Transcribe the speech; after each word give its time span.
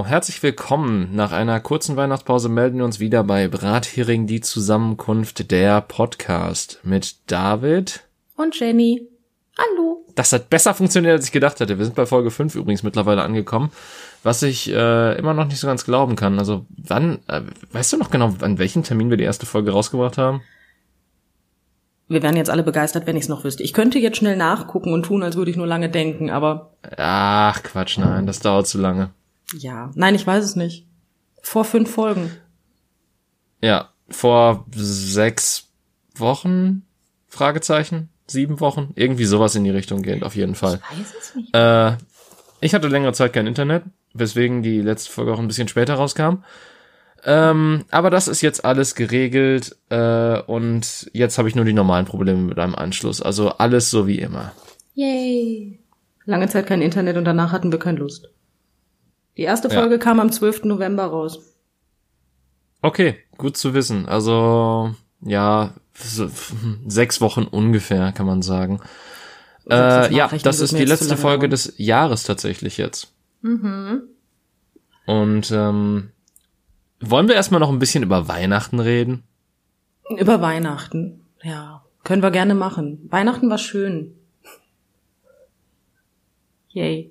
So, 0.00 0.06
herzlich 0.06 0.42
willkommen. 0.42 1.14
Nach 1.14 1.30
einer 1.30 1.60
kurzen 1.60 1.94
Weihnachtspause 1.94 2.48
melden 2.48 2.78
wir 2.78 2.86
uns 2.86 3.00
wieder 3.00 3.22
bei 3.22 3.48
Brathering 3.48 4.26
die 4.26 4.40
Zusammenkunft 4.40 5.50
der 5.50 5.82
Podcast 5.82 6.80
mit 6.84 7.16
David 7.30 8.00
und 8.34 8.58
Jenny. 8.58 9.06
Hallo. 9.58 10.06
Das 10.14 10.32
hat 10.32 10.48
besser 10.48 10.72
funktioniert, 10.72 11.12
als 11.12 11.26
ich 11.26 11.32
gedacht 11.32 11.60
hätte. 11.60 11.76
Wir 11.76 11.84
sind 11.84 11.96
bei 11.96 12.06
Folge 12.06 12.30
5 12.30 12.54
übrigens 12.54 12.82
mittlerweile 12.82 13.20
angekommen, 13.20 13.72
was 14.22 14.42
ich 14.42 14.72
äh, 14.72 15.18
immer 15.18 15.34
noch 15.34 15.44
nicht 15.44 15.60
so 15.60 15.66
ganz 15.66 15.84
glauben 15.84 16.16
kann. 16.16 16.38
Also 16.38 16.64
wann, 16.78 17.18
äh, 17.28 17.42
weißt 17.72 17.92
du 17.92 17.98
noch 17.98 18.10
genau, 18.10 18.32
an 18.40 18.56
welchem 18.56 18.82
Termin 18.82 19.10
wir 19.10 19.18
die 19.18 19.24
erste 19.24 19.44
Folge 19.44 19.72
rausgebracht 19.72 20.16
haben? 20.16 20.40
Wir 22.08 22.22
wären 22.22 22.36
jetzt 22.36 22.48
alle 22.48 22.62
begeistert, 22.62 23.06
wenn 23.06 23.16
ich 23.16 23.24
es 23.24 23.28
noch 23.28 23.44
wüsste. 23.44 23.64
Ich 23.64 23.74
könnte 23.74 23.98
jetzt 23.98 24.16
schnell 24.16 24.38
nachgucken 24.38 24.94
und 24.94 25.02
tun, 25.02 25.22
als 25.22 25.36
würde 25.36 25.50
ich 25.50 25.58
nur 25.58 25.66
lange 25.66 25.90
denken, 25.90 26.30
aber. 26.30 26.72
Ach, 26.96 27.62
Quatsch, 27.62 27.98
nein, 27.98 28.26
das 28.26 28.40
dauert 28.40 28.66
zu 28.66 28.78
lange. 28.78 29.10
Ja, 29.58 29.90
nein, 29.94 30.14
ich 30.14 30.26
weiß 30.26 30.44
es 30.44 30.56
nicht. 30.56 30.86
Vor 31.42 31.64
fünf 31.64 31.90
Folgen. 31.90 32.30
Ja, 33.62 33.90
vor 34.08 34.66
sechs 34.74 35.68
Wochen? 36.14 36.82
Fragezeichen? 37.28 38.08
Sieben 38.26 38.60
Wochen? 38.60 38.92
Irgendwie 38.94 39.24
sowas 39.24 39.54
in 39.54 39.64
die 39.64 39.70
Richtung 39.70 40.02
gehend, 40.02 40.22
auf 40.22 40.36
jeden 40.36 40.54
Fall. 40.54 40.80
Ich 40.92 40.98
weiß 40.98 41.14
es 41.20 41.34
nicht. 41.34 41.54
Äh, 41.54 41.96
ich 42.60 42.74
hatte 42.74 42.88
längere 42.88 43.12
Zeit 43.12 43.32
kein 43.32 43.46
Internet, 43.46 43.84
weswegen 44.14 44.62
die 44.62 44.80
letzte 44.80 45.10
Folge 45.10 45.32
auch 45.32 45.38
ein 45.38 45.48
bisschen 45.48 45.68
später 45.68 45.94
rauskam. 45.94 46.44
Ähm, 47.24 47.84
aber 47.90 48.10
das 48.10 48.28
ist 48.28 48.40
jetzt 48.40 48.64
alles 48.64 48.94
geregelt 48.94 49.76
äh, 49.90 50.40
und 50.40 51.10
jetzt 51.12 51.38
habe 51.38 51.48
ich 51.48 51.54
nur 51.54 51.64
die 51.64 51.72
normalen 51.72 52.06
Probleme 52.06 52.40
mit 52.40 52.58
einem 52.58 52.74
Anschluss. 52.74 53.20
Also 53.20 53.50
alles 53.50 53.90
so 53.90 54.06
wie 54.06 54.18
immer. 54.18 54.52
Yay. 54.94 55.78
Lange 56.24 56.48
Zeit 56.48 56.66
kein 56.66 56.82
Internet 56.82 57.16
und 57.16 57.24
danach 57.24 57.52
hatten 57.52 57.72
wir 57.72 57.78
keine 57.78 57.98
Lust. 57.98 58.30
Die 59.40 59.44
erste 59.44 59.70
Folge 59.70 59.94
Ja. 59.94 59.98
kam 59.98 60.20
am 60.20 60.30
12. 60.30 60.64
November 60.64 61.06
raus. 61.06 61.40
Okay, 62.82 63.16
gut 63.38 63.56
zu 63.56 63.72
wissen. 63.72 64.06
Also 64.06 64.94
ja, 65.22 65.72
sechs 66.86 67.22
Wochen 67.22 67.44
ungefähr, 67.44 68.12
kann 68.12 68.26
man 68.26 68.42
sagen. 68.42 68.80
Äh, 69.70 70.12
ja, 70.14 70.28
das 70.28 70.60
ist 70.60 70.76
die 70.76 70.84
letzte 70.84 71.16
Folge 71.16 71.44
dauern. 71.48 71.50
des 71.52 71.72
Jahres 71.78 72.24
tatsächlich 72.24 72.76
jetzt. 72.76 73.14
Mhm. 73.40 74.02
Und 75.06 75.50
ähm, 75.52 76.10
wollen 77.00 77.26
wir 77.26 77.34
erstmal 77.34 77.60
noch 77.60 77.70
ein 77.70 77.78
bisschen 77.78 78.02
über 78.02 78.28
Weihnachten 78.28 78.78
reden? 78.78 79.22
Über 80.18 80.42
Weihnachten. 80.42 81.24
Ja, 81.42 81.82
können 82.04 82.22
wir 82.22 82.30
gerne 82.30 82.54
machen. 82.54 83.08
Weihnachten 83.10 83.48
war 83.48 83.56
schön. 83.56 84.12
Yay. 86.68 87.10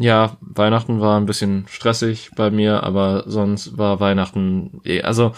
Ja, 0.00 0.38
Weihnachten 0.40 1.02
war 1.02 1.20
ein 1.20 1.26
bisschen 1.26 1.66
stressig 1.68 2.30
bei 2.34 2.50
mir, 2.50 2.84
aber 2.84 3.24
sonst 3.26 3.76
war 3.76 4.00
Weihnachten, 4.00 4.80
eh- 4.84 5.02
also 5.02 5.32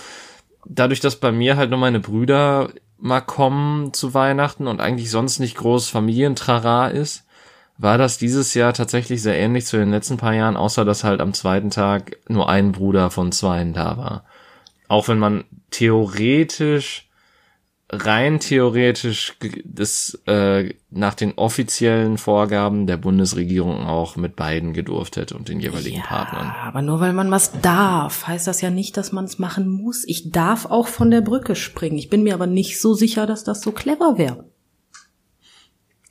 dadurch, 0.64 1.00
dass 1.00 1.16
bei 1.16 1.32
mir 1.32 1.56
halt 1.56 1.70
nur 1.70 1.80
meine 1.80 1.98
Brüder 1.98 2.70
mal 2.96 3.22
kommen 3.22 3.92
zu 3.92 4.14
Weihnachten 4.14 4.69
und 4.69 4.80
eigentlich 4.80 5.10
sonst 5.10 5.41
nicht 5.41 5.56
groß 5.56 5.88
Familientrara 5.88 6.86
ist, 6.86 7.24
war 7.77 7.98
das 7.98 8.19
dieses 8.19 8.54
Jahr 8.54 8.72
tatsächlich 8.72 9.20
sehr 9.20 9.36
ähnlich 9.36 9.66
zu 9.66 9.78
den 9.78 9.91
letzten 9.91 10.16
paar 10.16 10.34
Jahren, 10.34 10.56
außer 10.56 10.84
dass 10.84 11.03
halt 11.03 11.20
am 11.20 11.34
zweiten 11.34 11.70
Tag 11.70 12.19
nur 12.28 12.48
ein 12.48 12.70
Bruder 12.70 13.10
von 13.10 13.32
zweien 13.32 13.72
da 13.72 13.97
war. 13.97 14.25
Auch 14.87 15.08
wenn 15.08 15.19
man 15.19 15.42
theoretisch, 15.72 17.08
rein 17.92 18.41
theoretisch 18.41 19.36
das 19.64 20.19
äh, 20.26 20.70
nach 20.91 21.14
den 21.14 21.34
offiziellen 21.36 22.16
Vorgaben 22.16 22.86
der 22.86 22.97
Bundesregierung 22.97 23.86
auch 23.86 24.16
mit 24.16 24.34
beiden 24.34 24.72
gedurft 24.72 25.16
hätte 25.16 25.36
und 25.36 25.48
den 25.48 25.60
jeweiligen 25.60 26.00
Partnern. 26.00 26.52
aber 26.62 26.81
nur 26.81 27.00
weil 27.00 27.12
man 27.12 27.31
was 27.31 27.60
darf, 27.60 28.26
heißt 28.26 28.47
das 28.47 28.62
ja 28.62 28.70
nicht, 28.70 28.97
dass 28.97 29.12
man 29.12 29.26
es 29.26 29.38
machen 29.38 29.69
muss. 29.69 30.04
Ich 30.06 30.31
darf 30.31 30.64
auch 30.66 30.88
von 30.88 31.10
der 31.10 31.20
Brücke 31.20 31.54
springen. 31.54 31.98
Ich 31.98 32.08
bin 32.08 32.22
mir 32.22 32.32
aber 32.34 32.47
nicht 32.47 32.81
so 32.81 32.94
sicher, 32.94 33.26
dass 33.26 33.44
das 33.44 33.60
so 33.60 33.72
clever 33.72 34.16
wäre. 34.16 34.47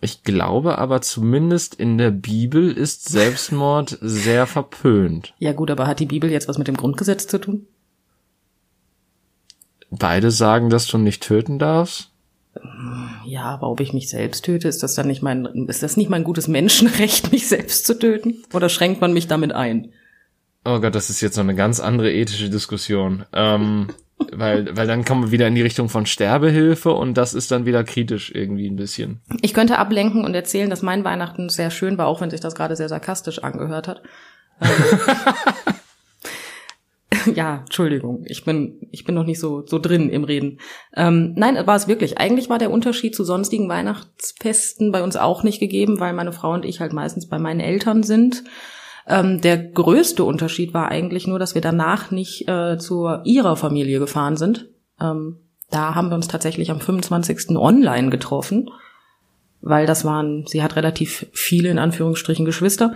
Ich 0.03 0.23
glaube 0.23 0.77
aber 0.77 1.01
zumindest 1.01 1.75
in 1.75 1.97
der 1.97 2.11
Bibel 2.11 2.71
ist 2.71 3.09
Selbstmord 3.09 3.97
sehr 4.01 4.45
verpönt. 4.45 5.33
Ja 5.39 5.53
gut, 5.53 5.71
aber 5.71 5.87
hat 5.87 5.99
die 5.99 6.07
Bibel 6.07 6.31
jetzt 6.31 6.47
was 6.47 6.57
mit 6.57 6.67
dem 6.67 6.77
Grundgesetz 6.77 7.27
zu 7.27 7.39
tun? 7.39 7.67
Beide 9.91 10.31
sagen, 10.31 10.69
dass 10.69 10.87
du 10.87 10.97
nicht 10.97 11.21
töten 11.21 11.59
darfst. 11.59 12.11
Ja, 13.25 13.43
aber 13.43 13.69
ob 13.69 13.79
ich 13.79 13.93
mich 13.93 14.09
selbst 14.09 14.43
töte, 14.45 14.67
ist 14.67 14.83
das 14.83 14.95
dann 14.95 15.07
nicht 15.07 15.21
mein, 15.21 15.45
ist 15.67 15.83
das 15.83 15.97
nicht 15.97 16.09
mein 16.09 16.23
gutes 16.23 16.47
Menschenrecht, 16.47 17.31
mich 17.31 17.47
selbst 17.47 17.85
zu 17.85 17.97
töten? 17.99 18.43
Oder 18.53 18.69
schränkt 18.69 19.01
man 19.01 19.13
mich 19.13 19.27
damit 19.27 19.53
ein? 19.53 19.91
Oh 20.65 20.79
Gott, 20.79 20.95
das 20.95 21.09
ist 21.09 21.21
jetzt 21.21 21.37
noch 21.37 21.43
eine 21.43 21.55
ganz 21.55 21.79
andere 21.79 22.11
ethische 22.11 22.49
Diskussion. 22.49 23.25
Ähm, 23.33 23.87
weil, 24.31 24.75
weil 24.75 24.87
dann 24.87 25.05
kommen 25.05 25.23
wir 25.23 25.31
wieder 25.31 25.47
in 25.47 25.55
die 25.55 25.61
Richtung 25.61 25.89
von 25.89 26.05
Sterbehilfe 26.05 26.91
und 26.91 27.15
das 27.15 27.33
ist 27.33 27.51
dann 27.51 27.65
wieder 27.65 27.83
kritisch 27.83 28.31
irgendwie 28.33 28.67
ein 28.67 28.75
bisschen. 28.75 29.21
Ich 29.41 29.53
könnte 29.53 29.77
ablenken 29.77 30.23
und 30.23 30.33
erzählen, 30.33 30.69
dass 30.69 30.81
mein 30.81 31.03
Weihnachten 31.03 31.49
sehr 31.49 31.71
schön 31.71 31.97
war, 31.97 32.07
auch 32.07 32.21
wenn 32.21 32.29
sich 32.29 32.39
das 32.39 32.55
gerade 32.55 32.75
sehr 32.75 32.89
sarkastisch 32.89 33.43
angehört 33.43 33.87
hat. 33.87 34.01
Ja, 37.35 37.57
Entschuldigung, 37.59 38.23
ich 38.25 38.43
bin, 38.43 38.87
ich 38.91 39.03
bin 39.03 39.15
noch 39.15 39.25
nicht 39.25 39.39
so, 39.39 39.65
so 39.65 39.79
drin 39.79 40.09
im 40.09 40.23
Reden. 40.23 40.59
Ähm, 40.95 41.33
nein, 41.35 41.55
war 41.65 41.75
es 41.75 41.87
wirklich. 41.87 42.17
Eigentlich 42.17 42.49
war 42.49 42.57
der 42.57 42.71
Unterschied 42.71 43.15
zu 43.15 43.23
sonstigen 43.23 43.69
Weihnachtsfesten 43.69 44.91
bei 44.91 45.03
uns 45.03 45.15
auch 45.15 45.43
nicht 45.43 45.59
gegeben, 45.59 45.99
weil 45.99 46.13
meine 46.13 46.31
Frau 46.31 46.53
und 46.53 46.65
ich 46.65 46.79
halt 46.79 46.93
meistens 46.93 47.27
bei 47.27 47.39
meinen 47.39 47.59
Eltern 47.59 48.03
sind. 48.03 48.43
Ähm, 49.07 49.41
der 49.41 49.57
größte 49.57 50.23
Unterschied 50.23 50.73
war 50.73 50.89
eigentlich 50.89 51.27
nur, 51.27 51.39
dass 51.39 51.55
wir 51.55 51.61
danach 51.61 52.11
nicht 52.11 52.47
äh, 52.47 52.77
zu 52.77 53.07
ihrer 53.23 53.55
Familie 53.55 53.99
gefahren 53.99 54.37
sind. 54.37 54.69
Ähm, 54.99 55.37
da 55.69 55.95
haben 55.95 56.09
wir 56.09 56.15
uns 56.15 56.27
tatsächlich 56.27 56.69
am 56.69 56.81
25. 56.81 57.55
online 57.57 58.09
getroffen, 58.09 58.69
weil 59.61 59.85
das 59.85 60.05
waren, 60.05 60.45
sie 60.45 60.61
hat 60.61 60.75
relativ 60.75 61.27
viele 61.31 61.69
in 61.69 61.79
Anführungsstrichen 61.79 62.45
Geschwister 62.45 62.93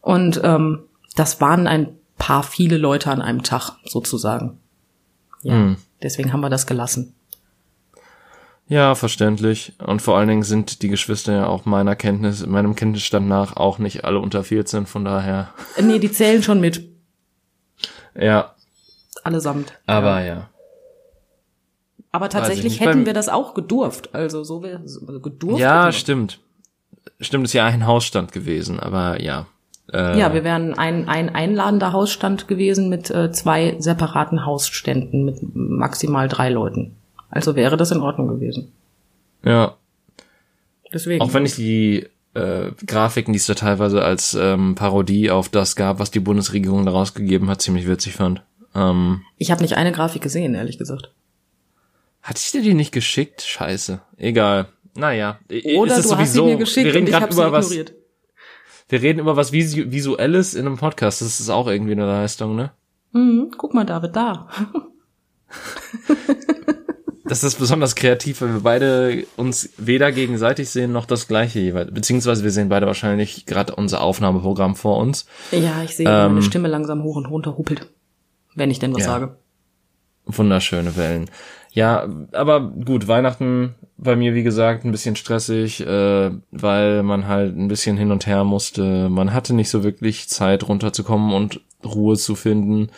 und 0.00 0.40
ähm, 0.42 0.84
das 1.16 1.40
waren 1.40 1.66
ein 1.66 1.98
paar 2.18 2.42
viele 2.42 2.76
Leute 2.78 3.10
an 3.10 3.20
einem 3.22 3.42
Tag 3.42 3.72
sozusagen. 3.84 4.58
Ja, 5.42 5.52
Hm. 5.54 5.76
deswegen 6.02 6.32
haben 6.32 6.40
wir 6.40 6.50
das 6.50 6.66
gelassen. 6.66 7.14
Ja, 8.66 8.94
verständlich. 8.94 9.74
Und 9.78 10.00
vor 10.00 10.16
allen 10.16 10.28
Dingen 10.28 10.42
sind 10.42 10.80
die 10.80 10.88
Geschwister 10.88 11.32
ja 11.34 11.46
auch 11.46 11.66
meiner 11.66 11.96
Kenntnis, 11.96 12.46
meinem 12.46 12.74
Kenntnisstand 12.74 13.28
nach 13.28 13.56
auch 13.56 13.78
nicht 13.78 14.04
alle 14.04 14.20
unter 14.20 14.42
14, 14.42 14.86
von 14.86 15.04
daher. 15.04 15.52
Äh, 15.76 15.82
Nee, 15.82 15.98
die 15.98 16.10
zählen 16.10 16.42
schon 16.42 16.60
mit, 16.60 16.88
Ja, 18.18 18.54
allesamt. 19.22 19.74
aber 19.86 20.22
ja. 20.24 20.48
Aber 22.10 22.28
tatsächlich 22.30 22.80
hätten 22.80 22.90
beim- 23.00 23.06
wir 23.06 23.12
das 23.12 23.28
auch 23.28 23.54
gedurft. 23.54 24.14
Also 24.14 24.44
so 24.44 24.62
wäre 24.62 24.78
also 24.78 25.20
gedurft. 25.20 25.60
Ja, 25.60 25.86
wir. 25.86 25.92
stimmt. 25.92 26.40
Stimmt, 27.20 27.44
ist 27.44 27.52
ja 27.52 27.66
ein 27.66 27.86
Hausstand 27.86 28.32
gewesen, 28.32 28.80
aber 28.80 29.20
ja. 29.20 29.46
Äh, 29.92 30.18
Ja, 30.18 30.32
wir 30.32 30.44
wären 30.44 30.74
ein, 30.74 31.08
ein 31.08 31.34
einladender 31.34 31.92
Hausstand 31.92 32.48
gewesen 32.48 32.88
mit 32.88 33.10
äh, 33.10 33.32
zwei 33.32 33.76
separaten 33.78 34.44
Hausständen 34.46 35.24
mit 35.24 35.36
maximal 35.54 36.28
drei 36.28 36.48
Leuten. 36.50 36.96
Also 37.30 37.56
wäre 37.56 37.76
das 37.76 37.90
in 37.90 38.00
Ordnung 38.00 38.28
gewesen. 38.28 38.72
ja. 39.44 39.74
Deswegen. 40.92 41.22
Auch 41.22 41.34
wenn 41.34 41.44
ich 41.44 41.56
die 41.56 42.06
äh, 42.34 42.70
Grafiken, 42.86 43.32
die 43.32 43.38
es 43.38 43.46
da 43.46 43.54
teilweise 43.54 44.04
als 44.04 44.34
ähm, 44.34 44.76
Parodie 44.76 45.28
auf 45.30 45.48
das 45.48 45.74
gab, 45.74 45.98
was 45.98 46.12
die 46.12 46.20
Bundesregierung 46.20 46.86
da 46.86 46.92
rausgegeben 46.92 47.50
hat, 47.50 47.60
ziemlich 47.62 47.88
witzig 47.88 48.14
fand. 48.14 48.42
Ähm, 48.76 49.22
ich 49.36 49.50
habe 49.50 49.62
nicht 49.62 49.76
eine 49.76 49.90
Grafik 49.90 50.22
gesehen, 50.22 50.54
ehrlich 50.54 50.78
gesagt. 50.78 51.10
hatte 52.22 52.40
ich 52.40 52.52
dir 52.52 52.62
die 52.62 52.74
nicht 52.74 52.92
geschickt? 52.92 53.42
Scheiße. 53.42 54.00
Egal. 54.18 54.66
Naja. 54.96 55.40
Oder 55.76 55.96
ist 55.96 56.04
es 56.04 56.08
du 56.08 56.16
hast 56.16 56.32
sie 56.32 56.38
sowieso, 56.38 56.44
mir 56.46 56.56
geschickt 56.58 56.86
wir 56.86 56.94
reden 56.94 57.02
und 57.02 57.08
ich 57.08 57.12
grad 57.12 57.22
habe 57.22 57.32
sie 57.34 57.40
über 57.40 57.50
was, 57.52 57.72
ignoriert. 57.72 57.92
Wir 58.88 59.00
reden 59.02 59.18
über 59.20 59.36
was 59.36 59.52
Visu 59.52 59.90
Visuelles 59.90 60.54
in 60.54 60.66
einem 60.66 60.76
Podcast. 60.76 61.20
Das 61.20 61.40
ist 61.40 61.50
auch 61.50 61.66
irgendwie 61.66 61.92
eine 61.92 62.06
Leistung, 62.06 62.54
ne? 62.56 62.72
Mhm, 63.12 63.52
guck 63.56 63.74
mal, 63.74 63.84
David, 63.84 64.14
da. 64.16 64.48
Das 67.26 67.42
ist 67.42 67.58
besonders 67.58 67.94
kreativ, 67.94 68.42
weil 68.42 68.52
wir 68.52 68.60
beide 68.60 69.26
uns 69.38 69.70
weder 69.78 70.12
gegenseitig 70.12 70.68
sehen 70.68 70.92
noch 70.92 71.06
das 71.06 71.26
gleiche 71.26 71.58
jeweils. 71.58 71.90
Beziehungsweise 71.90 72.44
wir 72.44 72.50
sehen 72.50 72.68
beide 72.68 72.86
wahrscheinlich 72.86 73.46
gerade 73.46 73.74
unser 73.74 74.02
Aufnahmeprogramm 74.02 74.76
vor 74.76 74.98
uns. 74.98 75.24
Ja, 75.50 75.82
ich 75.82 75.96
sehe, 75.96 76.06
wie 76.06 76.10
Ähm, 76.10 76.34
meine 76.34 76.42
Stimme 76.42 76.68
langsam 76.68 77.02
hoch 77.02 77.16
und 77.16 77.24
runter 77.24 77.56
huppelt. 77.56 77.88
Wenn 78.54 78.70
ich 78.70 78.78
denn 78.78 78.92
was 78.92 79.00
Ja. 79.00 79.06
sage. 79.06 79.36
Wunderschöne 80.26 80.96
Wellen. 80.96 81.30
Ja, 81.74 82.08
aber 82.30 82.60
gut, 82.60 83.08
Weihnachten 83.08 83.74
bei 83.96 84.14
mir, 84.14 84.34
wie 84.34 84.44
gesagt, 84.44 84.84
ein 84.84 84.92
bisschen 84.92 85.16
stressig, 85.16 85.84
äh, 85.84 86.30
weil 86.52 87.02
man 87.02 87.26
halt 87.26 87.56
ein 87.56 87.66
bisschen 87.66 87.96
hin 87.96 88.12
und 88.12 88.28
her 88.28 88.44
musste. 88.44 89.08
Man 89.08 89.34
hatte 89.34 89.54
nicht 89.54 89.70
so 89.70 89.82
wirklich 89.82 90.28
Zeit 90.28 90.68
runterzukommen 90.68 91.32
und 91.34 91.60
Ruhe 91.84 92.16
zu 92.16 92.36
finden. 92.36 92.90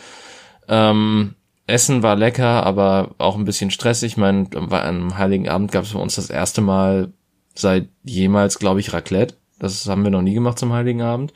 Ähm, 0.69 1.37
Essen 1.67 2.03
war 2.03 2.17
lecker, 2.17 2.67
aber 2.67 3.15
auch 3.17 3.37
ein 3.37 3.47
bisschen 3.47 3.71
stressig. 3.71 4.13
Ich 4.13 4.17
meine, 4.19 4.47
am 4.55 5.17
Heiligen 5.17 5.49
Abend 5.49 5.73
gab 5.73 5.85
es 5.85 5.95
bei 5.95 5.99
uns 5.99 6.17
das 6.17 6.29
erste 6.29 6.61
Mal 6.61 7.13
seit 7.55 7.89
jemals, 8.05 8.59
glaube 8.59 8.81
ich, 8.81 8.93
Raclette. 8.93 9.37
Das 9.59 9.89
haben 9.89 10.05
wir 10.05 10.11
noch 10.11 10.21
nie 10.23 10.35
gemacht 10.35 10.59
zum 10.59 10.75
Heiligen 10.75 11.01
Abend. 11.01 11.33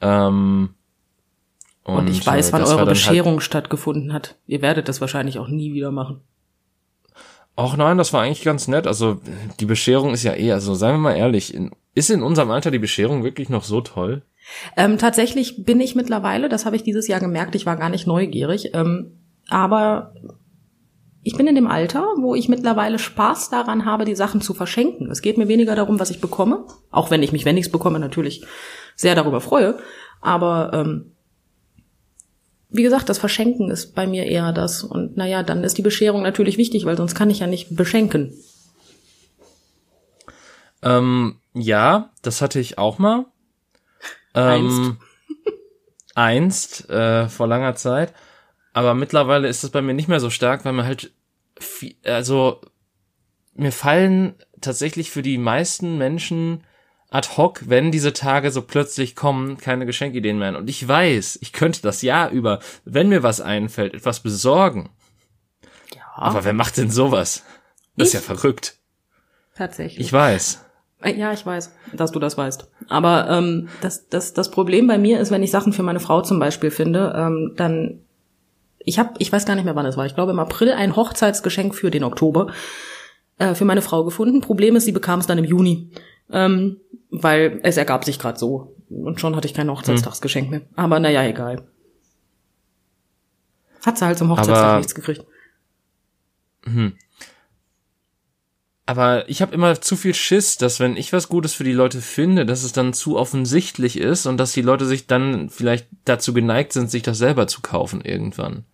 Ähm, 0.00 0.70
Und, 1.84 1.94
und 1.94 2.10
ich 2.10 2.26
weiß, 2.26 2.48
äh, 2.48 2.52
wann 2.54 2.64
eure 2.64 2.78
halt 2.78 2.88
Bescherung 2.88 3.34
halt 3.34 3.44
stattgefunden 3.44 4.12
hat. 4.12 4.34
Ihr 4.48 4.62
werdet 4.62 4.88
das 4.88 5.00
wahrscheinlich 5.00 5.38
auch 5.38 5.48
nie 5.48 5.72
wieder 5.72 5.92
machen. 5.92 6.22
Ach 7.56 7.76
nein, 7.76 7.96
das 7.96 8.12
war 8.12 8.22
eigentlich 8.22 8.44
ganz 8.44 8.68
nett. 8.68 8.86
Also 8.86 9.20
die 9.60 9.64
Bescherung 9.64 10.12
ist 10.12 10.22
ja 10.22 10.34
eh, 10.34 10.52
also 10.52 10.74
seien 10.74 10.94
wir 10.94 10.98
mal 10.98 11.16
ehrlich, 11.16 11.54
in, 11.54 11.70
ist 11.94 12.10
in 12.10 12.22
unserem 12.22 12.50
Alter 12.50 12.70
die 12.70 12.78
Bescherung 12.78 13.24
wirklich 13.24 13.48
noch 13.48 13.64
so 13.64 13.80
toll? 13.80 14.22
Ähm, 14.76 14.98
tatsächlich 14.98 15.64
bin 15.64 15.80
ich 15.80 15.94
mittlerweile, 15.94 16.48
das 16.50 16.66
habe 16.66 16.76
ich 16.76 16.82
dieses 16.82 17.08
Jahr 17.08 17.18
gemerkt, 17.18 17.54
ich 17.54 17.66
war 17.66 17.76
gar 17.76 17.88
nicht 17.88 18.06
neugierig, 18.06 18.74
ähm, 18.74 19.18
aber 19.48 20.14
ich 21.22 21.36
bin 21.36 21.48
in 21.48 21.56
dem 21.56 21.66
Alter, 21.66 22.06
wo 22.18 22.34
ich 22.36 22.48
mittlerweile 22.48 23.00
Spaß 23.00 23.50
daran 23.50 23.84
habe, 23.84 24.04
die 24.04 24.14
Sachen 24.14 24.40
zu 24.40 24.54
verschenken. 24.54 25.10
Es 25.10 25.22
geht 25.22 25.38
mir 25.38 25.48
weniger 25.48 25.74
darum, 25.74 25.98
was 25.98 26.10
ich 26.10 26.20
bekomme, 26.20 26.66
auch 26.90 27.10
wenn 27.10 27.22
ich 27.22 27.32
mich, 27.32 27.44
wenn 27.44 27.56
ich 27.56 27.66
es 27.66 27.72
bekomme, 27.72 27.98
natürlich 27.98 28.44
sehr 28.94 29.16
darüber 29.16 29.40
freue. 29.40 29.78
Aber 30.20 30.70
ähm, 30.72 31.15
wie 32.76 32.82
gesagt, 32.82 33.08
das 33.08 33.18
Verschenken 33.18 33.70
ist 33.70 33.94
bei 33.94 34.06
mir 34.06 34.24
eher 34.24 34.52
das. 34.52 34.82
Und 34.82 35.16
naja, 35.16 35.42
dann 35.42 35.64
ist 35.64 35.78
die 35.78 35.82
Bescherung 35.82 36.22
natürlich 36.22 36.58
wichtig, 36.58 36.84
weil 36.84 36.96
sonst 36.96 37.14
kann 37.14 37.30
ich 37.30 37.40
ja 37.40 37.46
nicht 37.46 37.74
beschenken. 37.76 38.32
Ähm, 40.82 41.36
ja, 41.54 42.10
das 42.22 42.42
hatte 42.42 42.60
ich 42.60 42.78
auch 42.78 42.98
mal. 42.98 43.26
Ähm, 44.34 44.52
einst, 44.66 44.92
einst 46.14 46.90
äh, 46.90 47.28
vor 47.28 47.46
langer 47.46 47.74
Zeit. 47.74 48.12
Aber 48.72 48.94
mittlerweile 48.94 49.48
ist 49.48 49.64
das 49.64 49.70
bei 49.70 49.80
mir 49.80 49.94
nicht 49.94 50.08
mehr 50.08 50.20
so 50.20 50.30
stark, 50.30 50.64
weil 50.64 50.74
mir 50.74 50.84
halt, 50.84 51.12
viel, 51.58 51.96
also 52.04 52.60
mir 53.54 53.72
fallen 53.72 54.34
tatsächlich 54.60 55.10
für 55.10 55.22
die 55.22 55.38
meisten 55.38 55.96
Menschen 55.96 56.62
ad 57.10 57.36
hoc, 57.36 57.68
wenn 57.68 57.92
diese 57.92 58.12
Tage 58.12 58.50
so 58.50 58.62
plötzlich 58.62 59.14
kommen, 59.14 59.58
keine 59.58 59.86
Geschenkideen 59.86 60.38
mehr. 60.38 60.56
Und 60.56 60.68
ich 60.68 60.86
weiß, 60.86 61.38
ich 61.40 61.52
könnte 61.52 61.82
das 61.82 62.02
Jahr 62.02 62.30
über, 62.30 62.60
wenn 62.84 63.08
mir 63.08 63.22
was 63.22 63.40
einfällt, 63.40 63.94
etwas 63.94 64.20
besorgen. 64.20 64.90
Ja. 65.94 66.02
Aber 66.14 66.44
wer 66.44 66.52
macht 66.52 66.76
denn 66.76 66.90
sowas? 66.90 67.44
Das 67.96 68.08
ich? 68.08 68.14
ist 68.14 68.26
ja 68.28 68.34
verrückt. 68.34 68.76
Tatsächlich. 69.54 70.06
Ich 70.06 70.12
weiß. 70.12 70.64
Äh, 71.02 71.14
ja, 71.14 71.32
ich 71.32 71.44
weiß, 71.44 71.72
dass 71.92 72.12
du 72.12 72.18
das 72.18 72.36
weißt. 72.36 72.68
Aber 72.88 73.28
ähm, 73.30 73.68
das, 73.80 74.08
das, 74.08 74.34
das 74.34 74.50
Problem 74.50 74.86
bei 74.86 74.98
mir 74.98 75.20
ist, 75.20 75.30
wenn 75.30 75.42
ich 75.42 75.50
Sachen 75.50 75.72
für 75.72 75.82
meine 75.82 76.00
Frau 76.00 76.22
zum 76.22 76.38
Beispiel 76.38 76.70
finde, 76.70 77.14
ähm, 77.16 77.52
dann 77.56 78.00
ich 78.78 79.00
habe, 79.00 79.14
ich 79.18 79.32
weiß 79.32 79.44
gar 79.46 79.56
nicht 79.56 79.64
mehr, 79.64 79.74
wann 79.74 79.86
es 79.86 79.96
war. 79.96 80.06
Ich 80.06 80.14
glaube 80.14 80.30
im 80.30 80.38
April 80.38 80.72
ein 80.72 80.94
Hochzeitsgeschenk 80.94 81.74
für 81.74 81.90
den 81.90 82.04
Oktober 82.04 82.52
äh, 83.38 83.54
für 83.54 83.64
meine 83.64 83.82
Frau 83.82 84.04
gefunden. 84.04 84.40
Problem 84.40 84.76
ist, 84.76 84.84
sie 84.84 84.92
bekam 84.92 85.18
es 85.18 85.26
dann 85.26 85.38
im 85.38 85.44
Juni 85.44 85.90
ähm, 86.30 86.80
weil 87.22 87.60
es 87.62 87.76
ergab 87.76 88.04
sich 88.04 88.18
gerade 88.18 88.38
so. 88.38 88.76
Und 88.88 89.20
schon 89.20 89.34
hatte 89.36 89.46
ich 89.46 89.54
kein 89.54 89.70
Hochzeitstagsgeschenk 89.70 90.50
mehr. 90.50 90.62
Aber 90.74 91.00
naja, 91.00 91.24
egal. 91.24 91.66
Hat 93.84 93.98
sie 93.98 94.04
halt 94.04 94.18
zum 94.18 94.30
Hochzeitstag 94.30 94.64
Aber, 94.64 94.76
nichts 94.78 94.94
gekriegt. 94.94 95.24
Hm. 96.64 96.96
Aber 98.84 99.28
ich 99.28 99.42
habe 99.42 99.54
immer 99.54 99.80
zu 99.80 99.96
viel 99.96 100.14
Schiss, 100.14 100.58
dass 100.58 100.78
wenn 100.78 100.96
ich 100.96 101.12
was 101.12 101.28
Gutes 101.28 101.54
für 101.54 101.64
die 101.64 101.72
Leute 101.72 102.00
finde, 102.00 102.46
dass 102.46 102.62
es 102.62 102.72
dann 102.72 102.92
zu 102.92 103.16
offensichtlich 103.16 103.98
ist 103.98 104.26
und 104.26 104.38
dass 104.38 104.52
die 104.52 104.62
Leute 104.62 104.86
sich 104.86 105.08
dann 105.08 105.50
vielleicht 105.50 105.88
dazu 106.04 106.32
geneigt 106.32 106.72
sind, 106.72 106.90
sich 106.90 107.02
das 107.02 107.18
selber 107.18 107.48
zu 107.48 107.62
kaufen 107.62 108.00
irgendwann. 108.00 108.64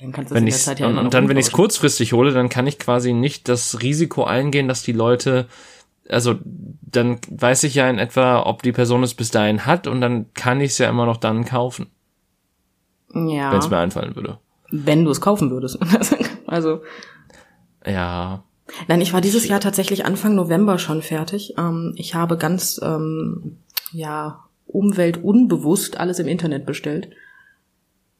Dann 0.00 0.12
kannst 0.12 0.30
du 0.30 0.34
wenn 0.34 0.46
ich's, 0.46 0.66
ja 0.66 0.86
und, 0.86 0.98
und 0.98 1.14
dann, 1.14 1.28
wenn 1.28 1.36
ich 1.36 1.46
es 1.46 1.52
kurzfristig 1.52 2.12
hole, 2.12 2.32
dann 2.32 2.48
kann 2.48 2.66
ich 2.66 2.78
quasi 2.78 3.12
nicht 3.12 3.48
das 3.48 3.80
Risiko 3.82 4.24
eingehen, 4.24 4.66
dass 4.66 4.82
die 4.82 4.92
Leute 4.92 5.46
also 6.10 6.38
dann 6.82 7.18
weiß 7.30 7.64
ich 7.64 7.74
ja 7.74 7.88
in 7.88 7.98
etwa, 7.98 8.42
ob 8.46 8.62
die 8.62 8.72
Person 8.72 9.02
es 9.02 9.14
bis 9.14 9.30
dahin 9.30 9.66
hat 9.66 9.86
und 9.86 10.00
dann 10.00 10.26
kann 10.34 10.60
ich 10.60 10.72
es 10.72 10.78
ja 10.78 10.88
immer 10.88 11.06
noch 11.06 11.16
dann 11.16 11.44
kaufen. 11.44 11.86
Ja. 13.14 13.52
Wenn 13.52 13.58
es 13.58 13.70
mir 13.70 13.78
einfallen 13.78 14.16
würde. 14.16 14.38
Wenn 14.70 15.04
du 15.04 15.10
es 15.10 15.20
kaufen 15.20 15.50
würdest. 15.50 15.78
also. 16.46 16.82
Ja. 17.84 18.44
Nein, 18.86 19.00
ich 19.00 19.12
war 19.12 19.20
dieses 19.20 19.48
Jahr 19.48 19.60
tatsächlich 19.60 20.04
Anfang 20.04 20.34
November 20.34 20.78
schon 20.78 21.02
fertig. 21.02 21.54
Ähm, 21.58 21.92
ich 21.96 22.14
habe 22.14 22.36
ganz, 22.36 22.80
ähm, 22.82 23.58
ja, 23.92 24.44
umweltunbewusst 24.66 25.98
alles 25.98 26.18
im 26.18 26.28
Internet 26.28 26.66
bestellt. 26.66 27.10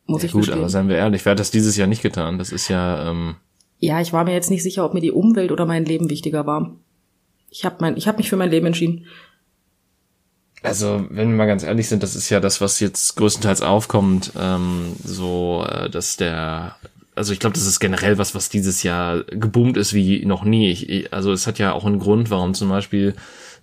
Muss 0.06 0.22
ja, 0.22 0.26
ich 0.26 0.32
Gut, 0.32 0.42
gestehen. 0.42 0.58
aber 0.58 0.68
seien 0.68 0.88
wir 0.88 0.96
ehrlich, 0.96 1.24
wer 1.24 1.32
hat 1.32 1.38
das 1.38 1.52
dieses 1.52 1.76
Jahr 1.76 1.86
nicht 1.86 2.02
getan? 2.02 2.38
Das 2.38 2.50
ist 2.50 2.68
ja. 2.68 3.08
Ähm 3.08 3.36
ja, 3.78 4.00
ich 4.00 4.12
war 4.12 4.24
mir 4.24 4.32
jetzt 4.34 4.50
nicht 4.50 4.62
sicher, 4.62 4.84
ob 4.84 4.92
mir 4.92 5.00
die 5.00 5.12
Umwelt 5.12 5.52
oder 5.52 5.66
mein 5.66 5.84
Leben 5.84 6.10
wichtiger 6.10 6.46
war. 6.46 6.74
Ich 7.50 7.64
habe 7.64 7.76
mein, 7.80 7.96
ich 7.96 8.08
habe 8.08 8.18
mich 8.18 8.30
für 8.30 8.36
mein 8.36 8.50
Leben 8.50 8.66
entschieden. 8.66 9.06
Also, 10.62 11.06
wenn 11.08 11.30
wir 11.30 11.36
mal 11.36 11.46
ganz 11.46 11.62
ehrlich 11.62 11.88
sind, 11.88 12.02
das 12.02 12.14
ist 12.14 12.28
ja 12.28 12.38
das, 12.38 12.60
was 12.60 12.80
jetzt 12.80 13.16
größtenteils 13.16 13.62
aufkommt, 13.62 14.32
ähm, 14.38 14.94
so, 15.02 15.66
äh, 15.66 15.88
dass 15.88 16.16
der, 16.16 16.76
also 17.14 17.32
ich 17.32 17.40
glaube, 17.40 17.54
das 17.54 17.66
ist 17.66 17.80
generell 17.80 18.18
was, 18.18 18.34
was 18.34 18.50
dieses 18.50 18.82
Jahr 18.82 19.24
geboomt 19.24 19.78
ist 19.78 19.94
wie 19.94 20.24
noch 20.26 20.44
nie. 20.44 20.70
Ich, 20.70 21.12
also 21.14 21.32
es 21.32 21.46
hat 21.46 21.58
ja 21.58 21.72
auch 21.72 21.86
einen 21.86 21.98
Grund, 21.98 22.30
warum 22.30 22.52
zum 22.52 22.68
Beispiel 22.68 23.14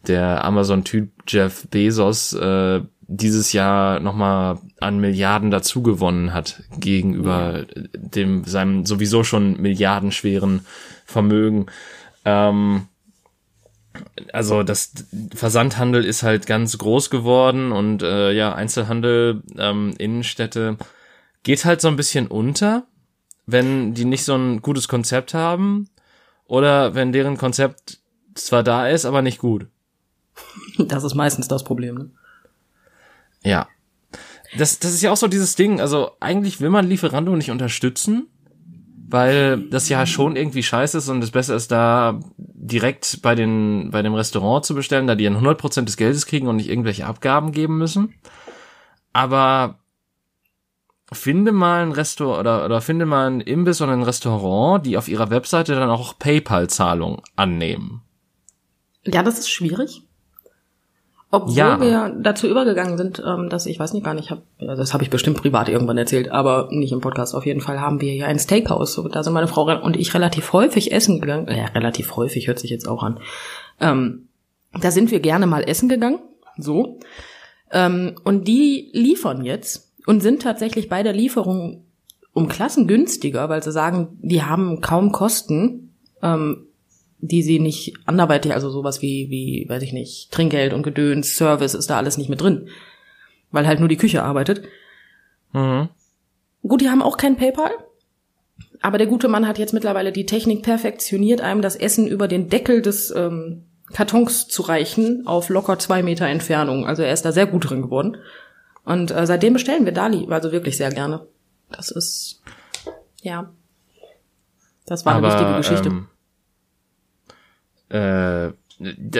der 0.07 0.43
Amazon-Typ 0.43 1.09
Jeff 1.27 1.67
Bezos 1.69 2.33
äh, 2.33 2.81
dieses 3.07 3.53
Jahr 3.53 3.99
nochmal 3.99 4.59
an 4.79 4.99
Milliarden 4.99 5.49
dazugewonnen 5.49 6.33
hat 6.33 6.63
gegenüber 6.77 7.65
dem 7.95 8.43
seinem 8.43 8.85
sowieso 8.85 9.23
schon 9.23 9.61
milliardenschweren 9.61 10.61
Vermögen. 11.05 11.67
Ähm, 12.25 12.87
also 14.33 14.63
das 14.63 14.93
Versandhandel 15.33 16.05
ist 16.05 16.23
halt 16.23 16.45
ganz 16.45 16.77
groß 16.77 17.09
geworden 17.09 17.71
und 17.71 18.03
äh, 18.03 18.31
ja, 18.31 18.53
Einzelhandel, 18.53 19.43
ähm, 19.57 19.93
Innenstädte 19.97 20.77
geht 21.43 21.65
halt 21.65 21.81
so 21.81 21.87
ein 21.87 21.95
bisschen 21.95 22.27
unter, 22.27 22.87
wenn 23.45 23.93
die 23.93 24.05
nicht 24.05 24.25
so 24.25 24.35
ein 24.35 24.61
gutes 24.61 24.87
Konzept 24.87 25.33
haben 25.33 25.89
oder 26.45 26.95
wenn 26.95 27.11
deren 27.11 27.37
Konzept 27.37 27.99
zwar 28.35 28.63
da 28.63 28.87
ist, 28.87 29.05
aber 29.05 29.21
nicht 29.21 29.39
gut. 29.39 29.67
Das 30.77 31.03
ist 31.03 31.15
meistens 31.15 31.47
das 31.47 31.63
Problem, 31.63 31.95
ne? 31.95 32.09
Ja. 33.43 33.67
Das, 34.57 34.79
das 34.79 34.93
ist 34.93 35.01
ja 35.01 35.11
auch 35.11 35.17
so 35.17 35.27
dieses 35.27 35.55
Ding, 35.55 35.81
also 35.81 36.11
eigentlich 36.19 36.61
will 36.61 36.69
man 36.69 36.87
Lieferando 36.87 37.35
nicht 37.35 37.51
unterstützen, 37.51 38.27
weil 39.09 39.69
das 39.69 39.87
ja 39.87 40.05
schon 40.05 40.35
irgendwie 40.35 40.63
scheiße 40.63 40.97
ist 40.97 41.07
und 41.09 41.23
es 41.23 41.31
besser 41.31 41.55
ist, 41.55 41.71
da 41.71 42.19
direkt 42.37 43.21
bei 43.21 43.35
den 43.35 43.89
bei 43.91 44.01
dem 44.01 44.13
Restaurant 44.13 44.65
zu 44.65 44.75
bestellen, 44.75 45.07
da 45.07 45.15
die 45.15 45.23
dann 45.23 45.37
100% 45.37 45.85
des 45.85 45.97
Geldes 45.97 46.25
kriegen 46.25 46.47
und 46.47 46.57
nicht 46.57 46.69
irgendwelche 46.69 47.05
Abgaben 47.05 47.53
geben 47.53 47.77
müssen. 47.77 48.13
Aber 49.13 49.79
finde 51.11 51.53
mal 51.53 51.83
ein 51.83 51.93
Restaurant 51.93 52.41
oder, 52.41 52.65
oder 52.65 52.81
finde 52.81 53.05
mal 53.05 53.29
ein 53.29 53.41
Imbiss 53.41 53.81
oder 53.81 53.93
ein 53.93 54.03
Restaurant, 54.03 54.85
die 54.85 54.97
auf 54.97 55.07
ihrer 55.07 55.29
Webseite 55.29 55.75
dann 55.75 55.89
auch 55.89 56.19
PayPal-Zahlung 56.19 57.21
annehmen. 57.37 58.01
Ja, 59.05 59.23
das 59.23 59.39
ist 59.39 59.49
schwierig. 59.49 60.03
Obwohl 61.29 61.57
ja. 61.57 61.81
wir 61.81 62.15
dazu 62.21 62.47
übergegangen 62.47 62.97
sind, 62.97 63.21
ähm, 63.25 63.49
dass 63.49 63.65
ich 63.65 63.77
weiß 63.79 63.91
nicht 63.91 64.05
gar 64.05 64.13
nicht, 64.13 64.31
hab, 64.31 64.43
das 64.59 64.93
habe 64.93 65.03
ich 65.03 65.09
bestimmt 65.09 65.37
privat 65.37 65.67
irgendwann 65.67 65.97
erzählt, 65.97 66.29
aber 66.29 66.69
nicht 66.71 66.93
im 66.93 67.01
Podcast. 67.01 67.35
Auf 67.35 67.45
jeden 67.45 67.59
Fall 67.59 67.81
haben 67.81 67.99
wir 67.99 68.13
hier 68.13 68.27
ein 68.27 68.39
Steakhouse. 68.39 69.01
Da 69.11 69.23
sind 69.23 69.33
meine 69.33 69.47
Frau 69.47 69.63
und 69.83 69.97
ich 69.97 70.13
relativ 70.13 70.53
häufig 70.53 70.93
essen 70.93 71.19
gegangen. 71.19 71.47
Ja, 71.49 71.65
relativ 71.65 72.15
häufig 72.15 72.47
hört 72.47 72.59
sich 72.59 72.71
jetzt 72.71 72.87
auch 72.87 73.03
an. 73.03 73.19
Ähm, 73.81 74.29
da 74.79 74.89
sind 74.89 75.11
wir 75.11 75.19
gerne 75.19 75.47
mal 75.47 75.63
essen 75.63 75.89
gegangen. 75.89 76.19
So. 76.57 76.99
Ähm, 77.71 78.15
und 78.23 78.47
die 78.47 78.89
liefern 78.93 79.43
jetzt 79.43 79.91
und 80.05 80.21
sind 80.21 80.41
tatsächlich 80.41 80.87
bei 80.87 81.03
der 81.03 81.13
Lieferung 81.13 81.83
um 82.31 82.47
Klassen 82.47 82.87
günstiger, 82.87 83.49
weil 83.49 83.61
sie 83.63 83.73
sagen, 83.73 84.17
die 84.21 84.43
haben 84.43 84.79
kaum 84.79 85.11
Kosten. 85.11 85.93
Ähm, 86.21 86.66
die 87.19 87.41
sie 87.41 87.59
nicht 87.59 87.93
anderweitig, 88.05 88.53
also 88.53 88.69
sowas 88.69 89.01
wie, 89.01 89.29
wie, 89.29 89.65
weiß 89.67 89.81
ich 89.83 89.93
nicht, 89.93 90.31
Trinkgeld 90.31 90.73
und 90.73 90.83
Gedöns, 90.83 91.35
Service 91.35 91.73
ist 91.73 91.89
da 91.89 91.97
alles 91.97 92.17
nicht 92.17 92.29
mit 92.29 92.41
drin. 92.41 92.69
Weil 93.51 93.65
halt 93.65 93.79
nur 93.79 93.89
die 93.89 93.97
Küche 93.97 94.23
arbeitet. 94.23 94.63
Mhm. 95.53 95.89
Gut, 96.61 96.81
die 96.81 96.89
haben 96.89 97.01
auch 97.01 97.17
kein 97.17 97.37
PayPal. 97.37 97.71
Aber 98.81 98.97
der 98.97 99.07
gute 99.07 99.27
Mann 99.27 99.47
hat 99.47 99.57
jetzt 99.57 99.73
mittlerweile 99.73 100.11
die 100.11 100.25
Technik 100.25 100.61
perfektioniert, 100.63 101.41
einem 101.41 101.61
das 101.61 101.75
Essen 101.75 102.07
über 102.07 102.27
den 102.27 102.49
Deckel 102.49 102.81
des 102.81 103.09
ähm, 103.11 103.63
Kartons 103.93 104.47
zu 104.47 104.61
reichen, 104.61 105.25
auf 105.25 105.49
locker 105.49 105.79
zwei 105.79 106.03
Meter 106.03 106.27
Entfernung. 106.27 106.85
Also 106.85 107.01
er 107.01 107.13
ist 107.13 107.25
da 107.25 107.31
sehr 107.31 107.47
gut 107.47 107.69
drin 107.69 107.81
geworden. 107.81 108.17
Und 108.83 109.11
äh, 109.11 109.25
seitdem 109.25 109.53
bestellen 109.53 109.85
wir 109.85 109.93
Dali, 109.93 110.27
also 110.29 110.51
wirklich 110.51 110.77
sehr 110.77 110.91
gerne. 110.91 111.25
Das 111.71 111.89
ist, 111.89 112.41
ja. 113.21 113.51
Das 114.85 115.05
war 115.05 115.15
eine 115.15 115.25
Aber, 115.25 115.33
wichtige 115.33 115.57
Geschichte. 115.57 115.89
Ähm 115.89 116.07
äh, 117.89 118.49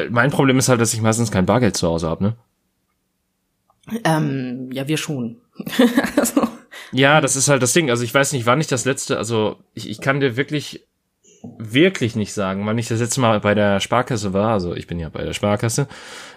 mein 0.10 0.32
Problem 0.32 0.60
ist 0.60 0.70
halt, 0.70 0.82
dass 0.82 0.94
ich 0.94 1.02
meistens 1.02 1.32
kein 1.32 1.46
Bargeld 1.46 1.76
zu 1.78 1.88
Hause 1.88 2.08
habe, 2.08 2.24
ne? 2.24 2.36
Ähm, 4.04 4.70
ja, 4.72 4.88
wir 4.88 4.98
schon. 4.98 5.38
also. 6.18 6.48
Ja, 6.92 7.22
das 7.22 7.36
ist 7.36 7.48
halt 7.48 7.64
das 7.64 7.74
Ding. 7.74 7.90
Also 7.90 8.04
ich 8.04 8.14
weiß 8.14 8.34
nicht, 8.34 8.46
wann 8.46 8.62
ich 8.62 8.68
das 8.68 8.86
letzte, 8.86 9.18
also 9.18 9.58
ich, 9.74 9.90
ich 9.90 10.02
kann 10.02 10.20
dir 10.20 10.38
wirklich 10.38 10.88
wirklich 11.58 12.16
nicht 12.16 12.34
sagen, 12.34 12.66
wann 12.66 12.78
ich 12.78 12.88
das 12.88 13.00
letzte 13.00 13.22
Mal 13.22 13.40
bei 13.40 13.54
der 13.54 13.80
Sparkasse 13.80 14.34
war. 14.34 14.54
Also 14.54 14.76
ich 14.76 14.88
bin 14.88 15.00
ja 15.00 15.10
bei 15.10 15.24
der 15.24 15.34
Sparkasse, 15.34 15.88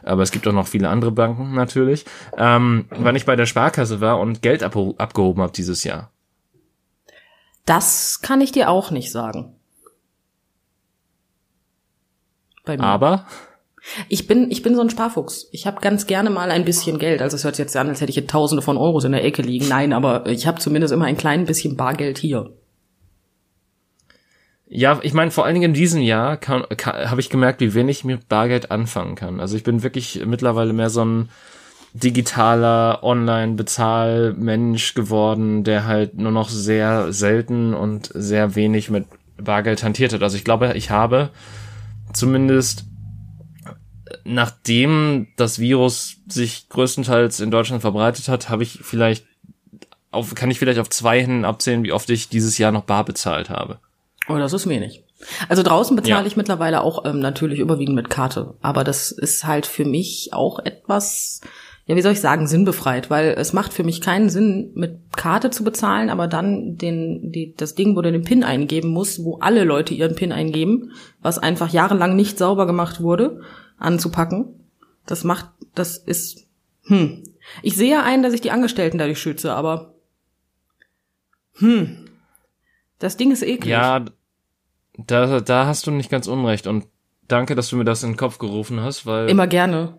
aber 0.03 0.23
es 0.23 0.31
gibt 0.31 0.47
auch 0.47 0.53
noch 0.53 0.67
viele 0.67 0.89
andere 0.89 1.13
Banken 1.13 1.55
natürlich. 1.55 2.05
Ähm, 2.37 2.87
wann 2.91 3.17
ich 3.17 3.27
bei 3.27 3.37
der 3.37 3.47
Sparkasse 3.47 4.01
war 4.01 4.19
und 4.21 4.43
Geld 4.43 4.63
ab 4.63 4.77
abgehoben 4.99 5.43
habe 5.43 5.53
dieses 5.53 5.85
Jahr. 5.85 6.11
Das 7.67 8.21
kann 8.23 8.41
ich 8.41 8.53
dir 8.53 8.69
auch 8.69 8.91
nicht 8.91 9.11
sagen. 9.11 9.55
Aber 12.79 13.27
ich 14.09 14.27
bin, 14.27 14.51
ich 14.51 14.63
bin 14.63 14.75
so 14.75 14.83
ein 14.83 14.91
Sparfuchs. 14.91 15.49
Ich 15.53 15.67
habe 15.67 15.81
ganz 15.81 16.07
gerne 16.07 16.31
mal 16.31 16.51
ein 16.51 16.65
bisschen 16.65 16.99
Geld. 16.99 17.23
Also 17.23 17.37
es 17.37 17.45
hört 17.45 17.57
sich 17.57 17.65
jetzt 17.65 17.77
an, 17.77 17.89
als 17.89 18.01
hätte 18.01 18.11
ich 18.11 18.17
jetzt 18.17 18.31
Tausende 18.31 18.63
von 18.63 18.77
Euros 18.77 19.05
in 19.05 19.13
der 19.13 19.25
Ecke 19.25 19.43
liegen. 19.43 19.69
Nein, 19.69 19.93
aber 19.93 20.27
ich 20.27 20.47
habe 20.47 20.61
zumindest 20.61 20.93
immer 20.93 21.07
ein 21.07 21.17
klein 21.17 21.47
bisschen 21.47 21.77
Bargeld 21.77 22.19
hier. 22.19 22.53
Ja, 24.73 25.01
ich 25.03 25.15
meine, 25.15 25.33
vor 25.33 25.45
allen 25.45 25.55
Dingen 25.55 25.71
in 25.71 25.75
diesem 25.75 26.01
Jahr 26.01 26.39
habe 26.47 27.21
ich 27.21 27.29
gemerkt, 27.29 27.61
wie 27.61 27.75
wenig 27.75 27.99
ich 27.99 28.05
mit 28.05 28.29
Bargeld 28.29 28.71
anfangen 28.71 29.17
kann. 29.17 29.41
Also 29.41 29.57
ich 29.57 29.65
bin 29.65 29.83
wirklich 29.83 30.25
mittlerweile 30.25 30.73
mehr 30.73 30.91
so 30.91 31.05
ein 31.05 31.29
digitaler 31.93 33.03
Online-Bezahlmensch 33.03 34.95
geworden, 34.95 35.65
der 35.65 35.87
halt 35.87 36.17
nur 36.19 36.31
noch 36.31 36.49
sehr 36.49 37.13
selten 37.13 37.75
und 37.75 38.11
sehr 38.15 38.55
wenig 38.55 38.91
mit 38.91 39.07
Bargeld 39.39 39.83
hantiert 39.83 40.13
hat. 40.13 40.23
Also 40.23 40.37
ich 40.37 40.45
glaube, 40.45 40.75
ich 40.77 40.91
habe 40.91 41.31
zumindest 42.13 42.85
nachdem 44.25 45.29
das 45.37 45.59
Virus 45.59 46.17
sich 46.29 46.69
größtenteils 46.69 47.41
in 47.41 47.51
Deutschland 47.51 47.81
verbreitet 47.81 48.29
hat, 48.29 48.49
habe 48.49 48.63
ich 48.63 48.81
vielleicht 48.83 49.25
auf, 50.11 50.35
kann 50.35 50.51
ich 50.51 50.59
vielleicht 50.59 50.81
auf 50.81 50.91
zwei 50.91 51.21
Händen 51.21 51.45
abzählen, 51.45 51.85
wie 51.85 51.93
oft 51.93 52.11
ich 52.11 52.29
dieses 52.29 52.59
Jahr 52.59 52.73
noch 52.73 52.85
bar 52.85 53.05
bezahlt 53.05 53.51
habe. 53.51 53.79
Oh, 54.29 54.37
das 54.37 54.53
ist 54.53 54.69
wenig. 54.69 55.05
Also 55.49 55.63
draußen 55.63 55.97
bezahle 55.97 56.23
ja. 56.23 56.27
ich 56.27 56.37
mittlerweile 56.37 56.81
auch 56.83 57.05
ähm, 57.05 57.21
natürlich 57.21 57.59
überwiegend 57.59 57.95
mit 57.95 58.09
Karte, 58.11 58.55
aber 58.63 58.85
das 58.85 59.13
ist 59.13 59.45
halt 59.45 59.67
für 59.67 59.85
mich 59.85 60.31
auch 60.33 60.59
etwas, 60.61 61.41
ja, 61.87 61.97
wie 61.97 62.03
soll 62.03 62.13
ich 62.13 62.21
sagen, 62.21 62.47
sinnbefreit, 62.47 63.11
weil 63.11 63.35
es 63.37 63.53
macht 63.53 63.73
für 63.73 63.83
mich 63.83 64.01
keinen 64.01 64.29
Sinn, 64.29 64.71
mit 64.75 64.99
Karte 65.17 65.51
zu 65.51 65.65
bezahlen, 65.65 66.09
aber 66.09 66.29
dann 66.29 66.77
den, 66.77 67.33
die, 67.33 67.55
das 67.57 67.75
Ding, 67.75 67.97
wo 67.97 68.03
du 68.03 68.13
den 68.13 68.23
PIN 68.23 68.45
eingeben 68.45 68.91
musst, 68.91 69.25
wo 69.25 69.39
alle 69.39 69.65
Leute 69.65 69.95
ihren 69.95 70.15
PIN 70.15 70.33
eingeben, 70.33 70.93
was 71.21 71.39
einfach 71.39 71.71
jahrelang 71.71 72.15
nicht 72.15 72.39
sauber 72.39 72.67
gemacht 72.67 73.01
wurde 73.01 73.41
anzupacken. 73.79 74.61
Das 75.07 75.25
macht, 75.25 75.47
das 75.75 75.99
ist, 75.99 76.47
hm. 76.85 77.25
Ich 77.63 77.75
sehe 77.75 78.03
ein, 78.03 78.23
dass 78.23 78.35
ich 78.35 78.41
die 78.41 78.53
Angestellten 78.53 78.99
dadurch 78.99 79.19
schütze, 79.19 79.55
aber, 79.55 79.95
hm. 81.55 82.07
Das 83.01 83.17
Ding 83.17 83.33
ist 83.33 83.43
eklig. 83.43 83.73
Ja, 83.73 84.05
da, 85.07 85.41
da 85.41 85.67
hast 85.67 85.87
du 85.87 85.91
nicht 85.91 86.11
ganz 86.11 86.29
unrecht 86.29 86.67
und 86.67 86.87
danke, 87.27 87.55
dass 87.55 87.71
du 87.71 87.77
mir 87.77 87.85
das 87.85 88.03
in 88.03 88.13
den 88.13 88.17
Kopf 88.17 88.39
gerufen 88.39 88.81
hast, 88.81 89.07
weil. 89.07 89.29
Immer 89.29 89.47
gerne. 89.47 89.99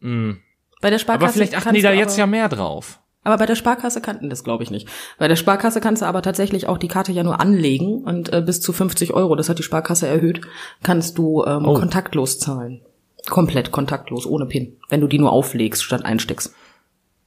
Mh. 0.00 0.36
Bei 0.80 0.90
der 0.90 0.98
Sparkasse. 0.98 1.24
Aber 1.24 1.32
vielleicht 1.32 1.56
achten 1.56 1.74
die 1.74 1.82
da 1.82 1.92
jetzt 1.92 2.18
ja 2.18 2.26
mehr 2.26 2.48
drauf. 2.48 3.00
Aber 3.26 3.38
bei 3.38 3.46
der 3.46 3.56
Sparkasse 3.56 4.00
kannten 4.00 4.30
das 4.30 4.44
glaube 4.44 4.62
ich 4.62 4.70
nicht. 4.70 4.88
Bei 5.18 5.26
der 5.26 5.34
Sparkasse 5.34 5.80
kannst 5.80 6.00
du 6.00 6.06
aber 6.06 6.22
tatsächlich 6.22 6.68
auch 6.68 6.78
die 6.78 6.86
Karte 6.86 7.10
ja 7.10 7.24
nur 7.24 7.40
anlegen 7.40 8.04
und 8.04 8.32
äh, 8.32 8.40
bis 8.40 8.60
zu 8.60 8.72
50 8.72 9.14
Euro, 9.14 9.34
das 9.34 9.48
hat 9.48 9.58
die 9.58 9.64
Sparkasse 9.64 10.06
erhöht, 10.06 10.42
kannst 10.84 11.18
du 11.18 11.44
ähm, 11.44 11.66
oh. 11.66 11.74
kontaktlos 11.74 12.38
zahlen. 12.38 12.82
Komplett 13.28 13.72
kontaktlos, 13.72 14.26
ohne 14.26 14.46
PIN, 14.46 14.76
wenn 14.88 15.00
du 15.00 15.08
die 15.08 15.18
nur 15.18 15.32
auflegst 15.32 15.82
statt 15.82 16.04
einsteckst. 16.04 16.54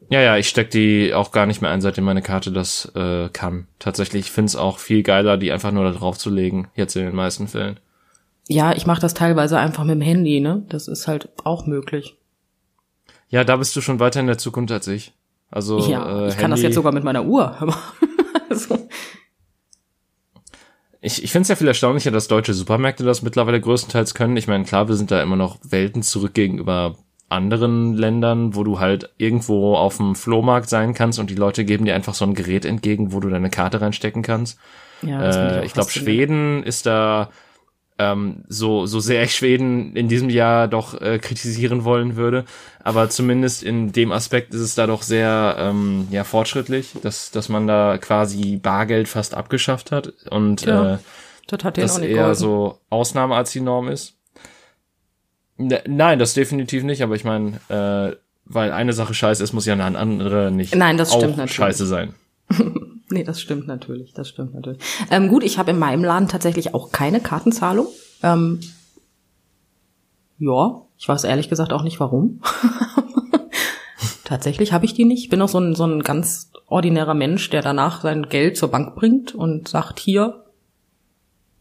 Ja, 0.10 0.22
ja, 0.22 0.38
ich 0.38 0.48
steck 0.48 0.72
die 0.72 1.14
auch 1.14 1.32
gar 1.32 1.46
nicht 1.46 1.62
mehr 1.62 1.70
ein, 1.70 1.82
seitdem 1.82 2.06
meine 2.06 2.22
Karte 2.22 2.54
das 2.54 2.92
äh, 2.96 3.28
kann. 3.30 3.68
Tatsächlich, 3.78 4.28
ich 4.28 4.32
find's 4.32 4.56
auch 4.56 4.80
viel 4.80 5.04
geiler, 5.04 5.38
die 5.38 5.52
einfach 5.52 5.72
nur 5.72 5.84
da 5.84 5.92
drauf 5.92 6.18
zu 6.18 6.30
legen, 6.30 6.70
jetzt 6.76 6.96
in 6.96 7.04
den 7.04 7.16
meisten 7.16 7.50
Fällen. 7.50 7.80
Ja, 8.48 8.72
ich 8.74 8.88
mache 8.88 9.02
das 9.02 9.14
teilweise 9.14 9.60
einfach 9.60 9.84
mit 9.84 9.96
dem 9.96 10.02
Handy, 10.02 10.40
ne? 10.40 10.64
Das 10.70 10.88
ist 10.88 11.08
halt 11.08 11.30
auch 11.44 11.68
möglich. 11.68 12.16
Ja, 13.30 13.44
da 13.44 13.56
bist 13.58 13.76
du 13.76 13.82
schon 13.82 14.00
weiter 14.00 14.20
in 14.20 14.28
der 14.28 14.38
Zukunft 14.38 14.72
als 14.72 14.88
ich. 14.88 15.14
Also 15.52 15.80
ja, 15.80 16.04
äh, 16.04 16.28
ich 16.28 16.34
Handy, 16.34 16.36
kann 16.36 16.52
das 16.52 16.62
jetzt 16.62 16.76
sogar 16.76 16.92
mit 16.92 17.04
meiner 17.04 17.26
Uhr. 17.26 17.56
also. 18.50 18.88
Ich, 21.02 21.24
ich 21.24 21.32
finde 21.32 21.44
es 21.44 21.48
ja 21.48 21.56
viel 21.56 21.68
erstaunlicher, 21.68 22.12
dass 22.12 22.28
deutsche 22.28 22.54
Supermärkte 22.54 23.04
das 23.04 23.22
mittlerweile 23.22 23.62
größtenteils 23.62 24.14
können. 24.14 24.36
Ich 24.36 24.48
meine, 24.48 24.66
klar, 24.66 24.90
wir 24.90 24.96
sind 24.96 25.12
da 25.12 25.22
immer 25.22 25.38
noch 25.38 25.58
Welten 25.64 26.04
zurück 26.04 26.34
gegenüber 26.34 26.98
anderen 27.30 27.94
Ländern, 27.94 28.56
wo 28.56 28.64
du 28.64 28.80
halt 28.80 29.12
irgendwo 29.18 29.76
auf 29.76 29.98
dem 29.98 30.16
Flohmarkt 30.16 30.68
sein 30.68 30.94
kannst 30.94 31.20
und 31.20 31.30
die 31.30 31.36
Leute 31.36 31.64
geben 31.64 31.86
dir 31.86 31.96
einfach 31.96 32.16
so 32.16 32.26
ein 32.26 32.34
Gerät 32.34 32.66
entgegen, 32.66 33.14
wo 33.14 33.20
du 33.20 33.30
deine 33.30 33.52
Karte 33.52 33.82
reinstecken 33.82 34.24
kannst. 34.24 34.60
Ja, 35.04 35.22
äh, 35.22 35.60
ich, 35.60 35.68
ich 35.68 35.74
glaube, 35.74 35.92
Schweden 35.92 36.64
ist 36.64 36.86
da 36.86 37.30
ähm, 38.00 38.44
so, 38.48 38.86
so 38.86 39.00
sehr 39.00 39.24
ich 39.24 39.36
Schweden 39.36 39.96
in 39.96 40.08
diesem 40.08 40.30
Jahr 40.30 40.68
doch 40.68 41.00
äh, 41.00 41.20
kritisieren 41.20 41.84
wollen 41.84 42.16
würde. 42.16 42.46
Aber 42.82 43.10
zumindest 43.10 43.62
in 43.62 43.92
dem 43.92 44.12
Aspekt 44.12 44.54
ist 44.54 44.62
es 44.62 44.74
da 44.74 44.88
doch 44.88 45.04
sehr 45.04 45.58
ähm, 45.60 46.08
ja, 46.10 46.24
fortschrittlich, 46.24 46.94
dass, 47.04 47.30
dass 47.30 47.50
man 47.50 47.68
da 47.68 47.98
quasi 47.98 48.56
Bargeld 48.58 49.10
fast 49.10 49.36
abgeschafft 49.36 49.92
hat 49.92 50.14
und 50.30 50.66
ja, 50.66 50.96
äh, 50.96 50.98
das 51.48 51.64
hat 51.64 51.78
das 51.78 51.98
eher 51.98 52.16
geholfen. 52.16 52.36
so 52.36 52.80
Ausnahme 52.90 53.36
als 53.36 53.52
die 53.52 53.62
Norm 53.62 53.90
ist. 53.90 54.14
Ne, 55.58 55.82
nein, 55.86 56.20
das 56.20 56.34
definitiv 56.34 56.84
nicht, 56.84 57.02
aber 57.04 57.16
ich 57.16 57.26
meine, 57.26 57.60
äh, 57.68 58.16
weil 58.46 58.72
eine 58.72 58.94
Sache 58.94 59.14
scheiße 59.14 59.44
ist, 59.44 59.52
muss 59.52 59.66
ja 59.66 59.74
eine 59.74 59.98
andere 59.98 60.52
nicht 60.52 60.74
Nein, 60.74 60.98
das 60.98 61.12
auch 61.12 61.18
stimmt 61.18 61.50
scheiße 61.50 61.86
sein. 61.86 62.16
Nee, 63.12 63.24
das 63.24 63.42
stimmt 63.42 63.68
natürlich, 63.68 64.14
das 64.14 64.30
stimmt 64.30 64.54
natürlich. 64.54 64.80
Ähm, 65.10 65.30
gut, 65.30 65.44
ich 65.44 65.58
habe 65.58 65.72
in 65.72 65.80
meinem 65.80 66.04
Laden 66.04 66.28
tatsächlich 66.28 66.74
auch 66.74 66.92
keine 66.92 67.20
Kartenzahlung. 67.20 67.88
Ähm, 68.22 68.60
ja, 70.38 70.82
ich 70.98 71.08
weiß 71.08 71.24
ehrlich 71.24 71.50
gesagt 71.50 71.74
auch 71.74 71.84
nicht 71.84 72.00
warum. 72.00 72.42
tatsächlich 74.24 74.74
habe 74.74 74.86
ich 74.86 74.94
die 74.94 75.06
nicht. 75.06 75.24
Ich 75.24 75.30
bin 75.30 75.42
auch 75.42 75.50
so 75.50 75.60
ein, 75.60 75.74
so 75.74 75.86
ein 75.86 76.04
ganz 76.04 76.52
ordinärer 76.68 77.16
Mensch, 77.16 77.50
der 77.50 77.64
danach 77.64 78.02
sein 78.02 78.30
Geld 78.30 78.58
zur 78.58 78.70
Bank 78.70 78.96
bringt 78.96 79.34
und 79.34 79.68
sagt, 79.68 80.00
hier, 80.00 80.46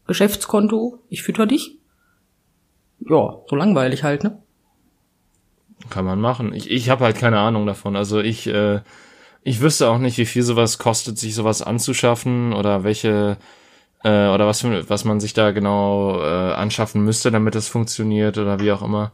Geschäftskonto, 0.05 0.99
ich 1.09 1.23
fütter 1.23 1.47
dich. 1.47 1.79
Ja, 2.99 3.37
so 3.47 3.55
langweilig 3.55 4.03
halt, 4.03 4.23
ne? 4.23 4.41
Kann 5.89 6.05
man 6.05 6.21
machen. 6.21 6.53
Ich, 6.53 6.69
ich 6.69 6.89
habe 6.89 7.05
halt 7.05 7.17
keine 7.17 7.39
Ahnung 7.39 7.65
davon. 7.65 7.95
Also 7.95 8.19
ich 8.19 8.45
äh, 8.47 8.81
ich 9.43 9.61
wüsste 9.61 9.89
auch 9.89 9.97
nicht, 9.97 10.17
wie 10.17 10.25
viel 10.25 10.43
sowas 10.43 10.77
kostet, 10.77 11.17
sich 11.17 11.35
sowas 11.35 11.61
anzuschaffen 11.61 12.53
oder 12.53 12.83
welche 12.83 13.37
äh, 14.03 14.27
oder 14.27 14.47
was 14.47 14.63
was 14.63 15.05
man 15.05 15.19
sich 15.19 15.33
da 15.33 15.51
genau 15.51 16.21
äh, 16.21 16.53
anschaffen 16.53 17.03
müsste, 17.03 17.31
damit 17.31 17.55
das 17.55 17.67
funktioniert 17.67 18.37
oder 18.37 18.59
wie 18.59 18.71
auch 18.71 18.81
immer. 18.81 19.11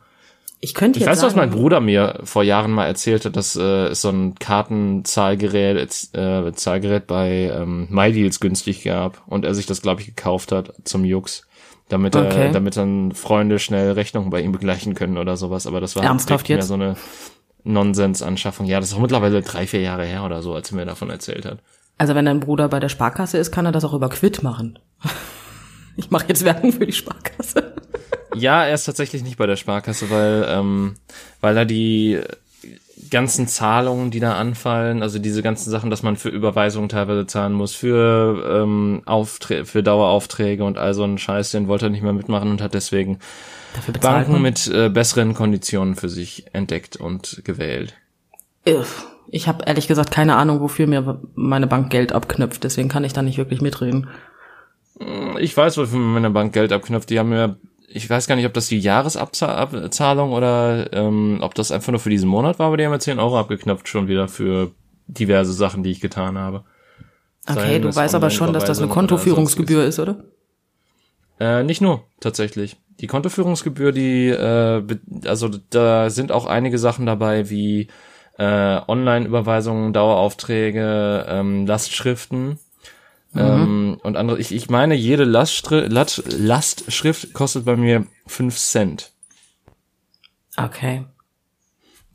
Ich 0.61 0.73
könnte 0.73 0.99
Ich 0.99 1.05
weiß, 1.05 1.19
sagen, 1.19 1.27
was 1.27 1.35
mein 1.35 1.51
Bruder 1.51 1.79
mir 1.79 2.21
vor 2.23 2.41
Jahren 2.41 2.71
mal 2.71 2.85
erzählte, 2.85 3.29
dass 3.29 3.55
äh, 3.55 3.87
es 3.87 4.01
so 4.01 4.09
ein 4.09 4.35
Kartenzahlgerät 4.35 6.09
äh, 6.13 6.53
Zahlgerät 6.53 7.07
bei 7.07 7.51
ähm, 7.53 7.87
MyDeals 7.89 8.39
günstig 8.39 8.83
gab 8.83 9.21
und 9.27 9.45
er 9.45 9.53
sich 9.53 9.65
das 9.65 9.81
glaube 9.81 10.01
ich 10.01 10.07
gekauft 10.07 10.51
hat 10.51 10.73
zum 10.83 11.05
Jux 11.05 11.45
damit 11.87 12.15
okay. 12.15 12.47
er, 12.47 12.51
damit 12.51 12.77
dann 12.77 13.11
Freunde 13.11 13.59
schnell 13.59 13.91
Rechnungen 13.91 14.29
bei 14.29 14.41
ihm 14.41 14.51
begleichen 14.51 14.95
können 14.95 15.17
oder 15.17 15.37
sowas. 15.37 15.67
Aber 15.67 15.81
das 15.81 15.95
war 15.95 16.03
Ernsthaft 16.03 16.49
mehr 16.49 16.57
jetzt? 16.57 16.67
so 16.67 16.73
eine 16.73 16.95
Nonsens-Anschaffung. 17.65 18.65
Ja, 18.65 18.79
das 18.79 18.89
ist 18.89 18.95
auch 18.95 19.01
mittlerweile 19.01 19.41
drei, 19.41 19.67
vier 19.67 19.81
Jahre 19.81 20.05
her 20.05 20.23
oder 20.23 20.41
so, 20.41 20.53
als 20.53 20.71
er 20.71 20.77
mir 20.77 20.85
davon 20.85 21.09
erzählt 21.09 21.45
hat. 21.45 21.59
Also 21.97 22.15
wenn 22.15 22.25
dein 22.25 22.39
Bruder 22.39 22.69
bei 22.69 22.79
der 22.79 22.89
Sparkasse 22.89 23.37
ist, 23.37 23.51
kann 23.51 23.65
er 23.65 23.71
das 23.71 23.83
auch 23.83 23.93
über 23.93 24.09
Quid 24.09 24.43
machen. 24.43 24.79
Ich 25.97 26.11
mache 26.11 26.25
jetzt 26.27 26.43
Werbung 26.43 26.73
für 26.73 26.85
die 26.85 26.91
Sparkasse. 26.91 27.73
Ja, 28.35 28.65
er 28.65 28.75
ist 28.75 28.83
tatsächlich 28.83 29.23
nicht 29.23 29.37
bei 29.37 29.47
der 29.47 29.55
Sparkasse, 29.55 30.09
weil, 30.09 30.45
ähm, 30.49 30.95
weil 31.39 31.55
er 31.55 31.63
die 31.63 32.19
ganzen 33.09 33.47
Zahlungen, 33.47 34.11
die 34.11 34.19
da 34.19 34.33
anfallen, 34.33 35.01
also 35.01 35.19
diese 35.19 35.41
ganzen 35.41 35.69
Sachen, 35.69 35.89
dass 35.89 36.03
man 36.03 36.15
für 36.15 36.29
Überweisungen 36.29 36.89
teilweise 36.89 37.27
zahlen 37.27 37.53
muss, 37.53 37.73
für 37.73 38.63
ähm, 38.63 39.01
Aufträ 39.05 39.65
für 39.65 39.83
Daueraufträge 39.83 40.63
und 40.63 40.77
all 40.77 40.93
so 40.93 41.03
einen 41.03 41.17
Scheiß, 41.17 41.51
den 41.51 41.67
wollte 41.67 41.87
er 41.87 41.89
nicht 41.89 42.03
mehr 42.03 42.13
mitmachen 42.13 42.49
und 42.49 42.61
hat 42.61 42.73
deswegen 42.73 43.19
Banken 44.01 44.41
mit 44.41 44.67
äh, 44.67 44.89
besseren 44.89 45.33
Konditionen 45.33 45.95
für 45.95 46.09
sich 46.09 46.45
entdeckt 46.53 46.95
und 46.95 47.41
gewählt. 47.43 47.95
Ich 49.27 49.47
habe 49.47 49.65
ehrlich 49.65 49.87
gesagt 49.87 50.11
keine 50.11 50.35
Ahnung, 50.35 50.59
wofür 50.59 50.87
mir 50.87 51.19
meine 51.35 51.67
Bank 51.67 51.89
Geld 51.89 52.13
abknüpft, 52.13 52.63
deswegen 52.63 52.89
kann 52.89 53.03
ich 53.03 53.13
da 53.13 53.21
nicht 53.21 53.37
wirklich 53.37 53.61
mitreden. 53.61 54.07
Ich 55.39 55.55
weiß, 55.55 55.77
wofür 55.77 55.99
meine 55.99 56.29
Bank 56.29 56.53
Geld 56.53 56.71
abknüpft. 56.71 57.09
Die 57.09 57.19
haben 57.19 57.29
mir, 57.29 57.57
ich 57.95 58.09
weiß 58.09 58.27
gar 58.27 58.35
nicht, 58.35 58.45
ob 58.45 58.53
das 58.53 58.67
die 58.67 58.79
Jahresabzahlung 58.79 60.33
oder 60.33 60.91
ähm, 60.91 61.39
ob 61.41 61.55
das 61.55 61.71
einfach 61.71 61.93
nur 61.93 61.99
für 61.99 62.09
diesen 62.09 62.27
Monat 62.27 62.59
war, 62.59 62.67
aber 62.67 62.77
die 62.77 62.83
haben 62.83 62.91
mir 62.91 62.99
10 62.99 63.19
Euro 63.19 63.39
abgeknüpft 63.39 63.87
schon 63.87 64.09
wieder 64.09 64.27
für 64.27 64.71
diverse 65.07 65.53
Sachen, 65.53 65.81
die 65.81 65.91
ich 65.91 66.01
getan 66.01 66.37
habe. 66.37 66.65
Okay, 67.47 67.59
Seien 67.59 67.81
du 67.83 67.95
weißt 67.95 68.13
aber 68.15 68.29
schon, 68.31 68.51
dass 68.51 68.65
das 68.65 68.79
eine 68.79 68.89
Kontoführungsgebühr 68.89 69.85
ist, 69.85 69.99
oder? 69.99 70.25
Äh, 71.39 71.63
nicht 71.63 71.81
nur, 71.81 72.03
tatsächlich. 72.19 72.75
Die 72.99 73.07
Kontoführungsgebühr, 73.07 73.93
die, 73.93 74.27
äh, 74.27 74.83
also 75.25 75.49
da 75.69 76.09
sind 76.09 76.33
auch 76.33 76.47
einige 76.47 76.77
Sachen 76.77 77.05
dabei 77.05 77.49
wie 77.49 77.87
äh, 78.37 78.81
Online-Überweisungen, 78.87 79.93
Daueraufträge, 79.93 81.25
ähm, 81.29 81.65
Lastschriften. 81.65 82.59
Ähm, 83.35 83.97
und 84.03 84.17
andere, 84.17 84.39
ich, 84.39 84.53
ich 84.53 84.69
meine, 84.69 84.95
jede 84.95 85.23
Laststri 85.23 85.87
Last, 85.87 86.23
Lastschrift 86.27 87.33
kostet 87.33 87.65
bei 87.65 87.75
mir 87.75 88.05
fünf 88.27 88.57
Cent. 88.57 89.11
Okay. 90.57 91.05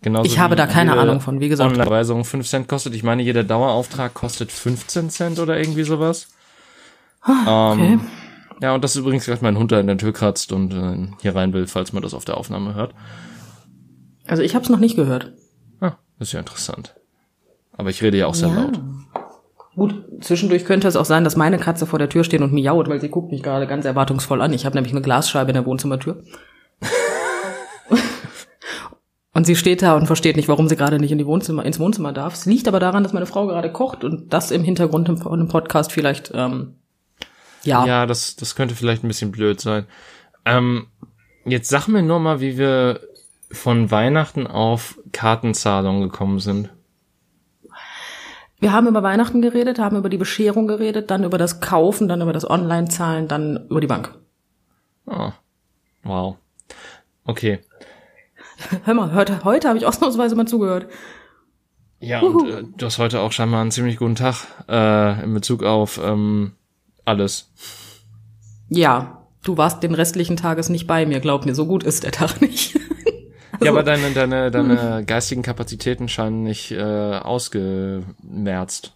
Genauso 0.02 0.24
Ich 0.24 0.38
habe 0.38 0.56
da 0.56 0.66
keine 0.66 0.96
Ahnung 0.96 1.20
von, 1.20 1.40
wie 1.40 1.48
gesagt. 1.48 1.70
Online-Weisung 1.72 2.24
5 2.24 2.48
Cent 2.48 2.68
kostet. 2.68 2.94
Ich 2.94 3.02
meine, 3.02 3.22
jeder 3.22 3.44
Dauerauftrag 3.44 4.14
kostet 4.14 4.50
15 4.50 5.10
Cent 5.10 5.38
oder 5.38 5.58
irgendwie 5.58 5.82
sowas. 5.82 6.28
Ah, 7.20 7.72
Okay. 7.72 7.92
Ähm, 7.94 8.00
ja, 8.62 8.74
und 8.74 8.84
das 8.84 8.92
ist 8.92 9.00
übrigens 9.00 9.24
gerade 9.24 9.42
mein 9.42 9.56
Hund, 9.56 9.70
der 9.70 9.80
in 9.80 9.86
der 9.86 9.96
Tür 9.96 10.12
kratzt 10.12 10.52
und 10.52 10.72
äh, 10.74 11.08
hier 11.22 11.34
rein 11.34 11.52
will, 11.54 11.66
falls 11.66 11.92
man 11.92 12.02
das 12.02 12.12
auf 12.12 12.24
der 12.26 12.36
Aufnahme 12.36 12.74
hört. 12.74 12.94
Also 14.26 14.42
ich 14.42 14.54
habe 14.54 14.64
es 14.64 14.70
noch 14.70 14.78
nicht 14.78 14.96
gehört. 14.96 15.32
Ah, 15.80 15.92
ist 16.18 16.32
ja 16.32 16.40
interessant. 16.40 16.94
Aber 17.72 17.88
ich 17.90 18.02
rede 18.02 18.18
ja 18.18 18.26
auch 18.26 18.34
sehr 18.34 18.48
laut. 18.50 18.78
Gut, 19.80 19.94
zwischendurch 20.20 20.66
könnte 20.66 20.88
es 20.88 20.94
auch 20.94 21.06
sein, 21.06 21.24
dass 21.24 21.36
meine 21.36 21.56
Katze 21.56 21.86
vor 21.86 21.98
der 21.98 22.10
Tür 22.10 22.22
steht 22.22 22.42
und 22.42 22.52
miaut, 22.52 22.90
weil 22.90 23.00
sie 23.00 23.08
guckt 23.08 23.32
mich 23.32 23.42
gerade 23.42 23.66
ganz 23.66 23.86
erwartungsvoll 23.86 24.42
an. 24.42 24.52
Ich 24.52 24.66
habe 24.66 24.74
nämlich 24.74 24.92
eine 24.92 25.00
Glasscheibe 25.00 25.52
in 25.52 25.54
der 25.54 25.64
Wohnzimmertür. 25.64 26.22
und 29.32 29.46
sie 29.46 29.56
steht 29.56 29.80
da 29.80 29.96
und 29.96 30.06
versteht 30.06 30.36
nicht, 30.36 30.48
warum 30.48 30.68
sie 30.68 30.76
gerade 30.76 30.98
nicht 30.98 31.12
in 31.12 31.16
die 31.16 31.24
Wohnzimmer, 31.24 31.64
ins 31.64 31.80
Wohnzimmer 31.80 32.12
darf. 32.12 32.34
Es 32.34 32.44
liegt 32.44 32.68
aber 32.68 32.78
daran, 32.78 33.04
dass 33.04 33.14
meine 33.14 33.24
Frau 33.24 33.46
gerade 33.46 33.72
kocht 33.72 34.04
und 34.04 34.34
das 34.34 34.50
im 34.50 34.64
Hintergrund 34.64 35.08
im, 35.08 35.16
von 35.16 35.38
dem 35.38 35.48
Podcast 35.48 35.92
vielleicht, 35.92 36.30
ähm, 36.34 36.74
ja. 37.62 37.86
Ja, 37.86 38.04
das, 38.04 38.36
das 38.36 38.56
könnte 38.56 38.74
vielleicht 38.74 39.02
ein 39.02 39.08
bisschen 39.08 39.32
blöd 39.32 39.62
sein. 39.62 39.86
Ähm, 40.44 40.88
jetzt 41.46 41.70
sag 41.70 41.88
mir 41.88 42.02
nur 42.02 42.20
mal, 42.20 42.42
wie 42.42 42.58
wir 42.58 43.00
von 43.50 43.90
Weihnachten 43.90 44.46
auf 44.46 44.98
Kartenzahlung 45.12 46.02
gekommen 46.02 46.38
sind. 46.38 46.68
Wir 48.60 48.72
haben 48.72 48.86
über 48.86 49.02
Weihnachten 49.02 49.40
geredet, 49.40 49.78
haben 49.78 49.96
über 49.96 50.10
die 50.10 50.18
Bescherung 50.18 50.68
geredet, 50.68 51.10
dann 51.10 51.24
über 51.24 51.38
das 51.38 51.60
Kaufen, 51.60 52.08
dann 52.08 52.20
über 52.20 52.34
das 52.34 52.48
Online-Zahlen, 52.48 53.26
dann 53.26 53.66
über 53.70 53.80
die 53.80 53.86
Bank. 53.86 54.14
Oh. 55.06 55.32
Wow. 56.02 56.36
Okay. 57.24 57.60
Hör 58.84 58.94
mal, 58.94 59.14
heute, 59.14 59.44
heute 59.44 59.68
habe 59.68 59.78
ich 59.78 59.86
ausnahmsweise 59.86 60.36
mal 60.36 60.46
zugehört. 60.46 60.86
Ja, 62.00 62.20
und 62.20 62.48
äh, 62.48 62.62
du 62.76 62.86
hast 62.86 62.98
heute 62.98 63.20
auch 63.20 63.32
scheinbar 63.32 63.60
einen 63.60 63.70
ziemlich 63.70 63.96
guten 63.96 64.14
Tag 64.14 64.46
äh, 64.68 65.22
in 65.22 65.34
Bezug 65.34 65.62
auf 65.62 66.00
ähm, 66.02 66.52
alles. 67.04 67.50
Ja, 68.68 69.26
du 69.42 69.56
warst 69.56 69.82
den 69.82 69.94
restlichen 69.94 70.36
Tages 70.36 70.68
nicht 70.70 70.86
bei 70.86 71.04
mir, 71.04 71.20
glaub 71.20 71.44
mir, 71.44 71.54
so 71.54 71.66
gut 71.66 71.82
ist 71.82 72.04
der 72.04 72.12
Tag 72.12 72.40
nicht. 72.40 72.78
Ja, 73.62 73.70
aber 73.70 73.82
deine, 73.82 74.10
deine, 74.14 74.50
deine 74.50 75.04
geistigen 75.04 75.42
Kapazitäten 75.42 76.08
scheinen 76.08 76.42
nicht 76.42 76.72
äh, 76.72 76.82
ausgemerzt. 76.82 78.92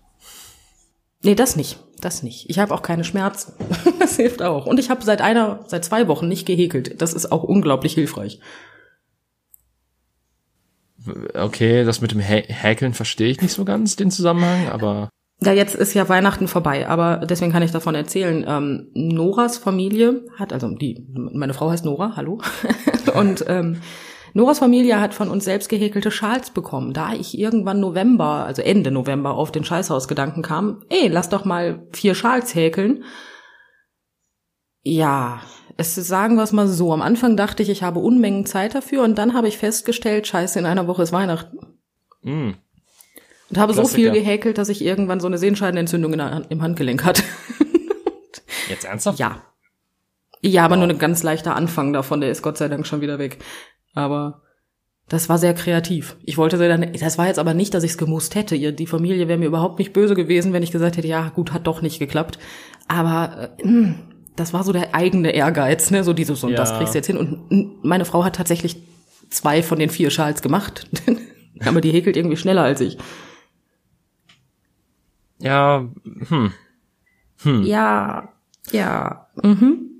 nee, 1.22 1.34
das 1.34 1.56
nicht, 1.56 1.78
das 2.00 2.22
nicht. 2.22 2.48
Ich 2.50 2.58
habe 2.58 2.74
auch 2.74 2.82
keine 2.82 3.04
Schmerzen. 3.04 3.52
das 4.00 4.16
hilft 4.16 4.42
auch. 4.42 4.66
Und 4.66 4.78
ich 4.78 4.90
habe 4.90 5.04
seit 5.04 5.20
einer, 5.20 5.60
seit 5.66 5.84
zwei 5.84 6.08
Wochen 6.08 6.28
nicht 6.28 6.46
gehäkelt. 6.46 7.00
Das 7.00 7.12
ist 7.12 7.30
auch 7.30 7.42
unglaublich 7.42 7.94
hilfreich. 7.94 8.40
Okay, 11.34 11.84
das 11.84 12.00
mit 12.00 12.12
dem 12.12 12.20
Hä 12.20 12.44
Häkeln 12.46 12.94
verstehe 12.94 13.28
ich 13.28 13.42
nicht 13.42 13.52
so 13.52 13.66
ganz, 13.66 13.96
den 13.96 14.10
Zusammenhang, 14.10 14.70
aber 14.70 15.10
Ja, 15.42 15.52
jetzt 15.52 15.74
ist 15.74 15.92
ja 15.92 16.08
Weihnachten 16.08 16.48
vorbei, 16.48 16.88
aber 16.88 17.26
deswegen 17.26 17.52
kann 17.52 17.62
ich 17.62 17.72
davon 17.72 17.94
erzählen. 17.94 18.42
Ähm, 18.48 18.86
Noras 18.94 19.58
Familie 19.58 20.22
hat, 20.38 20.54
also 20.54 20.70
die, 20.70 21.06
meine 21.12 21.52
Frau 21.52 21.70
heißt 21.70 21.84
Nora, 21.84 22.14
hallo. 22.16 22.40
Und 23.14 23.44
ähm, 23.48 23.82
Noras 24.36 24.58
Familie 24.58 25.00
hat 25.00 25.14
von 25.14 25.28
uns 25.30 25.44
selbst 25.44 25.68
gehäkelte 25.68 26.10
Schals 26.10 26.50
bekommen. 26.50 26.92
Da 26.92 27.12
ich 27.14 27.38
irgendwann 27.38 27.78
November, 27.78 28.44
also 28.44 28.62
Ende 28.62 28.90
November, 28.90 29.34
auf 29.34 29.52
den 29.52 29.64
Scheißhausgedanken 29.64 30.42
kam, 30.42 30.82
ey, 30.90 31.06
lass 31.06 31.28
doch 31.28 31.44
mal 31.44 31.86
vier 31.92 32.16
Schals 32.16 32.52
häkeln. 32.54 33.04
Ja, 34.82 35.40
es 35.76 35.94
sagen 35.94 36.34
wir 36.34 36.42
es 36.42 36.52
mal 36.52 36.66
so. 36.66 36.92
Am 36.92 37.00
Anfang 37.00 37.36
dachte 37.36 37.62
ich, 37.62 37.70
ich 37.70 37.84
habe 37.84 38.00
Unmengen 38.00 38.44
Zeit 38.44 38.74
dafür 38.74 39.04
und 39.04 39.16
dann 39.16 39.34
habe 39.34 39.46
ich 39.48 39.56
festgestellt, 39.56 40.26
scheiße, 40.26 40.58
in 40.58 40.66
einer 40.66 40.88
Woche 40.88 41.04
ist 41.04 41.12
Weihnachten. 41.12 41.78
mh, 42.22 42.54
Und 43.50 43.58
habe 43.58 43.72
so 43.72 43.82
Klassiker. 43.82 44.12
viel 44.12 44.20
gehäkelt, 44.20 44.58
dass 44.58 44.68
ich 44.68 44.84
irgendwann 44.84 45.20
so 45.20 45.28
eine 45.28 45.38
Sehenscheidenentzündung 45.38 46.12
in 46.12 46.18
der, 46.18 46.42
im 46.48 46.60
Handgelenk 46.60 47.04
hatte. 47.04 47.22
jetzt 48.68 48.84
ernsthaft? 48.84 49.18
Ja. 49.20 49.42
Ja, 50.42 50.64
aber 50.64 50.76
nur 50.76 50.88
ein 50.88 50.98
ganz 50.98 51.22
leichter 51.22 51.54
Anfang 51.56 51.92
davon, 51.92 52.20
der 52.20 52.30
ist 52.30 52.42
Gott 52.42 52.58
sei 52.58 52.68
Dank 52.68 52.86
schon 52.86 53.00
wieder 53.00 53.18
weg. 53.18 53.38
Aber 53.94 54.42
das 55.08 55.28
war 55.28 55.38
sehr 55.38 55.54
kreativ. 55.54 56.16
Ich 56.22 56.36
wollte 56.38 56.56
sie 56.58 56.68
dann, 56.68 56.92
das 56.92 57.18
war 57.18 57.26
jetzt 57.26 57.38
aber 57.38 57.54
nicht, 57.54 57.74
dass 57.74 57.84
ich 57.84 57.92
es 57.92 57.98
gemusst 57.98 58.34
hätte. 58.34 58.56
Die 58.72 58.86
Familie 58.86 59.28
wäre 59.28 59.38
mir 59.38 59.46
überhaupt 59.46 59.78
nicht 59.78 59.92
böse 59.92 60.14
gewesen, 60.14 60.52
wenn 60.52 60.62
ich 60.62 60.72
gesagt 60.72 60.96
hätte, 60.96 61.08
ja, 61.08 61.28
gut, 61.28 61.52
hat 61.52 61.66
doch 61.66 61.82
nicht 61.82 61.98
geklappt. 61.98 62.38
Aber 62.88 63.50
äh, 63.58 63.66
mh, 63.66 63.94
das 64.36 64.52
war 64.52 64.64
so 64.64 64.72
der 64.72 64.94
eigene 64.94 65.30
Ehrgeiz, 65.32 65.90
ne, 65.90 66.02
so 66.04 66.12
dieses 66.12 66.42
und 66.42 66.56
das 66.56 66.70
Ja. 66.70 66.78
kriegst 66.78 66.94
du 66.94 66.98
jetzt 66.98 67.06
hin. 67.06 67.16
Und 67.18 67.50
mh, 67.50 67.70
meine 67.82 68.04
Frau 68.04 68.24
hat 68.24 68.36
tatsächlich 68.36 68.82
zwei 69.30 69.62
von 69.62 69.78
den 69.78 69.90
vier 69.90 70.10
Schals 70.10 70.42
gemacht. 70.42 70.88
aber 71.64 71.80
die 71.80 71.90
häkelt 71.92 72.16
irgendwie 72.16 72.36
schneller 72.36 72.62
als 72.62 72.80
ich. 72.80 72.98
Ja, 75.38 75.88
hm. 76.28 76.52
Ja, 77.64 78.32
ja. 78.72 79.26
Mhm. 79.42 79.90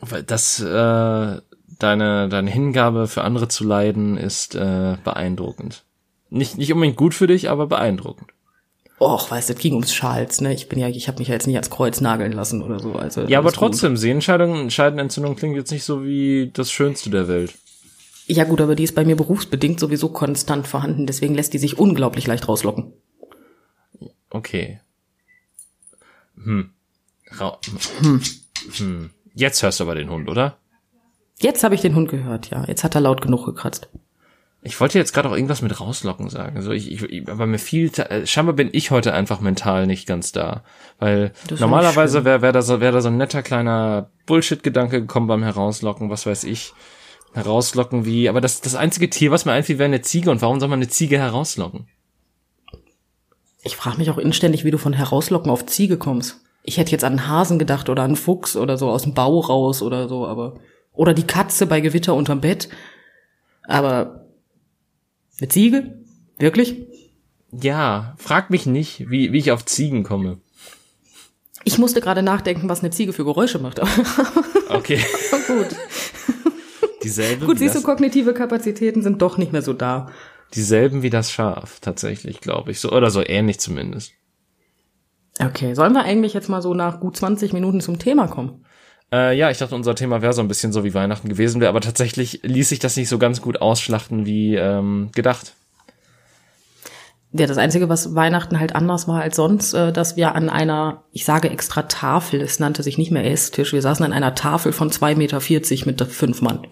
Weil 0.00 0.22
das, 0.22 0.60
äh, 0.60 1.40
deine, 1.78 2.28
deine 2.28 2.50
Hingabe 2.50 3.06
für 3.06 3.22
andere 3.22 3.48
zu 3.48 3.64
leiden, 3.64 4.16
ist 4.16 4.54
äh, 4.54 4.96
beeindruckend. 5.02 5.84
Nicht, 6.30 6.58
nicht 6.58 6.72
unbedingt 6.72 6.96
gut 6.96 7.14
für 7.14 7.26
dich, 7.26 7.48
aber 7.50 7.66
beeindruckend. 7.66 8.30
Och, 9.00 9.30
weißt 9.30 9.48
du, 9.48 9.52
es 9.54 9.60
ging 9.60 9.74
ums 9.74 9.94
Schals, 9.94 10.40
ne? 10.40 10.52
Ich 10.52 10.68
bin 10.68 10.78
ja, 10.78 10.88
ich 10.88 11.06
habe 11.06 11.20
mich 11.20 11.28
ja 11.28 11.34
jetzt 11.34 11.46
nicht 11.46 11.56
ans 11.56 11.70
Kreuz 11.70 12.00
nageln 12.00 12.32
lassen 12.32 12.62
oder 12.62 12.80
so. 12.80 12.94
Also 12.94 13.22
Ja, 13.22 13.38
aber 13.38 13.48
alles 13.48 13.58
gut. 13.58 13.68
trotzdem, 13.70 13.96
Sehenscheidung, 13.96 14.70
Scheidenentzündung 14.70 15.36
klingt 15.36 15.56
jetzt 15.56 15.70
nicht 15.70 15.84
so 15.84 16.04
wie 16.04 16.50
das 16.52 16.72
Schönste 16.72 17.08
der 17.08 17.28
Welt. 17.28 17.54
Ja 18.26 18.44
gut, 18.44 18.60
aber 18.60 18.74
die 18.74 18.82
ist 18.82 18.94
bei 18.94 19.04
mir 19.04 19.16
berufsbedingt 19.16 19.78
sowieso 19.80 20.08
konstant 20.08 20.66
vorhanden, 20.66 21.06
deswegen 21.06 21.34
lässt 21.34 21.54
die 21.54 21.58
sich 21.58 21.78
unglaublich 21.78 22.26
leicht 22.26 22.48
rauslocken. 22.48 22.92
Okay. 24.30 24.80
Hm. 26.42 26.70
Ra 27.30 27.58
hm. 28.76 29.10
Jetzt 29.34 29.62
hörst 29.62 29.80
du 29.80 29.84
aber 29.84 29.94
den 29.94 30.10
Hund, 30.10 30.28
oder? 30.28 30.58
Jetzt 31.40 31.62
habe 31.62 31.74
ich 31.74 31.80
den 31.80 31.94
Hund 31.94 32.10
gehört, 32.10 32.50
ja. 32.50 32.64
Jetzt 32.66 32.84
hat 32.84 32.94
er 32.94 33.00
laut 33.00 33.20
genug 33.20 33.46
gekratzt. 33.46 33.88
Ich 34.62 34.80
wollte 34.80 34.98
jetzt 34.98 35.12
gerade 35.14 35.28
auch 35.28 35.34
irgendwas 35.34 35.62
mit 35.62 35.80
rauslocken 35.80 36.28
sagen. 36.28 36.62
So, 36.62 36.72
ich, 36.72 36.90
ich, 36.90 37.28
aber 37.28 37.46
mir 37.46 37.58
fiel, 37.58 37.92
äh, 37.96 38.26
scheinbar 38.26 38.56
bin 38.56 38.70
ich 38.72 38.90
heute 38.90 39.14
einfach 39.14 39.40
mental 39.40 39.86
nicht 39.86 40.06
ganz 40.06 40.32
da. 40.32 40.64
Weil 40.98 41.32
normalerweise 41.58 42.24
wäre 42.24 42.42
wär 42.42 42.50
da, 42.50 42.62
so, 42.62 42.80
wär 42.80 42.90
da 42.90 43.00
so 43.00 43.08
ein 43.08 43.16
netter 43.16 43.42
kleiner 43.42 44.10
Bullshit-Gedanke 44.26 45.00
gekommen 45.00 45.28
beim 45.28 45.44
Herauslocken, 45.44 46.10
was 46.10 46.26
weiß 46.26 46.42
ich. 46.44 46.72
Herauslocken 47.34 48.04
wie, 48.04 48.28
aber 48.28 48.40
das, 48.40 48.60
das 48.60 48.74
einzige 48.74 49.08
Tier, 49.08 49.30
was 49.30 49.44
mir 49.44 49.52
einfiel, 49.52 49.78
wäre 49.78 49.86
eine 49.86 50.02
Ziege. 50.02 50.30
Und 50.30 50.42
warum 50.42 50.58
soll 50.58 50.68
man 50.68 50.80
eine 50.80 50.88
Ziege 50.88 51.18
herauslocken? 51.18 51.86
Ich 53.62 53.76
frage 53.76 53.98
mich 53.98 54.10
auch 54.10 54.18
inständig, 54.18 54.64
wie 54.64 54.70
du 54.72 54.78
von 54.78 54.92
Herauslocken 54.92 55.50
auf 55.50 55.66
Ziege 55.66 55.98
kommst. 55.98 56.40
Ich 56.64 56.78
hätte 56.78 56.90
jetzt 56.90 57.04
an 57.04 57.18
einen 57.18 57.28
Hasen 57.28 57.58
gedacht 57.60 57.88
oder 57.88 58.02
an 58.02 58.10
einen 58.10 58.16
Fuchs 58.16 58.56
oder 58.56 58.76
so 58.76 58.90
aus 58.90 59.02
dem 59.02 59.14
Bau 59.14 59.38
raus 59.38 59.82
oder 59.82 60.08
so, 60.08 60.26
aber. 60.26 60.54
Oder 60.98 61.14
die 61.14 61.26
Katze 61.28 61.66
bei 61.66 61.80
Gewitter 61.80 62.12
unterm 62.12 62.40
Bett. 62.40 62.68
Aber 63.62 64.26
mit 65.40 65.52
Ziege? 65.52 65.96
Wirklich? 66.40 66.88
Ja, 67.52 68.16
frag 68.18 68.50
mich 68.50 68.66
nicht, 68.66 69.08
wie, 69.08 69.32
wie 69.32 69.38
ich 69.38 69.52
auf 69.52 69.64
Ziegen 69.64 70.02
komme. 70.02 70.40
Ich 71.62 71.78
musste 71.78 72.00
gerade 72.00 72.24
nachdenken, 72.24 72.68
was 72.68 72.80
eine 72.80 72.90
Ziege 72.90 73.12
für 73.12 73.24
Geräusche 73.24 73.60
macht. 73.60 73.80
Okay. 74.70 75.00
gut. 75.46 75.68
Dieselbe 77.02 77.46
Gut, 77.46 77.58
siehst 77.58 77.74
du, 77.74 77.80
kognitive 77.80 78.34
Kapazitäten 78.34 79.00
sind 79.00 79.22
doch 79.22 79.38
nicht 79.38 79.50
mehr 79.50 79.62
so 79.62 79.72
da. 79.72 80.10
dieselben 80.54 81.02
wie 81.02 81.08
das 81.08 81.32
Schaf, 81.32 81.80
tatsächlich, 81.80 82.42
glaube 82.42 82.72
ich. 82.72 82.80
So, 82.80 82.92
oder 82.92 83.10
so 83.10 83.22
ähnlich 83.24 83.60
zumindest. 83.60 84.12
Okay, 85.40 85.72
sollen 85.72 85.94
wir 85.94 86.02
eigentlich 86.02 86.34
jetzt 86.34 86.50
mal 86.50 86.60
so 86.60 86.74
nach 86.74 87.00
gut 87.00 87.16
20 87.16 87.54
Minuten 87.54 87.80
zum 87.80 87.98
Thema 87.98 88.26
kommen? 88.28 88.66
Äh, 89.10 89.36
ja, 89.36 89.50
ich 89.50 89.58
dachte, 89.58 89.74
unser 89.74 89.94
Thema 89.94 90.20
wäre 90.20 90.32
so 90.32 90.42
ein 90.42 90.48
bisschen 90.48 90.72
so 90.72 90.84
wie 90.84 90.94
Weihnachten 90.94 91.28
gewesen 91.28 91.60
wäre, 91.60 91.70
aber 91.70 91.80
tatsächlich 91.80 92.40
ließ 92.42 92.68
sich 92.68 92.78
das 92.78 92.96
nicht 92.96 93.08
so 93.08 93.18
ganz 93.18 93.40
gut 93.40 93.60
ausschlachten 93.60 94.26
wie 94.26 94.54
ähm, 94.54 95.10
gedacht. 95.14 95.54
Ja, 97.32 97.46
das 97.46 97.58
Einzige, 97.58 97.88
was 97.88 98.14
Weihnachten 98.14 98.58
halt 98.58 98.74
anders 98.74 99.06
war 99.06 99.20
als 99.20 99.36
sonst, 99.36 99.74
äh, 99.74 99.92
dass 99.92 100.16
wir 100.16 100.34
an 100.34 100.48
einer, 100.48 101.04
ich 101.12 101.24
sage 101.24 101.50
extra 101.50 101.82
Tafel, 101.82 102.40
es 102.40 102.58
nannte 102.58 102.82
sich 102.82 102.96
nicht 102.96 103.10
mehr 103.10 103.30
Esstisch, 103.30 103.72
wir 103.72 103.82
saßen 103.82 104.04
an 104.04 104.12
einer 104.12 104.34
Tafel 104.34 104.72
von 104.72 104.90
2,40 104.90 105.86
Meter 105.86 106.06
mit 106.06 106.12
fünf 106.12 106.42
Mann. 106.42 106.66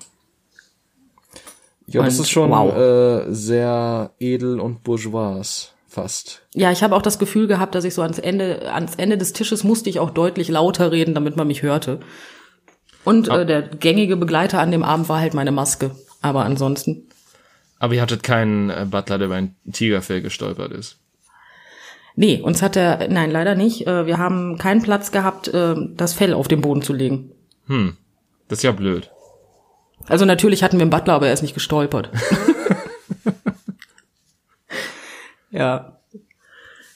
Ja, 1.87 2.03
das 2.03 2.18
ist 2.18 2.31
schon, 2.31 2.51
wow. 2.51 2.75
äh, 2.75 3.33
sehr 3.33 4.11
edel 4.18 4.61
und 4.61 4.83
bourgeois 4.83 5.75
fast. 5.96 6.42
Ja, 6.54 6.70
ich 6.70 6.82
habe 6.82 6.94
auch 6.94 7.02
das 7.02 7.18
Gefühl 7.18 7.46
gehabt, 7.46 7.74
dass 7.74 7.85
ich 7.85 7.94
so 7.94 8.02
ans 8.02 8.18
Ende, 8.18 8.72
ans 8.72 8.94
Ende 8.96 9.18
des 9.18 9.32
Tisches 9.32 9.64
musste 9.64 9.90
ich 9.90 9.98
auch 9.98 10.11
deutlich 10.11 10.48
lauter 10.48 10.92
reden, 10.92 11.14
damit 11.14 11.37
man 11.37 11.46
mich 11.46 11.62
hörte. 11.62 12.00
Und 13.04 13.28
äh, 13.28 13.46
der 13.46 13.62
gängige 13.62 14.16
Begleiter 14.16 14.61
an 14.61 14.70
dem 14.70 14.82
Abend 14.82 15.09
war 15.09 15.20
halt 15.20 15.35
meine 15.35 15.52
Maske. 15.52 15.92
Aber 16.22 16.44
ansonsten. 16.44 17.09
Aber 17.78 17.94
ihr 17.94 18.02
hattet 18.02 18.22
keinen 18.22 18.68
äh, 18.70 18.87
Butler, 18.88 19.18
der 19.18 19.26
über 19.26 19.37
ein 19.37 19.56
Tigerfell 19.72 20.20
gestolpert 20.20 20.72
ist. 20.72 20.98
Nee, 22.14 22.40
uns 22.40 22.62
hat 22.62 22.76
er, 22.76 23.09
nein, 23.09 23.30
leider 23.30 23.54
nicht. 23.54 23.87
Äh, 23.87 24.06
Wir 24.06 24.18
haben 24.18 24.59
keinen 24.59 24.82
Platz 24.82 25.12
gehabt, 25.12 25.48
äh, 25.48 25.74
das 25.94 26.12
Fell 26.14 26.35
auf 26.35 26.48
den 26.48 26.61
Boden 26.61 26.82
zu 26.82 26.92
legen. 26.92 27.32
Hm, 27.66 27.96
das 28.48 28.59
ist 28.59 28.62
ja 28.64 28.72
blöd. 28.72 29.11
Also 30.09 30.24
natürlich 30.24 30.62
hatten 30.62 30.76
wir 30.76 30.82
einen 30.82 30.90
Butler, 30.90 31.14
aber 31.14 31.26
er 31.28 31.32
ist 31.32 31.42
nicht 31.42 31.54
gestolpert. 31.54 32.11
ja. 35.56 35.96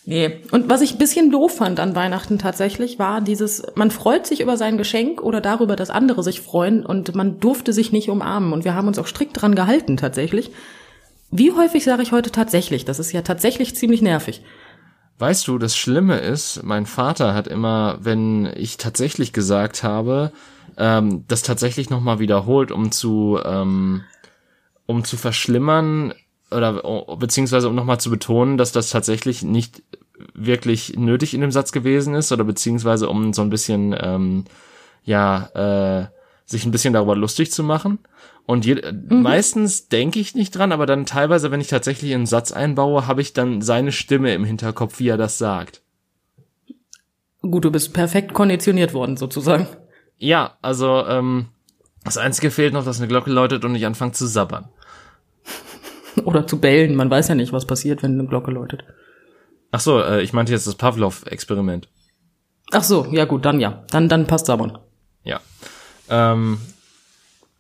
Nee. 0.07 0.41
Und 0.51 0.69
was 0.69 0.81
ich 0.81 0.93
ein 0.95 0.99
bisschen 0.99 1.31
doof 1.31 1.57
fand 1.57 1.79
an 1.79 1.95
Weihnachten 1.95 2.39
tatsächlich, 2.39 2.99
war 2.99 3.21
dieses, 3.21 3.63
man 3.75 3.91
freut 3.91 4.27
sich 4.27 4.41
über 4.41 4.57
sein 4.57 4.79
Geschenk 4.79 5.23
oder 5.23 5.41
darüber, 5.41 5.77
dass 5.77 5.91
andere 5.91 6.23
sich 6.23 6.41
freuen 6.41 6.85
und 6.85 7.15
man 7.15 7.39
durfte 7.39 7.73
sich 7.73 7.93
nicht 7.93 8.09
umarmen. 8.09 8.53
Und 8.53 8.65
wir 8.65 8.75
haben 8.75 8.89
uns 8.89 8.99
auch 8.99 9.07
strikt 9.07 9.41
dran 9.41 9.55
gehalten 9.55 9.97
tatsächlich. 9.97 10.51
Wie 11.31 11.53
häufig 11.53 11.85
sage 11.85 12.03
ich 12.03 12.13
heute 12.13 12.33
tatsächlich? 12.33 12.85
Das 12.85 12.99
ist 12.99 13.13
ja 13.13 13.23
tatsächlich 13.23 13.77
ziemlich 13.77 14.03
nervig. 14.03 14.43
Weißt 15.19 15.47
du, 15.47 15.59
das 15.59 15.77
Schlimme 15.77 16.19
ist, 16.19 16.63
mein 16.65 16.87
Vater 16.87 17.35
hat 17.35 17.47
immer, 17.47 17.99
wenn 18.01 18.51
ich 18.57 18.79
tatsächlich 18.79 19.33
gesagt 19.33 19.83
habe, 19.83 20.33
ähm, 20.79 21.25
das 21.29 21.43
tatsächlich 21.43 21.91
nochmal 21.91 22.19
wiederholt, 22.21 22.73
um 22.73 22.91
zu, 22.91 23.39
ähm, 23.45 24.03
um 24.87 25.05
zu 25.05 25.19
verschlimmern 25.19 26.15
oder 26.51 26.85
oh, 26.85 27.17
beziehungsweise 27.17 27.69
um 27.69 27.75
nochmal 27.75 28.01
zu 28.01 28.11
betonen, 28.11 28.59
dass 28.59 28.73
das 28.73 28.91
tatsächlich 28.91 29.43
nicht 29.43 29.83
wirklich 30.35 30.97
nötig 30.97 31.35
in 31.35 31.41
dem 31.41 31.51
Satz 31.51 31.73
gewesen 31.73 32.15
ist 32.15 32.33
oder 32.33 32.45
beziehungsweise 32.45 33.09
um 33.09 33.33
so 33.33 33.43
ein 33.43 33.51
bisschen 33.51 33.95
ähm, 33.99 34.45
ja 35.05 35.47
äh, 35.55 36.07
sich 36.45 36.65
ein 36.65 36.73
bisschen 36.73 36.93
darüber 36.93 37.17
lustig 37.17 37.53
zu 37.53 37.63
machen. 37.63 38.01
Und 38.47 38.67
je, 38.67 38.75
mhm. 38.75 39.23
meistens 39.23 39.89
denke 39.89 40.19
ich 40.19 40.35
nicht 40.35 40.51
dran, 40.51 40.73
aber 40.73 40.85
dann 40.85 41.07
teilweise, 41.07 41.51
wenn 41.51 41.61
ich 41.61 41.69
tatsächlich 41.69 42.13
einen 42.13 42.27
Satz 42.27 42.51
einbaue, 42.51 43.07
habe 43.07 43.21
ich 43.21 43.33
dann 43.33 43.63
seine 43.63 43.93
Stimme 43.93 44.35
im 44.35 44.45
Hinterkopf, 44.45 44.99
wie 44.99 45.09
er 45.09 45.17
das 45.17 45.39
sagt. 45.39 45.83
Gut, 47.43 47.65
du 47.65 47.71
bist 47.71 47.95
perfekt 47.95 48.35
konditioniert 48.35 48.93
worden, 48.93 49.17
sozusagen. 49.17 49.69
Ja, 50.19 50.59
also 50.61 51.07
ähm, 51.07 51.47
das 52.05 52.19
Einzige 52.19 52.51
fehlt 52.51 52.73
noch, 52.73 52.85
dass 52.85 52.99
eine 52.99 53.09
Glocke 53.09 53.31
läutet 53.31 53.65
und 53.65 53.75
ich 53.75 53.87
anfange 53.87 54.13
zu 54.13 54.27
sabbern. 54.27 54.69
Oder 56.25 56.47
zu 56.47 56.59
bellen. 56.59 56.95
Man 56.95 57.11
weiß 57.11 57.29
ja 57.29 57.35
nicht, 57.35 57.53
was 57.53 57.67
passiert, 57.67 58.03
wenn 58.03 58.19
eine 58.19 58.29
Glocke 58.29 58.51
läutet. 58.51 58.85
Ach 59.73 59.81
so, 59.81 60.01
äh, 60.01 60.23
ich 60.23 60.33
meinte 60.33 60.53
jetzt 60.53 60.67
das 60.67 60.75
Pavlov-Experiment. 60.75 61.89
Ach 62.73 62.83
so, 62.83 63.07
ja 63.11 63.25
gut, 63.25 63.45
dann 63.45 63.61
ja. 63.61 63.85
Dann, 63.91 64.09
dann 64.09 64.27
passt 64.27 64.47
sabbern. 64.47 64.79
Ja. 65.25 65.41
Ähm, 66.09 66.59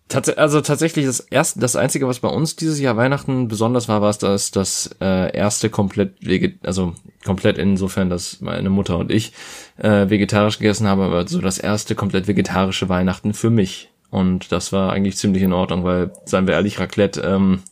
tats 0.08 0.28
also 0.30 0.60
tatsächlich 0.60 1.06
das 1.06 1.20
erste, 1.20 1.60
das 1.60 1.76
einzige, 1.76 2.06
was 2.06 2.20
bei 2.20 2.28
uns 2.28 2.56
dieses 2.56 2.80
Jahr 2.80 2.96
Weihnachten 2.96 3.48
besonders 3.48 3.88
war, 3.88 4.02
war 4.02 4.10
es, 4.10 4.18
dass 4.18 4.50
das 4.50 4.90
äh, 5.00 5.36
erste 5.36 5.70
komplett 5.70 6.14
veget 6.20 6.66
also 6.66 6.94
komplett 7.24 7.58
insofern, 7.58 8.10
dass 8.10 8.40
meine 8.40 8.70
Mutter 8.70 8.98
und 8.98 9.10
ich 9.10 9.32
äh, 9.78 10.08
vegetarisch 10.10 10.58
gegessen 10.58 10.86
haben, 10.86 11.00
aber 11.00 11.26
so 11.28 11.40
das 11.40 11.58
erste 11.58 11.94
komplett 11.94 12.28
vegetarische 12.28 12.88
Weihnachten 12.88 13.34
für 13.34 13.50
mich. 13.50 13.90
Und 14.10 14.50
das 14.50 14.72
war 14.72 14.92
eigentlich 14.92 15.16
ziemlich 15.16 15.42
in 15.42 15.52
Ordnung, 15.52 15.84
weil, 15.84 16.10
seien 16.24 16.46
wir 16.46 16.54
ehrlich, 16.54 16.80
Raclette, 16.80 17.20
ähm, 17.20 17.62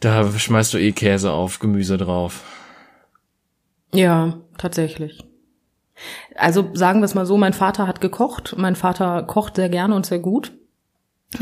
da 0.00 0.30
schmeißt 0.30 0.74
du 0.74 0.78
eh 0.78 0.92
Käse 0.92 1.32
auf, 1.32 1.58
Gemüse 1.58 1.96
drauf. 1.96 2.44
Ja, 3.92 4.38
tatsächlich. 4.56 5.24
Also 6.36 6.70
sagen 6.74 7.00
wir 7.00 7.06
es 7.06 7.14
mal 7.14 7.26
so, 7.26 7.36
mein 7.36 7.52
Vater 7.52 7.86
hat 7.86 8.00
gekocht. 8.00 8.54
Mein 8.56 8.76
Vater 8.76 9.24
kocht 9.24 9.56
sehr 9.56 9.68
gerne 9.68 9.94
und 9.94 10.06
sehr 10.06 10.20
gut. 10.20 10.52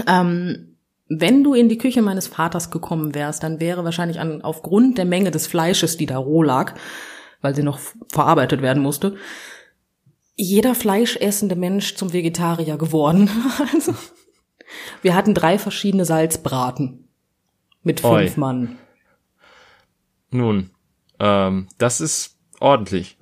Ähm, 0.06 0.76
wenn 1.08 1.44
du 1.44 1.54
in 1.54 1.68
die 1.68 1.78
Küche 1.78 2.02
meines 2.02 2.26
Vaters 2.26 2.70
gekommen 2.70 3.14
wärst, 3.14 3.42
dann 3.42 3.60
wäre 3.60 3.84
wahrscheinlich 3.84 4.18
an, 4.18 4.42
aufgrund 4.42 4.98
der 4.98 5.04
Menge 5.04 5.30
des 5.30 5.46
Fleisches, 5.46 5.96
die 5.96 6.06
da 6.06 6.18
roh 6.18 6.42
lag, 6.42 6.74
weil 7.42 7.54
sie 7.54 7.62
noch 7.62 7.78
verarbeitet 8.10 8.62
werden 8.62 8.82
musste, 8.82 9.16
jeder 10.34 10.74
fleischessende 10.74 11.56
Mensch 11.56 11.94
zum 11.94 12.12
Vegetarier 12.12 12.76
geworden. 12.76 13.30
also, 13.72 13.94
wir 15.02 15.14
hatten 15.14 15.34
drei 15.34 15.58
verschiedene 15.58 16.04
Salzbraten 16.04 17.05
mit 17.86 18.00
fünf 18.00 18.12
Oi. 18.12 18.32
Mann. 18.36 18.78
Nun, 20.30 20.70
ähm, 21.20 21.68
das 21.78 22.00
ist 22.00 22.36
ordentlich. 22.58 23.16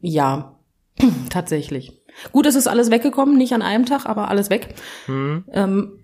Ja, 0.00 0.56
tatsächlich. 1.28 2.00
Gut, 2.30 2.46
es 2.46 2.54
ist 2.54 2.68
alles 2.68 2.90
weggekommen, 2.90 3.36
nicht 3.36 3.52
an 3.52 3.62
einem 3.62 3.86
Tag, 3.86 4.06
aber 4.06 4.28
alles 4.28 4.50
weg. 4.50 4.74
Hm. 5.06 5.44
Ähm, 5.52 5.98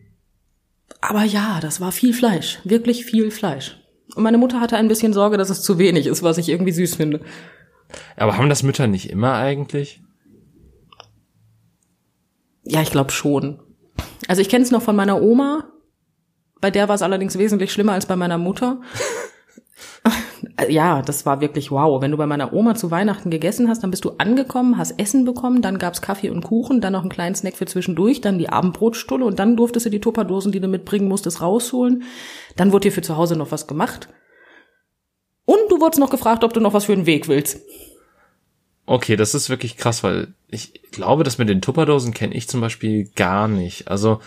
aber 1.01 1.23
ja, 1.23 1.61
das 1.61 1.81
war 1.81 1.93
viel 1.93 2.15
Fleisch, 2.15 2.59
wirklich 2.65 3.05
viel 3.05 3.31
Fleisch. 3.31 3.81
Und 4.17 4.25
meine 4.25 4.39
Mutter 4.39 4.61
hatte 4.61 4.77
ein 4.77 4.89
bisschen 4.89 5.13
Sorge, 5.13 5.37
dass 5.37 5.51
es 5.51 5.63
zu 5.63 5.79
wenig 5.79 6.09
ist, 6.09 6.25
was 6.25 6.37
ich 6.37 6.49
irgendwie 6.49 6.73
süß 6.73 6.97
finde. 6.97 7.21
Aber 8.17 8.37
haben 8.37 8.49
das 8.49 8.65
Mütter 8.65 8.89
nicht 8.89 9.09
immer 9.09 9.35
eigentlich? 9.35 10.03
Ja, 12.65 12.83
ich 12.83 12.91
glaube 12.91 13.13
schon. 13.13 13.61
Also 14.27 14.43
ich 14.43 14.49
kenne 14.49 14.65
es 14.65 14.73
noch 14.73 14.83
von 14.83 14.97
meiner 14.97 15.23
Oma. 15.23 15.71
Bei 16.65 16.71
der 16.71 16.89
war 16.89 16.95
es 16.95 17.03
allerdings 17.03 17.37
wesentlich 17.37 17.73
schlimmer 17.73 17.93
als 17.93 18.07
bei 18.07 18.17
meiner 18.17 18.39
Mutter. 18.39 18.81
ja, 20.71 21.03
das 21.03 21.27
war 21.27 21.43
wirklich 21.43 21.71
wow. 21.71 22.01
Wenn 22.01 22.11
du 22.11 22.17
bei 22.17 22.25
meiner 22.25 22.55
Oma 22.55 22.75
zu 22.75 22.91
Weihnachten 22.91 23.29
gegessen 23.29 23.69
hast, 23.69 23.83
dann 23.83 23.91
bist 23.91 24.07
du 24.07 24.13
angekommen, 24.17 24.79
hast 24.79 24.99
Essen 24.99 25.27
bekommen, 25.27 25.61
dann 25.61 25.79
gab's 25.79 26.01
Kaffee 26.01 26.31
und 26.31 26.43
Kuchen, 26.43 26.81
dann 26.81 26.95
noch 26.95 27.03
einen 27.03 27.11
kleinen 27.11 27.35
Snack 27.35 27.59
für 27.59 27.67
zwischendurch, 27.67 28.23
dann 28.23 28.39
die 28.39 28.49
Abendbrotstulle 28.49 29.27
und 29.27 29.39
dann 29.39 29.59
durftest 29.59 29.85
du 29.85 29.91
die 29.91 30.01
Tupperdosen, 30.01 30.53
die 30.53 30.61
du 30.61 30.69
mitbringen 30.69 31.07
musstest, 31.07 31.43
rausholen. 31.43 32.05
Dann 32.57 32.73
wurde 32.73 32.89
dir 32.89 32.93
für 32.93 33.03
zu 33.03 33.19
Hause 33.19 33.37
noch 33.37 33.53
was 33.53 33.67
gemacht. 33.67 34.09
Und 35.45 35.61
du 35.69 35.83
wurdest 35.83 36.01
noch 36.01 36.09
gefragt, 36.09 36.45
ob 36.45 36.55
du 36.55 36.61
noch 36.61 36.73
was 36.73 36.87
für 36.87 36.97
den 36.97 37.05
Weg 37.05 37.29
willst. 37.29 37.61
Okay, 38.87 39.17
das 39.17 39.35
ist 39.35 39.51
wirklich 39.51 39.77
krass, 39.77 40.03
weil 40.03 40.29
ich 40.49 40.81
glaube, 40.93 41.25
das 41.25 41.37
mit 41.37 41.51
den 41.51 41.61
Tupperdosen 41.61 42.15
kenne 42.15 42.35
ich 42.35 42.49
zum 42.49 42.63
Beispiel 42.63 43.11
gar 43.15 43.49
nicht. 43.49 43.89
Also, 43.89 44.21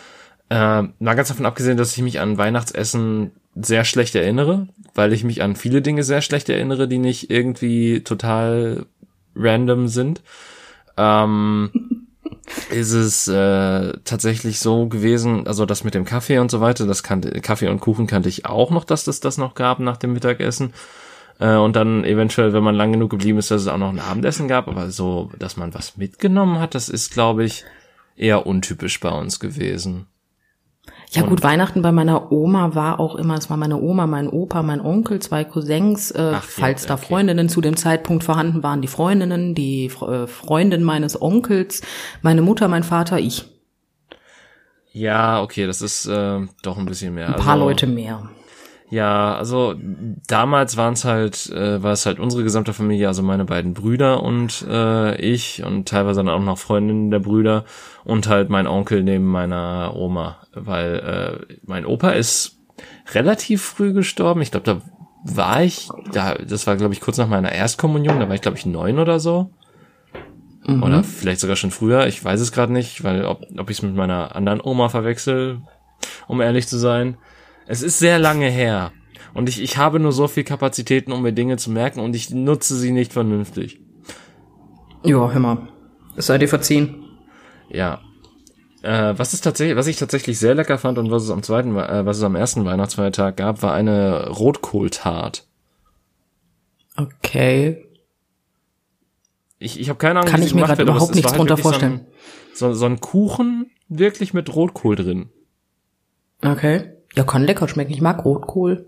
äh, 0.49 0.83
mal 0.99 1.15
ganz 1.15 1.27
davon 1.27 1.45
abgesehen, 1.45 1.77
dass 1.77 1.95
ich 1.95 2.03
mich 2.03 2.19
an 2.19 2.37
Weihnachtsessen 2.37 3.31
sehr 3.55 3.83
schlecht 3.83 4.15
erinnere, 4.15 4.67
weil 4.93 5.13
ich 5.13 5.23
mich 5.23 5.41
an 5.41 5.55
viele 5.55 5.81
Dinge 5.81 6.03
sehr 6.03 6.21
schlecht 6.21 6.49
erinnere, 6.49 6.87
die 6.87 6.99
nicht 6.99 7.29
irgendwie 7.29 8.01
total 8.03 8.85
random 9.35 9.87
sind. 9.87 10.21
Ähm, 10.95 11.71
ist 12.69 12.91
es 12.91 13.27
äh, 13.27 13.93
tatsächlich 14.03 14.59
so 14.59 14.87
gewesen, 14.87 15.47
also 15.47 15.65
das 15.65 15.83
mit 15.83 15.93
dem 15.93 16.05
Kaffee 16.05 16.39
und 16.39 16.49
so 16.49 16.61
weiter, 16.61 16.85
das 16.85 17.03
kannte, 17.03 17.31
Kaffee 17.41 17.67
und 17.67 17.79
Kuchen 17.79 18.07
kannte 18.07 18.29
ich 18.29 18.45
auch 18.45 18.71
noch, 18.71 18.85
dass 18.85 19.07
es 19.07 19.19
das 19.19 19.37
noch 19.37 19.55
gab 19.55 19.79
nach 19.79 19.97
dem 19.97 20.13
Mittagessen. 20.13 20.73
Äh, 21.39 21.55
und 21.55 21.75
dann 21.75 22.03
eventuell, 22.03 22.53
wenn 22.53 22.63
man 22.63 22.75
lang 22.75 22.91
genug 22.91 23.09
geblieben 23.09 23.37
ist, 23.37 23.51
dass 23.51 23.61
es 23.61 23.67
auch 23.67 23.77
noch 23.77 23.89
ein 23.89 23.99
Abendessen 23.99 24.47
gab, 24.47 24.67
aber 24.67 24.91
so, 24.91 25.31
dass 25.37 25.57
man 25.57 25.73
was 25.73 25.97
mitgenommen 25.97 26.59
hat, 26.59 26.73
das 26.73 26.89
ist, 26.89 27.11
glaube 27.11 27.43
ich, 27.43 27.65
eher 28.15 28.47
untypisch 28.47 28.99
bei 28.99 29.09
uns 29.09 29.39
gewesen. 29.39 30.07
Ja 31.11 31.21
gut, 31.21 31.41
Weihnachten 31.41 31.81
bei 31.81 31.91
meiner 31.91 32.31
Oma 32.31 32.75
war 32.75 32.99
auch 32.99 33.15
immer, 33.15 33.35
es 33.35 33.49
war 33.49 33.55
meine 33.55 33.81
Oma, 33.81 34.07
mein 34.07 34.27
Opa, 34.27 34.61
mein 34.61 34.81
Onkel, 34.81 35.19
zwei 35.19 35.45
Cousins, 35.45 36.11
äh, 36.11 36.33
Ach, 36.35 36.43
falls 36.43 36.83
ja, 36.83 36.89
da 36.89 36.93
okay. 36.95 37.05
Freundinnen 37.05 37.47
zu 37.47 37.61
dem 37.61 37.77
Zeitpunkt 37.77 38.25
vorhanden 38.25 38.61
waren, 38.61 38.81
die 38.81 38.89
Freundinnen, 38.89 39.55
die 39.55 39.85
äh, 39.85 40.27
Freundin 40.27 40.83
meines 40.83 41.21
Onkels, 41.21 41.81
meine 42.21 42.41
Mutter, 42.41 42.67
mein 42.67 42.83
Vater, 42.83 43.19
ich. 43.19 43.45
Ja, 44.91 45.41
okay, 45.41 45.65
das 45.65 45.81
ist 45.81 46.07
äh, 46.07 46.39
doch 46.61 46.77
ein 46.77 46.85
bisschen 46.85 47.13
mehr. 47.13 47.27
Ein 47.27 47.35
paar 47.35 47.53
also, 47.53 47.65
Leute 47.65 47.87
mehr. 47.87 48.29
Ja, 48.89 49.35
also 49.35 49.75
damals 50.27 50.77
waren 50.77 50.93
es 50.93 51.03
halt, 51.03 51.49
äh, 51.49 51.83
war 51.83 51.91
es 51.91 52.05
halt 52.05 52.19
unsere 52.19 52.43
gesamte 52.43 52.71
Familie, 52.71 53.09
also 53.09 53.21
meine 53.21 53.43
beiden 53.43 53.73
Brüder 53.73 54.23
und 54.23 54.65
äh, 54.69 55.19
ich 55.19 55.61
und 55.63 55.89
teilweise 55.89 56.23
dann 56.23 56.29
auch 56.29 56.41
noch 56.41 56.57
Freundinnen 56.57 57.11
der 57.11 57.19
Brüder 57.19 57.65
und 58.05 58.29
halt 58.29 58.49
mein 58.49 58.65
Onkel 58.65 59.03
neben 59.03 59.25
meiner 59.25 59.93
Oma, 59.93 60.37
weil 60.53 61.49
äh, 61.49 61.55
mein 61.65 61.85
Opa 61.85 62.11
ist 62.11 62.59
relativ 63.13 63.61
früh 63.61 63.91
gestorben. 63.91 64.41
Ich 64.41 64.51
glaube, 64.51 64.65
da 64.65 64.81
war 65.23 65.63
ich, 65.63 65.89
da, 66.13 66.35
das 66.35 66.65
war 66.65 66.77
glaube 66.77 66.93
ich 66.93 67.01
kurz 67.01 67.17
nach 67.17 67.27
meiner 67.27 67.51
Erstkommunion, 67.51 68.21
da 68.21 68.29
war 68.29 68.35
ich 68.35 68.41
glaube 68.41 68.57
ich 68.57 68.65
neun 68.65 68.99
oder 68.99 69.19
so. 69.19 69.49
Mhm. 70.65 70.83
Oder 70.83 71.03
vielleicht 71.03 71.41
sogar 71.41 71.57
schon 71.57 71.71
früher, 71.71 72.07
ich 72.07 72.23
weiß 72.23 72.39
es 72.39 72.53
gerade 72.53 72.71
nicht, 72.71 73.03
weil 73.03 73.25
ob, 73.25 73.41
ob 73.57 73.69
ich 73.69 73.77
es 73.77 73.83
mit 73.83 73.95
meiner 73.95 74.33
anderen 74.33 74.61
Oma 74.61 74.87
verwechsel, 74.87 75.61
um 76.27 76.39
ehrlich 76.39 76.69
zu 76.69 76.77
sein. 76.77 77.17
Es 77.67 77.81
ist 77.81 77.99
sehr 77.99 78.17
lange 78.17 78.49
her. 78.49 78.91
Und 79.33 79.49
ich, 79.49 79.61
ich 79.61 79.77
habe 79.77 79.99
nur 79.99 80.13
so 80.13 80.27
viel 80.27 80.43
Kapazitäten, 80.43 81.11
um 81.11 81.21
mir 81.21 81.33
Dinge 81.33 81.57
zu 81.57 81.69
merken 81.69 81.99
und 81.99 82.15
ich 82.15 82.31
nutze 82.31 82.75
sie 82.75 82.91
nicht 82.91 83.13
vernünftig. 83.13 83.79
Ja, 85.03 85.29
hör 85.29 85.39
mal. 85.39 85.67
Es 86.15 86.25
sei 86.27 86.37
dir 86.37 86.47
verziehen. 86.47 87.03
Ja. 87.69 88.01
Äh, 88.81 89.13
was 89.17 89.33
ist 89.33 89.41
tatsächlich, 89.41 89.77
was 89.77 89.87
ich 89.87 89.97
tatsächlich 89.97 90.39
sehr 90.39 90.55
lecker 90.55 90.77
fand 90.77 90.97
und 90.97 91.11
was 91.11 91.23
es 91.23 91.29
am 91.29 91.43
zweiten, 91.43 91.75
äh, 91.75 92.05
was 92.05 92.17
es 92.17 92.23
am 92.23 92.35
ersten 92.35 92.65
Weihnachtsfeiertag 92.65 93.37
gab, 93.37 93.61
war 93.61 93.73
eine 93.73 94.29
Rotkohltart. 94.29 95.45
Okay. 96.95 97.85
Ich, 99.59 99.79
ich 99.79 99.89
habe 99.89 99.99
keine 99.99 100.19
Ahnung, 100.19 100.31
Kann 100.31 100.41
ich 100.41 100.53
mir 100.53 100.63
gerade 100.63 100.83
überhaupt 100.83 101.15
nichts 101.15 101.31
halt 101.31 101.39
drunter 101.39 101.57
vorstellen. 101.57 102.07
So 102.53 102.67
ein, 102.67 102.73
so, 102.73 102.79
so 102.79 102.85
ein 102.85 102.99
Kuchen 102.99 103.71
wirklich 103.87 104.33
mit 104.33 104.53
Rotkohl 104.55 104.95
drin. 104.95 105.29
Okay. 106.43 106.96
Ja, 107.17 107.23
kann 107.23 107.43
lecker 107.43 107.67
schmecken. 107.67 107.93
Ich 107.93 108.01
mag 108.01 108.23
Rotkohl. 108.23 108.85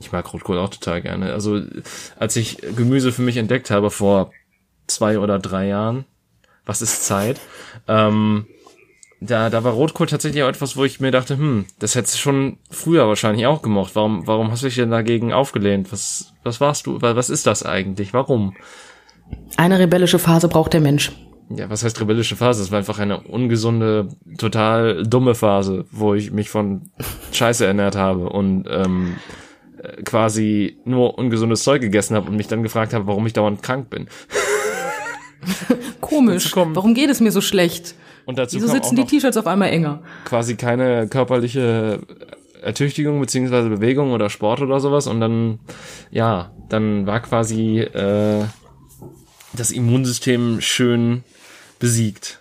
Ich 0.00 0.10
mag 0.10 0.32
Rotkohl 0.32 0.58
auch 0.58 0.68
total 0.68 1.00
gerne. 1.00 1.32
Also 1.32 1.60
als 2.18 2.34
ich 2.34 2.58
Gemüse 2.76 3.12
für 3.12 3.22
mich 3.22 3.36
entdeckt 3.36 3.70
habe 3.70 3.92
vor 3.92 4.32
zwei 4.88 5.20
oder 5.20 5.38
drei 5.38 5.68
Jahren, 5.68 6.04
was 6.66 6.82
ist 6.82 7.06
Zeit, 7.06 7.38
ähm, 7.86 8.46
da, 9.20 9.48
da 9.48 9.62
war 9.62 9.74
Rotkohl 9.74 10.08
tatsächlich 10.08 10.42
auch 10.42 10.48
etwas, 10.48 10.76
wo 10.76 10.84
ich 10.84 10.98
mir 10.98 11.12
dachte, 11.12 11.36
hm, 11.36 11.66
das 11.78 11.94
hättest 11.94 12.16
du 12.16 12.18
schon 12.18 12.58
früher 12.68 13.06
wahrscheinlich 13.06 13.46
auch 13.46 13.62
gemocht. 13.62 13.94
Warum, 13.94 14.26
warum 14.26 14.50
hast 14.50 14.64
du 14.64 14.66
dich 14.66 14.74
denn 14.74 14.90
dagegen 14.90 15.32
aufgelehnt? 15.32 15.92
Was, 15.92 16.32
was 16.42 16.60
warst 16.60 16.86
du? 16.86 17.00
Was 17.00 17.30
ist 17.30 17.46
das 17.46 17.62
eigentlich? 17.62 18.12
Warum? 18.12 18.56
Eine 19.56 19.78
rebellische 19.78 20.18
Phase 20.18 20.48
braucht 20.48 20.72
der 20.72 20.80
Mensch. 20.80 21.12
Ja, 21.50 21.70
was 21.70 21.82
heißt 21.82 22.00
rebellische 22.00 22.36
Phase? 22.36 22.62
Es 22.62 22.70
war 22.70 22.78
einfach 22.78 22.98
eine 22.98 23.20
ungesunde, 23.20 24.08
total 24.36 25.04
dumme 25.04 25.34
Phase, 25.34 25.86
wo 25.90 26.14
ich 26.14 26.30
mich 26.30 26.50
von 26.50 26.90
Scheiße 27.32 27.64
ernährt 27.64 27.96
habe 27.96 28.28
und 28.28 28.66
ähm, 28.68 29.16
quasi 30.04 30.78
nur 30.84 31.18
ungesundes 31.18 31.62
Zeug 31.62 31.80
gegessen 31.80 32.16
habe 32.16 32.28
und 32.30 32.36
mich 32.36 32.48
dann 32.48 32.62
gefragt 32.62 32.92
habe, 32.92 33.06
warum 33.06 33.26
ich 33.26 33.32
dauernd 33.32 33.62
krank 33.62 33.88
bin. 33.88 34.08
Komisch. 36.00 36.54
Warum 36.54 36.94
geht 36.94 37.10
es 37.10 37.20
mir 37.20 37.30
so 37.30 37.40
schlecht? 37.40 37.94
Und 38.26 38.38
dazu 38.38 38.56
Wieso 38.56 38.68
sitzen 38.68 38.96
die 38.96 39.04
T-Shirts 39.04 39.38
auf 39.38 39.46
einmal 39.46 39.70
enger? 39.70 40.02
Quasi 40.26 40.56
keine 40.56 41.08
körperliche 41.08 42.00
Ertüchtigung 42.60 43.20
beziehungsweise 43.20 43.70
Bewegung 43.70 44.12
oder 44.12 44.28
Sport 44.28 44.60
oder 44.60 44.80
sowas 44.80 45.06
und 45.06 45.20
dann 45.20 45.60
ja, 46.10 46.50
dann 46.68 47.06
war 47.06 47.20
quasi 47.20 47.78
äh, 47.78 48.44
das 49.54 49.70
Immunsystem 49.70 50.60
schön 50.60 51.24
besiegt. 51.78 52.40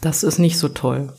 Das 0.00 0.22
ist 0.22 0.38
nicht 0.38 0.58
so 0.58 0.68
toll. 0.68 1.12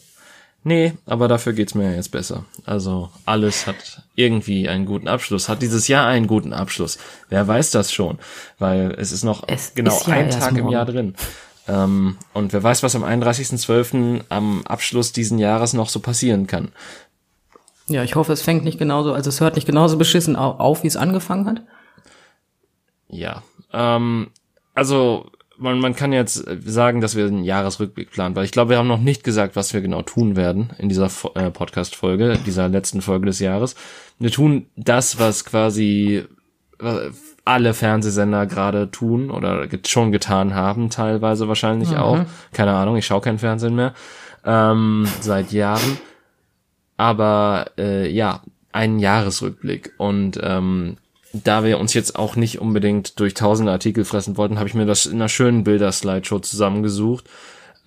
Nee, 0.66 0.94
aber 1.06 1.28
dafür 1.28 1.52
geht's 1.54 1.76
mir 1.76 1.94
jetzt 1.94 2.12
besser. 2.12 2.46
Also 2.66 3.10
alles 3.26 3.68
hat 3.68 4.02
irgendwie 4.16 4.70
einen 4.70 4.86
guten 4.86 5.10
Abschluss. 5.10 5.50
Hat 5.50 5.62
dieses 5.62 5.90
Jahr 5.90 6.08
einen 6.08 6.26
guten 6.28 6.54
Abschluss? 6.54 6.98
Wer 7.30 7.46
weiß 7.46 7.72
das 7.72 7.92
schon? 7.92 8.18
Weil 8.60 8.92
es 8.98 9.12
ist 9.12 9.24
noch 9.26 9.44
Es 9.48 9.74
genau 9.76 9.98
ist 9.98 10.08
ja 10.08 10.14
ein 10.14 10.30
Tag 10.30 10.56
im. 10.58 10.70
Jahr 10.70 10.86
drin. 10.86 11.16
Ähm, 11.68 12.18
und 12.34 12.54
wer 12.54 12.64
weiß, 12.64 12.82
was 12.84 12.96
am 12.96 13.04
31.12. 13.04 14.22
am 14.30 14.66
Abschluss 14.66 15.12
diesen 15.12 15.38
Jahres 15.38 15.74
noch 15.74 15.90
so 15.90 16.00
passieren 16.00 16.48
kann. 16.48 16.72
Ja, 17.88 18.04
ich 18.04 18.16
hoffe, 18.16 18.32
es 18.32 18.42
fängt 18.42 18.64
nicht 18.64 18.80
genauso, 18.80 19.14
also 19.14 19.30
es 19.30 19.42
hört 19.42 19.56
nicht 19.56 19.66
genauso 19.66 19.98
beschissen 19.98 20.38
au- 20.38 20.52
auf, 20.60 20.84
wie 20.84 20.88
es 20.88 20.96
angefangen 20.96 21.46
hat. 21.46 21.62
Ja, 23.10 23.44
ähm, 23.74 24.32
also 24.74 25.30
man, 25.58 25.80
man 25.80 25.96
kann 25.96 26.14
jetzt 26.14 26.46
sagen, 26.66 27.02
dass 27.02 27.16
wir 27.16 27.26
einen 27.26 27.44
Jahresrückblick 27.44 28.12
planen, 28.12 28.36
weil 28.36 28.46
ich 28.46 28.52
glaube, 28.52 28.72
wir 28.72 28.78
haben 28.78 28.88
noch 28.88 29.00
nicht 29.00 29.24
gesagt, 29.24 29.56
was 29.56 29.74
wir 29.74 29.82
genau 29.82 30.02
tun 30.02 30.36
werden 30.36 30.72
in 30.78 30.90
dieser 30.90 31.10
äh, 31.36 31.52
Podcast-Folge, 31.52 32.40
dieser 32.46 32.68
letzten 32.70 33.02
Folge 33.02 33.28
des 33.28 33.40
Jahres. 33.40 33.76
Wir 34.20 34.32
tun 34.32 34.68
das, 34.76 35.20
was 35.20 35.46
quasi 35.46 36.24
alle 37.46 37.74
Fernsehsender 37.74 38.46
gerade 38.46 38.90
tun 38.92 39.32
oder 39.32 39.68
schon 39.86 40.12
getan 40.12 40.54
haben, 40.54 40.90
teilweise 40.90 41.48
wahrscheinlich 41.48 41.96
auch. 41.98 42.20
Keine 42.52 42.74
Ahnung, 42.74 42.96
ich 42.96 43.06
schaue 43.06 43.22
kein 43.22 43.40
Fernsehen 43.40 43.76
mehr 43.76 43.94
ähm, 44.46 45.08
seit 45.22 45.52
Jahren. 45.52 45.98
Aber 46.98 47.66
äh, 47.78 48.10
ja, 48.10 48.42
einen 48.72 49.00
Jahresrückblick 49.00 49.94
und 49.98 50.40
ähm, 50.42 50.98
da 51.34 51.64
wir 51.64 51.80
uns 51.80 51.94
jetzt 51.94 52.16
auch 52.16 52.36
nicht 52.36 52.62
unbedingt 52.62 53.20
durch 53.20 53.34
tausende 53.34 53.72
Artikel 53.72 54.06
fressen 54.06 54.38
wollten, 54.38 54.60
habe 54.60 54.70
ich 54.70 54.76
mir 54.76 54.86
das 54.86 55.08
in 55.08 55.16
einer 55.16 55.30
schönen 55.30 55.64
Bilder-Slideshow 55.64 56.40
zusammengesucht. 56.40 57.28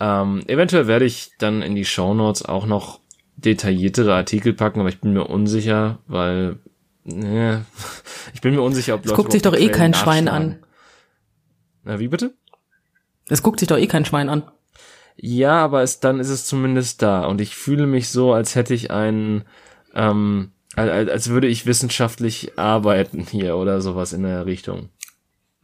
Ähm, 0.00 0.42
eventuell 0.48 0.88
werde 0.88 1.04
ich 1.04 1.30
dann 1.38 1.62
in 1.62 1.76
die 1.76 1.84
Shownotes 1.84 2.44
auch 2.44 2.66
noch 2.66 3.00
detailliertere 3.36 4.14
Artikel 4.14 4.52
packen, 4.52 4.80
aber 4.80 4.88
ich 4.88 5.00
bin 5.00 5.12
mir 5.12 5.24
unsicher, 5.24 6.00
weil 6.06 6.58
ne, 7.04 7.64
ich 8.34 8.40
bin 8.40 8.54
mir 8.54 8.62
unsicher, 8.62 8.94
ob 8.94 9.06
Es 9.06 9.14
guckt 9.14 9.32
sich 9.32 9.42
doch 9.42 9.54
eh 9.54 9.68
kein 9.68 9.94
Schwein 9.94 10.28
an. 10.28 10.58
Na, 11.84 12.00
wie 12.00 12.08
bitte? 12.08 12.34
Es 13.28 13.42
guckt 13.42 13.60
sich 13.60 13.68
doch 13.68 13.78
eh 13.78 13.86
kein 13.86 14.04
Schwein 14.04 14.28
an. 14.28 14.42
Ja, 15.16 15.64
aber 15.64 15.82
es, 15.82 16.00
dann 16.00 16.20
ist 16.20 16.28
es 16.28 16.46
zumindest 16.46 17.00
da 17.00 17.24
und 17.24 17.40
ich 17.40 17.54
fühle 17.54 17.86
mich 17.86 18.08
so, 18.08 18.32
als 18.32 18.54
hätte 18.54 18.74
ich 18.74 18.90
einen, 18.90 19.44
ähm, 19.94 20.52
als, 20.76 21.28
würde 21.28 21.46
ich 21.46 21.66
wissenschaftlich 21.66 22.58
arbeiten 22.58 23.26
hier 23.30 23.56
oder 23.56 23.80
sowas 23.80 24.12
in 24.12 24.22
der 24.22 24.46
Richtung. 24.46 24.90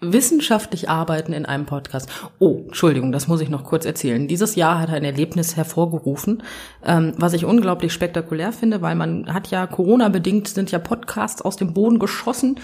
Wissenschaftlich 0.01 0.89
arbeiten 0.89 1.33
in 1.33 1.47
einem 1.47 1.65
Podcast. 1.65 2.11
Oh, 2.41 2.63
Entschuldigung, 2.67 3.13
das 3.13 3.29
muss 3.29 3.41
ich 3.41 3.49
noch 3.49 3.63
kurz 3.63 3.85
erzählen. 3.85 4.27
Dieses 4.27 4.57
Jahr 4.57 4.81
hat 4.81 4.91
ein 4.91 5.05
Erlebnis 5.05 5.57
hervorgerufen, 5.57 6.43
ähm, 6.85 7.13
was 7.19 7.35
ich 7.35 7.45
unglaublich 7.45 7.93
spektakulär 7.93 8.53
finde, 8.53 8.83
weil 8.83 8.97
man 8.97 9.33
hat 9.33 9.49
ja 9.49 9.67
Corona-bedingt 9.69 10.49
sind 10.49 10.73
ja 10.73 10.81
Podcasts 10.81 11.41
aus 11.41 11.57
dem 11.57 11.73
Boden 11.73 12.01
geschossen, 12.01 12.59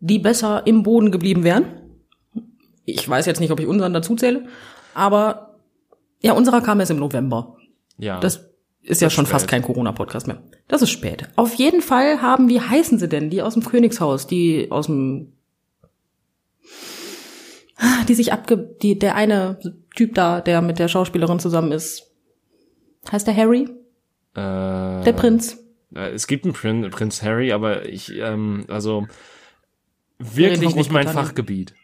die 0.00 0.18
besser 0.18 0.66
im 0.66 0.82
Boden 0.82 1.10
geblieben 1.10 1.44
wären. 1.44 1.64
Ich 2.84 3.08
weiß 3.08 3.24
jetzt 3.24 3.40
nicht, 3.40 3.52
ob 3.52 3.60
ich 3.60 3.66
unseren 3.66 3.94
dazu 3.94 4.14
zähle, 4.16 4.44
aber 4.94 5.56
ja, 6.20 6.34
unserer 6.34 6.60
kam 6.60 6.80
erst 6.80 6.90
im 6.90 6.98
November. 6.98 7.56
Ja. 7.96 8.20
Das 8.20 8.49
ist 8.82 9.00
ja 9.02 9.10
schon 9.10 9.26
fast 9.26 9.44
spät. 9.44 9.50
kein 9.50 9.62
Corona-Podcast 9.62 10.26
mehr. 10.26 10.42
Das 10.68 10.82
ist 10.82 10.90
spät. 10.90 11.28
Auf 11.36 11.54
jeden 11.54 11.82
Fall 11.82 12.22
haben, 12.22 12.48
wie 12.48 12.60
heißen 12.60 12.98
sie 12.98 13.08
denn? 13.08 13.30
Die 13.30 13.42
aus 13.42 13.54
dem 13.54 13.64
Königshaus, 13.64 14.26
die 14.26 14.70
aus 14.70 14.86
dem, 14.86 15.32
Ah, 17.76 18.04
die 18.06 18.14
sich 18.14 18.32
abge, 18.32 18.58
die, 18.82 18.98
der 18.98 19.14
eine 19.14 19.58
Typ 19.96 20.14
da, 20.14 20.40
der 20.42 20.60
mit 20.60 20.78
der 20.78 20.88
Schauspielerin 20.88 21.40
zusammen 21.40 21.72
ist. 21.72 22.10
Heißt 23.10 23.26
der 23.26 23.34
Harry? 23.36 23.68
äh, 24.34 25.02
Der 25.04 25.14
Prinz? 25.16 25.56
Es 25.94 26.26
gibt 26.26 26.44
einen 26.44 26.52
Prin 26.52 26.88
Prinz 26.90 27.22
Harry, 27.22 27.52
aber 27.52 27.86
ich, 27.86 28.12
ähm, 28.14 28.66
also 28.68 29.06
wirklich 30.18 30.74
nicht 30.74 30.92
mein. 30.92 31.08
Fachgebiet. 31.08 31.74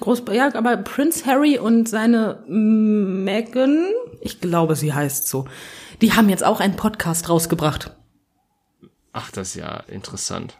Groß, 0.00 0.24
ja, 0.32 0.52
aber 0.54 0.76
Prinz 0.78 1.24
Harry 1.26 1.58
und 1.58 1.88
seine 1.88 2.44
Megan, 2.48 3.86
ich 4.20 4.40
glaube, 4.40 4.76
sie 4.76 4.92
heißt 4.92 5.28
so, 5.28 5.46
die 6.00 6.12
haben 6.12 6.28
jetzt 6.28 6.44
auch 6.44 6.60
einen 6.60 6.76
Podcast 6.76 7.28
rausgebracht. 7.28 7.92
Ach, 9.12 9.30
das 9.30 9.48
ist 9.48 9.54
ja 9.56 9.82
interessant. 9.88 10.56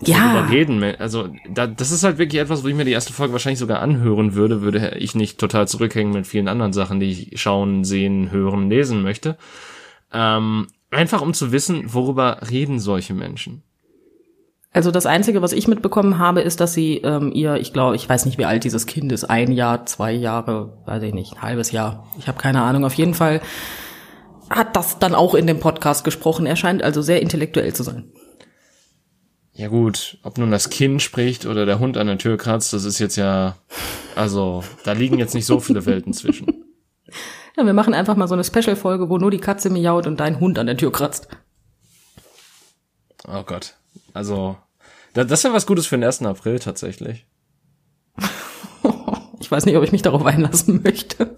Ja. 0.00 0.46
Reden, 0.46 0.82
also 0.98 1.28
da, 1.48 1.66
das 1.66 1.92
ist 1.92 2.02
halt 2.02 2.18
wirklich 2.18 2.40
etwas, 2.40 2.64
wo 2.64 2.68
ich 2.68 2.74
mir 2.74 2.84
die 2.84 2.92
erste 2.92 3.12
Folge 3.12 3.32
wahrscheinlich 3.32 3.60
sogar 3.60 3.80
anhören 3.80 4.34
würde, 4.34 4.60
würde 4.60 4.96
ich 4.98 5.14
nicht 5.14 5.38
total 5.38 5.68
zurückhängen 5.68 6.12
mit 6.12 6.26
vielen 6.26 6.48
anderen 6.48 6.72
Sachen, 6.72 6.98
die 6.98 7.10
ich 7.10 7.40
schauen, 7.40 7.84
sehen, 7.84 8.30
hören, 8.30 8.68
lesen 8.68 9.02
möchte. 9.02 9.36
Ähm, 10.12 10.66
einfach 10.90 11.22
um 11.22 11.32
zu 11.32 11.52
wissen, 11.52 11.94
worüber 11.94 12.38
reden 12.50 12.80
solche 12.80 13.14
Menschen. 13.14 13.62
Also 14.72 14.90
das 14.90 15.06
Einzige, 15.06 15.40
was 15.40 15.52
ich 15.52 15.68
mitbekommen 15.68 16.18
habe, 16.18 16.40
ist, 16.40 16.60
dass 16.60 16.74
sie 16.74 16.96
ähm, 16.98 17.30
ihr, 17.32 17.56
ich 17.56 17.72
glaube, 17.72 17.94
ich 17.94 18.08
weiß 18.08 18.26
nicht, 18.26 18.38
wie 18.38 18.44
alt 18.44 18.64
dieses 18.64 18.86
Kind 18.86 19.12
ist, 19.12 19.22
ein 19.24 19.52
Jahr, 19.52 19.86
zwei 19.86 20.10
Jahre, 20.10 20.78
weiß 20.86 21.04
ich 21.04 21.14
nicht, 21.14 21.34
ein 21.34 21.42
halbes 21.42 21.70
Jahr. 21.70 22.08
Ich 22.18 22.26
habe 22.26 22.40
keine 22.40 22.62
Ahnung. 22.62 22.84
Auf 22.84 22.94
jeden 22.94 23.14
Fall 23.14 23.40
hat 24.50 24.76
das 24.76 24.98
dann 24.98 25.14
auch 25.14 25.34
in 25.34 25.46
dem 25.46 25.60
Podcast 25.60 26.04
gesprochen. 26.04 26.46
Er 26.46 26.56
scheint 26.56 26.82
also 26.82 27.02
sehr 27.02 27.20
intellektuell 27.22 27.72
zu 27.74 27.82
sein. 27.82 28.12
Ja 29.52 29.68
gut, 29.68 30.18
ob 30.24 30.36
nun 30.38 30.50
das 30.50 30.68
Kind 30.70 31.00
spricht 31.00 31.46
oder 31.46 31.64
der 31.64 31.78
Hund 31.78 31.96
an 31.96 32.08
der 32.08 32.18
Tür 32.18 32.36
kratzt, 32.36 32.72
das 32.72 32.84
ist 32.84 32.98
jetzt 32.98 33.14
ja, 33.16 33.56
also 34.16 34.64
da 34.84 34.92
liegen 34.92 35.18
jetzt 35.18 35.34
nicht 35.34 35.46
so 35.46 35.60
viele 35.60 35.86
Welten 35.86 36.12
zwischen. 36.12 36.64
Ja, 37.56 37.64
wir 37.64 37.72
machen 37.72 37.94
einfach 37.94 38.16
mal 38.16 38.26
so 38.26 38.34
eine 38.34 38.42
Special-Folge, 38.42 39.08
wo 39.08 39.18
nur 39.18 39.30
die 39.30 39.38
Katze 39.38 39.70
miaut 39.70 40.08
und 40.08 40.18
dein 40.18 40.40
Hund 40.40 40.58
an 40.58 40.66
der 40.66 40.76
Tür 40.76 40.90
kratzt. 40.90 41.28
Oh 43.28 43.44
Gott, 43.44 43.74
also 44.12 44.56
da- 45.12 45.22
das 45.24 45.44
wäre 45.44 45.54
was 45.54 45.66
Gutes 45.66 45.86
für 45.86 45.96
den 45.96 46.04
1. 46.04 46.22
April 46.22 46.58
tatsächlich. 46.58 47.26
Ich 49.40 49.50
weiß 49.50 49.66
nicht, 49.66 49.76
ob 49.76 49.84
ich 49.84 49.92
mich 49.92 50.00
darauf 50.00 50.24
einlassen 50.24 50.82
möchte. 50.82 51.36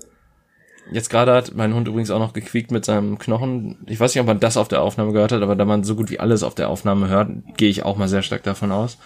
Jetzt 0.92 1.10
gerade 1.10 1.34
hat 1.34 1.54
mein 1.54 1.74
Hund 1.74 1.88
übrigens 1.88 2.10
auch 2.10 2.18
noch 2.18 2.32
gequiekt 2.32 2.70
mit 2.70 2.84
seinem 2.84 3.18
Knochen. 3.18 3.78
Ich 3.86 3.98
weiß 3.98 4.14
nicht, 4.14 4.20
ob 4.20 4.26
man 4.26 4.40
das 4.40 4.56
auf 4.56 4.68
der 4.68 4.82
Aufnahme 4.82 5.12
gehört 5.12 5.32
hat, 5.32 5.42
aber 5.42 5.56
da 5.56 5.64
man 5.64 5.84
so 5.84 5.96
gut 5.96 6.10
wie 6.10 6.20
alles 6.20 6.42
auf 6.42 6.54
der 6.54 6.68
Aufnahme 6.68 7.08
hört, 7.08 7.30
gehe 7.56 7.68
ich 7.68 7.84
auch 7.84 7.96
mal 7.96 8.08
sehr 8.08 8.22
stark 8.22 8.44
davon 8.44 8.70
aus. 8.70 8.98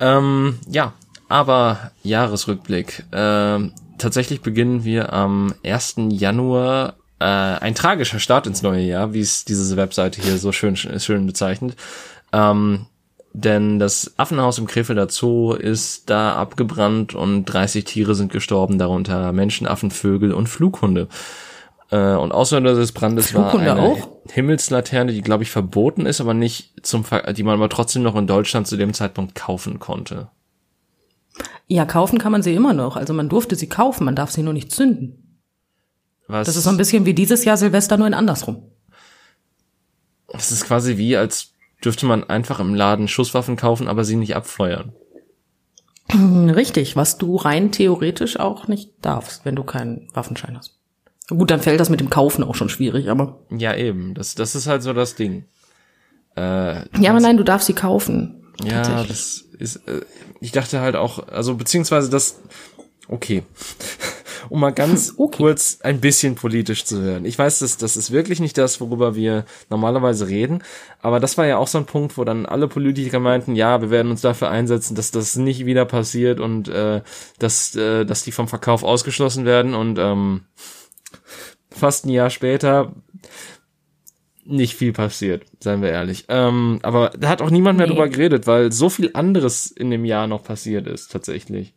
Ähm, 0.00 0.58
ja, 0.68 0.94
aber 1.28 1.92
Jahresrückblick. 2.02 3.04
Ähm, 3.12 3.72
tatsächlich 3.98 4.40
beginnen 4.40 4.84
wir 4.84 5.12
am 5.12 5.54
1. 5.64 5.96
Januar. 6.10 6.94
Äh, 7.20 7.24
ein 7.24 7.74
tragischer 7.74 8.20
Start 8.20 8.46
ins 8.46 8.62
neue 8.62 8.82
Jahr, 8.82 9.12
wie 9.12 9.20
es 9.20 9.44
diese 9.44 9.76
Webseite 9.76 10.22
hier 10.22 10.38
so 10.38 10.52
schön, 10.52 10.76
schön 10.76 11.26
bezeichnet. 11.26 11.76
Ähm, 12.32 12.86
denn 13.32 13.78
das 13.78 14.14
Affenhaus 14.16 14.58
im 14.58 14.66
Krefelder 14.66 15.08
Zoo 15.08 15.52
ist 15.52 16.10
da 16.10 16.34
abgebrannt 16.34 17.14
und 17.14 17.44
30 17.44 17.84
Tiere 17.84 18.14
sind 18.14 18.32
gestorben, 18.32 18.78
darunter 18.78 19.32
Menschen, 19.32 19.66
Affen, 19.66 19.90
Vögel 19.90 20.32
und 20.32 20.48
Flughunde. 20.48 21.08
Äh, 21.90 22.14
und 22.14 22.32
Auslöser 22.32 22.80
des 22.80 22.92
Brandes 22.92 23.34
war 23.34 23.50
Flughunde 23.50 23.72
eine 23.72 23.82
auch? 23.82 24.08
Himmelslaterne, 24.30 25.12
die 25.12 25.22
glaube 25.22 25.42
ich 25.42 25.50
verboten 25.50 26.06
ist, 26.06 26.20
aber 26.20 26.34
nicht 26.34 26.86
zum, 26.86 27.04
Ver 27.04 27.32
die 27.32 27.42
man 27.42 27.54
aber 27.54 27.68
trotzdem 27.68 28.02
noch 28.02 28.16
in 28.16 28.26
Deutschland 28.26 28.66
zu 28.66 28.76
dem 28.76 28.92
Zeitpunkt 28.92 29.34
kaufen 29.34 29.78
konnte. 29.78 30.28
Ja, 31.66 31.84
kaufen 31.84 32.18
kann 32.18 32.32
man 32.32 32.42
sie 32.42 32.54
immer 32.54 32.72
noch. 32.72 32.96
Also 32.96 33.12
man 33.12 33.28
durfte 33.28 33.54
sie 33.54 33.68
kaufen, 33.68 34.04
man 34.04 34.16
darf 34.16 34.30
sie 34.30 34.42
nur 34.42 34.54
nicht 34.54 34.72
zünden. 34.72 35.40
Was, 36.26 36.46
Das 36.46 36.56
ist 36.56 36.64
so 36.64 36.70
ein 36.70 36.76
bisschen 36.76 37.06
wie 37.06 37.14
dieses 37.14 37.44
Jahr 37.44 37.56
Silvester, 37.56 37.96
nur 37.96 38.06
in 38.06 38.14
andersrum. 38.14 38.70
das 40.30 40.52
ist 40.52 40.66
quasi 40.66 40.96
wie 40.98 41.16
als 41.16 41.52
dürfte 41.84 42.06
man 42.06 42.24
einfach 42.24 42.60
im 42.60 42.74
Laden 42.74 43.08
Schusswaffen 43.08 43.56
kaufen, 43.56 43.88
aber 43.88 44.04
sie 44.04 44.16
nicht 44.16 44.36
abfeuern. 44.36 44.92
Richtig, 46.12 46.96
was 46.96 47.18
du 47.18 47.36
rein 47.36 47.70
theoretisch 47.70 48.38
auch 48.38 48.66
nicht 48.66 48.92
darfst, 49.02 49.44
wenn 49.44 49.56
du 49.56 49.62
keinen 49.62 50.08
Waffenschein 50.14 50.56
hast. 50.56 50.78
Gut, 51.28 51.50
dann 51.50 51.60
fällt 51.60 51.80
das 51.80 51.90
mit 51.90 52.00
dem 52.00 52.08
Kaufen 52.08 52.42
auch 52.42 52.54
schon 52.54 52.70
schwierig, 52.70 53.10
aber. 53.10 53.40
Ja, 53.50 53.74
eben. 53.74 54.14
Das, 54.14 54.34
das 54.34 54.54
ist 54.54 54.66
halt 54.66 54.82
so 54.82 54.94
das 54.94 55.14
Ding. 55.14 55.44
Äh, 56.36 56.76
ja, 57.00 57.10
aber 57.10 57.20
nein, 57.20 57.36
du 57.36 57.44
darfst 57.44 57.66
sie 57.66 57.74
kaufen. 57.74 58.42
Ja, 58.64 59.04
das 59.04 59.44
ist. 59.58 59.76
Äh, 59.86 60.00
ich 60.40 60.52
dachte 60.52 60.80
halt 60.80 60.96
auch, 60.96 61.28
also 61.28 61.56
beziehungsweise 61.56 62.08
das. 62.08 62.40
Okay. 63.08 63.42
Um 64.48 64.60
mal 64.60 64.70
ganz 64.70 65.14
okay. 65.18 65.36
kurz 65.36 65.78
ein 65.82 66.00
bisschen 66.00 66.34
politisch 66.34 66.84
zu 66.84 67.00
hören. 67.00 67.24
Ich 67.24 67.38
weiß, 67.38 67.60
das, 67.60 67.76
das 67.76 67.96
ist 67.96 68.10
wirklich 68.10 68.40
nicht 68.40 68.58
das, 68.58 68.80
worüber 68.80 69.14
wir 69.14 69.44
normalerweise 69.70 70.28
reden, 70.28 70.62
aber 71.00 71.20
das 71.20 71.38
war 71.38 71.46
ja 71.46 71.58
auch 71.58 71.68
so 71.68 71.78
ein 71.78 71.86
Punkt, 71.86 72.18
wo 72.18 72.24
dann 72.24 72.46
alle 72.46 72.68
Politiker 72.68 73.20
meinten, 73.20 73.54
ja, 73.54 73.80
wir 73.80 73.90
werden 73.90 74.10
uns 74.10 74.20
dafür 74.20 74.50
einsetzen, 74.50 74.94
dass 74.94 75.10
das 75.10 75.36
nicht 75.36 75.66
wieder 75.66 75.84
passiert 75.84 76.40
und 76.40 76.68
äh, 76.68 77.02
dass, 77.38 77.74
äh, 77.76 78.04
dass 78.04 78.24
die 78.24 78.32
vom 78.32 78.48
Verkauf 78.48 78.82
ausgeschlossen 78.82 79.44
werden 79.44 79.74
und 79.74 79.98
ähm, 79.98 80.42
fast 81.70 82.06
ein 82.06 82.10
Jahr 82.10 82.30
später 82.30 82.92
nicht 84.48 84.74
viel 84.76 84.92
passiert, 84.92 85.44
seien 85.60 85.82
wir 85.82 85.90
ehrlich. 85.90 86.24
Ähm, 86.28 86.78
aber 86.82 87.10
da 87.10 87.28
hat 87.28 87.42
auch 87.42 87.50
niemand 87.50 87.76
mehr 87.76 87.86
nee. 87.86 87.92
drüber 87.92 88.08
geredet, 88.08 88.46
weil 88.46 88.72
so 88.72 88.88
viel 88.88 89.10
anderes 89.12 89.70
in 89.70 89.90
dem 89.90 90.06
Jahr 90.06 90.26
noch 90.26 90.42
passiert 90.42 90.86
ist, 90.86 91.12
tatsächlich. 91.12 91.74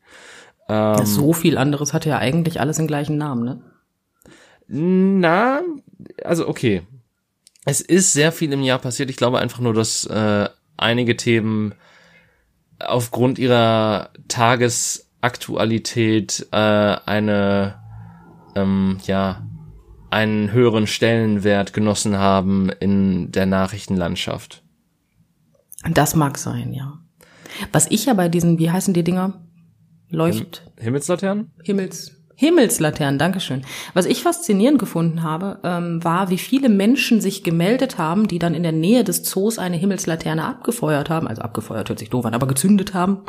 Ähm, 0.72 1.06
so 1.06 1.34
viel 1.34 1.58
anderes 1.58 1.94
hat 1.94 2.06
ja 2.06 2.18
eigentlich 2.18 2.62
alles 2.62 2.78
den 2.78 2.88
gleichen 2.88 3.18
Namen, 3.18 3.44
ne? 3.44 3.62
Na, 4.68 5.60
also 6.24 6.48
okay. 6.48 6.84
Es 7.66 7.82
ist 7.82 8.14
sehr 8.14 8.32
viel 8.32 8.54
im 8.54 8.62
Jahr 8.62 8.80
passiert. 8.80 9.10
Ich 9.10 9.18
glaube 9.18 9.40
einfach 9.40 9.60
nur, 9.60 9.74
dass 9.74 10.06
äh, 10.06 10.48
einige 10.78 11.18
Themen 11.18 11.74
aufgrund 12.80 13.38
ihrer 13.38 14.12
Tagesaktualität 14.30 16.48
äh, 16.52 16.56
eine 16.56 17.76
ähm, 18.56 18.98
ja 19.06 19.46
einen 20.10 20.54
höheren 20.54 20.88
Stellenwert 20.88 21.74
genossen 21.74 22.18
haben 22.18 22.70
in 22.70 23.30
der 23.32 23.46
Nachrichtenlandschaft. 23.46 24.64
Das 25.90 26.16
mag 26.16 26.38
sein, 26.38 26.72
ja. 26.74 27.00
Was 27.74 27.92
ich 27.92 28.06
ja 28.06 28.14
bei 28.14 28.30
diesen, 28.30 28.58
wie 28.60 28.72
heißen 28.72 28.94
die 28.94 29.04
Dinger? 29.04 29.42
Leucht. 30.12 30.64
Himmelslaternen? 30.78 31.52
Himmels. 31.64 32.22
Himmelslaternen, 32.36 33.20
Dankeschön. 33.20 33.62
Was 33.94 34.08
ich 34.08 34.24
faszinierend 34.24 34.80
gefunden 34.80 35.22
habe, 35.22 35.60
ähm, 35.64 36.04
war, 36.04 36.32
wie 36.32 36.40
viele 36.40 36.70
Menschen 36.70 37.22
sich 37.22 37.44
gemeldet 37.44 38.00
haben, 38.00 38.28
die 38.28 38.40
dann 38.40 38.56
in 38.56 38.64
der 38.64 38.72
Nähe 38.72 39.04
des 39.04 39.22
Zoos 39.24 39.60
eine 39.60 39.78
Himmelslaterne 39.78 40.44
abgefeuert 40.44 41.12
haben, 41.12 41.28
also 41.28 41.44
abgefeuert 41.44 41.90
hört 41.90 42.00
sich 42.00 42.10
doof 42.10 42.26
an, 42.26 42.34
aber 42.34 42.48
gezündet 42.48 42.96
haben, 42.96 43.20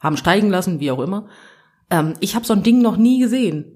haben 0.00 0.16
steigen 0.16 0.48
lassen, 0.48 0.80
wie 0.80 0.90
auch 0.90 1.00
immer. 1.00 1.28
Ähm, 1.90 2.14
ich 2.20 2.34
habe 2.34 2.46
so 2.46 2.54
ein 2.54 2.62
Ding 2.62 2.80
noch 2.80 2.96
nie 2.96 3.20
gesehen. 3.20 3.66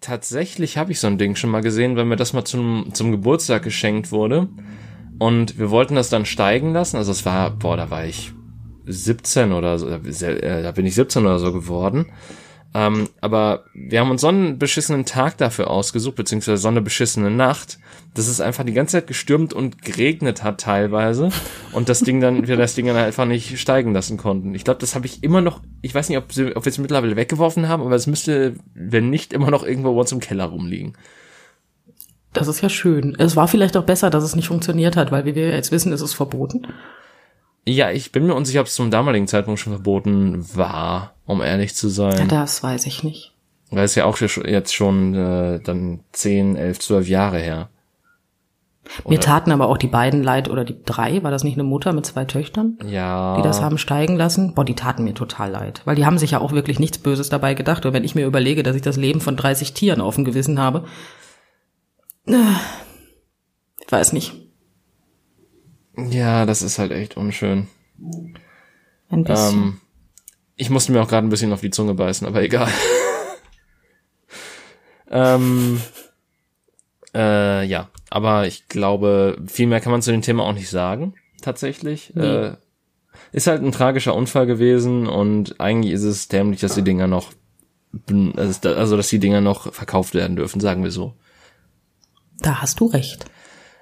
Tatsächlich 0.00 0.78
habe 0.78 0.92
ich 0.92 1.00
so 1.00 1.08
ein 1.08 1.18
Ding 1.18 1.34
schon 1.34 1.50
mal 1.50 1.62
gesehen, 1.62 1.96
weil 1.96 2.04
mir 2.04 2.14
das 2.14 2.32
mal 2.32 2.44
zum, 2.44 2.90
zum 2.92 3.10
Geburtstag 3.10 3.64
geschenkt 3.64 4.12
wurde. 4.12 4.48
Und 5.18 5.58
wir 5.58 5.70
wollten 5.70 5.96
das 5.96 6.10
dann 6.10 6.24
steigen 6.24 6.72
lassen. 6.72 6.96
Also 6.96 7.10
es 7.10 7.26
war, 7.26 7.50
boah, 7.50 7.76
da 7.76 7.90
war 7.90 8.04
ich 8.04 8.32
17 8.88 9.52
oder 9.52 9.78
so, 9.78 9.88
äh, 9.88 10.62
da 10.62 10.72
bin 10.72 10.86
ich 10.86 10.94
17 10.94 11.24
oder 11.24 11.38
so 11.38 11.52
geworden. 11.52 12.06
Ähm, 12.74 13.08
aber 13.22 13.64
wir 13.72 14.00
haben 14.00 14.10
uns 14.10 14.20
so 14.20 14.28
einen 14.28 14.58
beschissenen 14.58 15.06
Tag 15.06 15.38
dafür 15.38 15.70
ausgesucht, 15.70 16.16
beziehungsweise 16.16 16.58
so 16.58 16.68
eine 16.68 16.82
beschissene 16.82 17.30
Nacht, 17.30 17.78
dass 18.14 18.28
es 18.28 18.40
einfach 18.40 18.64
die 18.64 18.74
ganze 18.74 18.92
Zeit 18.92 19.06
gestürmt 19.06 19.54
und 19.54 19.82
geregnet 19.82 20.42
hat 20.42 20.60
teilweise 20.60 21.30
und 21.72 21.88
das 21.88 22.00
Ding 22.00 22.20
dann, 22.20 22.46
wir 22.46 22.58
das 22.58 22.74
Ding 22.74 22.86
dann 22.86 22.96
einfach 22.96 23.24
nicht 23.24 23.58
steigen 23.58 23.94
lassen 23.94 24.18
konnten. 24.18 24.54
Ich 24.54 24.64
glaube, 24.64 24.80
das 24.80 24.94
habe 24.94 25.06
ich 25.06 25.22
immer 25.22 25.40
noch, 25.40 25.62
ich 25.80 25.94
weiß 25.94 26.10
nicht, 26.10 26.18
ob, 26.18 26.30
sie, 26.32 26.54
ob 26.54 26.64
wir 26.64 26.70
es 26.70 26.78
mittlerweile 26.78 27.16
weggeworfen 27.16 27.68
haben, 27.68 27.82
aber 27.82 27.94
es 27.94 28.06
müsste, 28.06 28.54
wenn 28.74 29.08
nicht, 29.08 29.32
immer 29.32 29.50
noch 29.50 29.64
irgendwo 29.64 29.94
bei 29.94 30.00
uns 30.00 30.12
im 30.12 30.20
Keller 30.20 30.44
rumliegen. 30.44 30.92
Das 32.34 32.48
ist 32.48 32.60
ja 32.60 32.68
schön. 32.68 33.16
Es 33.18 33.34
war 33.34 33.48
vielleicht 33.48 33.78
auch 33.78 33.84
besser, 33.84 34.10
dass 34.10 34.24
es 34.24 34.36
nicht 34.36 34.48
funktioniert 34.48 34.96
hat, 34.96 35.10
weil 35.10 35.24
wie 35.24 35.34
wir 35.34 35.48
jetzt 35.48 35.72
wissen, 35.72 35.92
ist 35.92 36.02
es 36.02 36.12
verboten. 36.12 36.66
Ja, 37.68 37.90
ich 37.90 38.12
bin 38.12 38.26
mir 38.26 38.34
unsicher, 38.34 38.60
ob 38.60 38.66
es 38.66 38.74
zum 38.74 38.90
damaligen 38.90 39.26
Zeitpunkt 39.26 39.60
schon 39.60 39.74
verboten 39.74 40.56
war, 40.56 41.14
um 41.26 41.42
ehrlich 41.42 41.74
zu 41.74 41.88
sein. 41.88 42.28
Das 42.28 42.62
weiß 42.62 42.86
ich 42.86 43.04
nicht. 43.04 43.34
Weil 43.70 43.84
es 43.84 43.94
ja 43.94 44.06
auch 44.06 44.18
jetzt 44.18 44.74
schon 44.74 45.14
äh, 45.14 45.60
dann 45.60 46.00
10, 46.12 46.56
11, 46.56 46.78
12 46.80 47.08
Jahre 47.08 47.38
her. 47.38 47.68
Oder? 49.04 49.10
Mir 49.10 49.20
taten 49.20 49.52
aber 49.52 49.68
auch 49.68 49.76
die 49.76 49.86
beiden 49.86 50.22
leid, 50.22 50.48
oder 50.48 50.64
die 50.64 50.82
drei, 50.82 51.22
war 51.22 51.30
das 51.30 51.44
nicht 51.44 51.56
eine 51.56 51.64
Mutter 51.64 51.92
mit 51.92 52.06
zwei 52.06 52.24
Töchtern? 52.24 52.78
Ja. 52.86 53.36
Die 53.36 53.42
das 53.42 53.60
haben 53.60 53.76
steigen 53.76 54.16
lassen? 54.16 54.54
Boah, 54.54 54.64
die 54.64 54.74
taten 54.74 55.04
mir 55.04 55.12
total 55.12 55.50
leid. 55.50 55.82
Weil 55.84 55.96
die 55.96 56.06
haben 56.06 56.16
sich 56.16 56.30
ja 56.30 56.40
auch 56.40 56.52
wirklich 56.52 56.78
nichts 56.78 56.96
Böses 56.96 57.28
dabei 57.28 57.52
gedacht. 57.52 57.84
Und 57.84 57.92
wenn 57.92 58.04
ich 58.04 58.14
mir 58.14 58.24
überlege, 58.24 58.62
dass 58.62 58.76
ich 58.76 58.82
das 58.82 58.96
Leben 58.96 59.20
von 59.20 59.36
30 59.36 59.74
Tieren 59.74 60.00
auf 60.00 60.14
dem 60.14 60.24
Gewissen 60.24 60.58
habe, 60.58 60.86
äh, 62.26 62.32
ich 63.84 63.92
weiß 63.92 64.14
nicht. 64.14 64.47
Ja, 66.10 66.46
das 66.46 66.62
ist 66.62 66.78
halt 66.78 66.92
echt 66.92 67.16
unschön. 67.16 67.68
Ein 69.10 69.24
bisschen. 69.24 69.58
Ähm, 69.58 69.80
ich 70.56 70.70
musste 70.70 70.92
mir 70.92 71.02
auch 71.02 71.08
gerade 71.08 71.26
ein 71.26 71.30
bisschen 71.30 71.52
auf 71.52 71.60
die 71.60 71.70
Zunge 71.70 71.94
beißen, 71.94 72.26
aber 72.26 72.42
egal. 72.42 72.68
ähm, 75.10 75.80
äh, 77.14 77.64
ja, 77.64 77.88
aber 78.10 78.46
ich 78.46 78.68
glaube, 78.68 79.38
viel 79.46 79.66
mehr 79.66 79.80
kann 79.80 79.92
man 79.92 80.02
zu 80.02 80.10
dem 80.10 80.22
Thema 80.22 80.44
auch 80.44 80.52
nicht 80.52 80.70
sagen, 80.70 81.14
tatsächlich. 81.40 82.12
Nee. 82.14 82.24
Äh, 82.24 82.56
ist 83.32 83.46
halt 83.46 83.62
ein 83.62 83.72
tragischer 83.72 84.14
Unfall 84.14 84.46
gewesen 84.46 85.06
und 85.06 85.60
eigentlich 85.60 85.92
ist 85.92 86.04
es 86.04 86.28
dämlich, 86.28 86.60
dass 86.60 86.74
die 86.74 86.82
Dinger 86.82 87.06
noch, 87.06 87.32
also 88.36 88.96
dass 88.96 89.08
die 89.08 89.18
Dinger 89.18 89.40
noch 89.40 89.72
verkauft 89.72 90.14
werden 90.14 90.36
dürfen, 90.36 90.60
sagen 90.60 90.82
wir 90.82 90.90
so. 90.90 91.14
Da 92.38 92.62
hast 92.62 92.80
du 92.80 92.86
recht. 92.86 93.26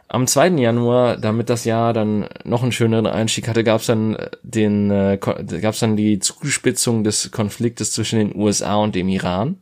Am 0.09 0.27
2. 0.27 0.51
Januar, 0.51 1.17
damit 1.17 1.51
das 1.51 1.65
Jahr 1.65 1.93
dann 1.93 2.29
noch 2.45 2.63
einen 2.63 2.73
schöneren 2.73 3.07
Einstieg 3.07 3.49
hatte, 3.49 3.65
gab 3.65 3.81
es 3.81 3.87
dann 3.87 4.17
den 4.43 4.91
äh, 4.91 5.19
gab's 5.19 5.81
dann 5.81 5.97
die 5.97 6.21
Zuspitzung 6.21 7.03
des 7.03 7.33
Konfliktes 7.33 7.93
zwischen 7.93 8.19
den 8.19 8.37
USA 8.37 8.77
und 8.77 8.95
dem 8.95 9.09
Iran, 9.09 9.57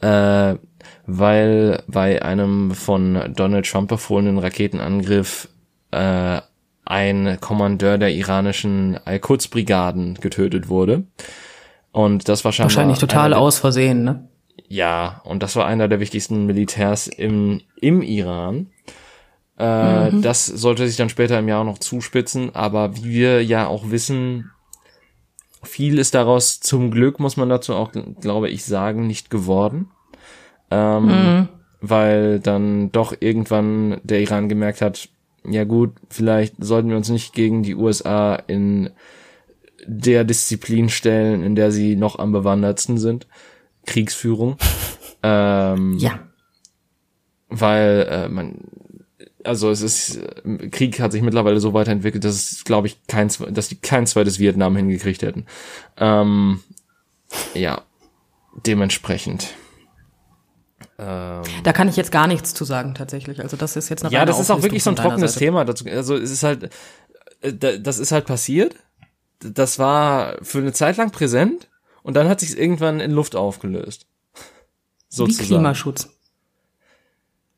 äh, 0.00 0.54
weil 1.06 1.82
bei 1.88 2.22
einem 2.22 2.70
von 2.70 3.32
Donald 3.34 3.66
Trump 3.68 3.88
befohlenen 3.88 4.38
Raketenangriff 4.38 5.48
äh, 5.90 6.40
ein 6.84 7.38
Kommandeur 7.40 7.98
der 7.98 8.12
iranischen 8.12 8.98
Al-Quds-Brigaden 9.04 10.14
getötet 10.20 10.68
wurde. 10.68 11.04
Und 11.90 12.28
das 12.28 12.44
war 12.44 12.56
wahrscheinlich 12.56 12.98
total 12.98 13.34
aus 13.34 13.58
Versehen, 13.58 14.04
ne? 14.04 14.28
Ja, 14.68 15.20
und 15.24 15.42
das 15.42 15.56
war 15.56 15.66
einer 15.66 15.88
der 15.88 16.00
wichtigsten 16.00 16.46
Militärs 16.46 17.06
im, 17.06 17.60
im 17.80 18.02
Iran. 18.02 18.68
Äh, 19.58 20.10
mhm. 20.10 20.22
Das 20.22 20.46
sollte 20.46 20.86
sich 20.86 20.96
dann 20.96 21.08
später 21.08 21.38
im 21.38 21.48
Jahr 21.48 21.64
noch 21.64 21.78
zuspitzen, 21.78 22.54
aber 22.54 22.96
wie 22.96 23.04
wir 23.04 23.44
ja 23.44 23.66
auch 23.66 23.90
wissen, 23.90 24.50
viel 25.62 25.98
ist 25.98 26.14
daraus 26.14 26.60
zum 26.60 26.90
Glück, 26.90 27.20
muss 27.20 27.36
man 27.36 27.48
dazu 27.48 27.74
auch, 27.74 27.92
glaube 28.20 28.50
ich, 28.50 28.64
sagen, 28.64 29.06
nicht 29.06 29.30
geworden. 29.30 29.90
Ähm, 30.70 31.06
mhm. 31.06 31.48
Weil 31.80 32.40
dann 32.40 32.90
doch 32.92 33.14
irgendwann 33.20 34.00
der 34.02 34.20
Iran 34.20 34.48
gemerkt 34.48 34.80
hat, 34.80 35.08
ja 35.46 35.64
gut, 35.64 35.92
vielleicht 36.08 36.54
sollten 36.58 36.88
wir 36.88 36.96
uns 36.96 37.10
nicht 37.10 37.34
gegen 37.34 37.62
die 37.62 37.74
USA 37.74 38.34
in 38.34 38.90
der 39.86 40.24
Disziplin 40.24 40.88
stellen, 40.88 41.42
in 41.42 41.54
der 41.54 41.70
sie 41.70 41.96
noch 41.96 42.18
am 42.18 42.32
bewandertsten 42.32 42.98
sind. 42.98 43.26
Kriegsführung. 43.86 44.56
Ähm, 45.26 45.96
ja. 45.96 46.18
Weil 47.48 48.06
äh, 48.10 48.28
man 48.28 48.58
also 49.44 49.70
es 49.70 49.82
ist, 49.82 50.20
Krieg 50.70 51.00
hat 51.00 51.12
sich 51.12 51.22
mittlerweile 51.22 51.60
so 51.60 51.74
weiterentwickelt, 51.74 52.24
dass 52.24 52.34
es, 52.34 52.64
glaube 52.64 52.86
ich, 52.86 53.06
kein, 53.06 53.30
dass 53.50 53.68
die 53.68 53.76
kein 53.76 54.06
zweites 54.06 54.38
Vietnam 54.38 54.76
hingekriegt 54.76 55.22
hätten. 55.22 55.46
Ähm, 55.96 56.60
ja, 57.54 57.82
dementsprechend. 58.66 59.54
Ähm, 60.98 61.42
da 61.62 61.72
kann 61.72 61.88
ich 61.88 61.96
jetzt 61.96 62.12
gar 62.12 62.26
nichts 62.26 62.54
zu 62.54 62.64
sagen, 62.64 62.94
tatsächlich. 62.94 63.40
Also 63.40 63.56
das 63.56 63.76
ist 63.76 63.88
jetzt 63.88 64.04
eine 64.04 64.12
Ja, 64.12 64.24
das 64.24 64.38
ist 64.38 64.50
auch 64.50 64.62
wirklich 64.62 64.82
so 64.82 64.90
ein 64.90 64.96
trockenes 64.96 65.34
Thema. 65.34 65.64
Dazu, 65.64 65.84
also 65.88 66.16
es 66.16 66.30
ist 66.30 66.42
halt, 66.42 66.70
äh, 67.40 67.52
das 67.80 67.98
ist 67.98 68.12
halt 68.12 68.26
passiert. 68.26 68.76
Das 69.40 69.78
war 69.78 70.36
für 70.42 70.58
eine 70.58 70.72
Zeit 70.72 70.96
lang 70.96 71.10
präsent 71.10 71.68
und 72.02 72.14
dann 72.14 72.28
hat 72.28 72.40
sich 72.40 72.56
irgendwann 72.56 73.00
in 73.00 73.10
Luft 73.10 73.36
aufgelöst. 73.36 74.06
Sozusagen. 75.08 75.44
Wie 75.44 75.48
Klimaschutz. 75.48 76.13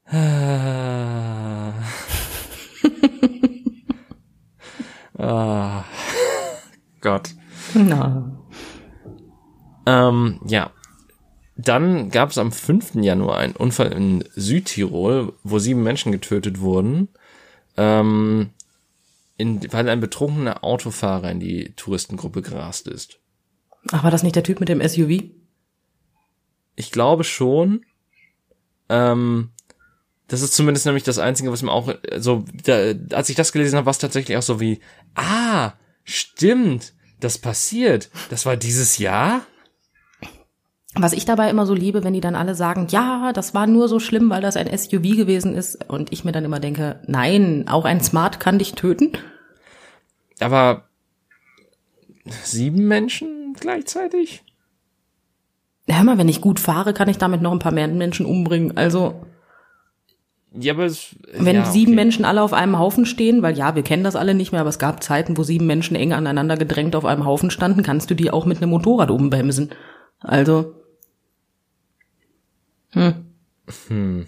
Ah. 0.08 1.72
ah. 5.18 5.84
Gott. 7.00 7.34
Na. 7.74 8.30
Ähm, 9.86 10.40
ja. 10.46 10.70
Dann 11.56 12.10
gab 12.10 12.30
es 12.30 12.38
am 12.38 12.52
5. 12.52 12.96
Januar 12.96 13.38
einen 13.38 13.56
Unfall 13.56 13.92
in 13.92 14.24
Südtirol, 14.34 15.32
wo 15.42 15.58
sieben 15.58 15.82
Menschen 15.82 16.12
getötet 16.12 16.60
wurden. 16.60 17.08
Ähm, 17.76 18.50
in, 19.38 19.72
weil 19.72 19.88
ein 19.88 20.00
betrunkener 20.00 20.64
Autofahrer 20.64 21.30
in 21.30 21.40
die 21.40 21.72
Touristengruppe 21.74 22.42
gerast 22.42 22.88
ist. 22.88 23.18
Ach, 23.90 24.04
war 24.04 24.10
das 24.10 24.22
nicht 24.22 24.36
der 24.36 24.42
Typ 24.42 24.60
mit 24.60 24.68
dem 24.68 24.86
SUV? 24.86 25.24
Ich 26.74 26.90
glaube 26.90 27.24
schon. 27.24 27.84
Ähm, 28.88 29.50
das 30.28 30.42
ist 30.42 30.54
zumindest 30.54 30.86
nämlich 30.86 31.04
das 31.04 31.18
Einzige, 31.18 31.52
was 31.52 31.62
mir 31.62 31.70
auch 31.70 31.92
so, 32.16 32.44
da, 32.64 32.92
als 33.12 33.28
ich 33.28 33.36
das 33.36 33.52
gelesen 33.52 33.76
habe, 33.76 33.86
war 33.86 33.92
es 33.92 33.98
tatsächlich 33.98 34.36
auch 34.36 34.42
so 34.42 34.60
wie, 34.60 34.80
ah, 35.14 35.72
stimmt, 36.02 36.94
das 37.20 37.38
passiert. 37.38 38.10
Das 38.30 38.44
war 38.44 38.56
dieses 38.56 38.98
Jahr? 38.98 39.42
Was 40.94 41.12
ich 41.12 41.26
dabei 41.26 41.50
immer 41.50 41.66
so 41.66 41.74
liebe, 41.74 42.04
wenn 42.04 42.14
die 42.14 42.20
dann 42.20 42.34
alle 42.34 42.54
sagen, 42.54 42.88
ja, 42.90 43.32
das 43.32 43.54
war 43.54 43.66
nur 43.66 43.86
so 43.86 44.00
schlimm, 44.00 44.30
weil 44.30 44.40
das 44.40 44.56
ein 44.56 44.66
SUV 44.76 45.16
gewesen 45.16 45.54
ist. 45.54 45.88
Und 45.88 46.12
ich 46.12 46.24
mir 46.24 46.32
dann 46.32 46.44
immer 46.44 46.58
denke, 46.58 47.00
nein, 47.06 47.68
auch 47.68 47.84
ein 47.84 48.00
Smart 48.00 48.40
kann 48.40 48.58
dich 48.58 48.72
töten. 48.72 49.12
Aber 50.40 50.88
sieben 52.42 52.88
Menschen 52.88 53.54
gleichzeitig? 53.60 54.42
Hör 55.88 56.02
mal, 56.02 56.18
wenn 56.18 56.28
ich 56.28 56.40
gut 56.40 56.58
fahre, 56.58 56.94
kann 56.94 57.08
ich 57.08 57.18
damit 57.18 57.42
noch 57.42 57.52
ein 57.52 57.60
paar 57.60 57.72
mehr 57.72 57.86
Menschen 57.86 58.26
umbringen. 58.26 58.76
Also. 58.76 59.22
Ja, 60.58 60.72
aber 60.72 60.86
es, 60.86 61.16
wenn 61.32 61.56
ja, 61.56 61.64
sieben 61.66 61.92
okay. 61.92 61.96
Menschen 61.96 62.24
alle 62.24 62.42
auf 62.42 62.52
einem 62.52 62.78
Haufen 62.78 63.04
stehen, 63.04 63.42
weil 63.42 63.56
ja, 63.56 63.74
wir 63.74 63.82
kennen 63.82 64.04
das 64.04 64.16
alle 64.16 64.34
nicht 64.34 64.52
mehr, 64.52 64.62
aber 64.62 64.70
es 64.70 64.78
gab 64.78 65.02
Zeiten, 65.02 65.36
wo 65.36 65.42
sieben 65.42 65.66
Menschen 65.66 65.96
eng 65.96 66.12
aneinander 66.12 66.56
gedrängt 66.56 66.96
auf 66.96 67.04
einem 67.04 67.26
Haufen 67.26 67.50
standen, 67.50 67.82
kannst 67.82 68.10
du 68.10 68.14
die 68.14 68.30
auch 68.30 68.46
mit 68.46 68.58
einem 68.58 68.70
Motorrad 68.70 69.10
umbremsen. 69.10 69.70
Also. 70.20 70.74
Hm. 73.88 74.26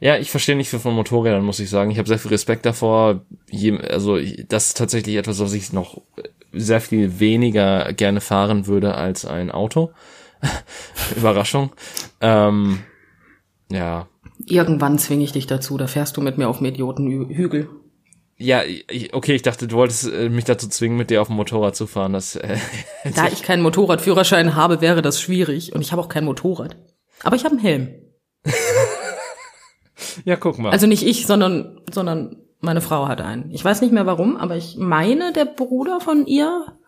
Ja, 0.00 0.16
ich 0.16 0.30
verstehe 0.30 0.56
nicht 0.56 0.70
viel 0.70 0.78
von 0.78 0.94
Motorrädern, 0.94 1.44
muss 1.44 1.60
ich 1.60 1.70
sagen. 1.70 1.90
Ich 1.90 1.98
habe 1.98 2.08
sehr 2.08 2.18
viel 2.18 2.30
Respekt 2.30 2.66
davor. 2.66 3.24
Also 3.88 4.18
das 4.48 4.68
ist 4.68 4.76
tatsächlich 4.76 5.16
etwas, 5.16 5.40
was 5.40 5.52
ich 5.52 5.72
noch 5.72 6.00
sehr 6.52 6.80
viel 6.80 7.20
weniger 7.20 7.92
gerne 7.92 8.20
fahren 8.20 8.66
würde 8.66 8.94
als 8.94 9.24
ein 9.24 9.50
Auto. 9.50 9.92
Überraschung. 11.16 11.72
Ähm, 12.20 12.80
ja. 13.70 14.08
Irgendwann 14.50 14.98
zwinge 14.98 15.24
ich 15.24 15.32
dich 15.32 15.46
dazu, 15.46 15.76
da 15.76 15.86
fährst 15.86 16.16
du 16.16 16.20
mit 16.20 16.38
mir 16.38 16.48
auf 16.48 16.60
Mediotenhügel. 16.60 17.68
Ja, 18.40 18.62
ich, 18.62 19.12
okay, 19.14 19.34
ich 19.34 19.42
dachte, 19.42 19.66
du 19.66 19.76
wolltest 19.76 20.12
äh, 20.12 20.28
mich 20.28 20.44
dazu 20.44 20.68
zwingen, 20.68 20.96
mit 20.96 21.10
dir 21.10 21.20
auf 21.20 21.26
dem 21.26 21.36
Motorrad 21.36 21.74
zu 21.74 21.88
fahren. 21.88 22.12
Das, 22.12 22.36
äh, 22.36 22.56
Da 23.16 23.26
ich 23.26 23.42
keinen 23.42 23.62
Motorradführerschein 23.62 24.54
habe, 24.54 24.80
wäre 24.80 25.02
das 25.02 25.20
schwierig. 25.20 25.74
Und 25.74 25.80
ich 25.80 25.90
habe 25.90 26.00
auch 26.00 26.08
kein 26.08 26.24
Motorrad. 26.24 26.76
Aber 27.24 27.34
ich 27.34 27.44
habe 27.44 27.56
einen 27.56 27.64
Helm. 27.64 27.88
ja, 30.24 30.36
guck 30.36 30.58
mal. 30.58 30.70
Also 30.70 30.86
nicht 30.86 31.04
ich, 31.04 31.26
sondern, 31.26 31.80
sondern 31.90 32.36
meine 32.60 32.80
Frau 32.80 33.08
hat 33.08 33.20
einen. 33.20 33.50
Ich 33.50 33.64
weiß 33.64 33.80
nicht 33.80 33.92
mehr 33.92 34.06
warum, 34.06 34.36
aber 34.36 34.56
ich 34.56 34.76
meine, 34.78 35.32
der 35.32 35.44
Bruder 35.44 36.00
von 36.00 36.24
ihr 36.26 36.78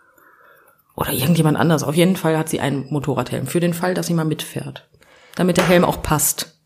oder 0.96 1.12
irgendjemand 1.12 1.56
anders. 1.56 1.82
Auf 1.82 1.96
jeden 1.96 2.14
Fall 2.14 2.38
hat 2.38 2.48
sie 2.48 2.60
einen 2.60 2.86
Motorradhelm. 2.90 3.46
Für 3.46 3.60
den 3.60 3.74
Fall, 3.74 3.94
dass 3.94 4.06
sie 4.06 4.14
mal 4.14 4.24
mitfährt. 4.24 4.88
Damit 5.34 5.56
der 5.56 5.66
Helm 5.66 5.84
auch 5.84 6.02
passt. 6.02 6.59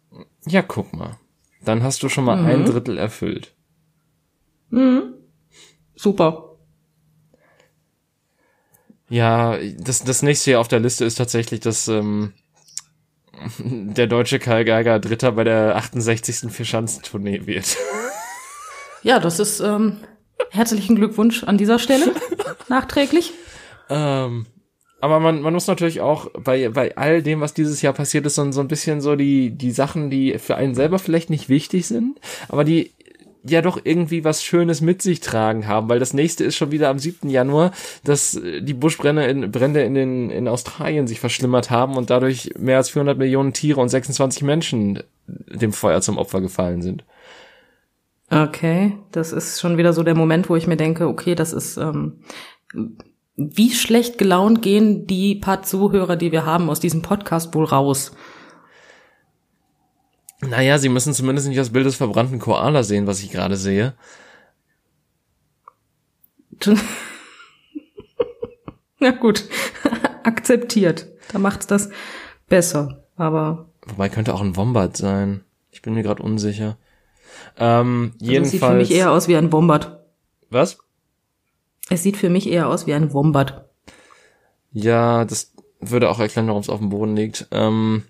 Ja, 0.47 0.63
guck 0.63 0.93
mal. 0.93 1.19
Dann 1.65 1.83
hast 1.83 2.03
du 2.03 2.09
schon 2.09 2.25
mal 2.25 2.45
ein 2.45 2.65
Drittel 2.65 2.99
erfüllt. 2.99 3.55
Super. 5.97 6.57
Ja, 9.09 9.57
das, 9.79 10.05
das 10.05 10.23
nächste 10.23 10.51
hier 10.51 10.61
auf 10.61 10.69
der 10.69 10.81
Liste 10.81 11.05
ist 11.05 11.17
tatsächlich, 11.17 11.61
dass 11.61 11.89
ähm, 11.89 12.33
der 13.59 14.07
deutsche 14.07 14.39
Karl 14.39 14.65
Geiger 14.65 14.99
Dritter 14.99 15.33
bei 15.33 15.45
der 15.45 15.77
68. 15.77 16.51
Vierschanzentournee 16.53 17.47
wird. 17.47 17.77
Ja, 19.03 19.21
das 19.21 19.39
ist 19.39 19.61
ähm, 19.61 19.99
herzlichen 20.49 20.97
Glückwunsch 20.97 21.45
an 21.45 21.59
dieser 21.59 21.79
Stelle. 21.79 22.15
Nachträglich. 22.69 23.35
ähm, 23.91 24.47
aber 25.05 25.21
man, 25.21 25.43
man 25.43 25.53
muss 25.53 25.67
natürlich 25.67 26.01
auch 26.01 26.31
bei, 26.31 26.71
bei 26.71 26.97
all 26.97 27.23
dem, 27.23 27.43
was 27.43 27.53
dieses 27.53 27.83
Jahr 27.83 27.93
passiert 27.93 28.25
ist, 28.25 28.37
so, 28.37 28.53
so 28.53 28.63
ein 28.63 28.69
bisschen 28.69 29.03
so 29.03 29.17
die, 29.17 29.51
die 29.51 29.71
Sachen, 29.71 30.09
die 30.09 30.39
für 30.39 30.57
einen 30.57 30.75
selber 30.75 30.99
vielleicht 30.99 31.29
nicht 31.29 31.51
wichtig 31.51 31.87
sind, 31.87 32.19
aber 32.49 32.65
die 32.65 32.91
ja 33.47 33.61
doch 33.61 33.79
irgendwie 33.85 34.25
was 34.25 34.43
Schönes 34.43 34.81
mit 34.81 35.03
sich 35.03 35.21
tragen 35.21 35.69
haben, 35.69 35.91
weil 35.91 35.99
das 35.99 36.15
nächste 36.15 36.45
ist 36.45 36.57
schon 36.57 36.71
wieder 36.71 36.89
am 36.89 36.99
7. 36.99 37.29
Januar, 37.29 37.73
dass 38.03 38.37
äh, 38.37 38.63
die 38.63 38.73
Buschbrände 38.73 39.27
in, 39.27 39.53
Brände 39.53 39.83
in, 39.83 39.93
den, 39.93 40.31
in 40.31 40.49
Australien 40.49 41.07
sich 41.07 41.21
verschlimmert 41.21 41.71
haben 41.71 41.99
und 41.99 42.09
dadurch 42.09 42.55
mehr 42.59 42.79
als 42.79 42.89
400 42.89 43.19
Millionen 43.19 43.53
Tiere 43.53 43.83
und 43.83 43.91
26 43.91 44.43
Menschen 44.43 45.03
dem 45.27 45.75
Feuer 45.75 46.01
zum 46.01 46.17
Opfer 46.17 46.41
gefallen 46.41 46.81
sind. 46.81 47.05
Okay, 48.31 48.97
das 49.13 49.33
ist 49.33 49.61
schon 49.61 49.77
wieder 49.77 49.93
so 49.93 50.03
der 50.03 50.15
Moment, 50.15 50.49
wo 50.49 50.57
ich 50.57 50.67
mir 50.67 50.79
denke, 50.79 51.07
okay, 51.09 51.35
das 51.35 51.53
ist, 51.53 51.77
ähm, 51.77 52.21
wie 53.37 53.73
schlecht 53.73 54.19
gelaunt 54.19 54.63
gehen 54.63 55.07
die 55.07 55.35
paar 55.35 55.63
Zuhörer, 55.63 56.17
die 56.17 56.33
wir 56.33 56.47
haben 56.47 56.71
aus 56.71 56.81
diesem 56.81 57.03
Podcast 57.03 57.55
wohl 57.55 57.65
raus? 57.65 58.13
Naja, 60.41 60.79
sie 60.79 60.89
müssen 60.89 61.15
zumindest 61.15 61.49
nicht 61.49 61.59
das 61.59 61.71
Bild 61.71 61.87
des 61.87 61.97
verbrannten 61.97 62.39
Koala 62.39 62.83
sehen, 62.83 63.07
was 63.07 63.23
ich 63.23 63.31
gerade 63.31 63.57
sehe. 63.57 63.95
Na 68.99 69.11
gut, 69.11 69.45
akzeptiert. 70.23 71.09
Da 71.33 71.39
macht's 71.39 71.67
das 71.67 71.91
besser. 72.49 73.05
Aber 73.17 73.69
Wobei 73.87 74.09
könnte 74.09 74.35
auch 74.35 74.41
ein 74.41 74.57
Wombat 74.57 74.97
sein. 74.97 75.45
Ich 75.71 75.83
bin 75.83 75.95
mir 75.95 76.03
gerade 76.03 76.23
unsicher. 76.23 76.79
Ähm, 77.59 78.13
das 78.19 78.21
sieht 78.21 78.29
für 78.29 78.33
jedenfalls. 78.33 78.89
mich 78.89 78.97
eher 78.97 79.11
aus 79.11 79.29
wie 79.29 79.37
ein 79.37 79.53
Wombat. 79.53 80.05
was? 80.51 80.79
Es 81.91 82.03
sieht 82.03 82.17
für 82.17 82.31
mich 82.31 82.49
eher 82.49 82.69
aus 82.69 82.87
wie 82.87 82.95
ein 82.95 83.13
Wombat. 83.13 83.69
Ja, 84.73 85.25
das 85.25 85.53
würde 85.81 86.11
auch 86.11 86.19
erklären, 86.19 86.49
warum 86.49 86.61
es 86.61 86.69
auf 86.69 86.81
dem 86.81 86.89
Boden 86.89 87.15
liegt. 87.15 87.47
Ähm, 87.51 88.05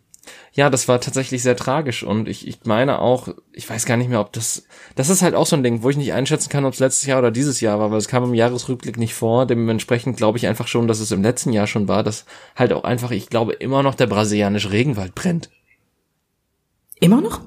ja, 0.53 0.71
das 0.71 0.89
war 0.89 1.01
tatsächlich 1.01 1.43
sehr 1.43 1.57
tragisch 1.57 2.03
und 2.03 2.29
ich, 2.29 2.47
ich 2.47 2.65
meine 2.65 3.01
auch, 3.01 3.29
ich 3.53 3.69
weiß 3.69 3.85
gar 3.87 3.97
nicht 3.97 4.09
mehr, 4.09 4.21
ob 4.21 4.33
das, 4.33 4.67
das 4.95 5.11
ist 5.11 5.23
halt 5.23 5.35
auch 5.35 5.47
so 5.47 5.57
ein 5.57 5.63
Ding, 5.63 5.83
wo 5.83 5.91
ich 5.91 5.97
nicht 5.97 6.13
einschätzen 6.13 6.49
kann, 6.49 6.65
ob 6.65 6.73
es 6.73 6.79
letztes 6.79 7.07
Jahr 7.07 7.19
oder 7.19 7.31
dieses 7.31 7.61
Jahr 7.61 7.79
war, 7.79 7.91
weil 7.91 7.99
es 7.99 8.09
kam 8.09 8.25
im 8.25 8.35
Jahresrückblick 8.35 8.97
nicht 8.97 9.15
vor. 9.15 9.47
Dementsprechend 9.47 10.17
glaube 10.17 10.39
ich 10.39 10.47
einfach 10.47 10.69
schon, 10.69 10.87
dass 10.87 11.01
es 11.01 11.11
im 11.11 11.23
letzten 11.23 11.53
Jahr 11.53 11.67
schon 11.67 11.89
war, 11.89 12.03
dass 12.03 12.25
halt 12.57 12.73
auch 12.73 12.85
einfach, 12.85 13.11
ich 13.11 13.29
glaube, 13.29 13.53
immer 13.55 13.83
noch 13.83 13.95
der 13.95 14.07
brasilianische 14.07 14.71
Regenwald 14.71 15.15
brennt. 15.15 15.51
Immer 17.01 17.21
noch? 17.21 17.41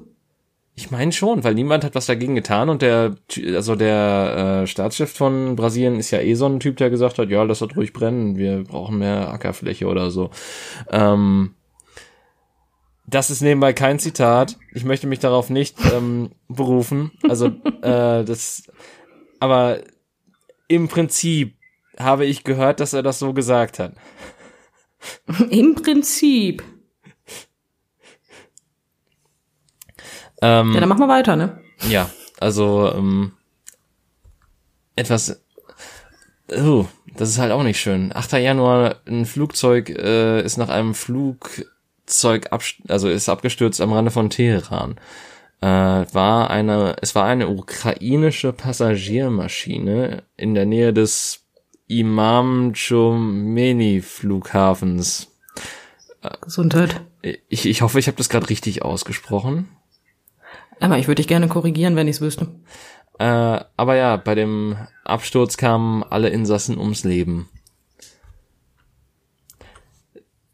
Ich 0.79 0.91
meine 0.91 1.11
schon, 1.11 1.43
weil 1.43 1.55
niemand 1.55 1.83
hat 1.83 1.95
was 1.95 2.05
dagegen 2.05 2.35
getan 2.35 2.69
und 2.69 2.83
der, 2.83 3.15
also 3.55 3.75
der 3.75 4.61
äh, 4.61 4.67
Staatschef 4.67 5.11
von 5.11 5.55
Brasilien 5.55 5.97
ist 5.97 6.11
ja 6.11 6.19
eh 6.19 6.35
so 6.35 6.45
ein 6.45 6.59
Typ, 6.59 6.77
der 6.77 6.91
gesagt 6.91 7.17
hat, 7.17 7.29
ja, 7.29 7.41
lass 7.41 7.59
das 7.59 7.75
ruhig 7.75 7.93
brennen, 7.93 8.37
wir 8.37 8.63
brauchen 8.63 8.99
mehr 8.99 9.33
Ackerfläche 9.33 9.87
oder 9.87 10.11
so. 10.11 10.29
Ähm, 10.91 11.55
das 13.07 13.31
ist 13.31 13.41
nebenbei 13.41 13.73
kein 13.73 13.97
Zitat. 13.97 14.55
Ich 14.71 14.85
möchte 14.85 15.07
mich 15.07 15.17
darauf 15.17 15.49
nicht 15.49 15.77
ähm, 15.95 16.29
berufen. 16.47 17.09
Also 17.27 17.47
äh, 17.47 18.23
das, 18.23 18.69
aber 19.39 19.79
im 20.67 20.89
Prinzip 20.89 21.55
habe 21.97 22.25
ich 22.25 22.43
gehört, 22.43 22.81
dass 22.81 22.93
er 22.93 23.01
das 23.01 23.17
so 23.17 23.33
gesagt 23.33 23.79
hat. 23.79 23.93
Im 25.49 25.73
Prinzip. 25.73 26.61
Ähm, 30.41 30.73
Ja, 30.73 30.79
dann 30.79 30.89
machen 30.89 30.99
wir 31.01 31.07
weiter, 31.07 31.35
ne? 31.35 31.59
Ja, 31.89 32.09
also 32.39 32.91
ähm, 32.93 33.33
etwas. 34.95 35.41
Oh, 36.51 36.85
das 37.15 37.29
ist 37.29 37.39
halt 37.39 37.51
auch 37.51 37.63
nicht 37.63 37.79
schön. 37.79 38.11
8. 38.15 38.33
Januar, 38.33 38.97
ein 39.05 39.25
Flugzeug 39.25 39.89
äh, 39.89 40.41
ist 40.41 40.57
nach 40.57 40.69
einem 40.69 40.93
Flugzeug 40.93 42.51
abst 42.51 42.75
also 42.87 43.09
ist 43.09 43.29
abgestürzt 43.29 43.81
am 43.81 43.93
Rande 43.93 44.11
von 44.11 44.29
Teheran. 44.29 44.99
Äh, 45.59 45.65
war 45.67 46.49
eine, 46.51 46.95
es 47.01 47.15
war 47.15 47.25
eine 47.25 47.47
ukrainische 47.47 48.53
Passagiermaschine 48.53 50.23
in 50.37 50.53
der 50.53 50.65
Nähe 50.65 50.93
des 50.93 51.45
Imam 51.87 52.73
Chomeni 52.73 54.01
Flughafens. 54.01 55.31
Gesundheit. 56.41 57.01
Ich, 57.21 57.65
ich 57.65 57.81
hoffe, 57.81 57.99
ich 57.99 58.07
habe 58.07 58.17
das 58.17 58.29
gerade 58.29 58.49
richtig 58.49 58.81
ausgesprochen. 58.83 59.69
Aber 60.79 60.97
ich 60.97 61.07
würde 61.07 61.21
dich 61.21 61.27
gerne 61.27 61.47
korrigieren, 61.47 61.95
wenn 61.95 62.07
ich 62.07 62.17
es 62.17 62.21
wüsste. 62.21 62.47
Äh, 63.19 63.59
aber 63.75 63.95
ja, 63.95 64.17
bei 64.17 64.35
dem 64.35 64.75
Absturz 65.03 65.57
kamen 65.57 66.03
alle 66.03 66.29
Insassen 66.29 66.77
ums 66.77 67.03
Leben. 67.03 67.49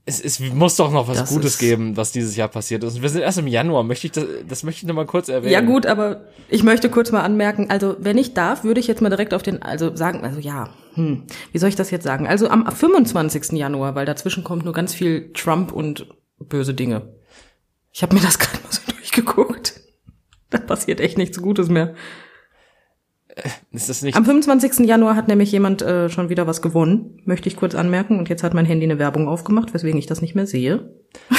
Es, 0.06 0.20
es 0.20 0.40
muss 0.42 0.76
doch 0.76 0.92
noch 0.92 1.08
was 1.08 1.18
Das 1.18 1.30
Gutes 1.30 1.58
geben, 1.58 1.96
was 1.96 2.12
dieses 2.12 2.36
Jahr 2.36 2.50
passiert 2.50 2.84
ist. 2.84 3.02
Wir 3.02 3.08
sind 3.08 3.22
erst 3.22 3.38
im 3.38 3.48
Januar. 3.48 3.84
Möchte 3.84 4.08
ich 4.08 4.12
das, 4.12 4.26
das 4.48 4.64
möchte 4.64 4.82
ich 4.82 4.88
noch 4.88 4.96
mal 4.96 5.06
kurz 5.06 5.30
erwähnen. 5.30 5.54
Ja 5.54 5.62
gut, 5.62 5.86
aber 5.86 6.26
ich 6.50 6.64
möchte 6.64 6.90
kurz 6.90 7.14
mal 7.14 7.22
anmerken, 7.22 7.70
also 7.70 7.96
wenn 8.00 8.18
ich 8.18 8.34
darf, 8.34 8.66
würde 8.66 8.82
ich 8.82 8.88
jetzt 8.88 9.02
mal 9.02 9.10
direkt 9.10 9.34
auf 9.34 9.44
den, 9.44 9.62
also 9.62 9.96
sagen, 9.96 10.26
also 10.26 10.40
ja, 10.40 10.70
hm, 10.96 11.24
wie 11.54 11.58
soll 11.58 11.70
ich 11.70 11.78
das 11.78 11.90
jetzt 11.90 12.04
sagen? 12.04 12.28
Also 12.28 12.50
am 12.50 12.70
25. 12.70 13.54
Januar, 13.54 13.96
weil 13.96 14.06
dazwischen 14.06 14.44
kommt 14.44 14.66
nur 14.66 14.74
ganz 14.74 14.94
viel 14.94 15.32
Trump 15.34 15.72
und 15.72 16.08
böse 16.38 16.74
Dinge. 16.74 17.14
Ich 17.94 18.04
habe 18.04 18.14
mir 18.14 18.22
das 18.22 18.40
gerade 18.40 18.62
mal 18.62 18.72
so 18.72 18.82
durchgeguckt. 18.92 19.83
Da 20.54 20.60
passiert 20.60 21.00
echt 21.00 21.18
nichts 21.18 21.42
Gutes 21.42 21.68
mehr. 21.68 21.96
äh, 23.28 23.50
ist 23.72 23.90
das 23.90 24.04
nicht. 24.04 24.16
Am 24.16 24.24
25. 24.24 24.88
Januar 24.88 25.16
hat 25.16 25.28
nämlich 25.28 25.52
jemand 25.52 25.82
äh, 25.82 26.10
schon 26.10 26.30
wieder 26.30 26.46
was 26.46 26.62
gewonnen, 26.62 27.22
möchte 27.26 27.50
ich 27.50 27.56
kurz 27.56 27.74
anmerken. 27.74 28.20
Und 28.20 28.30
jetzt 28.30 28.44
hat 28.44 28.54
mein 28.54 28.66
Handy 28.66 28.86
eine 28.86 29.00
Werbung 29.00 29.28
aufgemacht, 29.28 29.74
weswegen 29.74 29.98
ich 29.98 30.06
das 30.06 30.22
nicht 30.22 30.36
mehr 30.36 30.48
sehe. 30.48 30.94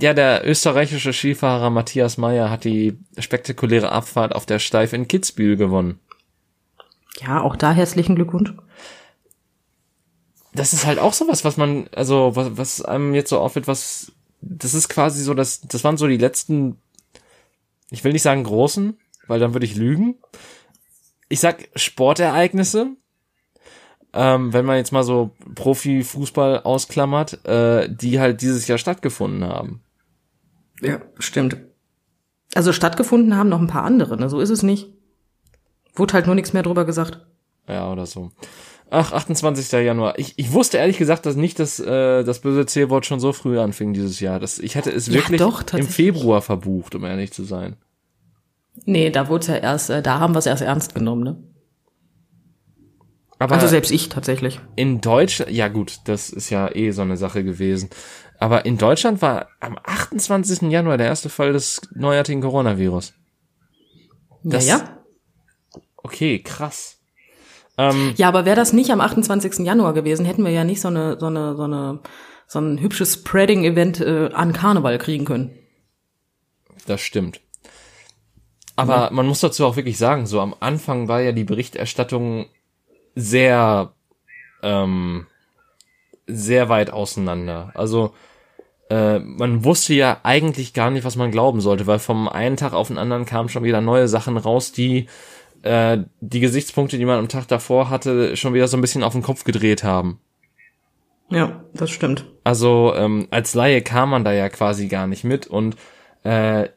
Ja, 0.00 0.14
der 0.14 0.44
österreichische 0.44 1.12
Skifahrer 1.12 1.70
Matthias 1.70 2.18
Meyer 2.18 2.50
hat 2.50 2.64
die 2.64 2.98
spektakuläre 3.18 3.92
Abfahrt 3.92 4.34
auf 4.34 4.44
der 4.44 4.58
Steif 4.58 4.92
in 4.92 5.06
Kitzbühel 5.06 5.56
gewonnen. 5.56 6.00
Ja, 7.20 7.40
auch 7.40 7.54
da 7.54 7.70
herzlichen 7.70 8.16
Glückwunsch. 8.16 8.52
Das 10.52 10.72
ist 10.72 10.86
halt 10.86 10.98
auch 10.98 11.12
sowas, 11.12 11.44
was 11.44 11.56
man, 11.56 11.88
also 11.94 12.34
was, 12.34 12.58
was 12.58 12.82
einem 12.82 13.14
jetzt 13.14 13.30
so 13.30 13.38
auffällt, 13.38 13.68
was 13.68 14.10
das 14.40 14.74
ist 14.74 14.88
quasi 14.88 15.22
so, 15.22 15.34
dass 15.34 15.60
das 15.60 15.84
waren 15.84 15.96
so 15.96 16.06
die 16.06 16.16
letzten, 16.16 16.78
ich 17.90 18.04
will 18.04 18.12
nicht 18.12 18.22
sagen 18.22 18.44
großen, 18.44 18.98
weil 19.26 19.40
dann 19.40 19.54
würde 19.54 19.66
ich 19.66 19.76
lügen. 19.76 20.16
Ich 21.28 21.40
sag 21.40 21.68
Sportereignisse, 21.74 22.96
ähm, 24.12 24.52
wenn 24.52 24.64
man 24.64 24.76
jetzt 24.76 24.92
mal 24.92 25.04
so 25.04 25.32
Profifußball 25.54 26.62
ausklammert, 26.62 27.44
äh, 27.46 27.88
die 27.88 28.20
halt 28.20 28.40
dieses 28.40 28.66
Jahr 28.66 28.78
stattgefunden 28.78 29.44
haben. 29.44 29.82
Ja, 30.80 31.00
stimmt. 31.18 31.58
Also 32.54 32.72
stattgefunden 32.72 33.36
haben 33.36 33.48
noch 33.48 33.60
ein 33.60 33.66
paar 33.66 33.84
andere, 33.84 34.16
ne? 34.16 34.28
So 34.28 34.40
ist 34.40 34.50
es 34.50 34.62
nicht. 34.62 34.92
Wurde 35.94 36.14
halt 36.14 36.26
nur 36.26 36.34
nichts 36.34 36.52
mehr 36.52 36.62
drüber 36.62 36.84
gesagt. 36.84 37.26
Ja, 37.68 37.90
oder 37.90 38.06
so. 38.06 38.30
Ach, 38.88 39.12
28. 39.12 39.72
Januar. 39.84 40.18
Ich, 40.18 40.34
ich 40.36 40.52
wusste 40.52 40.78
ehrlich 40.78 40.96
gesagt, 40.98 41.26
dass 41.26 41.34
nicht 41.34 41.58
das, 41.58 41.80
äh, 41.80 42.22
das 42.22 42.40
böse 42.40 42.66
C-Wort 42.66 43.04
schon 43.04 43.18
so 43.18 43.32
früh 43.32 43.58
anfing 43.58 43.92
dieses 43.92 44.20
Jahr. 44.20 44.38
Das, 44.38 44.58
ich 44.60 44.76
hätte 44.76 44.90
es 44.90 45.08
Ja, 45.08 45.14
wirklich 45.14 45.40
doch, 45.40 45.64
im. 45.72 45.86
Februar 45.86 46.40
verbucht, 46.40 46.94
um 46.94 47.04
ehrlich 47.04 47.32
zu 47.32 47.42
sein. 47.44 47.76
Nee, 48.84 49.10
da 49.10 49.28
wurde 49.28 49.48
ja 49.48 49.56
erst, 49.56 49.90
äh, 49.90 50.02
da 50.02 50.20
haben 50.20 50.34
wir 50.34 50.38
es 50.38 50.46
erst 50.46 50.62
ernst 50.62 50.94
genommen, 50.94 51.24
ne? 51.24 51.42
Aber 53.38 53.56
Also 53.56 53.66
selbst 53.66 53.90
ich 53.90 54.08
tatsächlich. 54.08 54.60
in 54.76 55.00
Deutschland, 55.02 55.50
ja 55.50 55.68
gut, 55.68 55.98
das 56.04 56.30
ist 56.30 56.48
ja 56.50 56.74
eh 56.74 56.90
so 56.92 57.02
eine 57.02 57.16
Sache 57.18 57.44
gewesen. 57.44 57.90
Aber 58.38 58.64
in 58.66 58.78
Deutschland 58.78 59.20
war 59.20 59.48
am 59.60 59.76
28. 59.82 60.70
Januar 60.70 60.96
der 60.96 61.06
erste 61.06 61.28
Fall 61.28 61.52
des 61.52 61.80
neuartigen 61.94 62.40
Coronavirus. 62.40 63.14
Das- 64.42 64.66
ja, 64.66 64.78
ja. 64.78 64.98
Okay, 65.96 66.38
krass. 66.42 66.95
Ähm, 67.78 68.14
Ja, 68.16 68.28
aber 68.28 68.44
wäre 68.44 68.56
das 68.56 68.72
nicht 68.72 68.90
am 68.90 69.00
28. 69.00 69.66
Januar 69.66 69.92
gewesen, 69.92 70.24
hätten 70.26 70.44
wir 70.44 70.52
ja 70.52 70.64
nicht 70.64 70.80
so 70.80 70.88
eine, 70.88 71.18
so 71.18 71.26
eine, 71.26 71.56
so 71.56 71.64
eine, 71.64 72.00
so 72.46 72.60
ein 72.60 72.80
hübsches 72.80 73.14
Spreading-Event 73.14 74.00
äh, 74.00 74.30
an 74.32 74.52
Karneval 74.52 74.98
kriegen 74.98 75.24
können. 75.24 75.58
Das 76.86 77.00
stimmt. 77.00 77.40
Aber 78.76 79.10
man 79.10 79.26
muss 79.26 79.40
dazu 79.40 79.64
auch 79.64 79.76
wirklich 79.76 79.96
sagen, 79.96 80.26
so 80.26 80.40
am 80.40 80.54
Anfang 80.60 81.08
war 81.08 81.20
ja 81.22 81.32
die 81.32 81.44
Berichterstattung 81.44 82.46
sehr, 83.14 83.94
ähm, 84.62 85.26
sehr 86.26 86.68
weit 86.68 86.90
auseinander. 86.90 87.72
Also 87.74 88.12
äh, 88.90 89.18
man 89.18 89.64
wusste 89.64 89.94
ja 89.94 90.20
eigentlich 90.22 90.74
gar 90.74 90.90
nicht, 90.90 91.04
was 91.04 91.16
man 91.16 91.30
glauben 91.30 91.62
sollte, 91.62 91.86
weil 91.86 91.98
vom 91.98 92.28
einen 92.28 92.58
Tag 92.58 92.74
auf 92.74 92.88
den 92.88 92.98
anderen 92.98 93.24
kamen 93.24 93.48
schon 93.48 93.64
wieder 93.64 93.80
neue 93.80 94.08
Sachen 94.08 94.36
raus, 94.36 94.72
die 94.72 95.08
äh, 95.62 95.98
die 96.20 96.40
Gesichtspunkte, 96.40 96.98
die 96.98 97.04
man 97.04 97.18
am 97.18 97.28
Tag 97.28 97.48
davor 97.48 97.90
hatte, 97.90 98.36
schon 98.36 98.54
wieder 98.54 98.68
so 98.68 98.76
ein 98.76 98.80
bisschen 98.80 99.02
auf 99.02 99.12
den 99.12 99.22
Kopf 99.22 99.44
gedreht 99.44 99.84
haben. 99.84 100.20
Ja, 101.28 101.64
das 101.74 101.90
stimmt. 101.90 102.24
Also 102.44 102.94
ähm, 102.96 103.26
als 103.30 103.54
Laie 103.54 103.82
kam 103.82 104.10
man 104.10 104.24
da 104.24 104.32
ja 104.32 104.48
quasi 104.48 104.86
gar 104.86 105.06
nicht 105.06 105.24
mit 105.24 105.46
und 105.46 105.76
äh, 106.24 106.68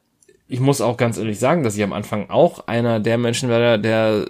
ich 0.48 0.60
muss 0.60 0.82
auch 0.82 0.98
ganz 0.98 1.20
ehrlich 1.20 1.38
sagen, 1.38 1.64
dass 1.64 1.78
ich 1.78 1.84
am 1.84 1.94
Anfang 1.94 2.32
auch 2.32 2.68
einer 2.68 3.00
der 3.00 3.20
Menschen 3.20 3.50
war, 3.50 3.78
der 3.78 4.26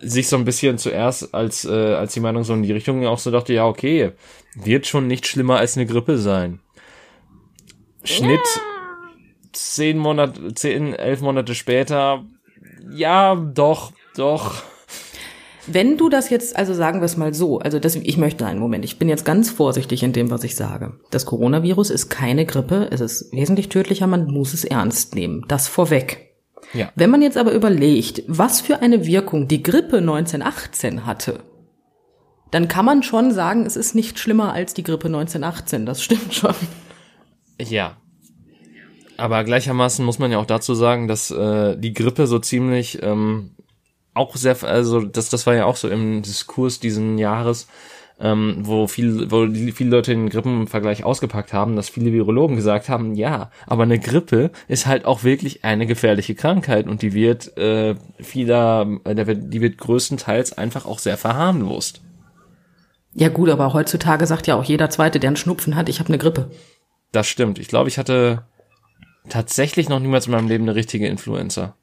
sich 0.00 0.28
so 0.28 0.36
ein 0.36 0.44
bisschen 0.44 0.78
zuerst 0.78 1.34
als 1.34 1.64
äh, 1.64 1.94
als 1.94 2.14
die 2.14 2.20
Meinung 2.20 2.44
so 2.44 2.54
in 2.54 2.62
die 2.62 2.72
Richtung 2.72 3.04
auch 3.06 3.18
so 3.18 3.32
dachte, 3.32 3.52
ja 3.52 3.66
okay, 3.66 4.12
wird 4.54 4.86
schon 4.86 5.08
nicht 5.08 5.26
schlimmer 5.26 5.58
als 5.58 5.76
eine 5.76 5.86
Grippe 5.86 6.18
sein. 6.18 6.60
Schnitt 8.04 8.40
zehn 9.52 9.98
Monate, 9.98 10.54
zehn, 10.54 10.94
elf 10.94 11.20
Monate 11.20 11.54
später, 11.54 12.24
ja 12.90 13.34
doch, 13.34 13.92
doch. 14.16 14.62
Wenn 15.66 15.96
du 15.96 16.10
das 16.10 16.28
jetzt, 16.28 16.56
also 16.56 16.74
sagen 16.74 17.00
wir 17.00 17.06
es 17.06 17.16
mal 17.16 17.32
so, 17.32 17.58
also 17.58 17.78
das, 17.78 17.96
ich 17.96 18.18
möchte 18.18 18.44
einen 18.44 18.60
Moment, 18.60 18.84
ich 18.84 18.98
bin 18.98 19.08
jetzt 19.08 19.24
ganz 19.24 19.50
vorsichtig 19.50 20.02
in 20.02 20.12
dem, 20.12 20.30
was 20.30 20.44
ich 20.44 20.56
sage. 20.56 20.98
Das 21.10 21.24
Coronavirus 21.24 21.90
ist 21.90 22.10
keine 22.10 22.44
Grippe, 22.44 22.88
es 22.90 23.00
ist 23.00 23.32
wesentlich 23.32 23.70
tödlicher, 23.70 24.06
man 24.06 24.26
muss 24.26 24.52
es 24.52 24.64
ernst 24.64 25.14
nehmen. 25.14 25.44
Das 25.48 25.68
vorweg. 25.68 26.34
Ja. 26.74 26.90
Wenn 26.96 27.10
man 27.10 27.22
jetzt 27.22 27.38
aber 27.38 27.52
überlegt, 27.52 28.24
was 28.26 28.60
für 28.60 28.82
eine 28.82 29.06
Wirkung 29.06 29.48
die 29.48 29.62
Grippe 29.62 29.98
1918 29.98 31.06
hatte, 31.06 31.40
dann 32.50 32.68
kann 32.68 32.84
man 32.84 33.02
schon 33.02 33.32
sagen, 33.32 33.64
es 33.64 33.76
ist 33.76 33.94
nicht 33.94 34.18
schlimmer 34.18 34.52
als 34.52 34.74
die 34.74 34.84
Grippe 34.84 35.06
1918. 35.06 35.86
Das 35.86 36.02
stimmt 36.02 36.34
schon. 36.34 36.54
Ja. 37.60 37.96
Aber 39.16 39.44
gleichermaßen 39.44 40.04
muss 40.04 40.18
man 40.18 40.32
ja 40.32 40.38
auch 40.38 40.46
dazu 40.46 40.74
sagen, 40.74 41.08
dass 41.08 41.30
äh, 41.30 41.76
die 41.76 41.92
Grippe 41.92 42.26
so 42.26 42.38
ziemlich 42.38 43.02
ähm, 43.02 43.50
auch 44.14 44.36
sehr, 44.36 44.62
also 44.62 45.00
das, 45.02 45.28
das 45.28 45.46
war 45.46 45.54
ja 45.54 45.66
auch 45.66 45.76
so 45.76 45.88
im 45.88 46.22
Diskurs 46.22 46.80
diesen 46.80 47.18
Jahres, 47.18 47.68
ähm, 48.20 48.58
wo 48.60 48.86
viel, 48.86 49.30
wo 49.30 49.46
viele 49.72 49.90
Leute 49.90 50.12
den 50.12 50.30
Grippenvergleich 50.30 51.04
ausgepackt 51.04 51.52
haben, 51.52 51.74
dass 51.74 51.88
viele 51.88 52.12
Virologen 52.12 52.56
gesagt 52.56 52.88
haben, 52.88 53.14
ja, 53.14 53.50
aber 53.66 53.82
eine 53.82 53.98
Grippe 53.98 54.50
ist 54.68 54.86
halt 54.86 55.04
auch 55.04 55.24
wirklich 55.24 55.64
eine 55.64 55.86
gefährliche 55.86 56.34
Krankheit 56.34 56.86
und 56.86 57.02
die 57.02 57.12
wird 57.12 57.56
äh, 57.56 57.96
vieler, 58.20 58.86
äh, 59.04 59.36
die 59.36 59.60
wird 59.60 59.78
größtenteils 59.78 60.56
einfach 60.56 60.86
auch 60.86 61.00
sehr 61.00 61.16
verharmlost. 61.16 62.02
Ja 63.14 63.28
gut, 63.28 63.48
aber 63.48 63.72
heutzutage 63.72 64.26
sagt 64.26 64.46
ja 64.46 64.56
auch 64.56 64.64
jeder 64.64 64.90
Zweite, 64.90 65.20
der 65.20 65.28
einen 65.28 65.36
Schnupfen 65.36 65.76
hat, 65.76 65.88
ich 65.88 66.00
habe 66.00 66.08
eine 66.08 66.18
Grippe. 66.18 66.50
Das 67.12 67.28
stimmt. 67.28 67.60
Ich 67.60 67.68
glaube, 67.68 67.88
ich 67.88 67.98
hatte 67.98 68.44
tatsächlich 69.28 69.88
noch 69.88 70.00
niemals 70.00 70.26
in 70.26 70.32
meinem 70.32 70.48
Leben 70.48 70.64
eine 70.64 70.74
richtige 70.74 71.06
Influenza. 71.06 71.76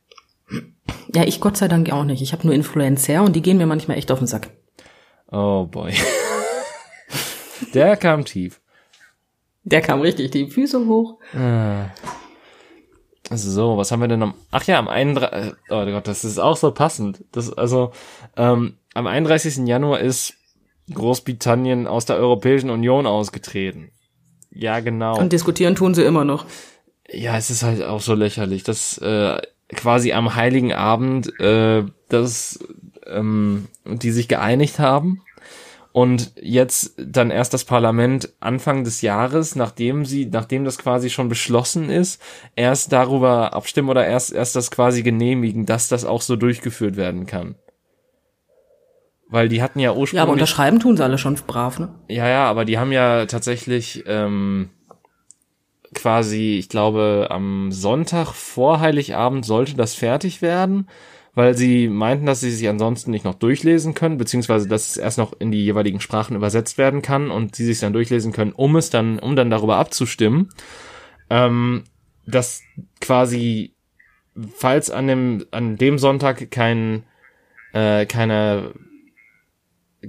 Ja, 1.14 1.24
ich 1.24 1.40
Gott 1.40 1.58
sei 1.58 1.68
Dank 1.68 1.92
auch 1.92 2.04
nicht. 2.04 2.22
Ich 2.22 2.34
habe 2.34 2.46
nur 2.46 2.56
Influencer 2.56 3.24
und 3.24 3.36
die 3.36 3.42
gehen 3.42 3.58
mir 3.58 3.66
manchmal 3.66 3.98
echt 3.98 4.12
auf 4.12 4.20
den 4.20 4.28
Sack. 4.28 4.50
Oh 5.32 5.66
boy. 5.66 5.94
Der 7.74 7.96
kam 7.96 8.26
tief. 8.26 8.60
Der 9.64 9.82
kam 9.82 10.02
richtig 10.02 10.32
die 10.32 10.50
Füße 10.50 10.86
hoch. 10.88 11.20
So, 13.30 13.78
was 13.78 13.92
haben 13.92 14.02
wir 14.02 14.08
denn 14.08 14.24
am, 14.24 14.34
ach 14.52 14.64
ja, 14.66 14.80
am 14.80 14.88
31, 14.88 15.54
oh 15.70 15.86
Gott, 15.86 16.08
das 16.08 16.26
ist 16.26 16.40
auch 16.40 16.58
so 16.58 16.72
passend. 16.72 17.24
Das, 17.32 17.54
also, 17.54 17.92
ähm, 18.36 18.78
am 18.94 19.08
31. 19.08 19.68
Januar 19.68 20.00
ist 20.00 20.34
Großbritannien 20.94 21.88
aus 21.88 22.06
der 22.06 22.18
Europäischen 22.18 22.70
Union 22.70 23.06
ausgetreten. 23.06 23.92
Ja, 24.50 24.82
genau. 24.82 25.18
Und 25.18 25.32
diskutieren 25.32 25.76
tun 25.76 25.94
sie 25.94 26.04
immer 26.04 26.26
noch. 26.26 26.46
Ja, 27.14 27.38
es 27.38 27.50
ist 27.50 27.64
halt 27.64 27.84
auch 27.84 28.02
so 28.02 28.14
lächerlich, 28.14 28.64
dass 28.64 28.98
äh, 29.00 29.38
quasi 29.70 30.14
am 30.14 30.36
Heiligen 30.36 30.74
Abend, 30.74 31.40
äh, 31.40 31.84
dass 32.10 32.60
ähm, 33.06 33.68
die 33.86 34.12
sich 34.12 34.28
geeinigt 34.28 34.80
haben 34.80 35.22
und 35.92 36.32
jetzt 36.42 36.94
dann 36.98 37.32
erst 37.32 37.54
das 37.54 37.66
Parlament 37.66 38.30
Anfang 38.40 38.84
des 38.84 39.02
Jahres, 39.02 39.56
nachdem 39.56 40.06
sie, 40.06 40.26
nachdem 40.26 40.64
das 40.64 40.78
quasi 40.78 41.10
schon 41.10 41.28
beschlossen 41.28 41.90
ist, 41.90 42.22
erst 42.56 42.94
darüber 42.94 43.54
abstimmen 43.54 43.90
oder 43.90 44.06
erst 44.06 44.32
erst 44.32 44.56
das 44.56 44.72
quasi 44.72 45.04
genehmigen, 45.04 45.66
dass 45.66 45.90
das 45.90 46.06
auch 46.06 46.22
so 46.22 46.38
durchgeführt 46.38 46.96
werden 46.96 47.26
kann. 47.26 47.56
Weil 49.28 49.50
die 49.50 49.62
hatten 49.62 49.80
ja 49.80 49.86
Ja, 49.86 49.92
aber 49.92 50.00
ursprünglich 50.00 50.30
unterschreiben 50.30 50.80
tun 50.80 50.98
sie 50.98 51.04
alle 51.04 51.18
schon 51.18 51.36
brav, 51.48 51.80
ne? 51.80 51.94
ja, 52.08 52.28
ja, 52.28 52.46
aber 52.46 52.66
die 52.66 52.78
haben 52.78 52.92
ja 52.92 53.26
tatsächlich 53.26 54.04
ähm, 54.08 54.70
quasi, 55.94 56.58
ich 56.58 56.70
glaube, 56.70 57.28
am 57.30 57.72
Sonntag 57.72 58.34
vor 58.34 58.80
Heiligabend 58.80 59.46
sollte 59.46 59.76
das 59.76 59.94
fertig 59.94 60.42
werden, 60.42 60.88
weil 61.34 61.56
sie 61.56 61.88
meinten, 61.88 62.26
dass 62.26 62.42
sie 62.42 62.52
sich 62.52 62.68
ansonsten 62.68 63.12
nicht 63.12 63.26
noch 63.26 63.36
durchlesen 63.36 63.94
können, 63.94 64.18
beziehungsweise 64.18 64.68
dass 64.68 64.92
es 64.92 64.98
erst 64.98 65.18
noch 65.18 65.34
in 65.40 65.52
die 65.52 65.64
jeweiligen 65.64 66.02
Sprachen 66.02 66.36
übersetzt 66.36 66.78
werden 66.78 67.02
kann 67.02 67.32
und 67.32 67.56
sie 67.56 67.66
sich 67.66 67.80
dann 67.80 67.94
durchlesen 67.94 68.32
können, 68.32 68.52
um 68.52 68.76
es 68.76 68.90
dann, 68.90 69.20
um 69.20 69.36
dann 69.36 69.50
darüber 69.50 69.78
abzustimmen, 69.78 70.50
ähm, 71.30 71.84
dass 72.26 72.64
quasi, 73.00 73.74
falls 74.56 74.90
an 74.90 75.08
dem, 75.08 75.46
an 75.52 75.78
dem 75.78 75.98
Sonntag 75.98 76.52
kein, 76.52 77.04
äh, 77.74 78.06
keine 78.06 78.74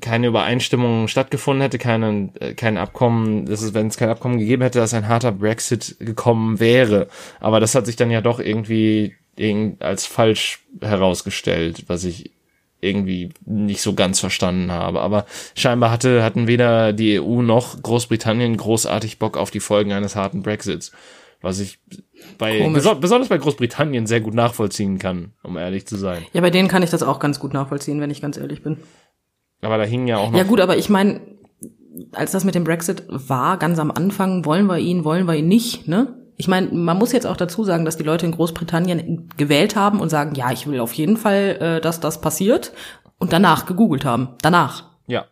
keine 0.01 0.29
Übereinstimmung 0.29 1.07
stattgefunden 1.09 1.63
hätte, 1.63 1.79
keine, 1.79 2.31
äh, 2.41 2.55
kein 2.55 2.79
Abkommen, 2.79 3.45
das 3.47 3.63
ist, 3.63 3.75
wenn 3.75 3.89
es 3.89 3.97
kein 3.97 4.09
Abkommen 4.09 4.39
gegeben 4.39 4.63
hätte, 4.63 4.79
dass 4.79 4.95
ein 4.95 5.09
harter 5.09 5.33
Brexit 5.33 5.97
gekommen 6.01 6.61
wäre. 6.61 7.09
Aber 7.41 7.61
das 7.61 7.75
hat 7.75 7.87
sich 7.87 7.97
dann 7.97 8.11
ja 8.11 8.21
doch 8.23 8.41
irgendwie 8.41 9.15
irgend- 9.37 9.83
als 9.83 10.07
falsch 10.07 10.61
herausgestellt, 10.81 11.85
was 11.89 12.05
ich 12.05 12.31
irgendwie 12.81 13.31
nicht 13.45 13.81
so 13.81 13.95
ganz 13.95 14.19
verstanden 14.19 14.73
habe. 14.73 15.01
Aber 15.01 15.27
scheinbar 15.55 15.91
hatte, 15.91 16.23
hatten 16.25 16.47
weder 16.47 16.93
die 16.93 17.21
EU 17.21 17.43
noch 17.43 17.81
Großbritannien 17.81 18.57
großartig 18.57 19.19
Bock 19.19 19.37
auf 19.37 19.51
die 19.51 19.61
Folgen 19.61 19.93
eines 19.93 20.17
harten 20.17 20.43
Brexits. 20.43 20.91
Was 21.43 21.59
ich 21.61 21.79
bei, 22.39 22.69
beso 22.73 22.95
besonders 22.95 23.29
bei 23.29 23.39
Großbritannien 23.39 24.07
sehr 24.07 24.21
gut 24.21 24.35
nachvollziehen 24.35 24.99
kann, 24.99 25.33
um 25.43 25.57
ehrlich 25.57 25.87
zu 25.87 25.97
sein. 25.97 26.23
Ja, 26.33 26.41
bei 26.41 26.51
denen 26.51 26.69
kann 26.69 26.83
ich 26.85 26.91
das 26.91 27.03
auch 27.03 27.19
ganz 27.19 27.41
gut 27.41 27.53
nachvollziehen, 27.53 28.01
wenn 28.01 28.11
ich 28.11 28.21
ganz 28.23 28.37
ehrlich 28.37 28.63
bin. 28.63 28.79
Aber 29.63 29.79
da 29.79 29.85
hingen 29.85 30.07
ja 30.07 30.19
auch 30.19 30.31
noch. 30.31 30.39
Ja 30.39 30.45
gut, 30.45 30.61
aber 30.61 30.77
ich 30.77 30.89
meine, 30.91 31.21
als 32.13 32.33
das 32.33 32.45
mit 32.45 32.55
dem 32.55 32.65
Brexit 32.65 33.05
war, 33.09 33.59
ganz 33.59 33.79
am 33.79 33.91
Anfang, 33.91 34.45
wollen 34.45 34.67
wir 34.67 34.79
ihn, 34.79 35.05
wollen 35.05 35.27
wir 35.27 35.35
ihn 35.35 35.49
nicht, 35.49 35.89
ne? 35.89 36.19
Ich 36.37 36.49
meine, 36.49 36.69
man 36.69 36.99
muss 36.99 37.13
jetzt 37.13 37.27
auch 37.27 37.37
dazu 37.37 37.63
sagen, 37.63 37.85
dass 37.85 37.97
die 37.97 38.03
Leute 38.03 38.27
in 38.27 38.33
Großbritannien 38.33 39.29
gewählt 39.37 39.77
haben 39.77 40.01
und 40.01 40.09
sagen, 40.09 40.35
ja, 40.35 40.51
ich 40.51 40.67
will 40.67 40.81
auf 40.81 40.93
jeden 40.95 41.17
Fall, 41.17 41.57
äh, 41.61 41.81
dass 41.81 42.01
das 42.01 42.21
passiert 42.21 42.73
und 43.19 43.33
danach 43.33 43.67
gegoogelt 43.67 44.05
haben. 44.05 44.31
Danach. 44.43 44.91
Ja. 45.07 45.27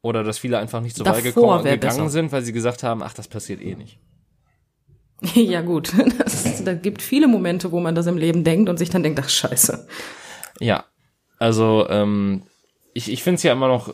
Oder 0.00 0.24
dass 0.24 0.38
viele 0.38 0.58
einfach 0.58 0.80
nicht 0.80 0.96
so 0.96 1.04
weit 1.04 1.22
gekommen, 1.22 1.64
gegangen 1.64 1.80
besser. 1.80 2.08
sind, 2.08 2.32
weil 2.32 2.42
sie 2.42 2.52
gesagt 2.52 2.82
haben, 2.82 3.02
ach, 3.02 3.12
das 3.12 3.28
passiert 3.28 3.60
eh 3.60 3.74
nicht. 3.74 3.98
ja, 5.34 5.60
gut. 5.60 5.92
Das, 6.18 6.64
da 6.64 6.74
gibt 6.74 7.02
viele 7.02 7.28
Momente, 7.28 7.72
wo 7.72 7.80
man 7.80 7.94
das 7.94 8.06
im 8.06 8.16
Leben 8.16 8.44
denkt 8.44 8.70
und 8.70 8.78
sich 8.78 8.88
dann 8.88 9.02
denkt, 9.02 9.20
ach 9.22 9.28
scheiße. 9.28 9.86
Ja. 10.60 10.84
Also, 11.42 11.88
ähm, 11.88 12.44
ich, 12.94 13.10
ich 13.10 13.24
finde 13.24 13.34
es 13.34 13.42
ja 13.42 13.50
immer 13.50 13.66
noch, 13.66 13.92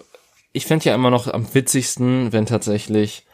ich 0.53 0.67
fände 0.67 0.85
ja 0.85 0.95
immer 0.95 1.09
noch 1.09 1.33
am 1.33 1.55
witzigsten, 1.55 2.31
wenn 2.31 2.45
tatsächlich 2.45 3.25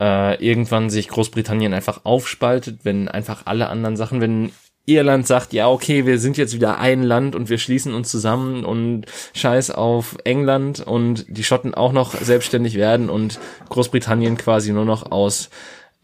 äh, 0.00 0.42
irgendwann 0.42 0.88
sich 0.88 1.08
Großbritannien 1.08 1.74
einfach 1.74 2.06
aufspaltet, 2.06 2.86
wenn 2.86 3.08
einfach 3.08 3.42
alle 3.44 3.68
anderen 3.68 3.98
Sachen, 3.98 4.22
wenn 4.22 4.52
Irland 4.86 5.26
sagt, 5.26 5.52
ja, 5.52 5.68
okay, 5.68 6.06
wir 6.06 6.18
sind 6.18 6.38
jetzt 6.38 6.54
wieder 6.54 6.78
ein 6.78 7.02
Land 7.02 7.36
und 7.36 7.50
wir 7.50 7.58
schließen 7.58 7.92
uns 7.92 8.10
zusammen 8.10 8.64
und 8.64 9.04
scheiß 9.34 9.70
auf 9.70 10.16
England 10.24 10.80
und 10.80 11.26
die 11.28 11.44
Schotten 11.44 11.74
auch 11.74 11.92
noch 11.92 12.14
selbstständig 12.14 12.74
werden 12.74 13.10
und 13.10 13.38
Großbritannien 13.68 14.38
quasi 14.38 14.72
nur 14.72 14.86
noch 14.86 15.12
aus 15.12 15.50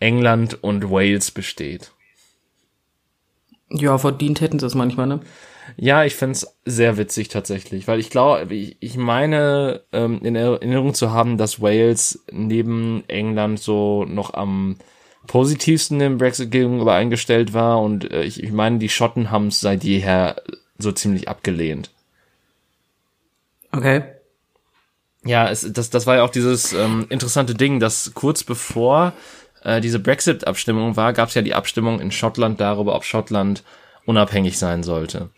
England 0.00 0.62
und 0.62 0.90
Wales 0.90 1.30
besteht. 1.30 1.92
Ja, 3.70 3.96
verdient 3.96 4.42
hätten 4.42 4.58
sie 4.58 4.66
es 4.66 4.74
manchmal, 4.74 5.06
ne? 5.06 5.20
Ja, 5.76 6.04
ich 6.04 6.14
find's 6.14 6.46
sehr 6.64 6.96
witzig 6.96 7.28
tatsächlich, 7.28 7.88
weil 7.88 8.00
ich 8.00 8.10
glaube, 8.10 8.54
ich, 8.54 8.76
ich 8.80 8.96
meine 8.96 9.82
ähm, 9.92 10.20
in 10.22 10.36
Erinnerung 10.36 10.94
zu 10.94 11.12
haben, 11.12 11.38
dass 11.38 11.60
Wales 11.60 12.24
neben 12.30 13.04
England 13.08 13.60
so 13.60 14.04
noch 14.04 14.34
am 14.34 14.76
positivsten 15.26 16.00
im 16.00 16.18
Brexit 16.18 16.50
gegenüber 16.50 16.94
eingestellt 16.94 17.54
war 17.54 17.80
und 17.80 18.10
äh, 18.10 18.24
ich, 18.24 18.42
ich 18.42 18.52
meine, 18.52 18.78
die 18.78 18.90
Schotten 18.90 19.30
haben 19.30 19.48
es 19.48 19.60
seit 19.60 19.84
jeher 19.84 20.36
so 20.78 20.92
ziemlich 20.92 21.28
abgelehnt. 21.28 21.90
Okay. 23.72 24.04
Ja, 25.24 25.48
es, 25.48 25.66
das, 25.72 25.90
das 25.90 26.06
war 26.06 26.16
ja 26.16 26.24
auch 26.24 26.30
dieses 26.30 26.74
ähm, 26.74 27.06
interessante 27.08 27.54
Ding, 27.54 27.80
dass 27.80 28.12
kurz 28.14 28.44
bevor 28.44 29.14
äh, 29.62 29.80
diese 29.80 29.98
Brexit-Abstimmung 29.98 30.96
war, 30.96 31.12
gab 31.14 31.30
es 31.30 31.34
ja 31.34 31.42
die 31.42 31.54
Abstimmung 31.54 32.00
in 32.00 32.12
Schottland 32.12 32.60
darüber, 32.60 32.94
ob 32.94 33.04
Schottland 33.04 33.62
unabhängig 34.06 34.58
sein 34.58 34.82
sollte. 34.82 35.30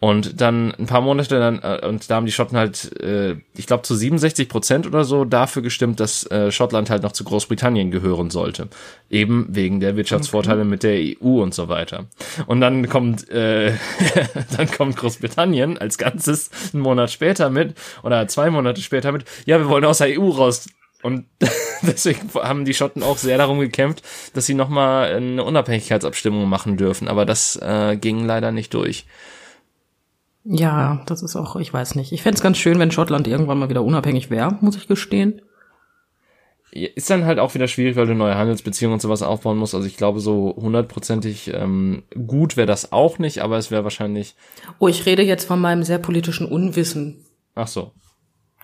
Und 0.00 0.40
dann 0.40 0.72
ein 0.76 0.86
paar 0.86 1.00
Monate 1.00 1.40
dann, 1.40 1.58
äh, 1.60 1.84
und 1.84 2.08
da 2.08 2.16
haben 2.16 2.26
die 2.26 2.30
Schotten 2.30 2.56
halt, 2.56 2.96
äh, 3.00 3.34
ich 3.56 3.66
glaube, 3.66 3.82
zu 3.82 3.96
67 3.96 4.48
Prozent 4.48 4.86
oder 4.86 5.02
so 5.02 5.24
dafür 5.24 5.60
gestimmt, 5.60 5.98
dass 5.98 6.24
äh, 6.30 6.52
Schottland 6.52 6.88
halt 6.88 7.02
noch 7.02 7.10
zu 7.10 7.24
Großbritannien 7.24 7.90
gehören 7.90 8.30
sollte. 8.30 8.68
Eben 9.10 9.48
wegen 9.50 9.80
der 9.80 9.96
Wirtschaftsvorteile 9.96 10.60
okay. 10.60 10.68
mit 10.68 10.82
der 10.84 11.00
EU 11.00 11.42
und 11.42 11.52
so 11.52 11.68
weiter. 11.68 12.06
Und 12.46 12.60
dann 12.60 12.88
kommt, 12.88 13.28
äh, 13.28 13.72
dann 14.56 14.70
kommt 14.70 14.96
Großbritannien 14.96 15.78
als 15.78 15.98
Ganzes 15.98 16.50
einen 16.72 16.84
Monat 16.84 17.10
später 17.10 17.50
mit, 17.50 17.74
oder 18.04 18.28
zwei 18.28 18.50
Monate 18.50 18.80
später 18.82 19.10
mit, 19.10 19.24
ja, 19.46 19.58
wir 19.58 19.68
wollen 19.68 19.84
aus 19.84 19.98
der 19.98 20.16
EU 20.16 20.28
raus. 20.28 20.68
Und 21.02 21.26
deswegen 21.82 22.28
haben 22.34 22.64
die 22.64 22.74
Schotten 22.74 23.02
auch 23.02 23.18
sehr 23.18 23.38
darum 23.38 23.60
gekämpft, 23.60 24.02
dass 24.34 24.46
sie 24.46 24.54
nochmal 24.54 25.14
eine 25.14 25.44
Unabhängigkeitsabstimmung 25.44 26.48
machen 26.48 26.76
dürfen. 26.76 27.08
Aber 27.08 27.24
das 27.24 27.56
äh, 27.56 27.96
ging 27.96 28.24
leider 28.24 28.52
nicht 28.52 28.74
durch. 28.74 29.06
Ja, 30.44 31.02
das 31.06 31.22
ist 31.22 31.36
auch, 31.36 31.56
ich 31.56 31.72
weiß 31.72 31.94
nicht. 31.94 32.12
Ich 32.12 32.22
fände 32.22 32.36
es 32.36 32.42
ganz 32.42 32.58
schön, 32.58 32.78
wenn 32.78 32.90
Schottland 32.90 33.28
irgendwann 33.28 33.58
mal 33.58 33.68
wieder 33.68 33.84
unabhängig 33.84 34.30
wäre, 34.30 34.56
muss 34.60 34.76
ich 34.76 34.88
gestehen. 34.88 35.42
Ist 36.70 37.10
dann 37.10 37.24
halt 37.24 37.38
auch 37.38 37.54
wieder 37.54 37.66
schwierig, 37.66 37.96
weil 37.96 38.06
du 38.06 38.14
neue 38.14 38.36
Handelsbeziehungen 38.36 38.94
und 38.94 39.00
sowas 39.00 39.22
aufbauen 39.22 39.56
musst. 39.56 39.74
Also 39.74 39.86
ich 39.86 39.96
glaube, 39.96 40.20
so 40.20 40.54
hundertprozentig 40.56 41.52
ähm, 41.54 42.02
gut 42.26 42.56
wäre 42.56 42.66
das 42.66 42.92
auch 42.92 43.18
nicht, 43.18 43.40
aber 43.40 43.56
es 43.56 43.70
wäre 43.70 43.84
wahrscheinlich. 43.84 44.36
Oh, 44.78 44.88
ich 44.88 45.06
rede 45.06 45.22
jetzt 45.22 45.46
von 45.46 45.60
meinem 45.60 45.82
sehr 45.82 45.98
politischen 45.98 46.46
Unwissen. 46.46 47.24
Ach 47.54 47.68
so. 47.68 47.92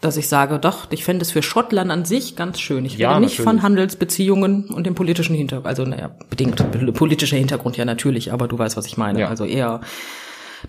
Dass 0.05 0.19
ich 0.19 0.29
sage, 0.29 0.59
doch, 0.59 0.91
ich 0.91 1.03
fände 1.03 1.23
es 1.23 1.31
für 1.31 1.43
Schottland 1.43 1.91
an 1.91 2.05
sich 2.05 2.37
ganz 2.37 2.61
schön. 2.61 2.85
Ich 2.85 2.95
rede 2.95 3.05
ja, 3.05 3.19
nicht 3.19 3.41
von 3.41 3.63
Handelsbeziehungen 3.63 4.67
und 4.67 4.85
dem 4.85 4.95
politischen 4.95 5.35
Hintergrund. 5.35 5.67
Also, 5.67 5.87
naja, 5.87 6.15
bedingt. 6.29 6.93
Politischer 6.93 7.39
Hintergrund 7.39 7.79
ja 7.79 7.87
natürlich, 7.87 8.31
aber 8.31 8.47
du 8.47 8.59
weißt, 8.59 8.77
was 8.77 8.85
ich 8.85 8.99
meine. 8.99 9.21
Ja. 9.21 9.29
Also 9.29 9.47
eher 9.47 9.81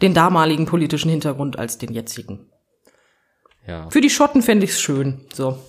den 0.02 0.14
damaligen 0.14 0.66
politischen 0.66 1.10
Hintergrund 1.10 1.60
als 1.60 1.78
den 1.78 1.92
jetzigen. 1.92 2.50
Ja. 3.68 3.90
Für 3.90 4.00
die 4.00 4.10
Schotten 4.10 4.42
fände 4.42 4.64
ich 4.64 4.72
es 4.72 4.80
schön. 4.80 5.26
So. 5.34 5.60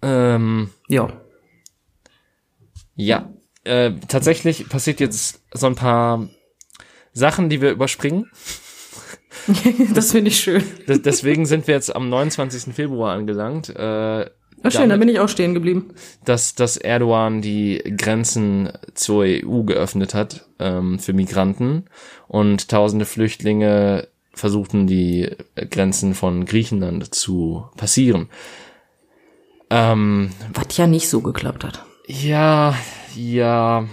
Ähm, 0.00 0.70
ja. 0.86 1.08
Ja. 2.94 3.32
Äh, 3.64 3.94
tatsächlich 4.06 4.68
passiert 4.68 5.00
jetzt 5.00 5.42
so 5.52 5.66
ein 5.66 5.74
paar 5.74 6.28
Sachen, 7.12 7.48
die 7.48 7.60
wir 7.60 7.72
überspringen. 7.72 8.30
das 9.94 10.12
finde 10.12 10.30
ich 10.30 10.40
schön. 10.40 10.62
deswegen 10.86 11.46
sind 11.46 11.66
wir 11.66 11.74
jetzt 11.74 11.94
am 11.94 12.08
29. 12.08 12.74
Februar 12.74 13.14
angelangt. 13.14 13.70
Äh, 13.70 14.26
Ach 14.62 14.72
schön, 14.72 14.88
da 14.88 14.96
bin 14.96 15.08
ich 15.08 15.20
auch 15.20 15.28
stehen 15.28 15.54
geblieben. 15.54 15.90
Dass, 16.24 16.54
dass 16.54 16.76
Erdogan 16.76 17.42
die 17.42 17.82
Grenzen 17.96 18.72
zur 18.94 19.24
EU 19.24 19.62
geöffnet 19.62 20.14
hat 20.14 20.46
ähm, 20.58 20.98
für 20.98 21.12
Migranten 21.12 21.84
und 22.26 22.68
tausende 22.68 23.04
Flüchtlinge 23.04 24.08
versuchten 24.34 24.86
die 24.86 25.30
Grenzen 25.70 26.14
von 26.14 26.44
Griechenland 26.44 27.14
zu 27.14 27.66
passieren. 27.76 28.28
Ähm, 29.70 30.30
Was 30.54 30.76
ja 30.76 30.86
nicht 30.86 31.08
so 31.08 31.20
geklappt 31.20 31.64
hat. 31.64 31.84
Ja, 32.06 32.74
ja. 33.14 33.86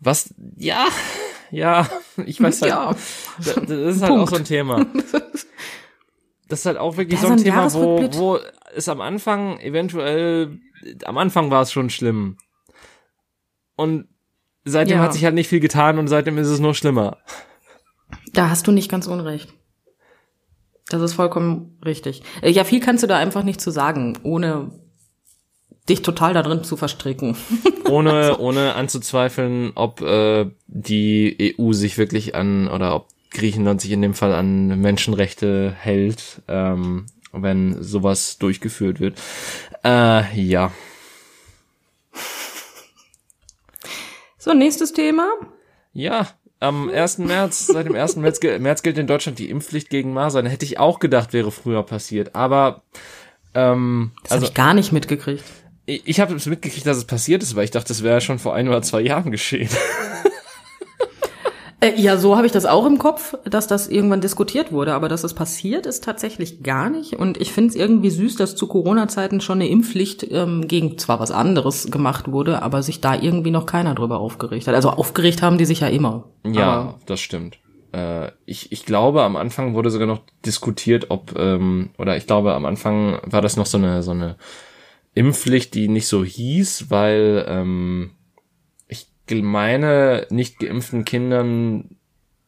Was, 0.00 0.34
ja, 0.56 0.86
ja, 1.52 1.86
ich 2.26 2.40
weiß 2.40 2.62
halt. 2.62 2.70
Ja. 2.70 2.96
Das, 3.38 3.54
das 3.54 3.70
ist 3.70 4.02
halt 4.02 4.10
Punkt. 4.10 4.24
auch 4.24 4.30
so 4.30 4.36
ein 4.36 4.44
Thema. 4.44 4.86
Das 6.48 6.58
ist 6.60 6.66
halt 6.66 6.76
auch 6.76 6.98
wirklich 6.98 7.18
so 7.18 7.28
ein, 7.28 7.32
ein 7.34 7.42
Thema, 7.42 7.72
wo, 7.72 8.02
wo 8.12 8.38
es 8.74 8.86
am 8.86 9.00
Anfang 9.00 9.58
eventuell, 9.60 10.58
am 11.06 11.16
Anfang 11.16 11.50
war 11.50 11.62
es 11.62 11.72
schon 11.72 11.88
schlimm. 11.88 12.36
Und 13.74 14.08
seitdem 14.62 14.98
ja. 14.98 15.02
hat 15.02 15.14
sich 15.14 15.24
halt 15.24 15.34
nicht 15.34 15.48
viel 15.48 15.60
getan 15.60 15.98
und 15.98 16.08
seitdem 16.08 16.36
ist 16.36 16.48
es 16.48 16.60
nur 16.60 16.74
schlimmer. 16.74 17.16
Da 18.34 18.50
hast 18.50 18.66
du 18.66 18.72
nicht 18.72 18.90
ganz 18.90 19.06
unrecht. 19.06 19.54
Das 20.90 21.00
ist 21.00 21.14
vollkommen 21.14 21.78
richtig. 21.86 22.22
Äh, 22.42 22.50
ja, 22.50 22.64
viel 22.64 22.80
kannst 22.80 23.02
du 23.02 23.06
da 23.06 23.16
einfach 23.16 23.44
nicht 23.44 23.62
zu 23.62 23.70
sagen, 23.70 24.18
ohne 24.22 24.78
dich 25.88 26.02
total 26.02 26.34
da 26.34 26.42
drin 26.42 26.64
zu 26.64 26.76
verstricken. 26.76 27.36
ohne, 27.88 28.38
ohne 28.38 28.74
anzuzweifeln, 28.74 29.72
ob 29.74 30.00
äh, 30.00 30.50
die 30.66 31.56
EU 31.58 31.72
sich 31.72 31.98
wirklich 31.98 32.34
an 32.34 32.68
oder 32.68 32.94
ob 32.94 33.08
Griechenland 33.30 33.80
sich 33.80 33.90
in 33.90 34.02
dem 34.02 34.14
Fall 34.14 34.34
an 34.34 34.80
Menschenrechte 34.80 35.74
hält, 35.76 36.42
ähm, 36.48 37.06
wenn 37.32 37.82
sowas 37.82 38.38
durchgeführt 38.38 39.00
wird. 39.00 39.18
Äh, 39.84 40.40
ja. 40.40 40.70
So, 44.38 44.52
nächstes 44.52 44.92
Thema. 44.92 45.30
Ja, 45.92 46.28
am 46.62 46.88
1. 46.88 47.18
März, 47.18 47.66
seit 47.66 47.86
dem 47.86 47.94
1. 47.94 48.16
März, 48.16 48.40
März 48.42 48.82
gilt 48.82 48.98
in 48.98 49.06
Deutschland 49.06 49.38
die 49.38 49.50
Impfpflicht 49.50 49.90
gegen 49.90 50.12
Masern. 50.12 50.46
Hätte 50.46 50.64
ich 50.64 50.78
auch 50.78 50.98
gedacht, 50.98 51.32
wäre 51.32 51.50
früher 51.50 51.82
passiert. 51.82 52.34
Aber 52.34 52.82
ähm, 53.54 54.12
das 54.22 54.32
also, 54.32 54.42
habe 54.42 54.50
ich 54.50 54.54
gar 54.54 54.74
nicht 54.74 54.92
mitgekriegt. 54.92 55.44
Ich, 55.84 56.20
habe 56.20 56.34
mitgekriegt, 56.34 56.86
dass 56.86 56.96
es 56.96 57.04
passiert 57.04 57.42
ist, 57.42 57.56
weil 57.56 57.64
ich 57.64 57.72
dachte, 57.72 57.92
es 57.92 58.02
wäre 58.02 58.20
schon 58.20 58.38
vor 58.38 58.54
ein 58.54 58.68
oder 58.68 58.82
zwei 58.82 59.00
Jahren 59.00 59.30
geschehen. 59.30 59.68
Äh, 61.82 62.00
ja, 62.00 62.16
so 62.16 62.36
habe 62.36 62.46
ich 62.46 62.52
das 62.52 62.64
auch 62.64 62.86
im 62.86 62.98
Kopf, 62.98 63.34
dass 63.44 63.66
das 63.66 63.88
irgendwann 63.88 64.20
diskutiert 64.20 64.70
wurde, 64.70 64.94
aber 64.94 65.08
dass 65.08 65.24
es 65.24 65.34
passiert 65.34 65.84
ist 65.84 66.04
tatsächlich 66.04 66.62
gar 66.62 66.88
nicht. 66.88 67.14
Und 67.14 67.40
ich 67.40 67.50
finde 67.50 67.70
es 67.70 67.74
irgendwie 67.74 68.10
süß, 68.10 68.36
dass 68.36 68.54
zu 68.54 68.68
Corona-Zeiten 68.68 69.40
schon 69.40 69.60
eine 69.60 69.68
Impfpflicht 69.68 70.28
ähm, 70.30 70.68
gegen 70.68 70.96
zwar 70.96 71.18
was 71.18 71.32
anderes 71.32 71.90
gemacht 71.90 72.30
wurde, 72.30 72.62
aber 72.62 72.84
sich 72.84 73.00
da 73.00 73.16
irgendwie 73.16 73.50
noch 73.50 73.66
keiner 73.66 73.96
drüber 73.96 74.20
aufgeregt 74.20 74.68
hat. 74.68 74.76
Also 74.76 74.90
aufgeregt 74.90 75.42
haben 75.42 75.58
die 75.58 75.64
sich 75.64 75.80
ja 75.80 75.88
immer. 75.88 76.28
Ja, 76.46 76.94
das 77.06 77.18
stimmt. 77.18 77.58
Äh, 77.92 78.30
ich, 78.46 78.70
ich 78.70 78.86
glaube, 78.86 79.24
am 79.24 79.34
Anfang 79.34 79.74
wurde 79.74 79.90
sogar 79.90 80.06
noch 80.06 80.20
diskutiert, 80.46 81.06
ob, 81.08 81.36
ähm, 81.36 81.90
oder 81.98 82.16
ich 82.16 82.28
glaube, 82.28 82.54
am 82.54 82.64
Anfang 82.64 83.18
war 83.24 83.42
das 83.42 83.56
noch 83.56 83.66
so 83.66 83.78
eine, 83.78 84.04
so 84.04 84.12
eine 84.12 84.36
Impfpflicht, 85.14 85.74
die 85.74 85.88
nicht 85.88 86.06
so 86.06 86.24
hieß, 86.24 86.90
weil 86.90 87.44
ähm, 87.48 88.12
meine 89.40 90.26
nicht 90.28 90.58
geimpften 90.58 91.06
Kindern 91.06 91.96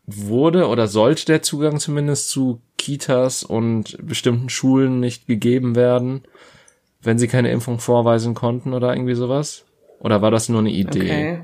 wurde 0.07 0.69
oder 0.69 0.87
sollte 0.87 1.25
der 1.25 1.43
Zugang 1.43 1.79
zumindest 1.79 2.29
zu 2.29 2.61
Kitas 2.77 3.43
und 3.43 3.97
bestimmten 4.07 4.51
Schulen 4.51 5.01
nicht 5.01 5.27
gegeben 5.27 5.77
werden, 5.77 6.25
wenn 7.01 7.19
sie 7.19 7.29
keine 7.29 7.51
Impfung 7.51 7.79
vorweisen 7.79 8.35
konnten 8.35 8.75
oder 8.75 8.95
irgendwie 8.95 9.15
sowas? 9.15 9.65
Oder 10.01 10.21
war 10.21 10.31
das 10.31 10.51
nur 10.51 10.61
eine 10.61 10.71
Idee? 10.71 11.01
Okay. 11.01 11.41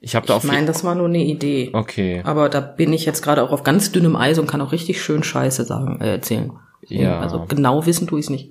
Ich 0.00 0.16
habe 0.16 0.26
da 0.26 0.34
Ich 0.34 0.38
auf 0.38 0.44
meine, 0.44 0.66
das 0.66 0.82
war 0.82 0.94
nur 0.94 1.06
eine 1.06 1.24
Idee. 1.24 1.70
Okay. 1.72 2.22
Aber 2.24 2.48
da 2.48 2.60
bin 2.60 2.92
ich 2.92 3.04
jetzt 3.06 3.22
gerade 3.22 3.42
auch 3.42 3.52
auf 3.52 3.62
ganz 3.62 3.92
dünnem 3.92 4.16
Eis 4.16 4.38
und 4.38 4.46
kann 4.46 4.60
auch 4.60 4.72
richtig 4.72 5.00
schön 5.00 5.22
Scheiße 5.22 5.64
sagen, 5.64 6.00
äh, 6.00 6.10
erzählen. 6.10 6.52
Ja. 6.88 7.20
Also 7.20 7.44
genau 7.46 7.86
wissen 7.86 8.06
tue 8.06 8.18
ich 8.18 8.26
es 8.26 8.30
nicht. 8.30 8.50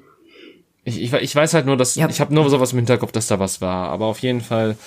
Ich, 0.85 1.01
ich, 1.01 1.11
ich 1.11 1.35
weiß 1.35 1.53
halt 1.53 1.65
nur, 1.65 1.75
dass 1.77 1.95
Ja. 1.95 2.07
ich 2.07 2.21
habe 2.21 2.33
nur 2.33 2.49
sowas 2.49 2.71
im 2.71 2.77
Hinterkopf, 2.77 3.11
dass 3.11 3.27
da 3.27 3.39
was 3.39 3.59
war. 3.59 3.89
Aber 3.89 4.05
auf 4.05 4.19
jeden 4.19 4.39
Fall 4.41 4.77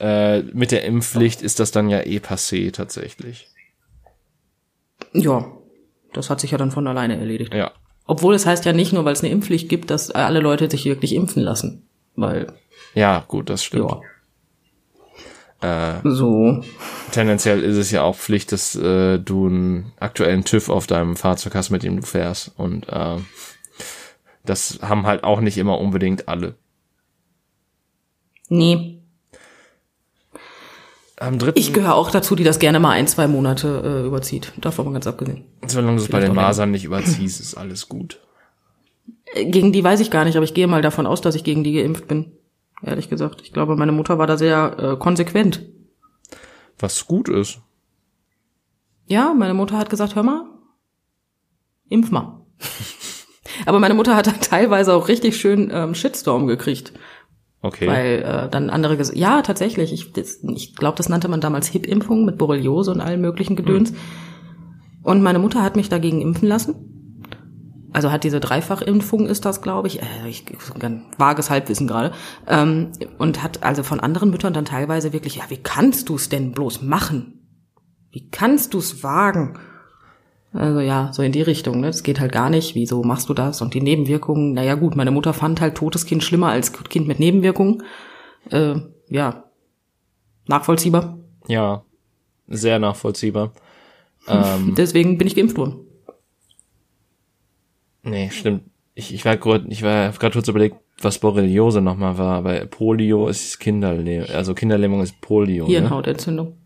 äh, 0.00 0.40
mit 0.42 0.70
der 0.72 0.84
Impfpflicht 0.84 1.40
ist 1.42 1.60
das 1.60 1.70
dann 1.70 1.88
ja 1.88 2.00
eh 2.00 2.18
passé 2.18 2.72
tatsächlich. 2.72 3.48
Ja, 5.12 5.46
das 6.12 6.28
hat 6.28 6.40
sich 6.40 6.50
ja 6.50 6.58
dann 6.58 6.70
von 6.72 6.86
alleine 6.86 7.16
erledigt. 7.18 7.54
Ja. 7.54 7.70
Obwohl 8.06 8.34
es 8.34 8.44
heißt 8.46 8.64
ja 8.66 8.72
nicht 8.72 8.92
nur, 8.92 9.04
weil 9.04 9.12
es 9.14 9.22
eine 9.22 9.30
Impfpflicht 9.32 9.68
gibt, 9.68 9.90
dass 9.90 10.10
alle 10.10 10.40
Leute 10.40 10.68
sich 10.68 10.84
wirklich 10.84 11.14
impfen 11.14 11.42
lassen. 11.42 11.86
Weil, 12.16 12.52
Ja, 12.94 13.24
gut, 13.26 13.48
das 13.48 13.64
stimmt. 13.64 13.90
ja. 13.90 14.00
So. 16.04 16.62
Tendenziell 17.12 17.62
ist 17.62 17.76
es 17.78 17.90
ja 17.90 18.02
auch 18.02 18.16
Pflicht, 18.16 18.52
dass 18.52 18.76
äh, 18.76 19.18
du 19.18 19.46
einen 19.46 19.92
aktuellen 19.98 20.44
TÜV 20.44 20.68
auf 20.68 20.86
deinem 20.86 21.16
Fahrzeug 21.16 21.54
hast, 21.54 21.70
mit 21.70 21.82
dem 21.82 22.00
du 22.02 22.06
fährst. 22.06 22.52
Und 22.58 22.86
äh, 22.90 23.16
das 24.44 24.78
haben 24.82 25.06
halt 25.06 25.24
auch 25.24 25.40
nicht 25.40 25.58
immer 25.58 25.78
unbedingt 25.78 26.28
alle. 26.28 26.56
Nee. 28.48 29.00
Am 31.18 31.38
dritten, 31.38 31.58
Ich 31.58 31.72
gehöre 31.72 31.94
auch 31.94 32.10
dazu, 32.10 32.34
die 32.34 32.44
das 32.44 32.58
gerne 32.58 32.80
mal 32.80 32.90
ein, 32.90 33.06
zwei 33.06 33.28
Monate 33.28 33.82
äh, 34.02 34.06
überzieht. 34.06 34.52
Davon 34.58 34.84
mal 34.86 34.92
ganz 34.92 35.06
abgesehen. 35.06 35.44
solange 35.66 35.96
du 35.96 36.02
es 36.02 36.08
bei 36.08 36.20
den. 36.20 36.34
Masern 36.34 36.70
nicht 36.72 36.84
überziehst, 36.84 37.40
ist 37.40 37.54
alles 37.54 37.88
gut. 37.88 38.20
Äh, 39.32 39.46
Gegen 39.46 39.72
die 39.72 39.82
weiß 39.84 40.00
ich 40.00 40.10
gar 40.10 40.24
nicht, 40.24 40.36
aber 40.36 40.44
ich 40.44 40.54
gehe 40.54 40.66
mal 40.66 40.82
davon 40.82 41.06
aus, 41.06 41.20
dass 41.20 41.34
ich 41.36 41.44
gegen 41.44 41.64
die 41.64 41.72
geimpft 41.72 42.08
bin. 42.08 42.32
Ehrlich 42.82 43.08
gesagt. 43.08 43.40
Ich 43.42 43.52
glaube, 43.52 43.76
meine 43.76 43.92
Mutter 43.92 44.18
war 44.18 44.26
da 44.26 44.36
sehr 44.36 44.76
äh, 44.78 44.96
konsequent. 44.96 45.62
Was 46.78 47.06
gut 47.06 47.28
ist. 47.28 47.60
Ja, 49.06 49.32
meine 49.34 49.54
Mutter 49.54 49.78
hat 49.78 49.90
gesagt, 49.90 50.16
hör 50.16 50.22
mal, 50.22 50.44
impf 51.88 52.10
mal. 52.10 52.40
aber 53.66 53.80
meine 53.80 53.94
Mutter 53.94 54.16
hat 54.16 54.26
dann 54.26 54.40
teilweise 54.40 54.94
auch 54.94 55.08
richtig 55.08 55.36
schön 55.36 55.70
ähm, 55.72 55.94
Shitstorm 55.94 56.46
gekriegt. 56.46 56.92
Okay. 57.64 57.86
Weil 57.86 58.22
äh, 58.22 58.50
dann 58.50 58.68
andere 58.68 58.98
ges 58.98 59.12
ja 59.14 59.40
tatsächlich. 59.40 59.92
Ich 59.92 60.12
das, 60.12 60.40
ich 60.54 60.76
glaube 60.76 60.96
das 60.98 61.08
nannte 61.08 61.28
man 61.28 61.40
damals 61.40 61.68
Hip-Impfung 61.68 62.26
mit 62.26 62.36
Borreliose 62.36 62.90
und 62.90 63.00
allem 63.00 63.22
möglichen 63.22 63.56
Gedöns. 63.56 63.94
Und 65.02 65.22
meine 65.22 65.38
Mutter 65.38 65.62
hat 65.62 65.74
mich 65.74 65.88
dagegen 65.88 66.20
impfen 66.20 66.46
lassen. 66.46 66.74
Also 67.94 68.10
hat 68.10 68.24
diese 68.24 68.40
Dreifachimpfung 68.40 69.26
ist 69.26 69.46
das 69.46 69.62
glaube 69.62 69.88
ich 69.88 70.02
äh, 70.02 70.28
ich 70.28 70.44
ein 70.78 71.04
vages 71.16 71.48
Halbwissen 71.48 71.86
gerade 71.86 72.12
ähm, 72.46 72.92
und 73.16 73.42
hat 73.42 73.62
also 73.62 73.82
von 73.82 74.00
anderen 74.00 74.30
Müttern 74.30 74.52
dann 74.52 74.64
teilweise 74.66 75.14
wirklich 75.14 75.36
ja 75.36 75.44
wie 75.48 75.62
kannst 75.62 76.10
du 76.10 76.16
es 76.16 76.28
denn 76.28 76.52
bloß 76.52 76.82
machen? 76.82 77.46
Wie 78.10 78.28
kannst 78.28 78.74
du 78.74 78.78
es 78.78 79.02
wagen 79.02 79.58
also 80.54 80.78
ja, 80.78 81.12
so 81.12 81.22
in 81.22 81.32
die 81.32 81.42
Richtung, 81.42 81.80
ne? 81.80 81.88
Das 81.88 82.04
geht 82.04 82.20
halt 82.20 82.30
gar 82.30 82.48
nicht. 82.48 82.76
Wieso 82.76 83.02
machst 83.02 83.28
du 83.28 83.34
das? 83.34 83.60
Und 83.60 83.74
die 83.74 83.80
Nebenwirkungen, 83.80 84.52
naja 84.52 84.76
gut, 84.76 84.94
meine 84.94 85.10
Mutter 85.10 85.32
fand 85.32 85.60
halt 85.60 85.76
totes 85.76 86.06
Kind 86.06 86.22
schlimmer 86.22 86.48
als 86.48 86.72
Kind 86.72 87.08
mit 87.08 87.18
Nebenwirkungen. 87.18 87.82
Äh, 88.50 88.76
ja. 89.08 89.44
Nachvollziehbar. 90.46 91.18
Ja. 91.48 91.84
Sehr 92.46 92.78
nachvollziehbar. 92.78 93.52
ähm, 94.28 94.74
Deswegen 94.78 95.18
bin 95.18 95.26
ich 95.26 95.34
geimpft 95.34 95.58
worden. 95.58 95.80
nee, 98.02 98.30
stimmt. 98.30 98.62
Ich, 98.94 99.12
ich 99.12 99.24
war 99.24 99.36
gerade, 99.36 99.66
ich 99.68 99.82
war 99.82 100.12
gerade 100.12 100.34
kurz 100.34 100.46
überlegt, 100.46 100.76
was 101.00 101.18
Borreliose 101.18 101.80
nochmal 101.80 102.16
war, 102.16 102.44
weil 102.44 102.66
Polio 102.66 103.26
ist 103.26 103.58
Kinderlähmung, 103.58 104.30
also 104.30 104.54
Kinderlähmung 104.54 105.02
ist 105.02 105.20
Polio. 105.20 105.66
Ne? 106.36 106.63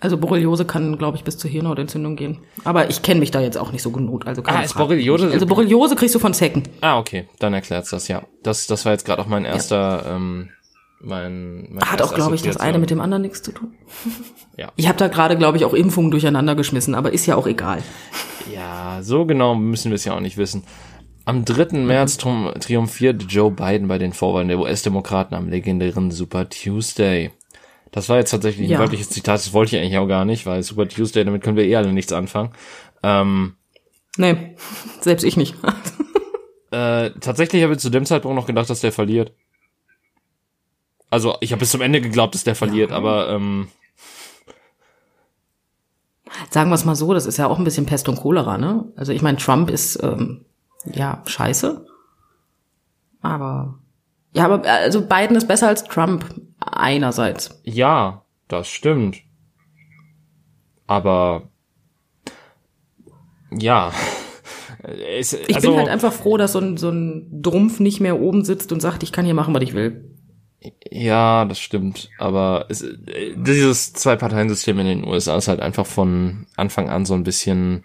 Also 0.00 0.18
Borreliose 0.18 0.64
kann, 0.66 0.98
glaube 0.98 1.16
ich, 1.16 1.24
bis 1.24 1.38
zur 1.38 1.50
Hirnhautentzündung 1.50 2.16
gehen. 2.16 2.38
Aber 2.64 2.90
ich 2.90 3.00
kenne 3.02 3.20
mich 3.20 3.30
da 3.30 3.40
jetzt 3.40 3.56
auch 3.56 3.72
nicht 3.72 3.80
so 3.82 3.90
genug. 3.90 4.26
Also 4.26 4.42
keine 4.42 4.58
Ah, 4.58 4.62
ist 4.62 4.72
Frage. 4.72 4.94
Borreliose- 4.94 5.30
Also 5.32 5.46
Borreliose 5.46 5.96
kriegst 5.96 6.14
du 6.14 6.18
von 6.18 6.34
Zecken. 6.34 6.64
Ah, 6.82 6.98
okay, 6.98 7.26
dann 7.38 7.54
erklärt's 7.54 7.90
das, 7.90 8.08
ja. 8.08 8.22
Das, 8.42 8.66
das 8.66 8.84
war 8.84 8.92
jetzt 8.92 9.06
gerade 9.06 9.22
auch 9.22 9.26
mein 9.26 9.44
erster, 9.44 10.04
ähm, 10.14 10.50
mein, 11.00 11.68
mein 11.72 11.84
Hat 11.90 12.02
auch, 12.02 12.14
glaube 12.14 12.34
ich, 12.34 12.42
das 12.42 12.56
eine 12.58 12.78
mit 12.78 12.90
dem 12.90 13.00
anderen 13.00 13.22
nichts 13.22 13.42
zu 13.42 13.52
tun. 13.52 13.74
Ja. 14.56 14.70
Ich 14.76 14.86
habe 14.86 14.96
da 14.98 15.08
gerade, 15.08 15.36
glaube 15.36 15.56
ich, 15.56 15.64
auch 15.64 15.74
Impfungen 15.74 16.12
durcheinander 16.12 16.54
geschmissen, 16.54 16.94
aber 16.94 17.12
ist 17.12 17.26
ja 17.26 17.34
auch 17.34 17.48
egal. 17.48 17.82
Ja, 18.54 19.00
so 19.02 19.24
genau 19.26 19.56
müssen 19.56 19.90
wir 19.90 19.96
es 19.96 20.04
ja 20.04 20.14
auch 20.14 20.20
nicht 20.20 20.36
wissen. 20.36 20.62
Am 21.24 21.44
3. 21.44 21.78
März 21.78 22.18
trum- 22.18 22.52
triumphiert 22.60 23.24
Joe 23.28 23.50
Biden 23.50 23.88
bei 23.88 23.98
den 23.98 24.12
Vorwahlen 24.12 24.46
der 24.46 24.60
US-Demokraten 24.60 25.34
am 25.34 25.48
legendären 25.48 26.12
Super 26.12 26.48
Tuesday. 26.48 27.32
Das 27.94 28.08
war 28.08 28.16
jetzt 28.16 28.32
tatsächlich 28.32 28.66
ein 28.66 28.72
Ja. 28.72 28.80
wörtliches 28.80 29.08
Zitat, 29.08 29.36
das 29.36 29.52
wollte 29.52 29.76
ich 29.76 29.80
eigentlich 29.82 29.98
auch 29.98 30.08
gar 30.08 30.24
nicht, 30.24 30.46
weil 30.46 30.64
Super 30.64 30.88
Tuesday, 30.88 31.24
damit 31.24 31.42
können 31.44 31.56
wir 31.56 31.62
eh 31.64 31.76
alle 31.76 31.92
nichts 31.92 32.12
anfangen. 32.12 32.50
Ähm, 33.04 33.54
Nee, 34.16 34.56
selbst 35.00 35.22
ich 35.22 35.36
nicht. 35.36 35.54
äh, 36.72 37.10
tatsächlich 37.20 37.62
habe 37.62 37.74
ich 37.74 37.78
zu 37.78 37.90
dem 37.90 38.04
Zeitpunkt 38.04 38.34
noch 38.34 38.46
gedacht, 38.46 38.68
dass 38.68 38.80
der 38.80 38.90
verliert. 38.90 39.32
Also, 41.08 41.36
ich 41.40 41.52
habe 41.52 41.60
bis 41.60 41.70
zum 41.70 41.80
Ende 41.82 42.00
geglaubt, 42.00 42.34
dass 42.34 42.42
der 42.42 42.56
verliert, 42.56 42.90
aber 42.90 43.28
ähm, 43.30 43.68
Sagen 46.50 46.70
wir 46.70 46.74
es 46.74 46.84
mal 46.84 46.96
so, 46.96 47.14
das 47.14 47.26
ist 47.26 47.36
ja 47.36 47.46
auch 47.46 47.58
ein 47.58 47.64
bisschen 47.64 47.86
Pest 47.86 48.08
und 48.08 48.16
Cholera, 48.16 48.58
ne? 48.58 48.84
Also 48.96 49.12
ich 49.12 49.22
meine, 49.22 49.38
Trump 49.38 49.70
ist 49.70 50.02
ähm, 50.02 50.44
ja 50.84 51.22
scheiße. 51.26 51.86
Aber 53.22 53.78
ja, 54.32 54.44
aber 54.46 54.64
äh, 54.64 54.68
also 54.68 55.02
Biden 55.06 55.36
ist 55.36 55.46
besser 55.46 55.68
als 55.68 55.84
Trump 55.84 56.24
einerseits. 56.76 57.60
ja, 57.64 58.22
das 58.48 58.68
stimmt. 58.68 59.22
Aber 60.86 61.48
ja. 63.50 63.92
Es, 64.86 65.32
Ich 65.32 65.54
also, 65.54 65.70
bin 65.70 65.78
halt 65.78 65.88
einfach 65.88 66.12
froh, 66.12 66.36
dass 66.36 66.52
so 66.52 66.58
ein, 66.58 66.76
so 66.76 66.90
ein 66.90 67.40
Drumpf 67.40 67.80
nicht 67.80 68.00
mehr 68.00 68.20
oben 68.20 68.44
sitzt 68.44 68.70
und 68.70 68.80
sagt, 68.80 69.02
ich 69.02 69.12
kann 69.12 69.24
hier 69.24 69.32
machen, 69.32 69.54
was 69.54 69.62
ich 69.62 69.72
will. 69.72 70.14
Ja, 70.90 71.46
das 71.46 71.58
stimmt. 71.58 72.10
Aber 72.18 72.66
es, 72.68 72.84
dieses 73.34 73.94
Zwei-Parteien-System 73.94 74.78
in 74.80 74.86
den 74.86 75.06
USA 75.06 75.36
ist 75.36 75.48
halt 75.48 75.60
einfach 75.60 75.86
von 75.86 76.46
Anfang 76.56 76.90
an 76.90 77.06
so 77.06 77.14
ein 77.14 77.24
bisschen 77.24 77.84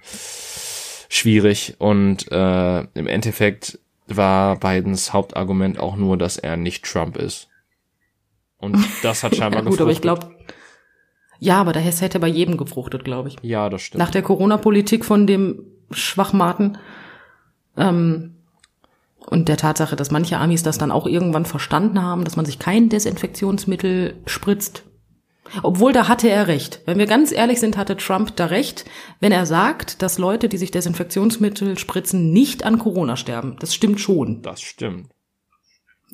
schwierig. 1.10 1.76
Und 1.78 2.30
äh, 2.34 2.80
im 2.80 3.08
Endeffekt 3.08 3.80
war 4.08 4.60
Bidens 4.60 5.14
Hauptargument 5.14 5.80
auch 5.80 5.96
nur, 5.96 6.18
dass 6.18 6.38
er 6.38 6.58
nicht 6.58 6.84
Trump 6.84 7.16
ist. 7.16 7.48
Und 8.60 8.78
das 9.02 9.24
hat 9.24 9.32
Ja, 9.36 9.40
scheinbar 9.40 9.64
gut, 9.64 9.82
aber 9.82 9.92
ich 9.92 10.02
gefruchtet. 10.02 10.30
glaube, 10.30 10.36
ja, 11.40 11.62
aber 11.62 11.74
Hess 11.80 12.02
hätte 12.02 12.20
bei 12.20 12.28
jedem 12.28 12.58
gefruchtet, 12.58 13.04
glaube 13.04 13.30
ich. 13.30 13.38
Ja, 13.42 13.70
das 13.70 13.82
stimmt. 13.82 14.00
Nach 14.00 14.12
der 14.12 14.22
Corona-Politik 14.22 15.06
von 15.06 15.26
dem 15.26 15.64
Schwachmaten 15.92 16.78
ähm, 17.78 18.36
und 19.26 19.48
der 19.48 19.58
Tatsache, 19.58 19.96
dass 19.96 20.12
manche 20.12 20.38
Amis 20.38 20.64
das 20.64 20.78
dann 20.78 20.92
auch 20.92 21.08
irgendwann 21.08 21.46
verstanden 21.46 22.02
haben, 22.02 22.26
dass 22.26 22.36
man 22.36 22.46
sich 22.46 22.60
kein 22.60 22.90
Desinfektionsmittel 22.90 24.18
spritzt. 24.26 24.84
Obwohl, 25.64 25.94
da 25.94 26.08
hatte 26.08 26.30
er 26.30 26.48
recht. 26.48 26.82
Wenn 26.86 27.00
wir 27.00 27.08
ganz 27.08 27.32
ehrlich 27.32 27.60
sind, 27.60 27.76
hatte 27.78 27.98
Trump 27.98 28.36
da 28.36 28.48
recht, 28.48 28.86
wenn 29.20 29.32
er 29.32 29.46
sagt, 29.46 30.02
dass 30.02 30.20
Leute, 30.20 30.48
die 30.48 30.58
sich 30.58 30.70
Desinfektionsmittel 30.72 31.78
spritzen, 31.78 32.32
nicht 32.32 32.66
an 32.66 32.78
Corona 32.78 33.16
sterben. 33.16 33.56
Das 33.60 33.74
stimmt 33.74 34.00
schon. 34.00 34.42
das 34.42 34.62
stimmt. 34.62 35.10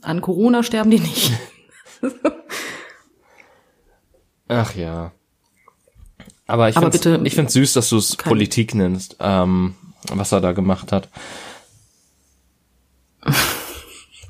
An 0.01 0.21
Corona 0.21 0.63
sterben 0.63 0.91
die 0.91 0.99
nicht. 0.99 1.31
Ach 4.47 4.75
ja. 4.75 5.11
Aber 6.47 6.69
ich 6.69 6.75
bitte- 6.75 7.19
ich 7.23 7.33
find's 7.35 7.53
süß, 7.53 7.73
dass 7.73 7.89
du 7.89 7.97
es 7.97 8.15
Politik 8.15 8.75
nennst, 8.75 9.17
ähm, 9.19 9.75
was 10.11 10.31
er 10.31 10.41
da 10.41 10.51
gemacht 10.51 10.91
hat. 10.91 11.09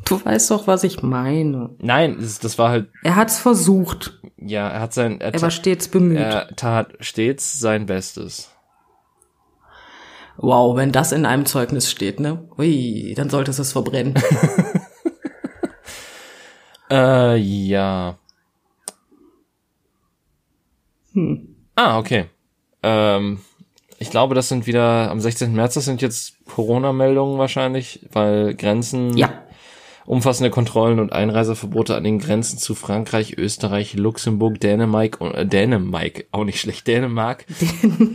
Du 0.05 0.23
weißt 0.23 0.51
doch, 0.51 0.67
was 0.67 0.83
ich 0.83 1.01
meine. 1.03 1.71
Nein, 1.79 2.17
das, 2.19 2.39
das 2.39 2.57
war 2.57 2.69
halt, 2.69 2.89
Er 3.03 3.15
hat's 3.15 3.39
versucht. 3.39 4.19
ja, 4.37 4.67
er 4.69 4.79
hat 4.79 4.93
sein, 4.93 5.19
er, 5.19 5.33
Er 5.33 5.41
war 5.41 5.51
stets 5.51 5.87
bemüht. 5.89 6.17
er 6.19 6.47
tat 6.55 6.93
stets 6.99 7.59
sein 7.59 7.85
Bestes. 7.87 8.51
Wow, 10.37 10.75
wenn 10.77 10.91
das 10.91 11.11
in 11.11 11.25
einem 11.25 11.45
Zeugnis 11.45 11.89
steht, 11.89 12.19
ne? 12.19 12.47
Ui, 12.57 13.13
dann 13.17 13.29
solltest 13.29 13.57
du 13.59 13.63
es 13.63 13.71
verbrennen. 13.71 14.13
Äh, 16.91 17.37
ja. 17.37 18.17
Hm. 21.13 21.55
Ah, 21.75 21.97
okay. 21.97 22.25
Ähm, 22.83 23.39
ich 23.97 24.09
glaube, 24.11 24.35
das 24.35 24.49
sind 24.49 24.67
wieder 24.67 25.09
am 25.09 25.19
16. 25.19 25.53
März, 25.53 25.75
das 25.75 25.85
sind 25.85 26.01
jetzt 26.01 26.35
Corona-Meldungen 26.45 27.37
wahrscheinlich, 27.39 28.05
weil 28.11 28.53
Grenzen, 28.55 29.17
Ja. 29.17 29.43
umfassende 30.05 30.49
Kontrollen 30.51 30.99
und 30.99 31.13
Einreiseverbote 31.13 31.95
an 31.95 32.03
den 32.03 32.19
Grenzen 32.19 32.59
zu 32.59 32.75
Frankreich, 32.75 33.37
Österreich, 33.37 33.93
Luxemburg, 33.95 34.59
Dänemark 34.59 35.19
und 35.21 35.33
äh, 35.33 35.45
Dänemark, 35.45 36.25
auch 36.31 36.43
nicht 36.43 36.59
schlecht, 36.59 36.85
Dänemark 36.87 37.45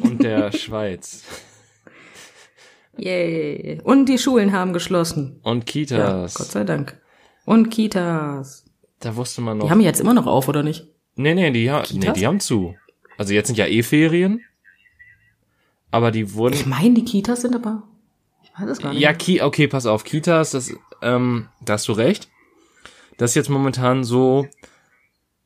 und 0.03 0.23
der 0.23 0.53
Schweiz. 0.53 1.25
Yay. 2.97 3.81
Und 3.83 4.07
die 4.11 4.19
Schulen 4.19 4.53
haben 4.53 4.73
geschlossen. 4.75 5.41
Und 5.43 5.65
Kitas. 5.65 5.99
Ja, 5.99 6.21
Gott 6.21 6.53
sei 6.53 6.65
Dank. 6.65 7.00
Und 7.45 7.71
Kitas. 7.71 8.65
Da 9.01 9.17
wusste 9.17 9.41
man 9.41 9.59
noch. 9.59 9.65
Die 9.67 9.71
haben 9.71 9.81
jetzt 9.81 10.01
immer 10.01 10.15
noch 10.15 10.27
auf, 10.27 10.49
oder 10.49 10.63
nicht? 10.63 10.87
nee, 11.17 11.35
nee, 11.35 11.51
die, 11.51 11.71
ha 11.71 11.83
nee, 11.93 12.13
die 12.13 12.27
haben 12.27 12.41
zu. 12.41 12.75
Also 13.19 13.35
jetzt 13.35 13.49
sind 13.49 13.57
ja 13.57 13.67
eh 13.67 13.83
Ferien. 13.83 14.41
Aber 15.91 16.11
die 16.11 16.35
wurden. 16.35 16.55
Ich 16.55 16.67
meine, 16.67 16.95
die 16.95 17.05
Kitas 17.05 17.43
sind 17.43 17.55
aber. 17.55 17.83
Ich 18.43 18.51
weiß 18.59 18.69
es 18.71 18.79
gar 18.79 18.93
nicht. 18.93 19.03
Ja, 19.03 19.13
Ki 19.13 19.43
okay, 19.43 19.67
pass 19.69 19.87
auf, 19.87 20.05
Kitas, 20.05 20.53
das, 20.53 20.73
ähm, 21.03 21.49
da 21.65 21.75
hast 21.75 21.89
du 21.89 21.93
recht. 21.93 22.29
Das 23.19 23.33
ist 23.33 23.35
jetzt 23.35 23.51
momentan 23.51 24.05
so, 24.05 24.47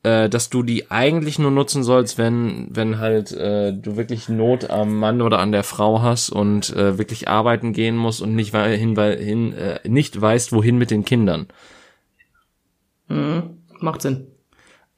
äh, 0.03 0.29
dass 0.29 0.49
du 0.49 0.63
die 0.63 0.91
eigentlich 0.91 1.39
nur 1.39 1.51
nutzen 1.51 1.83
sollst, 1.83 2.17
wenn, 2.17 2.67
wenn 2.69 2.99
halt 2.99 3.31
äh, 3.31 3.73
du 3.73 3.97
wirklich 3.97 4.29
Not 4.29 4.69
am 4.69 4.97
Mann 4.97 5.21
oder 5.21 5.39
an 5.39 5.51
der 5.51 5.63
Frau 5.63 6.01
hast 6.01 6.29
und 6.29 6.73
äh, 6.75 6.97
wirklich 6.97 7.27
arbeiten 7.27 7.73
gehen 7.73 7.97
musst 7.97 8.21
und 8.21 8.35
nicht 8.35 8.55
hin, 8.55 8.95
hin 8.95 9.53
äh, 9.53 9.79
nicht 9.87 10.19
weißt, 10.19 10.53
wohin 10.53 10.77
mit 10.77 10.91
den 10.91 11.05
Kindern. 11.05 11.47
Mhm. 13.07 13.57
Macht 13.79 14.01
Sinn. 14.01 14.27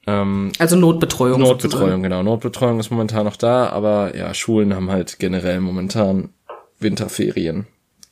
Ähm, 0.06 0.52
Also 0.58 0.76
Notbetreuung. 0.76 1.40
Notbetreuung, 1.40 2.02
genau. 2.02 2.22
Notbetreuung 2.22 2.80
ist 2.80 2.90
momentan 2.90 3.24
noch 3.24 3.36
da, 3.36 3.68
aber 3.68 4.16
ja, 4.16 4.32
Schulen 4.34 4.74
haben 4.74 4.90
halt 4.90 5.18
generell 5.18 5.60
momentan 5.60 6.30
Winterferien. 6.78 7.66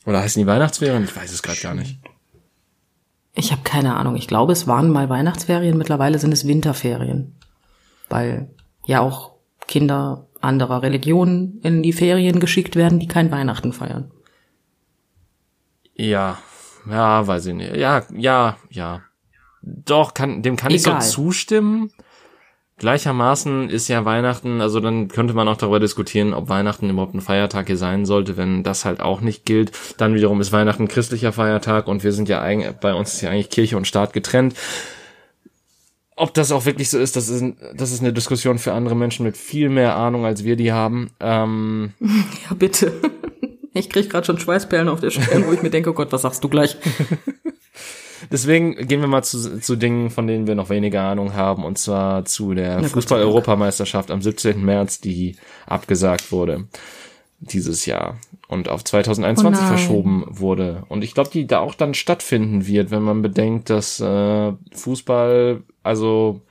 Oder 0.05 0.21
heißen 0.21 0.41
die 0.41 0.47
Weihnachtsferien? 0.47 1.03
Ich 1.03 1.15
weiß 1.15 1.31
es 1.33 1.41
gerade 1.43 1.59
gar 1.59 1.73
nicht. 1.73 1.97
Ich 3.33 3.51
habe 3.51 3.61
keine 3.63 3.95
Ahnung. 3.95 4.15
Ich 4.15 4.27
glaube, 4.27 4.53
es 4.53 4.67
waren 4.67 4.89
mal 4.89 5.09
Weihnachtsferien. 5.09 5.77
Mittlerweile 5.77 6.17
sind 6.19 6.31
es 6.31 6.47
Winterferien. 6.47 7.35
Weil 8.09 8.49
ja 8.85 9.01
auch 9.01 9.33
Kinder 9.67 10.27
anderer 10.41 10.81
Religionen 10.81 11.59
in 11.61 11.83
die 11.83 11.93
Ferien 11.93 12.39
geschickt 12.39 12.75
werden, 12.75 12.99
die 12.99 13.07
kein 13.07 13.31
Weihnachten 13.31 13.73
feiern. 13.73 14.11
Ja, 15.93 16.37
ja, 16.89 17.25
weiß 17.25 17.47
ich 17.47 17.55
nicht. 17.55 17.75
Ja, 17.75 18.03
ja, 18.13 18.57
ja. 18.69 19.01
Doch, 19.85 20.13
kann, 20.13 20.41
dem 20.41 20.55
kann 20.55 20.71
ich 20.71 20.85
Egal. 20.85 21.01
so 21.01 21.23
zustimmen. 21.23 21.91
Gleichermaßen 22.77 23.69
ist 23.69 23.87
ja 23.87 24.05
Weihnachten, 24.05 24.61
also 24.61 24.79
dann 24.79 25.07
könnte 25.07 25.33
man 25.33 25.47
auch 25.47 25.57
darüber 25.57 25.79
diskutieren, 25.79 26.35
ob 26.35 26.47
Weihnachten 26.47 26.89
überhaupt 26.89 27.15
ein 27.15 27.21
Feiertag 27.21 27.67
hier 27.67 27.77
sein 27.77 28.05
sollte, 28.05 28.37
wenn 28.37 28.61
das 28.61 28.85
halt 28.85 28.99
auch 28.99 29.19
nicht 29.19 29.45
gilt. 29.45 29.71
Dann 29.97 30.13
wiederum 30.13 30.39
ist 30.41 30.51
Weihnachten 30.51 30.83
ein 30.83 30.87
christlicher 30.87 31.33
Feiertag 31.33 31.87
und 31.87 32.03
wir 32.03 32.11
sind 32.11 32.29
ja 32.29 32.39
eigentlich, 32.39 32.73
bei 32.73 32.93
uns 32.93 33.15
ist 33.15 33.21
ja 33.21 33.31
eigentlich 33.31 33.49
Kirche 33.49 33.77
und 33.77 33.87
Staat 33.87 34.13
getrennt. 34.13 34.53
Ob 36.15 36.35
das 36.35 36.51
auch 36.51 36.65
wirklich 36.65 36.89
so 36.91 36.99
ist, 36.99 37.15
das 37.15 37.29
ist, 37.29 37.43
das 37.75 37.91
ist 37.91 38.01
eine 38.01 38.13
Diskussion 38.13 38.59
für 38.59 38.73
andere 38.73 38.95
Menschen 38.95 39.25
mit 39.25 39.37
viel 39.37 39.69
mehr 39.69 39.95
Ahnung, 39.95 40.25
als 40.25 40.43
wir 40.43 40.55
die 40.55 40.71
haben. 40.71 41.09
Ähm, 41.19 41.93
Ja, 42.49 42.55
bitte. 42.55 42.93
Ich 43.73 43.89
krieg 43.89 44.09
gerade 44.09 44.25
schon 44.25 44.39
Schweißperlen 44.39 44.89
auf 44.89 44.99
der 44.99 45.11
Stirn, 45.11 45.45
wo 45.47 45.51
ich 45.51 45.61
mir 45.61 45.69
denke, 45.69 45.89
oh 45.89 45.93
Gott, 45.93 46.11
was 46.11 46.23
sagst 46.23 46.43
du 46.43 46.49
gleich? 46.49 46.77
Deswegen 48.31 48.87
gehen 48.87 49.01
wir 49.01 49.07
mal 49.07 49.23
zu, 49.23 49.59
zu 49.59 49.75
Dingen, 49.75 50.09
von 50.09 50.27
denen 50.27 50.47
wir 50.47 50.55
noch 50.55 50.69
weniger 50.69 51.03
Ahnung 51.03 51.33
haben, 51.33 51.63
und 51.63 51.77
zwar 51.77 52.25
zu 52.25 52.53
der. 52.53 52.83
Fußball-Europameisterschaft 52.83 54.11
am 54.11 54.21
17. 54.21 54.63
März, 54.63 55.01
die 55.01 55.35
abgesagt 55.65 56.31
wurde 56.31 56.67
dieses 57.39 57.85
Jahr 57.85 58.17
und 58.47 58.67
auf 58.69 58.83
2021 58.83 59.63
Oh 59.63 59.67
verschoben 59.67 60.25
wurde. 60.27 60.83
Und 60.89 61.03
ich 61.03 61.13
glaube, 61.13 61.29
die 61.29 61.45
da 61.45 61.59
auch 61.59 61.75
dann 61.75 61.93
stattfinden 61.93 62.65
wird, 62.65 62.91
wenn 62.91 63.03
man 63.03 63.21
bedenkt, 63.21 63.69
dass 63.69 63.99
äh, 63.99 64.53
Fußball, 64.73 65.61
also 65.83 66.41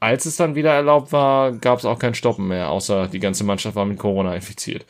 als 0.00 0.26
es 0.26 0.36
dann 0.36 0.54
wieder 0.54 0.72
erlaubt 0.72 1.12
war, 1.12 1.52
gab 1.52 1.78
es 1.78 1.84
auch 1.84 1.98
kein 1.98 2.14
Stoppen 2.14 2.48
mehr, 2.48 2.70
außer 2.70 3.08
die 3.08 3.20
ganze 3.20 3.44
Mannschaft 3.44 3.76
war 3.76 3.84
mit 3.84 3.98
Corona 3.98 4.34
infiziert. 4.34 4.84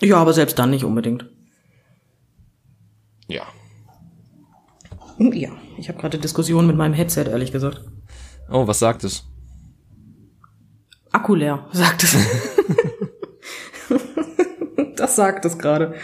Ja, 0.00 0.16
aber 0.16 0.32
selbst 0.32 0.58
dann 0.58 0.70
nicht 0.70 0.84
unbedingt. 0.84 1.26
Ja. 3.26 3.42
Ja, 5.18 5.50
ich 5.76 5.88
habe 5.88 5.98
gerade 5.98 6.18
Diskussionen 6.18 6.66
mit 6.66 6.76
meinem 6.76 6.94
Headset, 6.94 7.24
ehrlich 7.24 7.52
gesagt. 7.52 7.80
Oh, 8.50 8.66
was 8.66 8.78
sagt 8.78 9.04
es? 9.04 9.24
Akku 11.10 11.34
leer, 11.34 11.66
sagt 11.72 12.04
es. 12.04 12.16
das 14.96 15.16
sagt 15.16 15.44
es 15.44 15.58
gerade. 15.58 15.94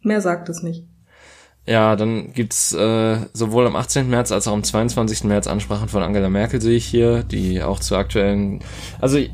Mehr 0.00 0.20
sagt 0.20 0.48
es 0.48 0.62
nicht. 0.62 0.86
Ja, 1.66 1.96
dann 1.96 2.32
gibt's 2.32 2.72
äh, 2.72 3.18
sowohl 3.32 3.66
am 3.66 3.74
18. 3.74 4.08
März 4.08 4.30
als 4.30 4.46
auch 4.46 4.52
am 4.52 4.62
22. 4.62 5.24
März 5.24 5.48
Ansprachen 5.48 5.88
von 5.88 6.02
Angela 6.02 6.28
Merkel, 6.28 6.60
sehe 6.60 6.76
ich 6.76 6.86
hier, 6.86 7.24
die 7.24 7.60
auch 7.60 7.80
zu 7.80 7.96
aktuellen, 7.96 8.62
also 9.00 9.18
äh, 9.18 9.28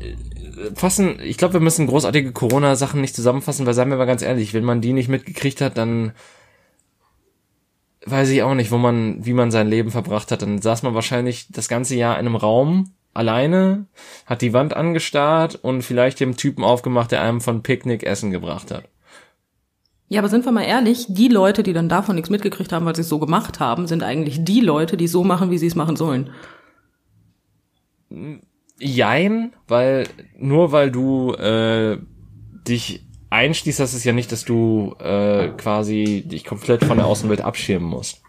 fassen, 0.73 1.19
ich 1.21 1.37
glaube, 1.37 1.53
wir 1.53 1.61
müssen 1.61 1.85
großartige 1.85 2.31
Corona-Sachen 2.31 3.01
nicht 3.01 3.15
zusammenfassen, 3.15 3.67
weil 3.67 3.75
seien 3.75 3.89
wir 3.89 3.97
mal 3.97 4.05
ganz 4.05 4.23
ehrlich, 4.23 4.55
wenn 4.55 4.63
man 4.63 4.81
die 4.81 4.93
nicht 4.93 5.09
mitgekriegt 5.09 5.61
hat, 5.61 5.77
dann 5.77 6.13
weiß 8.05 8.29
ich 8.29 8.43
auch 8.43 8.53
nicht, 8.53 8.71
wo 8.71 8.77
man, 8.77 9.25
wie 9.25 9.33
man 9.33 9.51
sein 9.51 9.67
Leben 9.67 9.91
verbracht 9.91 10.31
hat. 10.31 10.41
Dann 10.41 10.61
saß 10.61 10.83
man 10.83 10.93
wahrscheinlich 10.93 11.47
das 11.51 11.67
ganze 11.67 11.95
Jahr 11.95 12.19
in 12.19 12.25
einem 12.25 12.35
Raum 12.35 12.93
alleine, 13.13 13.85
hat 14.25 14.41
die 14.41 14.53
Wand 14.53 14.75
angestarrt 14.75 15.55
und 15.55 15.83
vielleicht 15.83 16.19
dem 16.19 16.35
Typen 16.35 16.63
aufgemacht, 16.63 17.11
der 17.11 17.21
einem 17.21 17.41
von 17.41 17.63
Picknick 17.63 18.03
Essen 18.03 18.31
gebracht 18.31 18.71
hat. 18.71 18.85
Ja, 20.09 20.19
aber 20.19 20.29
sind 20.29 20.45
wir 20.45 20.51
mal 20.51 20.63
ehrlich, 20.63 21.07
die 21.09 21.27
Leute, 21.27 21.63
die 21.63 21.73
dann 21.73 21.89
davon 21.89 22.15
nichts 22.15 22.29
mitgekriegt 22.29 22.71
haben, 22.71 22.85
weil 22.85 22.95
sie 22.95 23.01
es 23.01 23.09
so 23.09 23.19
gemacht 23.19 23.59
haben, 23.59 23.87
sind 23.87 24.03
eigentlich 24.03 24.43
die 24.43 24.59
Leute, 24.59 24.97
die 24.97 25.07
so 25.07 25.23
machen, 25.23 25.49
wie 25.49 25.57
sie 25.57 25.67
es 25.67 25.75
machen 25.75 25.95
sollen. 25.95 26.29
Jein, 28.79 29.53
weil 29.67 30.07
nur 30.37 30.71
weil 30.71 30.91
du 30.91 31.33
äh, 31.33 31.97
dich 32.67 33.05
einschließt, 33.33 33.79
das 33.79 33.93
ist 33.93 34.03
ja 34.03 34.13
nicht, 34.13 34.31
dass 34.31 34.45
du 34.45 34.95
äh, 34.99 35.49
quasi 35.49 36.23
dich 36.25 36.45
komplett 36.45 36.85
von 36.85 36.97
der 36.97 37.07
Außenwelt 37.07 37.41
abschirmen 37.41 37.89
musst. 37.89 38.21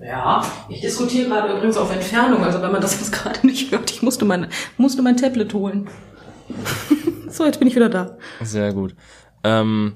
Ja, 0.00 0.44
ich 0.68 0.80
diskutiere 0.80 1.28
gerade 1.28 1.52
übrigens 1.52 1.76
auf 1.76 1.92
Entfernung, 1.92 2.42
also 2.42 2.62
wenn 2.62 2.72
man 2.72 2.80
das 2.80 2.98
jetzt 2.98 3.12
gerade 3.12 3.44
nicht 3.46 3.70
hört, 3.72 3.90
ich 3.90 4.02
musste 4.02 4.24
mein, 4.24 4.48
musste 4.76 5.02
mein 5.02 5.16
Tablet 5.16 5.52
holen. 5.52 5.88
so, 7.28 7.44
jetzt 7.44 7.58
bin 7.58 7.68
ich 7.68 7.76
wieder 7.76 7.88
da. 7.88 8.16
Sehr 8.40 8.72
gut. 8.72 8.94
Ähm, 9.44 9.94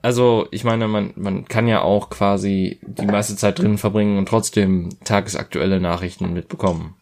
also 0.00 0.46
ich 0.50 0.64
meine, 0.64 0.86
man, 0.86 1.12
man 1.16 1.44
kann 1.46 1.66
ja 1.66 1.82
auch 1.82 2.10
quasi 2.10 2.80
die 2.82 3.06
meiste 3.06 3.36
Zeit 3.36 3.58
drin 3.58 3.78
verbringen 3.78 4.18
und 4.18 4.28
trotzdem 4.28 4.90
tagesaktuelle 5.04 5.80
Nachrichten 5.80 6.32
mitbekommen. 6.32 6.94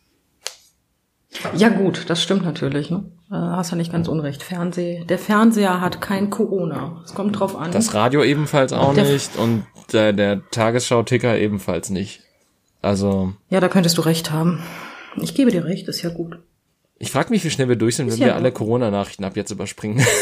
Ja 1.54 1.68
gut, 1.68 2.09
das 2.09 2.22
stimmt 2.22 2.44
natürlich. 2.44 2.90
Ne? 2.90 3.04
Äh, 3.31 3.35
hast 3.35 3.70
ja 3.72 3.77
nicht 3.77 3.91
ganz 3.93 4.07
unrecht. 4.09 4.43
Fernseh, 4.43 5.05
der 5.09 5.18
Fernseher 5.18 5.81
hat 5.81 6.01
kein 6.01 6.31
Corona. 6.31 7.03
Es 7.05 7.14
kommt 7.14 7.39
drauf 7.39 7.57
an. 7.57 7.72
Das 7.72 7.93
Radio 7.95 8.22
ebenfalls 8.22 8.72
auch 8.72 8.95
Der- 8.95 9.05
nicht 9.05 9.37
und 9.37 9.64
der, 9.93 10.12
der 10.12 10.49
Tagesschau-Ticker 10.51 11.37
ebenfalls 11.39 11.91
nicht. 11.91 12.22
Also 12.83 13.33
ja, 13.51 13.59
da 13.61 13.68
könntest 13.68 13.99
du 13.99 14.03
recht 14.03 14.31
haben. 14.31 14.62
Ich 15.20 15.35
gebe 15.35 15.51
dir 15.51 15.64
recht, 15.64 15.89
ist 15.89 16.03
ja 16.03 16.11
gut. 16.11 16.39
ich 16.99 17.11
frage 17.11 17.31
mich, 17.31 17.43
wie 17.45 17.51
schnell 17.51 17.68
wir 17.68 17.77
durch 17.77 17.97
sind, 17.97 18.07
wenn 18.07 18.14
Ist 18.14 18.20
wir 18.20 18.29
ja 18.29 18.35
alle 18.35 18.51
gut. 18.51 18.59
Corona-Nachrichten 18.59 19.24
ab 19.24 19.37
jetzt 19.37 19.51
überspringen. 19.51 20.05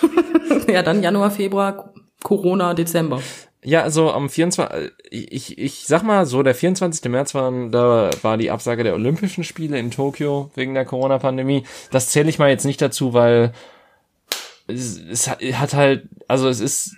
ja, 0.68 0.82
dann 0.82 1.02
Januar, 1.02 1.30
Februar, 1.30 1.92
Corona, 2.22 2.74
Dezember. 2.74 3.20
Ja, 3.66 3.82
also 3.82 4.12
am 4.12 4.30
24. 4.30 4.92
Ich, 5.10 5.58
ich 5.58 5.86
sag 5.86 6.04
mal 6.04 6.24
so, 6.24 6.44
der 6.44 6.54
24. 6.54 7.10
März 7.10 7.34
war, 7.34 7.50
da 7.68 8.10
war 8.22 8.36
die 8.36 8.52
Absage 8.52 8.84
der 8.84 8.94
Olympischen 8.94 9.42
Spiele 9.42 9.76
in 9.76 9.90
Tokio 9.90 10.52
wegen 10.54 10.74
der 10.74 10.84
Corona-Pandemie. 10.84 11.64
Das 11.90 12.10
zähle 12.10 12.28
ich 12.28 12.38
mal 12.38 12.48
jetzt 12.48 12.64
nicht 12.64 12.80
dazu, 12.80 13.12
weil 13.12 13.52
es, 14.68 15.00
es 15.10 15.28
hat 15.28 15.74
halt, 15.74 16.04
also 16.28 16.48
es 16.48 16.60
ist 16.60 16.94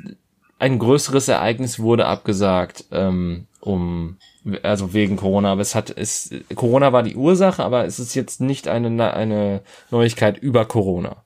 ein 0.58 0.78
größeres 0.78 1.28
Ereignis 1.28 1.78
wurde 1.78 2.04
abgesagt, 2.04 2.84
ähm, 2.92 3.46
um 3.60 4.18
also 4.62 4.92
wegen 4.92 5.16
Corona, 5.16 5.52
aber 5.52 5.62
es 5.62 5.74
hat 5.74 5.90
es 5.96 6.34
Corona 6.54 6.92
war 6.92 7.02
die 7.02 7.16
Ursache, 7.16 7.64
aber 7.64 7.86
es 7.86 7.98
ist 7.98 8.14
jetzt 8.14 8.42
nicht 8.42 8.68
eine 8.68 9.14
eine 9.14 9.62
Neuigkeit 9.90 10.36
über 10.36 10.66
Corona, 10.66 11.24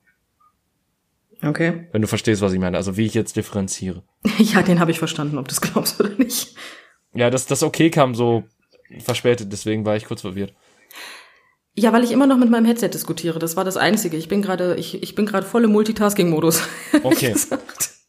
Okay. 1.43 1.87
wenn 1.91 2.01
du 2.01 2.07
verstehst, 2.07 2.41
was 2.41 2.53
ich 2.53 2.59
meine, 2.59 2.77
also 2.77 2.97
wie 2.97 3.05
ich 3.05 3.13
jetzt 3.13 3.35
differenziere. 3.35 4.03
Ja, 4.37 4.61
den 4.61 4.79
habe 4.79 4.91
ich 4.91 4.99
verstanden, 4.99 5.37
ob 5.37 5.47
du 5.47 5.53
es 5.53 5.61
glaubst 5.61 5.99
oder 5.99 6.09
nicht. 6.17 6.55
Ja, 7.13 7.29
das, 7.29 7.45
das 7.45 7.63
okay 7.63 7.89
kam 7.89 8.15
so 8.15 8.43
verspätet, 8.99 9.51
deswegen 9.51 9.85
war 9.85 9.95
ich 9.95 10.05
kurz 10.05 10.21
verwirrt. 10.21 10.53
Ja, 11.75 11.91
weil 11.91 12.03
ich 12.03 12.11
immer 12.11 12.27
noch 12.27 12.37
mit 12.37 12.49
meinem 12.49 12.65
Headset 12.65 12.89
diskutiere. 12.89 13.39
Das 13.39 13.55
war 13.55 13.63
das 13.63 13.77
Einzige. 13.77 14.15
Ich 14.15 14.27
bin 14.27 14.41
gerade, 14.43 14.75
ich, 14.75 15.01
ich 15.01 15.15
bin 15.15 15.25
gerade 15.25 15.45
voll 15.45 15.63
im 15.63 15.71
Multitasking-Modus. 15.71 16.61
Okay. 17.03 17.35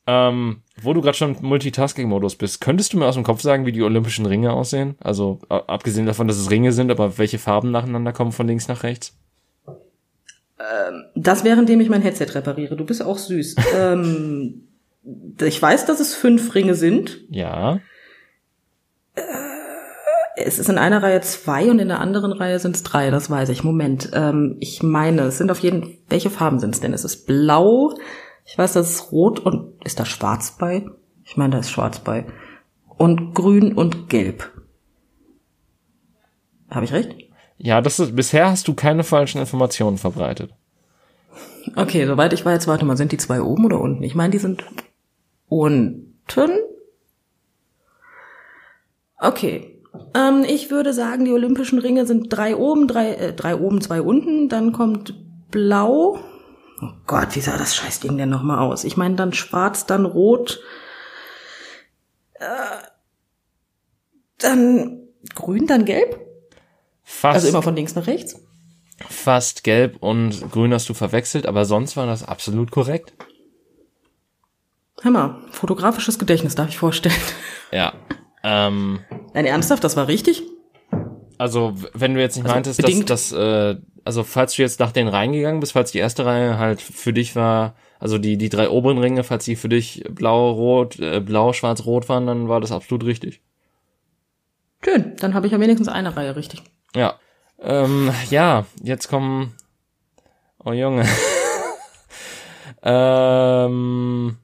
Ähm, 0.06 0.62
wo 0.82 0.92
du 0.92 1.00
gerade 1.00 1.16
schon 1.16 1.34
im 1.34 1.46
Multitasking-Modus 1.46 2.36
bist, 2.36 2.60
könntest 2.60 2.92
du 2.92 2.98
mir 2.98 3.06
aus 3.06 3.14
dem 3.14 3.24
Kopf 3.24 3.40
sagen, 3.40 3.64
wie 3.64 3.72
die 3.72 3.82
olympischen 3.82 4.26
Ringe 4.26 4.52
aussehen? 4.52 4.96
Also 5.00 5.40
abgesehen 5.48 6.04
davon, 6.04 6.28
dass 6.28 6.36
es 6.36 6.50
Ringe 6.50 6.72
sind, 6.72 6.90
aber 6.90 7.16
welche 7.16 7.38
Farben 7.38 7.70
nacheinander 7.70 8.12
kommen 8.12 8.32
von 8.32 8.46
links 8.46 8.68
nach 8.68 8.82
rechts? 8.82 9.16
Das 11.14 11.44
währenddem 11.44 11.80
ich 11.80 11.88
mein 11.88 12.02
Headset 12.02 12.26
repariere. 12.34 12.76
Du 12.76 12.84
bist 12.84 13.02
auch 13.02 13.18
süß. 13.18 13.56
ähm, 13.76 14.68
ich 15.40 15.60
weiß, 15.60 15.86
dass 15.86 16.00
es 16.00 16.14
fünf 16.14 16.54
Ringe 16.54 16.74
sind. 16.74 17.20
Ja. 17.28 17.80
Es 20.36 20.58
ist 20.58 20.68
in 20.68 20.78
einer 20.78 21.02
Reihe 21.02 21.20
zwei 21.20 21.70
und 21.70 21.78
in 21.78 21.88
der 21.88 22.00
anderen 22.00 22.32
Reihe 22.32 22.58
sind 22.58 22.76
es 22.76 22.82
drei. 22.82 23.10
Das 23.10 23.30
weiß 23.30 23.48
ich. 23.50 23.64
Moment. 23.64 24.10
Ähm, 24.14 24.56
ich 24.60 24.82
meine, 24.82 25.22
es 25.22 25.38
sind 25.38 25.50
auf 25.50 25.60
jeden. 25.60 25.98
Welche 26.08 26.30
Farben 26.30 26.58
sind 26.58 26.74
es 26.74 26.80
denn? 26.80 26.92
Es 26.92 27.04
ist 27.04 27.26
blau, 27.26 27.94
Ich 28.46 28.56
weiß, 28.56 28.74
das 28.74 28.90
ist 28.90 29.12
rot 29.12 29.40
und 29.40 29.84
ist 29.84 30.00
da 30.00 30.04
schwarz 30.04 30.56
bei? 30.58 30.86
Ich 31.24 31.36
meine, 31.36 31.52
da 31.52 31.58
ist 31.58 31.70
schwarz 31.70 31.98
bei. 31.98 32.26
Und 32.86 33.34
grün 33.34 33.72
und 33.72 34.08
gelb. 34.08 34.50
Habe 36.70 36.84
ich 36.84 36.92
recht? 36.92 37.16
Ja, 37.58 37.80
das 37.80 38.00
ist, 38.00 38.16
bisher 38.16 38.50
hast 38.50 38.68
du 38.68 38.74
keine 38.74 39.04
falschen 39.04 39.38
Informationen 39.38 39.98
verbreitet. 39.98 40.52
Okay, 41.76 42.06
soweit 42.06 42.32
ich 42.32 42.44
weiß, 42.44 42.66
warte 42.66 42.84
mal, 42.84 42.96
sind 42.96 43.12
die 43.12 43.16
zwei 43.16 43.40
oben 43.40 43.64
oder 43.64 43.80
unten? 43.80 44.02
Ich 44.02 44.14
meine, 44.14 44.30
die 44.30 44.38
sind 44.38 44.64
unten. 45.48 46.60
Okay. 49.18 49.82
Ähm, 50.14 50.44
ich 50.46 50.70
würde 50.70 50.92
sagen, 50.92 51.24
die 51.24 51.32
Olympischen 51.32 51.78
Ringe 51.78 52.06
sind 52.06 52.28
drei 52.28 52.56
oben, 52.56 52.88
drei, 52.88 53.14
äh, 53.14 53.32
drei 53.32 53.56
oben, 53.56 53.80
zwei 53.80 54.02
unten. 54.02 54.48
Dann 54.48 54.72
kommt 54.72 55.14
blau. 55.50 56.18
Oh 56.82 56.92
Gott, 57.06 57.34
wie 57.34 57.40
sah 57.40 57.56
das 57.56 57.74
Scheißding 57.74 58.18
denn 58.18 58.28
nochmal 58.28 58.58
aus? 58.58 58.84
Ich 58.84 58.96
meine, 58.96 59.14
dann 59.14 59.32
schwarz, 59.32 59.86
dann 59.86 60.04
rot. 60.04 60.60
Äh, 62.34 62.44
dann 64.38 65.08
grün, 65.34 65.66
dann 65.66 65.84
gelb. 65.84 66.23
Fast, 67.04 67.34
Also 67.36 67.48
immer 67.48 67.62
von 67.62 67.76
links 67.76 67.94
nach 67.94 68.06
rechts. 68.06 68.40
fast 69.08 69.62
gelb 69.64 69.96
und 70.02 70.50
grün 70.50 70.72
hast 70.72 70.88
du 70.88 70.94
verwechselt, 70.94 71.46
aber 71.46 71.64
sonst 71.66 71.96
war 71.96 72.06
das 72.06 72.22
absolut 72.26 72.70
korrekt. 72.70 73.12
Hammer. 75.02 75.42
Fotografisches 75.50 76.18
Gedächtnis, 76.18 76.54
darf 76.54 76.68
ich 76.68 76.78
vorstellen. 76.78 77.14
Ja. 77.72 77.92
Ähm, 78.42 79.00
Nein, 79.34 79.46
ernsthaft, 79.46 79.82
das 79.84 79.96
war 79.96 80.06
richtig? 80.08 80.42
also, 81.38 81.74
wenn 81.92 82.14
du 82.14 82.20
jetzt 82.20 82.36
nicht 82.36 82.44
Also 82.44 82.54
meintest, 82.54 82.78
dass 82.78 82.86
bedingt. 82.86 83.10
das, 83.10 83.32
äh, 83.32 83.76
also 84.04 84.22
falls 84.22 84.54
du 84.54 84.62
jetzt 84.62 84.78
nach 84.80 84.92
denen 84.92 85.08
reingegangen 85.08 85.60
bist, 85.60 85.72
falls 85.72 85.90
die 85.90 85.98
erste 85.98 86.24
Reihe 86.24 86.58
halt 86.58 86.80
für 86.80 87.12
dich 87.12 87.34
war, 87.36 87.74
also 87.98 88.16
die, 88.18 88.36
die 88.38 88.48
drei 88.50 88.68
oberen 88.70 88.98
Ringe, 88.98 89.24
falls 89.24 89.44
die 89.44 89.56
für 89.56 89.68
dich 89.68 90.04
blau, 90.10 90.52
rot, 90.52 90.98
äh, 91.00 91.20
blau, 91.20 91.52
schwarz, 91.52 91.84
rot 91.84 92.08
waren, 92.08 92.26
dann 92.26 92.48
war 92.48 92.60
das 92.60 92.70
absolut 92.70 93.04
richtig. 93.04 93.40
Schön, 94.84 95.16
dann 95.16 95.34
habe 95.34 95.46
ich 95.46 95.52
ja 95.52 95.60
wenigstens 95.60 95.88
eine 95.88 96.16
Reihe 96.16 96.36
richtig. 96.36 96.62
Ja. 96.94 97.18
Ähm, 97.60 98.12
ja, 98.30 98.66
jetzt 98.82 99.08
kommen. 99.08 99.54
Oh 100.64 100.72
Junge. 100.72 101.06
ähm. 102.82 104.36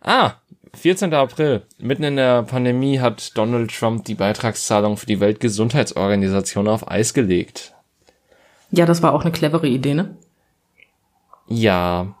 Ah, 0.00 0.34
14. 0.74 1.12
April. 1.14 1.62
Mitten 1.78 2.04
in 2.04 2.16
der 2.16 2.42
Pandemie 2.42 3.00
hat 3.00 3.36
Donald 3.36 3.76
Trump 3.76 4.04
die 4.04 4.14
Beitragszahlung 4.14 4.96
für 4.96 5.06
die 5.06 5.20
Weltgesundheitsorganisation 5.20 6.66
auf 6.66 6.90
Eis 6.90 7.14
gelegt. 7.14 7.74
Ja, 8.70 8.86
das 8.86 9.02
war 9.02 9.12
auch 9.12 9.22
eine 9.22 9.32
clevere 9.32 9.68
Idee, 9.68 9.94
ne? 9.94 10.16
Ja. 11.46 12.14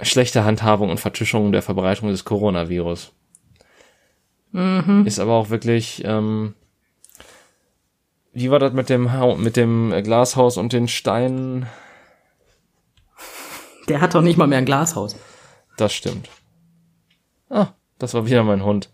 Schlechte 0.00 0.44
Handhabung 0.44 0.90
und 0.90 0.98
Vertuschung 0.98 1.52
der 1.52 1.62
Verbreitung 1.62 2.08
des 2.08 2.24
Coronavirus. 2.24 3.12
Ist 5.04 5.18
aber 5.18 5.32
auch 5.32 5.50
wirklich, 5.50 6.02
ähm, 6.04 6.54
wie 8.34 8.50
war 8.50 8.58
das 8.58 8.72
mit 8.72 8.88
dem, 8.88 9.10
mit 9.38 9.56
dem 9.56 9.90
Glashaus 10.02 10.56
und 10.56 10.72
den 10.72 10.88
Steinen? 10.88 11.66
Der 13.88 14.00
hat 14.00 14.14
doch 14.14 14.22
nicht 14.22 14.36
mal 14.36 14.46
mehr 14.46 14.58
ein 14.58 14.64
Glashaus. 14.66 15.16
Das 15.76 15.92
stimmt. 15.92 16.28
Ah, 17.48 17.68
das 17.98 18.14
war 18.14 18.26
wieder 18.26 18.42
mein 18.42 18.64
Hund. 18.64 18.90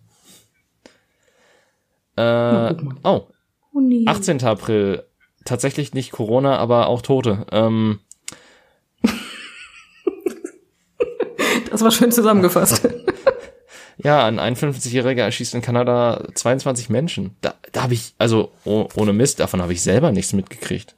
Äh, 2.17 2.75
oh, 3.05 3.27
Oh 3.73 3.81
nee. 3.81 4.05
18. 4.07 4.43
April. 4.45 5.05
Tatsächlich 5.45 5.95
nicht 5.95 6.13
Corona, 6.13 6.57
aber 6.59 6.89
auch 6.89 7.03
Tote. 7.03 7.47
Ähm, 7.51 8.01
Das 11.71 11.83
war 11.83 11.91
schön 11.93 12.13
zusammengefasst. 12.13 12.87
ja, 14.03 14.25
ein 14.25 14.39
51-Jähriger 14.39 15.23
erschießt 15.23 15.55
in 15.55 15.63
Kanada 15.63 16.25
22 16.35 16.91
Menschen. 16.91 17.37
Da, 17.41 17.55
da 17.73 17.83
habe 17.83 17.95
ich, 17.95 18.15
also 18.19 18.53
oh, 18.65 18.89
ohne 18.97 19.13
Mist, 19.13 19.41
davon 19.41 19.63
habe 19.63 19.73
ich 19.73 19.83
selber 19.83 20.13
nichts 20.13 20.33
mitgekriegt. 20.33 20.97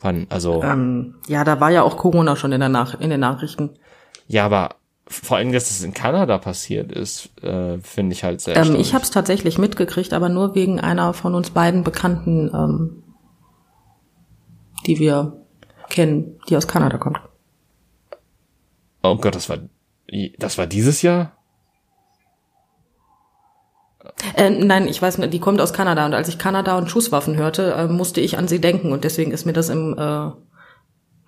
Wann, 0.00 0.26
also, 0.30 0.62
ähm, 0.62 1.14
ja, 1.28 1.44
da 1.44 1.60
war 1.60 1.70
ja 1.70 1.82
auch 1.82 1.96
Corona 1.96 2.34
schon 2.34 2.52
in, 2.52 2.60
der 2.60 2.68
Nach 2.68 2.98
in 2.98 3.10
den 3.10 3.20
Nachrichten. 3.20 3.70
ja, 4.26 4.44
aber 4.44 4.76
vor 5.06 5.36
allem, 5.36 5.52
dass 5.52 5.70
es 5.70 5.82
in 5.82 5.92
Kanada 5.92 6.38
passiert 6.38 6.90
ist, 6.90 7.30
äh, 7.42 7.78
finde 7.78 8.14
ich 8.14 8.24
halt 8.24 8.40
sehr 8.40 8.56
Ähm, 8.56 8.76
ich 8.76 8.94
habe 8.94 9.04
es 9.04 9.10
tatsächlich 9.10 9.58
mitgekriegt, 9.58 10.12
aber 10.12 10.28
nur 10.28 10.54
wegen 10.54 10.80
einer 10.80 11.12
von 11.12 11.34
uns 11.34 11.50
beiden 11.50 11.84
Bekannten, 11.84 12.50
ähm, 12.54 13.02
die 14.86 14.98
wir 14.98 15.44
kennen, 15.88 16.40
die 16.48 16.56
aus 16.56 16.66
Kanada 16.66 16.98
kommt. 16.98 17.20
Oh 19.02 19.16
Gott, 19.16 19.34
das 19.34 19.48
war, 19.48 19.58
das 20.38 20.58
war 20.58 20.66
dieses 20.66 21.02
Jahr? 21.02 21.32
Äh, 24.36 24.50
nein, 24.50 24.88
ich 24.88 25.00
weiß 25.00 25.18
nicht, 25.18 25.32
die 25.32 25.38
kommt 25.38 25.60
aus 25.60 25.72
Kanada 25.72 26.04
und 26.04 26.14
als 26.14 26.28
ich 26.28 26.38
Kanada 26.38 26.76
und 26.76 26.90
Schusswaffen 26.90 27.36
hörte, 27.36 27.72
äh, 27.72 27.86
musste 27.86 28.20
ich 28.20 28.36
an 28.36 28.48
sie 28.48 28.60
denken 28.60 28.92
und 28.92 29.04
deswegen 29.04 29.30
ist 29.30 29.46
mir 29.46 29.52
das 29.52 29.68
im 29.68 29.96
äh, 29.98 30.30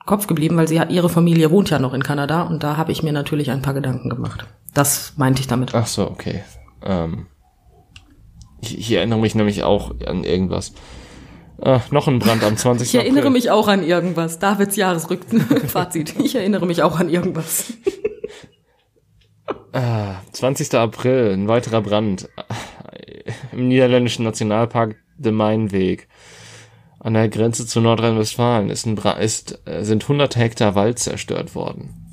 Kopf 0.07 0.27
geblieben, 0.27 0.57
weil 0.57 0.69
sie 0.69 0.81
ihre 0.89 1.09
Familie 1.09 1.51
wohnt 1.51 1.71
ja 1.71 1.79
noch 1.79 1.95
in 1.95 2.03
Kanada 2.03 2.43
und 2.43 2.63
da 2.63 2.77
habe 2.77 2.93
ich 2.93 3.03
mir 3.03 3.13
natürlich 3.13 3.51
ein 3.51 3.63
paar 3.63 3.75
Gedanken 3.75 4.11
gemacht. 4.11 4.47
Das 4.75 5.15
meinte 5.17 5.41
ich 5.41 5.47
damit. 5.47 5.75
Ach 5.75 5.87
so, 5.87 6.11
okay. 6.11 6.43
Ähm, 6.83 7.27
ich, 8.61 8.79
ich 8.79 8.93
erinnere 8.93 9.21
mich 9.21 9.35
nämlich 9.35 9.63
auch 9.63 9.93
an 10.07 10.25
irgendwas. 10.25 10.73
Ah, 11.61 11.81
noch 11.91 12.09
ein 12.09 12.19
Brand 12.19 12.43
am 12.43 12.57
20. 12.57 12.89
Ich 12.89 12.95
erinnere 12.95 13.21
April. 13.21 13.33
mich 13.33 13.51
auch 13.51 13.69
an 13.69 13.83
irgendwas. 13.83 14.39
Davids 14.39 14.77
Jahresrückfazit. 14.77 16.15
Ich 16.25 16.35
erinnere 16.35 16.67
mich 16.67 16.83
auch 16.83 16.99
an 16.99 17.09
irgendwas. 17.09 17.73
Ah, 19.73 20.17
20. 20.33 20.75
April, 20.75 21.33
ein 21.33 21.49
weiterer 21.49 21.81
Brand. 21.81 22.29
Im 23.53 23.69
niederländischen 23.69 24.25
Nationalpark 24.25 24.97
de 25.17 25.33
Mainweg. 25.33 26.09
An 27.01 27.15
der 27.15 27.29
Grenze 27.29 27.67
zu 27.67 27.81
Nordrhein-Westfalen 27.81 28.71
ist 28.71 28.87
ein 28.87 28.95
Bra 28.95 29.13
ist, 29.13 29.61
äh, 29.67 29.85
sind 29.85 30.09
hunderte 30.09 30.41
Hektar 30.41 30.75
Wald 30.75 30.99
zerstört 30.99 31.55
worden. 31.55 32.05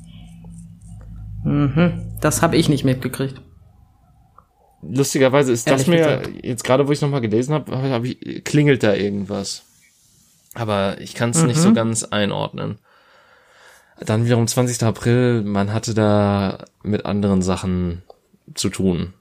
Das 2.20 2.42
habe 2.42 2.56
ich 2.56 2.68
nicht 2.68 2.84
mitgekriegt. 2.84 3.40
Lustigerweise 4.82 5.52
ist 5.52 5.66
das 5.66 5.88
Ehrlich 5.88 5.88
mir, 5.88 6.18
gesagt. 6.18 6.44
jetzt 6.44 6.64
gerade 6.64 6.86
wo 6.86 6.92
ich 6.92 7.00
nochmal 7.00 7.20
gelesen 7.20 7.54
habe, 7.54 7.90
hab, 7.90 8.04
ich, 8.04 8.44
klingelt 8.44 8.82
da 8.82 8.94
irgendwas. 8.94 9.64
Aber 10.54 11.00
ich 11.00 11.14
kann 11.14 11.30
es 11.30 11.42
nicht 11.42 11.58
so 11.58 11.72
ganz 11.72 12.04
einordnen. 12.04 12.78
Dann 14.06 14.24
wiederum 14.24 14.46
20. 14.46 14.82
April, 14.82 15.42
man 15.42 15.72
hatte 15.72 15.94
da 15.94 16.58
mit 16.82 17.04
anderen 17.06 17.42
Sachen 17.42 18.02
zu 18.54 18.68
tun. 18.68 19.14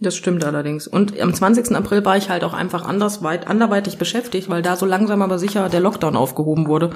Das 0.00 0.16
stimmt 0.16 0.44
allerdings. 0.44 0.86
Und 0.86 1.18
am 1.20 1.32
20. 1.32 1.74
April 1.74 2.04
war 2.04 2.16
ich 2.16 2.28
halt 2.28 2.44
auch 2.44 2.52
einfach 2.52 2.84
anders 2.84 3.22
weit, 3.22 3.46
anderweitig 3.46 3.96
beschäftigt, 3.96 4.50
weil 4.50 4.62
da 4.62 4.76
so 4.76 4.86
langsam 4.86 5.22
aber 5.22 5.38
sicher 5.38 5.68
der 5.68 5.80
Lockdown 5.80 6.16
aufgehoben 6.16 6.66
wurde. 6.66 6.90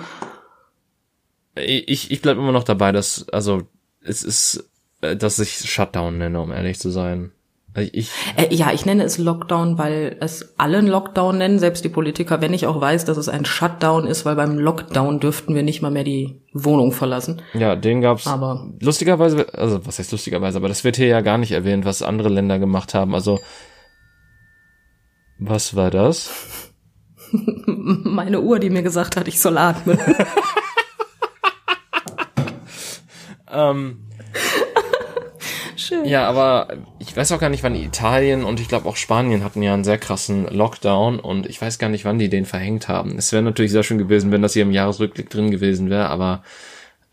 Ich, 1.55 2.11
ich 2.11 2.23
bleib 2.23 2.37
immer 2.37 2.53
noch 2.53 2.65
dabei, 2.65 2.93
dass, 2.93 3.29
also, 3.31 3.63
es 4.03 4.23
ist, 4.23 4.69
äh, 5.01 5.17
dass 5.17 5.39
ich 5.39 5.71
Shutdown 5.71 6.19
nenne, 6.19 6.41
um 6.41 6.53
ehrlich 6.53 6.79
zu 6.79 6.91
sein. 6.91 7.33
Also 7.79 7.91
Ich, 7.93 8.11
Äh, 8.37 8.55
ja, 8.55 8.73
ich 8.73 8.85
nenne 8.87 9.05
es 9.05 9.19
Lockdown, 9.19 9.79
weil 9.79 10.17
es 10.21 10.55
alle 10.59 10.79
einen 10.79 10.89
Lockdown 10.89 11.39
nennen, 11.39 11.59
selbst 11.59 11.85
die 11.85 11.89
Politiker, 11.89 12.41
wenn 12.41 12.53
ich 12.55 12.67
auch 12.67 12.81
weiß, 12.81 13.05
dass 13.05 13.17
es 13.17 13.29
ein 13.29 13.45
Shutdown 13.45 14.07
ist, 14.07 14.25
weil 14.25 14.37
beim 14.37 14.59
Lockdown 14.59 15.21
dürften 15.21 15.55
wir 15.55 15.63
nicht 15.63 15.81
mal 15.83 15.91
mehr 15.91 16.05
die 16.05 16.43
Wohnung 16.53 16.93
verlassen. 16.93 17.43
ja, 17.55 17.77
den 17.77 18.01
gab's. 18.01 18.27
Aber- 18.27 18.69
lustigerweise, 18.81 19.47
also 19.55 19.85
was 19.87 19.99
heißt 19.99 20.13
lustigerweise, 20.13 20.59
aber 20.59 20.69
das 20.69 20.85
wird 20.85 20.97
hier 20.97 21.07
ja 21.09 21.21
gar 21.21 21.39
nicht 21.39 21.53
erwähnt, 21.53 21.85
was 21.85 22.03
andere 22.03 22.29
Länder 22.29 22.59
gemacht 22.59 22.95
haben. 22.95 23.15
Also, 23.15 23.39
was 25.39 25.77
war 25.77 25.91
das? 25.91 26.31
Meine 27.33 28.41
Uhr, 28.41 28.59
die 28.59 28.71
mir 28.71 28.83
gesagt 28.83 29.17
hat, 29.17 29.29
ich 29.29 29.41
soll 29.41 29.59
atmen. 29.59 29.99
Ähm, 33.51 34.01
Schön. 35.89 36.05
Ja, 36.05 36.29
aber 36.29 36.69
ich 36.99 37.17
weiß 37.17 37.33
auch 37.33 37.41
gar 37.41 37.49
nicht, 37.49 37.63
wann 37.63 37.75
Italien 37.75 38.45
und 38.45 38.61
ich 38.61 38.69
glaube 38.69 38.89
auch 38.89 38.97
Spanien 38.97 39.43
hatten 39.43 39.63
ja 39.63 39.73
einen 39.73 39.85
sehr 39.85 39.99
krassen 39.99 40.47
Lockdown 40.47 41.19
und 41.19 41.47
ich 41.47 41.61
weiß 41.63 41.79
gar 41.79 41.89
nicht, 41.89 42.05
wann 42.05 42.19
die 42.19 42.29
den 42.29 42.45
verhängt 42.45 42.89
haben. 42.89 43.17
Es 43.17 43.33
wäre 43.33 43.43
natürlich 43.43 43.73
sehr 43.73 43.83
schön 43.83 43.99
gewesen, 43.99 44.31
wenn 44.31 44.43
das 44.43 44.53
hier 44.53 44.63
im 44.65 44.71
Jahresrückblick 44.73 45.31
drin 45.31 45.51
gewesen 45.51 45.89
wäre, 45.89 46.09
aber 46.09 46.43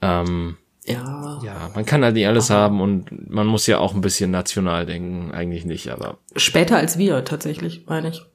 ähm, 0.01 0.57
Ja. 0.85 1.39
ja, 1.43 1.71
man 1.73 1.85
kann 1.85 2.03
halt 2.03 2.15
nicht 2.15 2.27
alles 2.27 2.49
haben 2.49 2.81
und 2.81 3.29
man 3.29 3.47
muss 3.47 3.65
ja 3.65 3.79
auch 3.79 3.95
ein 3.95 4.01
bisschen 4.01 4.29
national 4.31 4.85
denken, 4.85 5.31
eigentlich 5.31 5.65
nicht, 5.65 5.89
aber 5.89 6.17
Später 6.35 6.75
als 6.77 6.97
wir, 6.97 7.23
tatsächlich, 7.23 7.85
meine 7.87 8.09
ich. 8.09 8.25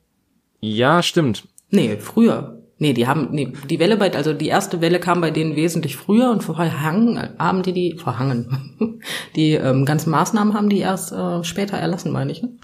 ja, 0.60 1.02
stimmt. 1.02 1.46
Nee, 1.70 1.98
früher. 1.98 2.59
Nee, 2.82 2.94
die 2.94 3.06
haben, 3.06 3.28
nee, 3.30 3.52
die 3.68 3.78
Welle 3.78 3.98
bei, 3.98 4.10
also 4.14 4.32
die 4.32 4.48
erste 4.48 4.80
Welle 4.80 5.00
kam 5.00 5.20
bei 5.20 5.30
denen 5.30 5.54
wesentlich 5.54 5.98
früher 5.98 6.30
und 6.30 6.42
verhangen, 6.42 7.18
haben 7.38 7.62
die 7.62 7.74
die, 7.74 7.98
verhangen. 7.98 9.02
Die 9.36 9.52
ähm, 9.52 9.84
ganzen 9.84 10.10
Maßnahmen 10.10 10.54
haben 10.54 10.68
die 10.70 10.78
erst 10.78 11.12
äh, 11.12 11.44
später 11.44 11.76
erlassen, 11.76 12.10
meine 12.10 12.32
ich. 12.32 12.42
Ne? 12.42 12.56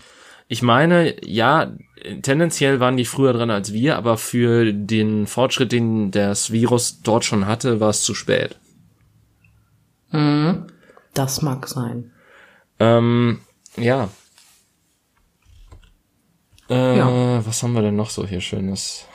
Ich 0.49 0.62
meine, 0.62 1.14
ja, 1.25 1.73
tendenziell 2.23 2.81
waren 2.81 2.97
die 2.97 3.05
früher 3.05 3.33
dran 3.35 3.51
als 3.51 3.73
wir, 3.73 3.97
aber 3.97 4.17
für 4.17 4.73
den 4.73 5.27
Fortschritt, 5.27 5.73
den 5.73 6.11
das 6.11 6.51
Virus 6.51 7.03
dort 7.03 7.25
schon 7.27 7.47
hatte, 7.47 7.79
war 7.81 7.91
es 7.91 8.03
zu 8.03 8.14
spät. 8.14 8.57
Mhm. 10.12 10.67
Das 11.14 11.43
mag 11.43 11.69
sein. 11.69 12.12
Ähm, 12.79 13.41
ja. 13.77 14.09
Äh, 16.71 16.99
Ja. 16.99 17.47
was 17.47 17.62
haben 17.62 17.75
wir 17.75 17.83
denn 17.83 17.97
noch 17.97 18.11
so 18.11 18.27
hier 18.27 18.41
Schönes? 18.41 19.07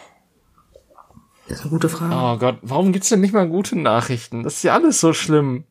Das 1.52 1.60
ist 1.60 1.66
eine 1.66 1.72
gute 1.72 1.89
Frage. 1.89 2.16
Oh 2.16 2.38
Gott, 2.39 2.60
warum 2.62 2.93
gibt's 2.93 3.10
denn 3.10 3.20
nicht 3.20 3.34
mal 3.34 3.47
gute 3.47 3.78
Nachrichten? 3.78 4.43
Das 4.43 4.56
ist 4.56 4.64
ja 4.64 4.74
alles 4.74 5.02
so 5.02 5.12
schlimm. 5.12 5.66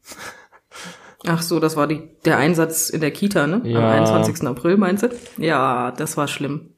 Ach 1.26 1.40
so, 1.40 1.58
das 1.58 1.74
war 1.76 1.86
die, 1.86 2.02
der 2.26 2.36
Einsatz 2.36 2.90
in 2.90 3.00
der 3.00 3.10
Kita, 3.10 3.46
ne? 3.46 3.62
Ja. 3.64 3.78
Am 3.78 4.04
21. 4.04 4.46
April, 4.46 4.76
meinst 4.76 5.04
du? 5.04 5.08
Ja, 5.38 5.90
das 5.92 6.16
war 6.18 6.28
schlimm. 6.28 6.70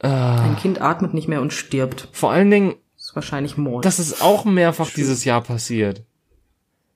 Ah. 0.00 0.42
Ein 0.42 0.56
Kind 0.56 0.80
atmet 0.80 1.12
nicht 1.14 1.28
mehr 1.28 1.40
und 1.42 1.52
stirbt. 1.52 2.08
Vor 2.12 2.30
allen 2.30 2.50
Dingen, 2.50 2.74
Das 2.96 3.06
ist 3.08 3.14
wahrscheinlich 3.14 3.56
Mord. 3.58 3.84
das 3.84 3.98
ist 3.98 4.22
auch 4.22 4.44
mehrfach 4.46 4.90
dieses 4.90 5.24
Jahr 5.24 5.42
passiert. 5.42 6.02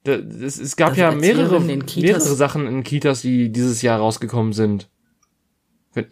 Da- 0.04 0.16
Das, 0.16 0.58
es 0.58 0.76
gab 0.76 0.90
Dass 0.90 0.98
ja 0.98 1.10
mehrere, 1.10 1.60
mehrere 1.60 2.20
Sachen 2.20 2.66
in 2.66 2.84
Kitas, 2.84 3.20
die 3.22 3.52
dieses 3.52 3.82
Jahr 3.82 3.98
rausgekommen 3.98 4.54
sind. 4.54 4.88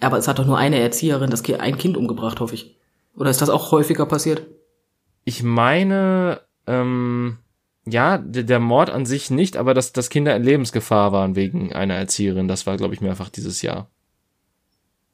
Aber 0.01 0.19
es 0.19 0.29
hat 0.29 0.39
doch 0.39 0.47
nur 0.47 0.59
eine 0.59 0.79
Erzieherin 0.79 1.31
das 1.31 1.43
ein 1.45 1.79
Kind 1.79 1.97
umgebracht, 1.97 2.41
hoffe 2.41 2.55
ich. 2.55 2.77
Oder 3.15 3.31
ist 3.31 3.41
das 3.41 3.51
auch 3.51 3.73
häufiger 3.73 4.07
passiert? 4.07 4.47
Ich 5.29 5.43
meine, 5.43 6.41
ähm, 6.67 7.37
ja, 7.85 8.17
der, 8.17 8.61
Mord 8.61 8.89
an 8.89 9.05
sich 9.05 9.31
nicht, 9.31 9.59
aber 9.59 9.75
dass, 9.75 9.93
dass 9.93 10.09
Kinder 10.09 10.35
in 10.35 10.43
Lebensgefahr 10.43 11.13
waren 11.13 11.37
wegen 11.37 11.71
einer 11.71 11.97
Erzieherin, 11.97 12.49
das 12.49 12.67
war, 12.67 12.79
glaube 12.79 12.95
ich, 12.95 13.03
mehrfach 13.03 13.29
dieses 13.29 13.61
Jahr. 13.61 13.91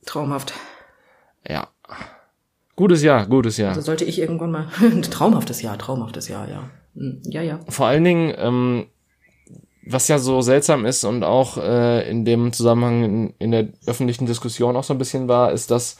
Traumhaft. 0.07 0.55
Ja. 1.49 1.67
Gutes 2.77 3.03
Jahr, 3.03 3.27
gutes 3.27 3.57
Jahr. 3.57 3.71
Also 3.71 3.81
sollte 3.81 4.05
ich 4.05 4.21
irgendwann 4.21 4.53
mal. 4.53 4.69
Traumhaftes 5.11 5.63
Jahr, 5.63 5.77
traumhaftes 5.79 6.29
Jahr, 6.29 6.49
ja. 6.49 6.71
Hm, 6.95 7.21
Ja, 7.25 7.43
ja. 7.43 7.59
Vor 7.69 7.89
allen 7.89 8.05
Dingen, 8.05 8.33
ähm, 8.37 8.87
was 9.85 10.07
ja 10.07 10.21
so 10.21 10.43
seltsam 10.43 10.87
ist 10.87 11.03
und 11.03 11.25
auch 11.25 11.57
äh, 11.59 12.09
in 12.09 12.25
dem 12.25 12.53
Zusammenhang 12.53 13.03
in, 13.03 13.35
in 13.41 13.51
der 13.51 13.69
öffentlichen 13.85 14.27
Diskussion 14.27 14.77
auch 14.77 14.85
so 14.85 14.95
ein 14.95 14.99
bisschen 14.99 15.27
war, 15.27 15.51
ist, 15.51 15.73
dass 15.73 15.99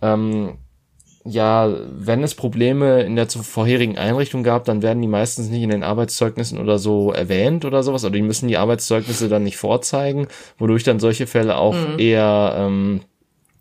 ähm, 0.00 0.58
ja, 1.28 1.72
wenn 1.90 2.22
es 2.22 2.34
Probleme 2.34 3.02
in 3.02 3.16
der 3.16 3.28
vorherigen 3.28 3.98
Einrichtung 3.98 4.42
gab, 4.42 4.64
dann 4.64 4.82
werden 4.82 5.02
die 5.02 5.08
meistens 5.08 5.48
nicht 5.48 5.62
in 5.62 5.70
den 5.70 5.82
Arbeitszeugnissen 5.82 6.58
oder 6.58 6.78
so 6.78 7.12
erwähnt 7.12 7.64
oder 7.64 7.82
sowas, 7.82 8.04
oder 8.04 8.14
die 8.14 8.22
müssen 8.22 8.48
die 8.48 8.56
Arbeitszeugnisse 8.56 9.28
dann 9.28 9.42
nicht 9.44 9.56
vorzeigen, 9.56 10.28
wodurch 10.58 10.84
dann 10.84 11.00
solche 11.00 11.26
Fälle 11.26 11.56
auch 11.56 11.76
eher 11.98 12.54
ähm, 12.56 13.00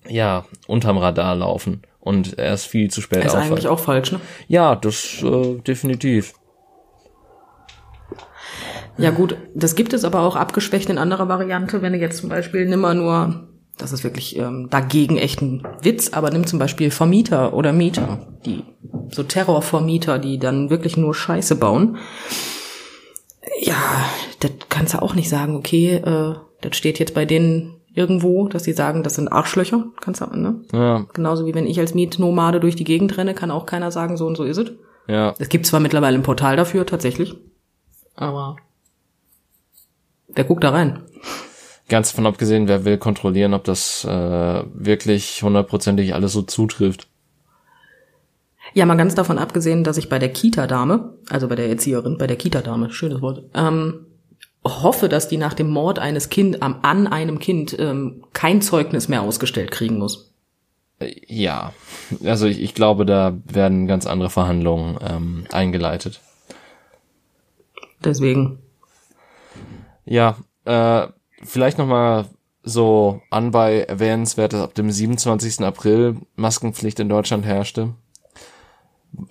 ja 0.08 0.46
unterm 0.68 0.98
Radar 0.98 1.36
laufen 1.36 1.82
und 2.00 2.38
erst 2.40 2.68
viel 2.68 2.90
zu 2.90 3.02
spät 3.02 3.20
Ist 3.20 3.32
auffallen. 3.32 3.52
eigentlich 3.52 3.68
auch 3.68 3.80
falsch, 3.80 4.12
ne? 4.12 4.22
Ja, 4.48 4.76
das 4.76 5.22
äh, 5.24 5.56
definitiv. 5.60 6.34
Ja 8.98 9.12
gut, 9.12 9.38
das 9.54 9.76
gibt 9.76 9.94
es 9.94 10.04
aber 10.04 10.22
auch 10.22 10.36
abgeschwächt 10.36 10.90
in 10.90 10.98
anderer 10.98 11.28
Variante, 11.28 11.82
wenn 11.82 11.94
du 11.94 12.00
jetzt 12.00 12.18
zum 12.18 12.30
Beispiel 12.30 12.66
nimmer 12.66 12.94
nur, 12.94 13.48
das 13.78 13.92
ist 13.94 14.04
wirklich 14.04 14.38
ähm, 14.38 14.70
dagegen 14.70 15.18
echt 15.18 15.42
ein 15.42 15.68
Witz, 15.82 16.10
aber 16.14 16.32
nimm 16.32 16.48
zum 16.48 16.60
Beispiel 16.60 16.92
Vermieter 16.92 17.54
oder 17.54 17.74
Mieter, 17.74 18.28
die 18.46 18.64
so 19.12 19.24
Terrorvermieter, 19.24 20.20
die 20.20 20.40
dann 20.40 20.70
wirklich 20.70 20.98
nur 20.98 21.14
Scheiße 21.14 21.56
bauen. 21.56 21.98
Ja, 23.62 23.76
das 24.40 24.52
kannst 24.70 24.94
du 24.94 25.02
auch 25.02 25.16
nicht 25.16 25.30
sagen, 25.30 25.56
okay, 25.56 25.96
äh, 25.96 26.36
das 26.62 26.76
steht 26.76 27.00
jetzt 27.00 27.14
bei 27.14 27.26
denen 27.26 27.76
irgendwo, 27.94 28.48
dass 28.48 28.64
sie 28.64 28.74
sagen, 28.74 29.02
das 29.04 29.16
sind 29.16 29.28
Arschlöcher, 29.28 29.86
kannst 30.02 30.22
du, 30.22 30.26
ne? 30.36 30.62
Ja, 30.72 31.06
Genauso 31.14 31.46
wie 31.46 31.56
wenn 31.56 31.66
ich 31.66 31.80
als 31.80 31.96
Mietnomade 31.96 32.60
durch 32.60 32.76
die 32.76 32.84
Gegend 32.84 33.18
renne, 33.18 33.34
kann 33.34 33.50
auch 33.52 33.66
keiner 33.66 33.92
sagen, 33.92 34.18
so 34.18 34.28
und 34.28 34.38
so 34.38 34.44
ist 34.44 34.58
es. 34.58 34.72
ja. 35.08 35.34
Es 35.40 35.50
gibt 35.50 35.66
zwar 35.66 35.80
mittlerweile 35.80 36.16
ein 36.18 36.24
Portal 36.24 36.56
dafür, 36.56 36.86
tatsächlich. 36.86 37.36
Aber 38.16 38.58
wer 40.28 40.44
guckt 40.44 40.64
da 40.64 40.70
rein? 40.70 41.04
Ganz 41.90 42.12
von 42.12 42.26
abgesehen, 42.26 42.68
wer 42.68 42.84
will 42.84 42.98
kontrollieren, 42.98 43.54
ob 43.54 43.64
das 43.64 44.04
äh, 44.04 44.64
wirklich 44.74 45.42
hundertprozentig 45.42 46.14
alles 46.14 46.34
so 46.34 46.42
zutrifft. 46.42 47.08
Ja, 48.74 48.86
mal 48.86 48.98
ganz 48.98 49.16
davon 49.16 49.38
abgesehen, 49.38 49.84
dass 49.84 49.98
ich 49.98 50.10
bei 50.10 50.20
der 50.20 50.34
Kita-Dame, 50.34 51.14
also 51.30 51.48
bei 51.48 51.56
der 51.56 51.70
Erzieherin, 51.70 52.18
bei 52.18 52.28
der 52.28 52.36
Kita-Dame, 52.36 52.92
schönes 52.92 53.22
Wort, 53.22 53.44
ähm, 53.56 54.06
hoffe, 54.66 55.08
dass 55.08 55.30
die 55.30 55.38
nach 55.38 55.54
dem 55.54 55.70
Mord 55.70 56.00
eines 56.00 56.30
Kind 56.30 56.62
am, 56.62 56.80
an 56.82 57.08
einem 57.08 57.40
Kind 57.40 57.78
ähm, 57.80 58.24
kein 58.34 58.62
Zeugnis 58.62 59.08
mehr 59.08 59.22
ausgestellt 59.22 59.72
kriegen 59.72 59.98
muss. 59.98 60.34
Äh, 61.00 61.16
Ja, 61.28 61.74
also 62.26 62.48
ich, 62.48 62.62
ich 62.62 62.74
glaube, 62.74 63.06
da 63.06 63.38
werden 63.46 63.88
ganz 63.88 64.06
andere 64.06 64.30
Verhandlungen 64.30 64.98
ähm, 65.02 65.46
eingeleitet. 65.52 66.20
Deswegen. 68.04 68.60
Ja, 70.06 70.38
äh, 70.66 71.08
vielleicht 71.44 71.78
noch 71.78 71.88
mal 71.88 72.26
so 72.64 73.22
anbei 73.30 73.82
erwähnenswert, 73.82 74.54
dass 74.54 74.62
ab 74.62 74.76
dem 74.76 74.92
27. 74.92 75.62
April 75.62 76.18
Maskenpflicht 76.36 77.00
in 77.00 77.10
Deutschland 77.10 77.46
herrschte. 77.46 77.94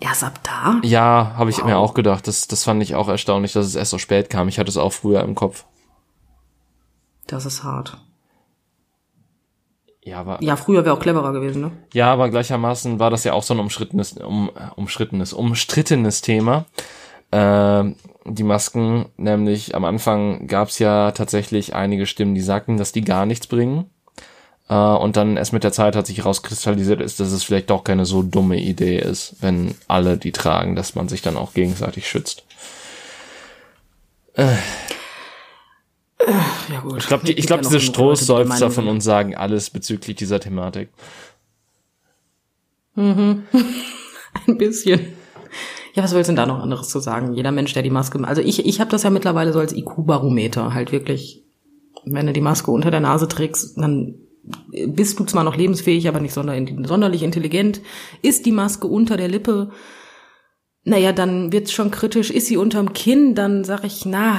Erst 0.01 0.25
ab 0.25 0.41
da? 0.43 0.81
Ja, 0.83 1.35
habe 1.37 1.51
ich 1.51 1.63
mir 1.63 1.77
auch 1.77 1.95
gedacht. 1.95 2.27
Das, 2.27 2.49
das 2.49 2.65
fand 2.65 2.83
ich 2.83 2.95
auch 2.95 3.09
erstaunlich, 3.09 3.53
dass 3.53 3.67
es 3.67 3.75
erst 3.75 3.91
so 3.91 3.99
spät 3.99 4.31
kam. 4.31 4.49
Ich 4.49 4.59
hatte 4.59 4.71
es 4.71 4.77
auch 4.77 4.93
früher 4.93 5.23
im 5.23 5.35
Kopf. 5.35 5.65
Das 7.27 7.45
ist 7.45 7.63
hart. 7.63 7.99
Ja, 10.03 10.21
aber 10.21 10.41
Ja, 10.41 10.57
früher 10.57 10.85
wäre 10.85 10.95
auch 10.95 11.01
cleverer 11.01 11.33
gewesen, 11.33 11.61
ne? 11.61 11.73
Ja, 11.93 12.13
aber 12.13 12.31
gleichermaßen 12.31 13.01
war 13.01 13.11
das 13.11 13.25
ja 13.25 13.33
auch 13.33 13.43
so 13.43 13.55
ein 13.55 13.61
umschrittenes, 13.61 14.13
um, 14.15 14.51
umschrittenes, 14.77 15.33
umstrittenes 15.33 16.23
Thema. 16.23 16.65
Äh, 17.31 17.85
die 18.25 18.43
Masken, 18.43 19.07
nämlich 19.17 19.75
am 19.75 19.85
Anfang 19.85 20.47
gab 20.47 20.69
es 20.69 20.79
ja 20.79 21.13
tatsächlich 21.13 21.75
einige 21.75 22.07
Stimmen, 22.07 22.35
die 22.35 22.41
sagten, 22.41 22.77
dass 22.77 22.93
die 22.93 23.03
gar 23.03 23.27
nichts 23.27 23.47
bringen. 23.47 23.91
Äh, 24.69 24.75
und 24.75 25.17
dann 25.17 25.37
erst 25.37 25.53
mit 25.53 25.65
der 25.65 25.73
Zeit 25.73 25.97
hat 25.97 26.07
sich 26.07 26.19
herauskristallisiert, 26.19 27.01
ist, 27.01 27.21
dass 27.21 27.33
es 27.33 27.45
vielleicht 27.45 27.71
doch 27.71 27.85
keine 27.85 28.05
so 28.05 28.23
dumme 28.23 28.61
Idee 28.61 28.99
ist, 28.99 29.37
wenn 29.41 29.75
alle 29.89 30.17
die 30.17 30.33
tragen, 30.33 30.77
dass 30.77 30.95
man 30.95 31.09
sich 31.09 31.23
dann 31.23 31.37
auch 31.37 31.55
gegenseitig 31.55 32.09
schützt. 32.09 32.45
Ja 34.37 34.59
gut. 36.81 36.99
Ich 36.99 37.07
glaube, 37.07 37.25
die, 37.25 37.33
ich 37.33 37.47
glaub, 37.47 37.63
diese 37.63 37.81
Strohseufzer 37.81 38.71
von 38.71 38.89
uns 38.89 39.05
sagen 39.05 39.37
alles 39.37 39.71
bezüglich 39.71 40.17
dieser 40.17 40.41
Thematik. 40.41 40.91
Ein 42.97 43.47
bisschen. 44.47 45.13
Ja, 45.97 46.03
was 46.03 46.15
willst 46.15 46.29
du 46.29 46.33
denn 46.33 46.37
da 46.37 46.45
noch 46.45 46.63
anderes 46.63 46.91
zu 46.91 47.01
sagen? 47.01 47.33
Jeder 47.33 47.53
Mensch, 47.53 47.73
der 47.73 47.83
die 47.83 47.89
Maske, 47.89 48.23
also 48.23 48.43
ich, 48.43 48.67
ich 48.67 48.81
habe 48.81 48.91
das 48.91 49.03
ja 49.03 49.09
mittlerweile 49.09 49.55
so 49.55 49.61
als 49.61 49.73
IQ-Barometer, 49.73 50.75
halt 50.75 50.93
wirklich, 50.93 51.43
wenn 52.05 52.27
du 52.27 52.35
die 52.35 52.43
Maske 52.43 52.71
unter 52.71 52.91
der 52.91 53.01
Nase 53.01 53.29
trägst, 53.29 53.79
dann 53.79 54.17
bist 54.89 55.19
du 55.19 55.25
zwar 55.25 55.43
noch 55.43 55.57
lebensfähig, 55.57 56.07
aber 56.07 56.21
nicht 56.21 56.35
sonder, 56.35 56.55
sonderlich 56.87 57.23
intelligent. 57.23 57.81
Ist 58.21 58.45
die 58.45 58.53
Maske 58.53 58.87
unter 58.87 59.17
der 59.17 59.29
Lippe, 59.29 59.71
naja, 60.85 61.13
dann 61.13 61.51
wird's 61.51 61.73
schon 61.73 61.91
kritisch. 61.91 62.31
Ist 62.31 62.47
sie 62.47 62.59
unterm 62.59 62.93
Kinn, 62.93 63.35
dann 63.35 63.65
sag 63.65 63.83
ich, 63.83 64.05
na, 64.05 64.37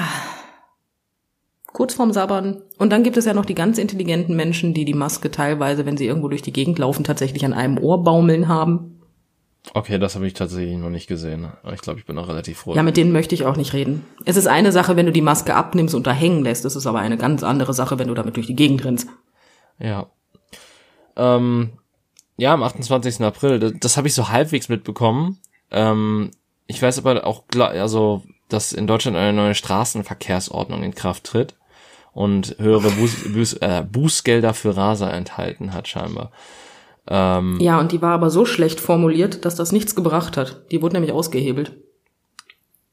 kurz 1.74 1.96
vorm 1.96 2.14
Sabbern. 2.14 2.62
Und 2.78 2.92
dann 2.92 3.02
gibt 3.02 3.18
es 3.18 3.26
ja 3.26 3.34
noch 3.34 3.46
die 3.46 3.56
ganz 3.56 3.80
intelligenten 3.80 4.36
Menschen, 4.36 4.76
die 4.76 4.86
die 4.86 4.94
Maske 4.94 5.32
teilweise, 5.32 5.88
wenn 5.88 5.98
sie 5.98 6.06
irgendwo 6.06 6.28
durch 6.28 6.44
die 6.44 6.54
Gegend 6.54 6.78
laufen, 6.78 7.04
tatsächlich 7.04 7.44
an 7.46 7.54
einem 7.54 7.80
Ohr 7.80 8.04
baumeln 8.04 8.48
haben. 8.48 8.97
Okay, 9.74 10.00
das 10.00 10.16
habe 10.16 10.28
ich 10.28 10.34
tatsächlich 10.34 10.78
noch 10.78 10.90
nicht 10.90 11.08
gesehen. 11.08 11.48
Aber 11.64 11.74
ich 11.74 11.82
glaube, 11.82 12.00
ich 12.00 12.06
bin 12.06 12.18
auch 12.18 12.28
relativ 12.28 12.60
froh. 12.60 12.76
Ja, 12.76 12.84
mit 12.84 12.98
denen 12.98 13.12
möchte 13.12 13.36
ich 13.36 13.46
auch 13.46 13.56
nicht 13.56 13.74
reden. 13.74 14.06
Es 14.26 14.38
ist 14.38 14.48
eine 14.48 14.72
Sache, 14.72 14.96
wenn 14.96 15.06
du 15.06 15.12
die 15.12 15.22
Maske 15.22 15.56
abnimmst 15.56 15.96
und 15.96 16.08
da 16.08 16.12
hängen 16.12 16.44
lässt. 16.44 16.66
Es 16.66 16.76
ist 16.76 16.88
aber 16.88 17.00
eine 17.00 17.18
ganz 17.18 17.44
andere 17.44 17.74
Sache, 17.74 18.00
wenn 18.00 18.08
du 18.08 18.14
damit 18.14 18.36
durch 18.36 18.48
die 18.48 18.56
Gegend 18.56 18.84
rennst. 18.86 19.08
Ja. 19.80 20.08
Ähm, 21.16 21.72
ja, 22.38 22.54
am 22.54 22.64
28. 22.64 23.22
April, 23.22 23.60
das, 23.60 23.74
das 23.80 23.98
habe 23.98 24.08
ich 24.08 24.14
so 24.14 24.30
halbwegs 24.30 24.70
mitbekommen. 24.70 25.40
Ähm, 25.72 26.32
ich 26.68 26.82
weiß 26.82 27.00
aber 27.00 27.26
auch, 27.26 27.44
also, 27.58 28.24
dass 28.50 28.74
in 28.74 28.88
Deutschland 28.88 29.18
eine 29.18 29.34
neue 29.34 29.56
Straßenverkehrsordnung 29.56 30.84
in 30.84 30.96
Kraft 30.96 31.26
tritt 31.26 31.56
und 32.14 32.56
höhere 32.60 32.92
Buß, 32.92 33.34
Buß, 33.34 33.54
äh, 33.54 33.84
Bußgelder 33.90 34.54
für 34.54 34.76
Raser 34.76 35.14
enthalten 35.14 35.74
hat 35.74 35.88
scheinbar. 35.88 36.32
Ähm, 37.10 37.58
Ja, 37.60 37.80
und 37.80 37.92
die 37.92 38.02
war 38.02 38.14
aber 38.14 38.30
so 38.30 38.46
schlecht 38.46 38.80
formuliert, 38.80 39.46
dass 39.46 39.56
das 39.56 39.72
nichts 39.72 39.96
gebracht 39.96 40.38
hat. 40.38 40.72
Die 40.72 40.82
wurde 40.82 40.96
nämlich 40.96 41.12
ausgehebelt. 41.12 41.78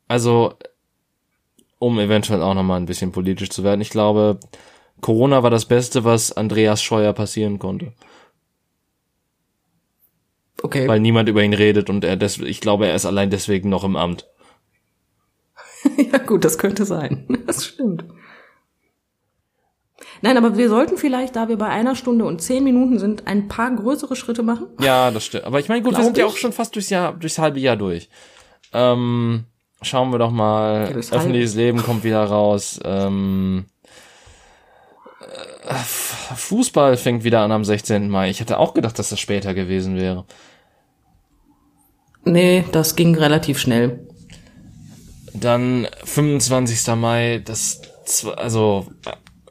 Also, 0.08 0.54
um 1.78 1.98
eventuell 1.98 2.42
auch 2.42 2.54
nochmal 2.54 2.80
ein 2.80 2.86
bisschen 2.86 3.12
politisch 3.12 3.50
zu 3.50 3.64
werden, 3.64 3.80
ich 3.80 3.90
glaube, 3.90 4.38
Corona 5.00 5.42
war 5.42 5.50
das 5.50 5.66
Beste, 5.66 6.04
was 6.04 6.32
Andreas 6.32 6.82
Scheuer 6.82 7.12
passieren 7.12 7.58
konnte. 7.58 7.92
Okay. 10.62 10.88
Weil 10.88 11.00
niemand 11.00 11.28
über 11.28 11.42
ihn 11.42 11.52
redet 11.52 11.90
und 11.90 12.04
er 12.04 12.16
des, 12.16 12.38
ich 12.38 12.60
glaube, 12.60 12.86
er 12.86 12.94
ist 12.94 13.04
allein 13.04 13.28
deswegen 13.30 13.68
noch 13.68 13.84
im 13.84 13.96
Amt. 13.96 14.26
ja, 16.12 16.18
gut, 16.18 16.44
das 16.44 16.56
könnte 16.56 16.86
sein. 16.86 17.26
Das 17.46 17.66
stimmt. 17.66 18.04
Nein, 20.22 20.36
aber 20.36 20.56
wir 20.56 20.68
sollten 20.68 20.96
vielleicht, 20.96 21.36
da 21.36 21.48
wir 21.48 21.56
bei 21.56 21.68
einer 21.68 21.94
Stunde 21.96 22.24
und 22.24 22.40
zehn 22.40 22.64
Minuten 22.64 22.98
sind, 22.98 23.26
ein 23.26 23.48
paar 23.48 23.74
größere 23.74 24.16
Schritte 24.16 24.42
machen. 24.42 24.66
Ja, 24.80 25.10
das 25.10 25.24
stimmt. 25.24 25.44
Aber 25.44 25.60
ich 25.60 25.68
meine, 25.68 25.82
gut, 25.82 25.92
wir 25.92 25.96
Glaub 25.98 26.04
sind 26.04 26.18
ja 26.18 26.26
ich. 26.26 26.32
auch 26.32 26.36
schon 26.36 26.52
fast 26.52 26.74
durchs 26.74 26.90
Jahr, 26.90 27.12
durchs 27.14 27.38
halbe 27.38 27.60
Jahr 27.60 27.76
durch. 27.76 28.08
Ähm, 28.72 29.44
schauen 29.82 30.10
wir 30.10 30.18
doch 30.18 30.30
mal. 30.30 30.90
Ja? 30.90 31.16
Öffentliches 31.16 31.54
Leben 31.54 31.82
kommt 31.82 32.04
wieder 32.04 32.24
raus. 32.24 32.80
Ähm, 32.84 33.66
äh, 35.20 35.74
Fußball 36.36 36.96
fängt 36.96 37.24
wieder 37.24 37.40
an 37.40 37.52
am 37.52 37.64
16. 37.64 38.08
Mai. 38.08 38.30
Ich 38.30 38.40
hätte 38.40 38.58
auch 38.58 38.74
gedacht, 38.74 38.98
dass 38.98 39.10
das 39.10 39.20
später 39.20 39.54
gewesen 39.54 39.96
wäre. 39.96 40.24
Nee, 42.24 42.64
das 42.72 42.96
ging 42.96 43.16
relativ 43.16 43.58
schnell. 43.58 44.06
Dann 45.34 45.86
25. 46.04 46.94
Mai, 46.96 47.42
das 47.44 47.82
also 48.36 48.86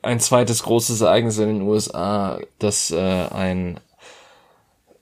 ein 0.03 0.19
zweites 0.19 0.63
großes 0.63 1.01
Ereignis 1.01 1.37
in 1.37 1.47
den 1.47 1.61
USA, 1.61 2.39
dass 2.59 2.91
äh, 2.91 2.97
ein 2.97 3.79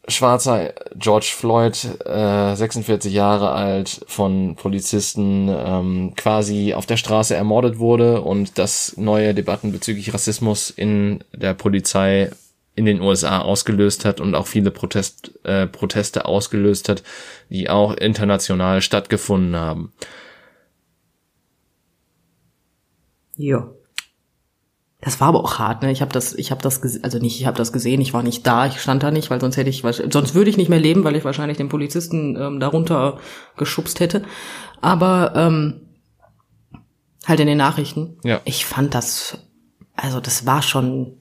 schwarzer 0.08 0.74
George 0.96 1.32
Floyd, 1.36 1.78
äh, 2.06 2.56
46 2.56 3.14
Jahre 3.14 3.52
alt, 3.52 4.04
von 4.08 4.56
Polizisten 4.56 5.50
ähm, 5.50 6.14
quasi 6.16 6.74
auf 6.74 6.86
der 6.86 6.98
Straße 6.98 7.36
ermordet 7.36 7.80
wurde 7.80 8.22
und 8.22 8.58
das 8.58 8.98
neue 8.98 9.34
Debatten 9.34 9.72
bezüglich 9.72 10.14
Rassismus 10.14 10.70
in 10.70 11.24
der 11.34 11.54
Polizei 11.54 12.32
in 12.76 12.86
den 12.86 13.02
USA 13.02 13.40
ausgelöst 13.42 14.06
hat 14.06 14.22
und 14.22 14.34
auch 14.34 14.48
viele 14.48 14.72
Protest, 14.72 15.34
äh, 15.44 15.68
Proteste 15.68 16.26
ausgelöst 16.26 16.90
hat, 16.90 17.04
die 17.50 17.70
auch 17.70 17.94
international 17.94 18.82
stattgefunden 18.82 19.56
haben. 19.56 19.92
Ja. 23.38 23.70
Das 25.02 25.20
war 25.20 25.30
aber 25.30 25.44
auch 25.44 25.58
hart, 25.58 25.82
ne? 25.82 25.92
Ich 25.92 26.02
habe 26.02 26.12
das, 26.12 26.34
ich 26.34 26.52
habe 26.52 26.62
das, 26.62 26.82
also 27.04 27.18
nicht, 27.18 27.40
ich 27.40 27.48
habe 27.48 27.58
das 27.58 27.74
gesehen. 27.74 28.02
Ich 28.02 28.14
war 28.14 28.22
nicht 28.22 28.46
da, 28.46 28.68
ich 28.68 28.80
stand 28.80 29.02
da 29.02 29.10
nicht, 29.10 29.32
weil 29.32 29.42
sonst 29.42 29.58
hätte 29.58 29.70
ich, 29.70 29.82
sonst 29.82 30.36
würde 30.36 30.50
ich 30.50 30.58
nicht 30.58 30.70
mehr 30.70 30.80
leben, 30.80 31.04
weil 31.04 31.16
ich 31.16 31.26
wahrscheinlich 31.26 31.58
den 31.58 31.70
Polizisten 31.70 32.36
ähm, 32.40 32.60
darunter 32.60 33.18
geschubst 33.58 34.00
hätte. 34.00 34.22
Aber 34.80 35.34
ähm, 35.36 35.82
halt 37.28 37.40
in 37.40 37.48
den 37.48 37.58
Nachrichten. 37.58 38.20
Ja. 38.24 38.42
Ich 38.46 38.66
fand 38.66 38.94
das, 38.94 39.40
also 39.96 40.20
das 40.20 40.46
war 40.46 40.62
schon, 40.62 41.18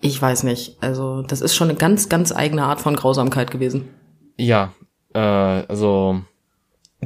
ich 0.00 0.22
weiß 0.22 0.44
nicht. 0.44 0.76
Also 0.80 1.22
das 1.22 1.40
ist 1.40 1.56
schon 1.56 1.68
eine 1.68 1.78
ganz, 1.78 2.08
ganz 2.08 2.30
eigene 2.30 2.62
Art 2.62 2.80
von 2.80 2.94
Grausamkeit 2.94 3.50
gewesen. 3.50 3.88
Ja, 4.36 4.72
äh, 5.14 5.18
also 5.18 6.20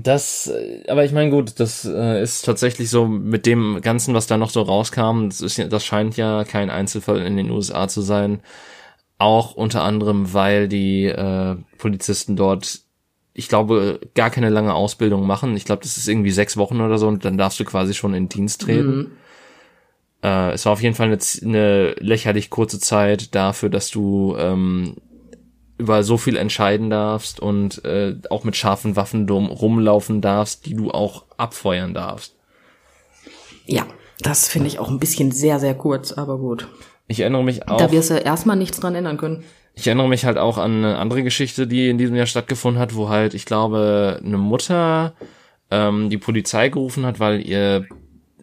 das, 0.02 0.48
äh, 0.48 0.82
aber 0.89 1.05
ich 1.05 1.12
meine 1.12 1.31
gut, 1.31 1.59
das 1.59 1.85
äh, 1.85 2.22
ist 2.22 2.44
tatsächlich 2.44 2.90
so 2.90 3.06
mit 3.06 3.47
dem 3.47 3.81
Ganzen, 3.81 4.14
was 4.14 4.27
da 4.27 4.36
noch 4.36 4.51
so 4.51 4.62
rauskam, 4.62 5.28
das, 5.28 5.40
ist, 5.40 5.59
das 5.72 5.85
scheint 5.85 6.16
ja 6.16 6.44
kein 6.44 6.70
Einzelfall 6.70 7.20
in 7.22 7.36
den 7.36 7.51
USA 7.51 7.89
zu 7.89 8.01
sein. 8.01 8.40
Auch 9.18 9.55
unter 9.55 9.82
anderem, 9.82 10.32
weil 10.32 10.68
die 10.68 11.05
äh, 11.05 11.56
Polizisten 11.78 12.36
dort, 12.36 12.81
ich 13.35 13.48
glaube, 13.48 14.01
gar 14.14 14.31
keine 14.31 14.48
lange 14.48 14.74
Ausbildung 14.74 15.27
machen. 15.27 15.56
Ich 15.56 15.64
glaube, 15.64 15.82
das 15.82 15.97
ist 15.97 16.09
irgendwie 16.09 16.31
sechs 16.31 16.56
Wochen 16.56 16.81
oder 16.81 16.98
so 16.98 17.06
und 17.09 17.24
dann 17.24 17.39
darfst 17.39 17.60
du 17.60 17.64
quasi 17.64 17.94
schon 17.94 18.14
in 18.14 18.28
Dienst 18.28 18.62
treten. 18.62 19.12
Äh, 20.22 20.52
es 20.52 20.64
war 20.64 20.72
auf 20.72 20.82
jeden 20.82 20.94
Fall 20.94 21.09
eine, 21.09 21.18
eine 21.43 21.93
lächerlich 21.98 22.51
kurze 22.51 22.78
Zeit 22.78 23.35
dafür, 23.35 23.68
dass 23.68 23.90
du 23.90 24.36
ähm, 24.39 24.97
über 25.81 26.05
so 26.05 26.16
viel 26.16 26.36
entscheiden 26.36 26.90
darfst 26.90 27.40
und 27.40 27.85
äh, 27.85 28.15
auch 28.28 28.44
mit 28.44 28.57
scharfen 28.57 28.94
Waffen 28.97 29.27
drum, 29.27 29.47
rumlaufen 29.47 30.20
darfst, 30.20 30.66
die 30.66 30.74
du 30.74 30.90
auch 30.90 31.24
abfeuern 31.36 31.94
darfst. 31.94 32.35
Ja, 33.66 33.86
das 34.20 34.48
finde 34.48 34.69
ich 34.69 34.78
auch 34.78 34.89
ein 34.90 35.01
bisschen 35.01 35.32
sehr, 35.32 35.59
sehr 35.59 35.74
kurz, 35.74 36.12
aber 36.12 36.39
gut. 36.39 36.69
Ich 37.09 37.20
erinnere 37.20 37.43
mich 37.43 37.66
auch, 37.69 37.78
Da 37.78 37.90
wirst 37.90 38.11
du 38.11 38.15
erstmal 38.15 38.57
nichts 38.57 38.78
dran 38.78 38.94
ändern 38.94 39.16
können. 39.16 39.43
ich 39.74 39.86
erinnere 39.86 40.09
mich 40.09 40.24
halt 40.24 40.39
auch 40.39 40.59
an 40.59 40.77
eine 40.85 40.98
andere 40.98 41.23
Geschichte, 41.23 41.66
die 41.66 41.89
in 41.89 41.98
diesem 41.98 42.15
Jahr 42.15 42.27
stattgefunden 42.27 42.81
hat, 42.81 42.94
wo 42.94 43.09
halt, 43.09 43.35
ich 43.35 43.47
glaube, 43.47 44.20
eine 44.24 44.39
Mutter 44.39 45.15
ähm, 45.70 46.11
die 46.11 46.19
Polizei 46.19 46.69
gerufen 46.69 47.07
hat, 47.07 47.19
weil 47.19 47.40
ihr, 47.40 47.86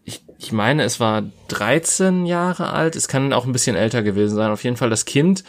ich, 0.04 0.24
ich 0.40 0.52
meine, 0.52 0.84
es 0.84 1.00
war 1.00 1.24
13 1.50 2.26
Jahre 2.26 2.72
alt, 2.74 2.96
es 2.96 3.08
kann 3.08 3.32
auch 3.34 3.46
ein 3.46 3.52
bisschen 3.52 3.76
älter 3.76 4.02
gewesen 4.02 4.36
sein. 4.36 4.52
Auf 4.52 4.64
jeden 4.64 4.78
Fall 4.78 4.90
das 4.90 5.06
Kind 5.06 5.44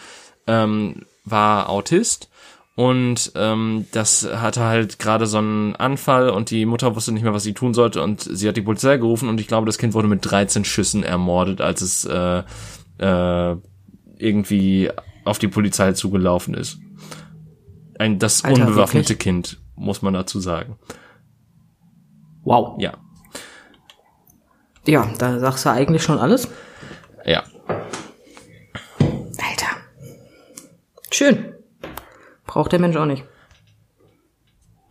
ähm, 0.47 1.07
war 1.31 1.69
Autist 1.69 2.29
und 2.79 3.33
ähm, 3.35 3.87
das 3.91 4.29
hatte 4.33 4.63
halt 4.63 5.01
gerade 5.01 5.27
so 5.27 5.39
einen 5.39 5.75
Anfall 5.75 6.31
und 6.31 6.51
die 6.51 6.65
Mutter 6.65 6.95
wusste 6.95 7.11
nicht 7.11 7.25
mehr, 7.25 7.35
was 7.35 7.43
sie 7.43 7.55
tun 7.55 7.75
sollte 7.75 8.03
und 8.03 8.23
sie 8.23 8.49
hat 8.49 8.57
die 8.57 8.63
Polizei 8.63 8.99
gerufen 8.99 9.29
und 9.29 9.41
ich 9.41 9.49
glaube, 9.49 9.67
das 9.67 9.79
Kind 9.79 9.95
wurde 9.95 10.07
mit 10.07 10.21
13 10.23 10.65
Schüssen 10.65 11.03
ermordet, 11.03 11.61
als 11.61 11.81
es 11.81 12.05
äh, 12.05 12.43
äh, 12.99 13.57
irgendwie 14.17 14.91
auf 15.25 15.41
die 15.41 15.49
Polizei 15.49 15.93
zugelaufen 15.93 16.55
ist. 16.55 16.79
Ein 17.99 18.21
das 18.21 18.45
Alter, 18.45 18.67
unbewaffnete 18.67 19.09
wirklich? 19.09 19.19
Kind, 19.19 19.61
muss 19.75 20.03
man 20.03 20.15
dazu 20.15 20.39
sagen. 20.39 20.79
Wow. 22.45 22.81
Ja. 22.81 22.93
Ja, 24.87 25.11
da 25.19 25.41
sagst 25.41 25.67
du 25.67 25.71
eigentlich 25.71 26.05
schon 26.05 26.19
alles. 26.19 26.49
Ja. 27.27 27.43
Schön. 31.19 31.53
Braucht 32.47 32.71
der 32.71 32.79
Mensch 32.79 32.97
auch 32.97 33.05
nicht. 33.05 33.25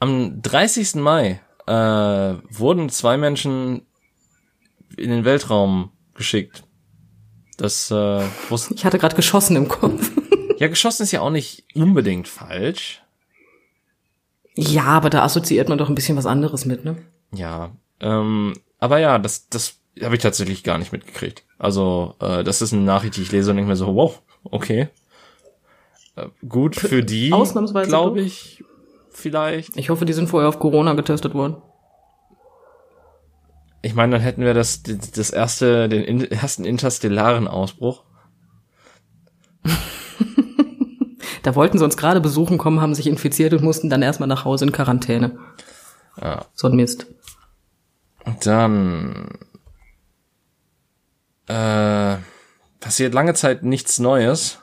Am 0.02 0.42
30. 0.42 0.96
Mai 0.96 1.40
äh, 1.68 1.72
wurden 1.72 2.90
zwei 2.90 3.16
Menschen 3.16 3.88
in 4.98 5.10
den 5.10 5.24
Weltraum 5.24 5.94
geschickt. 6.16 6.66
Das 7.56 7.92
äh, 7.92 8.24
wussten. 8.50 8.74
Ich 8.76 8.84
hatte 8.84 9.00
gerade 9.00 9.16
geschossen 9.16 9.56
im 9.56 9.70
Kopf. 9.70 10.12
Ja, 10.58 10.68
geschossen 10.68 11.04
ist 11.04 11.14
ja 11.14 11.22
auch 11.22 11.30
nicht 11.30 11.64
unbedingt 11.76 12.28
falsch. 12.28 13.02
ja, 14.56 14.84
aber 14.84 15.10
da 15.10 15.24
assoziiert 15.24 15.70
man 15.70 15.78
doch 15.78 15.88
ein 15.88 15.96
bisschen 15.96 16.18
was 16.18 16.26
anderes 16.26 16.66
mit, 16.66 16.84
ne? 16.84 16.98
Ja. 17.32 17.72
Ähm, 18.02 18.54
aber 18.80 18.98
ja, 18.98 19.18
das, 19.18 19.48
das 19.48 19.76
habe 20.04 20.16
ich 20.16 20.22
tatsächlich 20.22 20.66
gar 20.66 20.78
nicht 20.78 20.92
mitgekriegt. 20.92 21.46
Also, 21.58 22.16
äh, 22.20 22.44
das 22.44 22.62
ist 22.62 22.74
eine 22.74 22.82
Nachricht, 22.82 23.16
die 23.16 23.22
ich 23.22 23.32
lese 23.32 23.52
und 23.52 23.56
denke 23.56 23.70
mir 23.70 23.78
so, 23.78 23.96
wow, 23.96 24.22
okay. 24.44 24.90
Gut 26.48 26.76
für 26.76 27.04
die, 27.04 27.32
Ausnahmsweise 27.32 27.90
glaube 27.90 28.22
ich, 28.22 28.64
vielleicht. 29.12 29.78
Ich 29.78 29.90
hoffe, 29.90 30.06
die 30.06 30.14
sind 30.14 30.28
vorher 30.28 30.50
auf 30.50 30.60
Corona 30.60 30.94
getestet 30.94 31.34
worden. 31.34 31.58
Ich 33.82 33.94
meine, 33.94 34.14
dann 34.14 34.22
hätten 34.22 34.42
wir 34.42 34.54
das, 34.54 34.84
das 34.84 35.30
erste, 35.30 35.88
den 35.88 36.30
ersten 36.32 36.66
interstellaren 36.66 37.48
Ausbruch. 37.48 38.04
Da 41.44 41.56
wollten 41.56 41.78
sie 41.78 41.86
uns 41.86 41.96
gerade 41.96 42.20
besuchen 42.20 42.58
kommen, 42.58 42.82
haben 42.82 42.94
sich 42.94 43.08
infiziert 43.08 43.54
und 43.54 43.64
mussten 43.64 43.90
dann 43.90 44.02
erstmal 44.02 44.28
nach 44.28 44.44
Hause 44.44 44.66
in 44.66 44.74
Quarantäne. 44.74 45.38
Ja. 46.22 46.44
So 46.54 46.68
ein 46.68 46.76
Mist. 46.76 47.08
Und 48.26 48.46
dann 48.46 49.30
äh, 51.48 52.18
passiert 52.82 53.14
lange 53.14 53.34
Zeit 53.34 53.64
nichts 53.64 53.98
Neues. 53.98 54.60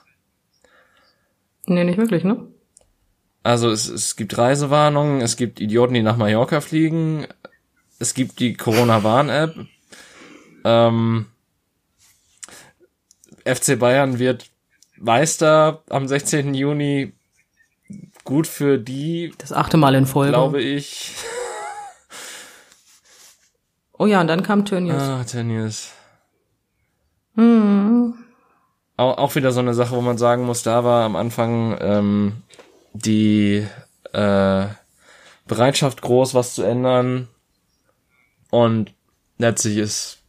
Nee, 1.67 1.83
nicht 1.83 1.97
wirklich, 1.97 2.23
ne? 2.23 2.47
Also 3.43 3.69
es, 3.69 3.87
es 3.87 4.15
gibt 4.15 4.37
Reisewarnungen, 4.37 5.21
es 5.21 5.35
gibt 5.37 5.59
Idioten, 5.59 5.93
die 5.93 6.01
nach 6.01 6.17
Mallorca 6.17 6.61
fliegen, 6.61 7.27
es 7.99 8.13
gibt 8.13 8.39
die 8.39 8.55
Corona-Warn-App. 8.55 9.55
Ähm, 10.63 11.27
FC 13.45 13.77
Bayern 13.77 14.17
wird 14.19 14.49
Meister 14.97 15.83
am 15.89 16.07
16. 16.07 16.53
Juni. 16.55 17.13
Gut 18.23 18.47
für 18.47 18.79
die, 18.79 19.31
Das 19.37 19.53
achte 19.53 19.77
Mal 19.77 19.93
in 19.93 20.07
Folge. 20.07 20.31
glaube 20.31 20.61
ich. 20.61 21.13
Oh 23.93 24.07
ja, 24.07 24.19
und 24.21 24.27
dann 24.27 24.41
kam 24.41 24.65
Tönnies. 24.65 24.95
Ah, 24.95 25.23
Tennis. 25.23 25.91
Hm. 27.35 28.24
Auch, 28.97 29.17
auch 29.17 29.35
wieder 29.35 29.51
so 29.51 29.59
eine 29.59 29.73
Sache, 29.73 29.95
wo 29.95 30.01
man 30.01 30.17
sagen 30.17 30.45
muss, 30.45 30.63
da 30.63 30.83
war 30.83 31.03
am 31.03 31.15
Anfang 31.15 31.77
ähm, 31.81 32.33
die 32.93 33.65
äh, 34.13 34.65
Bereitschaft 35.47 36.01
groß, 36.01 36.33
was 36.33 36.55
zu 36.55 36.63
ändern. 36.63 37.27
Und 38.51 38.93
letztlich 39.37 39.77
ist 39.77 40.19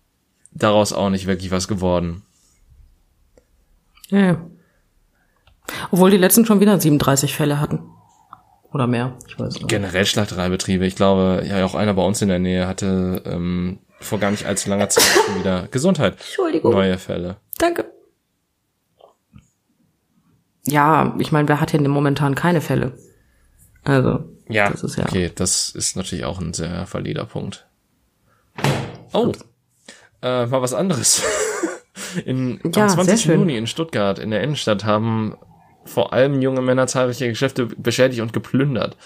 daraus 0.51 0.93
auch 0.93 1.11
nicht 1.11 1.27
wirklich 1.27 1.51
was 1.51 1.69
geworden. 1.69 2.23
Ja. 4.09 4.19
ja. 4.19 4.47
Obwohl 5.91 6.11
die 6.11 6.17
letzten 6.17 6.47
schon 6.47 6.61
wieder 6.61 6.79
37 6.79 7.35
Fälle 7.35 7.61
hatten. 7.61 7.81
Oder 8.73 8.87
mehr, 8.87 9.17
ich 9.27 9.39
weiß 9.39 9.55
nicht. 9.55 9.69
Generell 9.69 10.07
Schlachtereibetriebe. 10.07 10.85
Ich 10.87 10.97
glaube, 10.97 11.45
ja, 11.47 11.65
auch 11.65 11.75
einer 11.75 11.95
bei 11.95 12.03
uns 12.03 12.21
in 12.21 12.29
der 12.29 12.39
Nähe 12.39 12.67
hatte 12.67 13.23
ähm, 13.25 13.79
vor 14.01 14.19
gar 14.19 14.31
nicht 14.31 14.45
allzu 14.45 14.69
langer 14.69 14.89
Zeit 14.89 15.05
schon 15.05 15.39
wieder 15.39 15.69
Gesundheit. 15.69 16.15
Entschuldigung. 16.15 16.73
Neue 16.73 16.99
Fälle. 16.99 17.37
Danke. 17.59 17.91
Ja, 20.67 21.15
ich 21.19 21.33
meine, 21.33 21.49
wer 21.49 21.61
hat 21.61 21.73
denn 21.73 21.87
momentan 21.89 22.35
keine 22.35 22.61
Fälle? 22.61 22.99
Also, 23.85 24.25
Ja, 24.49 24.71
Das 24.71 24.83
ist 24.85 24.97
ja- 24.97 25.05
okay, 25.05 25.31
das 25.35 25.71
ist 25.71 25.97
natürlich 25.97 26.25
auch 26.25 26.41
ein 26.41 26.53
sehr 26.55 26.87
valider 26.93 27.25
Punkt. 27.25 27.67
Oh, 29.13 29.33
äh, 30.23 30.47
mal 30.47 30.63
was 30.63 30.75
anderes. 30.75 31.23
In, 32.25 32.61
Ja, 32.75 32.85
am 32.85 32.89
sehr 32.91 33.05
20. 33.05 33.21
schön. 33.23 33.41
Juni 33.41 33.57
in 33.59 33.67
Stuttgart, 33.67 34.19
in 34.19 34.31
der 34.31 34.43
Innenstadt, 34.43 34.85
haben 34.85 35.37
vor 35.85 36.13
allem 36.15 36.41
junge 36.41 36.63
Männer 36.63 36.87
zahlreiche 36.87 37.29
Geschäfte 37.29 37.67
beschädigt 37.67 38.21
und 38.23 38.33
geplündert. 38.33 38.97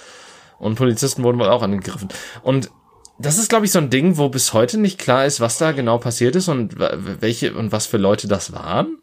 Und 0.58 0.76
Polizisten 0.76 1.22
wurden 1.24 1.38
wohl 1.38 1.48
auch 1.48 1.62
angegriffen. 1.62 2.08
Und 2.42 2.70
das 3.18 3.38
ist, 3.38 3.48
glaube 3.48 3.64
ich, 3.66 3.72
so 3.72 3.78
ein 3.80 3.90
Ding, 3.90 4.16
wo 4.16 4.28
bis 4.28 4.52
heute 4.52 4.78
nicht 4.78 4.98
klar 4.98 5.24
ist, 5.26 5.40
was 5.40 5.58
da 5.58 5.72
genau 5.72 5.98
passiert 5.98 6.36
ist 6.36 6.48
und 6.48 6.78
welche 6.78 7.54
und 7.54 7.72
was 7.72 7.86
für 7.86 7.96
Leute 7.98 8.28
das 8.28 8.52
waren. 8.52 8.98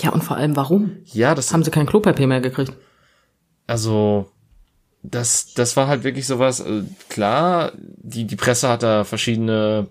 Ja, 0.00 0.10
und 0.10 0.24
vor 0.24 0.36
allem 0.36 0.56
warum? 0.56 0.96
Ja, 1.04 1.34
das 1.34 1.52
Haben 1.52 1.62
sie 1.64 1.70
kein 1.70 1.86
Klopapier 1.86 2.26
mehr 2.26 2.40
gekriegt? 2.40 2.72
also 3.66 4.30
das 5.02 5.54
das 5.54 5.76
war 5.76 5.88
halt 5.88 6.04
wirklich 6.04 6.26
sowas. 6.26 6.60
äh, 6.60 6.82
Klar, 7.08 7.72
die 7.76 8.26
die 8.26 8.36
Presse 8.36 8.68
hat 8.68 8.82
da 8.82 9.04
verschiedene 9.04 9.88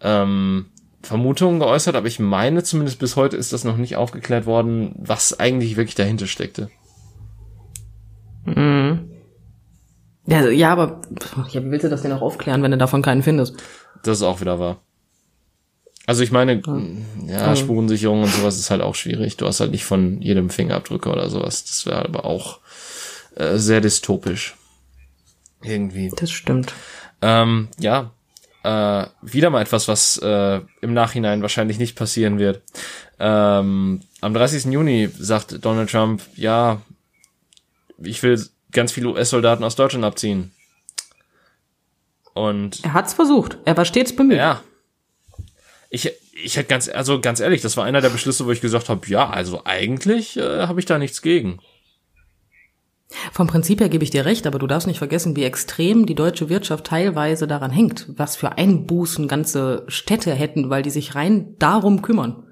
ähm, 0.00 0.66
Vermutungen 1.02 1.60
geäußert, 1.60 1.94
aber 1.96 2.06
ich 2.06 2.18
meine 2.18 2.62
zumindest 2.62 2.98
bis 2.98 3.16
heute 3.16 3.36
ist 3.36 3.52
das 3.52 3.64
noch 3.64 3.76
nicht 3.76 3.96
aufgeklärt 3.96 4.46
worden, 4.46 4.94
was 4.98 5.38
eigentlich 5.38 5.76
wirklich 5.76 5.94
dahinter 5.94 6.26
steckte. 6.26 6.70
Ja, 10.26 10.48
ja 10.48 10.72
aber 10.72 11.00
ja, 11.50 11.62
wie 11.64 11.70
willst 11.70 11.84
du 11.84 11.88
das 11.88 12.02
denn 12.02 12.12
auch 12.12 12.22
aufklären, 12.22 12.62
wenn 12.62 12.70
du 12.70 12.78
davon 12.78 13.02
keinen 13.02 13.22
findest? 13.22 13.56
Das 14.02 14.18
ist 14.18 14.22
auch 14.22 14.40
wieder 14.40 14.58
wahr. 14.58 14.78
Also 16.08 16.22
ich 16.22 16.32
meine, 16.32 16.62
ja, 17.26 17.54
Spurensicherung 17.54 18.22
und 18.22 18.30
sowas 18.32 18.56
ist 18.56 18.70
halt 18.70 18.80
auch 18.80 18.94
schwierig. 18.94 19.36
Du 19.36 19.46
hast 19.46 19.60
halt 19.60 19.72
nicht 19.72 19.84
von 19.84 20.22
jedem 20.22 20.48
Fingerabdrücke 20.48 21.10
oder 21.10 21.28
sowas. 21.28 21.66
Das 21.66 21.84
wäre 21.84 22.02
aber 22.02 22.24
auch 22.24 22.60
äh, 23.36 23.58
sehr 23.58 23.82
dystopisch. 23.82 24.56
Irgendwie. 25.62 26.10
Das 26.16 26.30
stimmt. 26.30 26.72
Ähm, 27.20 27.68
ja, 27.78 28.10
äh, 28.62 29.04
wieder 29.20 29.50
mal 29.50 29.60
etwas, 29.60 29.86
was 29.86 30.16
äh, 30.16 30.62
im 30.80 30.94
Nachhinein 30.94 31.42
wahrscheinlich 31.42 31.78
nicht 31.78 31.94
passieren 31.94 32.38
wird. 32.38 32.62
Ähm, 33.18 34.00
am 34.22 34.32
30. 34.32 34.64
Juni 34.72 35.10
sagt 35.14 35.62
Donald 35.62 35.90
Trump, 35.90 36.22
ja, 36.36 36.80
ich 37.98 38.22
will 38.22 38.42
ganz 38.72 38.92
viele 38.92 39.08
US-Soldaten 39.10 39.62
aus 39.62 39.76
Deutschland 39.76 40.06
abziehen. 40.06 40.52
Und 42.32 42.82
Er 42.82 42.94
hat's 42.94 43.12
versucht. 43.12 43.58
Er 43.66 43.76
war 43.76 43.84
stets 43.84 44.16
bemüht. 44.16 44.38
ja, 44.38 44.62
ich, 45.90 46.12
ich 46.32 46.56
hätte 46.56 46.68
ganz, 46.68 46.88
also 46.88 47.20
ganz 47.20 47.40
ehrlich, 47.40 47.62
das 47.62 47.76
war 47.76 47.84
einer 47.84 48.00
der 48.00 48.10
Beschlüsse, 48.10 48.46
wo 48.46 48.50
ich 48.50 48.60
gesagt 48.60 48.88
habe, 48.88 49.06
ja, 49.08 49.28
also 49.30 49.62
eigentlich 49.64 50.36
äh, 50.36 50.66
habe 50.66 50.80
ich 50.80 50.86
da 50.86 50.98
nichts 50.98 51.22
gegen. 51.22 51.60
Vom 53.32 53.46
Prinzip 53.46 53.80
her 53.80 53.88
gebe 53.88 54.04
ich 54.04 54.10
dir 54.10 54.26
recht, 54.26 54.46
aber 54.46 54.58
du 54.58 54.66
darfst 54.66 54.86
nicht 54.86 54.98
vergessen, 54.98 55.34
wie 55.34 55.44
extrem 55.44 56.04
die 56.04 56.14
deutsche 56.14 56.50
Wirtschaft 56.50 56.84
teilweise 56.84 57.46
daran 57.46 57.70
hängt, 57.70 58.06
was 58.18 58.36
für 58.36 58.58
Einbußen 58.58 59.28
ganze 59.28 59.84
Städte 59.88 60.34
hätten, 60.34 60.68
weil 60.68 60.82
die 60.82 60.90
sich 60.90 61.14
rein 61.14 61.56
darum 61.58 62.02
kümmern. 62.02 62.44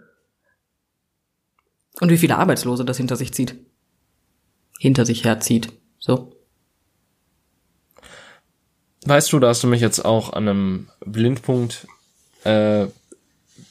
Und 2.01 2.11
wie 2.11 2.19
viele 2.19 2.39
Arbeitslose 2.39 2.87
das 2.87 2.97
hinter 2.97 3.17
sich 3.17 3.35
zieht. 3.35 3.57
Hinter 4.79 5.05
sich 5.05 5.25
herzieht. 5.25 5.73
So. 5.99 6.33
Weißt 9.05 9.33
du, 9.33 9.39
da 9.39 9.49
hast 9.49 9.63
du 9.63 9.67
mich 9.67 9.81
jetzt 9.81 10.05
auch 10.05 10.33
an 10.33 10.49
einem 10.49 10.89
Blindpunkt, 11.05 11.87
äh, 12.45 12.87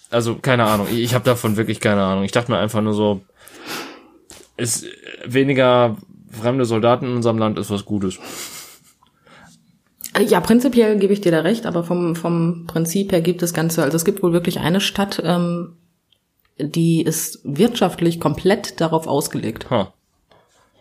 also 0.10 0.36
keine 0.36 0.66
Ahnung, 0.66 0.88
ich, 0.92 1.14
habe 1.14 1.26
davon 1.26 1.58
wirklich 1.58 1.80
keine 1.80 2.04
Ahnung. 2.04 2.24
Ich 2.24 2.32
dachte 2.32 2.52
mir 2.52 2.58
einfach 2.58 2.82
nur 2.82 2.94
so, 2.94 3.22
ist 4.58 4.86
weniger 5.26 5.98
fremde 6.32 6.66
Soldaten 6.66 7.06
in 7.06 7.16
unserem 7.16 7.38
Land 7.38 7.58
ist 7.58 7.70
was 7.70 7.86
Gutes. 7.86 8.20
Ja, 10.28 10.40
prinzipiell 10.40 10.98
gebe 10.98 11.14
ich 11.14 11.22
dir 11.22 11.32
da 11.32 11.42
recht, 11.42 11.66
aber 11.66 11.84
vom, 11.84 12.16
vom 12.16 12.66
Prinzip 12.68 13.12
her 13.12 13.22
gibt 13.22 13.44
es 13.44 13.54
Ganze, 13.54 13.84
also 13.84 13.98
es 13.98 14.06
gibt 14.06 14.24
wohl 14.24 14.32
wirklich 14.32 14.60
eine 14.60 14.80
Stadt, 14.80 15.22
ähm, 15.24 15.76
die 16.58 17.02
ist 17.02 17.42
wirtschaftlich 17.44 18.20
komplett 18.20 18.80
darauf 18.80 19.08
ausgelegt. 19.08 19.70
Ha. 19.70 19.94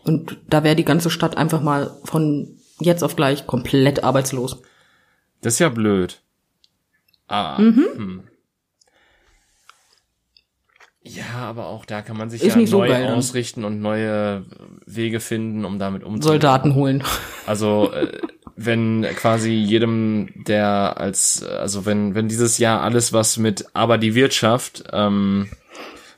Und 0.05 0.39
da 0.49 0.63
wäre 0.63 0.77
die 0.77 0.85
ganze 0.85 1.11
Stadt 1.11 1.37
einfach 1.37 1.63
mal 1.63 1.91
von 2.05 2.59
jetzt 2.79 3.03
auf 3.03 3.17
gleich 3.17 3.47
komplett 3.47 4.05
arbeitslos. 4.05 4.63
Das 5.41 5.55
ist 5.55 5.59
ja 5.59 5.69
blöd. 5.69 6.21
Ah. 7.27 7.59
Hm. 7.59 8.23
Ja, 11.07 11.35
aber 11.37 11.67
auch 11.67 11.85
da 11.85 12.01
kann 12.01 12.17
man 12.17 12.31
sich 12.31 12.43
Ist 12.43 12.55
ja 12.55 12.57
nicht 12.57 12.71
so 12.71 12.79
neu 12.79 12.89
geil 12.89 13.05
dann. 13.05 13.15
ausrichten 13.15 13.65
und 13.65 13.81
neue 13.81 14.45
Wege 14.87 15.21
finden, 15.21 15.65
um 15.67 15.79
damit 15.79 16.03
umzugehen. 16.03 16.23
Soldaten 16.23 16.75
holen. 16.75 17.03
Also 17.47 17.93
äh, 17.93 18.11
wenn 18.57 19.03
quasi 19.15 19.51
jedem, 19.51 20.31
der 20.47 20.97
als, 20.99 21.45
also 21.45 21.85
wenn, 21.85 22.15
wenn 22.15 22.29
dieses 22.29 22.57
Jahr 22.57 22.81
alles, 22.81 23.13
was 23.13 23.37
mit 23.37 23.67
aber 23.75 23.99
die 23.99 24.15
Wirtschaft 24.15 24.85
ähm, 24.93 25.49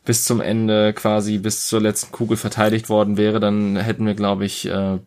bis 0.05 0.25
zum 0.25 0.41
Ende 0.41 0.93
quasi 0.93 1.39
bis 1.39 1.67
zur 1.67 1.81
letzten 1.81 2.13
Kugel 2.13 2.37
verteidigt 2.37 2.89
worden 2.89 3.17
wäre, 3.17 3.41
dann 3.41 3.77
hätten 3.77 4.07
wir, 4.07 4.15
glaube 4.15 4.45
ich, 4.45 4.67
äh, 4.69 4.99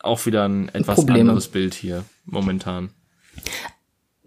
auch 0.00 0.24
wieder 0.24 0.48
ein 0.48 0.70
etwas 0.70 0.96
Probleme. 0.96 1.20
anderes 1.20 1.48
Bild 1.48 1.74
hier 1.74 2.04
momentan. 2.24 2.88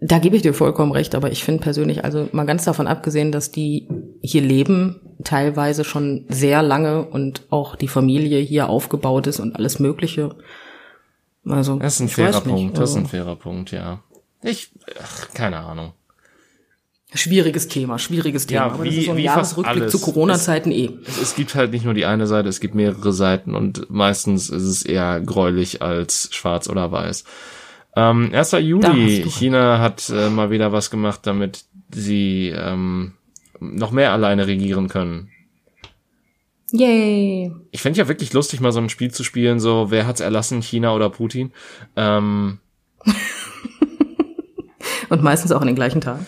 Da 0.02 0.18
gebe 0.18 0.34
ich 0.34 0.42
dir 0.42 0.54
vollkommen 0.54 0.92
recht, 0.92 1.14
aber 1.14 1.30
ich 1.30 1.44
finde 1.44 1.62
persönlich, 1.62 2.04
also 2.04 2.28
mal 2.32 2.46
ganz 2.46 2.64
davon 2.64 2.86
abgesehen, 2.86 3.32
dass 3.32 3.50
die 3.52 3.86
hier 4.22 4.40
leben, 4.40 5.00
teilweise 5.24 5.84
schon 5.84 6.24
sehr 6.28 6.62
lange 6.62 7.04
und 7.04 7.42
auch 7.50 7.76
die 7.76 7.88
Familie 7.88 8.38
hier 8.40 8.70
aufgebaut 8.70 9.26
ist 9.26 9.40
und 9.40 9.56
alles 9.56 9.78
Mögliche. 9.78 10.34
Also, 11.44 11.78
Das 11.78 11.94
ist 11.94 12.00
ein 12.00 12.08
fairer 12.08 12.28
weiß 12.36 12.44
nicht, 12.46 12.54
Punkt, 12.54 12.78
das 12.78 12.90
ist 12.90 12.96
also, 12.96 13.06
ein 13.06 13.10
fairer 13.10 13.36
Punkt, 13.36 13.72
ja. 13.72 14.00
Ich, 14.42 14.70
ach, 15.02 15.28
keine 15.34 15.58
Ahnung. 15.58 15.92
schwieriges 17.12 17.68
Thema, 17.68 17.98
schwieriges 17.98 18.46
Thema. 18.46 18.66
Ja, 18.68 18.72
aber 18.72 18.84
das 18.84 18.94
wie- 18.94 18.98
ist 19.00 19.04
so 19.06 19.10
ein 19.10 19.16
wie 19.18 19.26
fast 19.26 19.36
Jahresrückblick 19.36 19.82
alles. 19.82 19.92
zu 19.92 19.98
Corona-Zeiten 20.00 20.70
eh. 20.72 20.90
Es, 21.06 21.20
es 21.20 21.34
gibt 21.34 21.54
halt 21.54 21.72
nicht 21.72 21.84
nur 21.84 21.92
die 21.92 22.06
eine 22.06 22.26
Seite, 22.26 22.48
es 22.48 22.60
gibt 22.60 22.74
mehrere 22.74 23.12
Seiten 23.12 23.54
und 23.54 23.90
meistens 23.90 24.48
ist 24.48 24.62
es 24.62 24.82
eher 24.82 25.20
gräulich 25.20 25.82
als 25.82 26.28
schwarz 26.32 26.68
oder 26.70 26.90
weiß. 26.92 27.24
Ähm, 27.96 28.30
1. 28.32 28.50
Da 28.50 28.58
Juli. 28.58 29.24
China 29.28 29.78
hat 29.78 30.08
äh, 30.10 30.30
mal 30.30 30.50
wieder 30.50 30.72
was 30.72 30.90
gemacht, 30.90 31.20
damit 31.24 31.64
sie 31.92 32.48
ähm, 32.48 33.14
noch 33.58 33.90
mehr 33.90 34.12
alleine 34.12 34.46
regieren 34.46 34.88
können. 34.88 35.30
Yay. 36.72 37.52
Ich 37.72 37.82
fände 37.82 37.98
ja 37.98 38.08
wirklich 38.08 38.32
lustig, 38.32 38.60
mal 38.60 38.72
so 38.72 38.80
ein 38.80 38.90
Spiel 38.90 39.10
zu 39.10 39.24
spielen, 39.24 39.58
so 39.58 39.90
wer 39.90 40.06
hat's 40.06 40.20
erlassen, 40.20 40.62
China 40.62 40.94
oder 40.94 41.10
Putin. 41.10 41.52
Ähm, 41.96 42.60
Und 45.08 45.22
meistens 45.22 45.52
auch 45.52 45.60
an 45.60 45.66
den 45.66 45.76
gleichen 45.76 46.00
Tagen. 46.00 46.26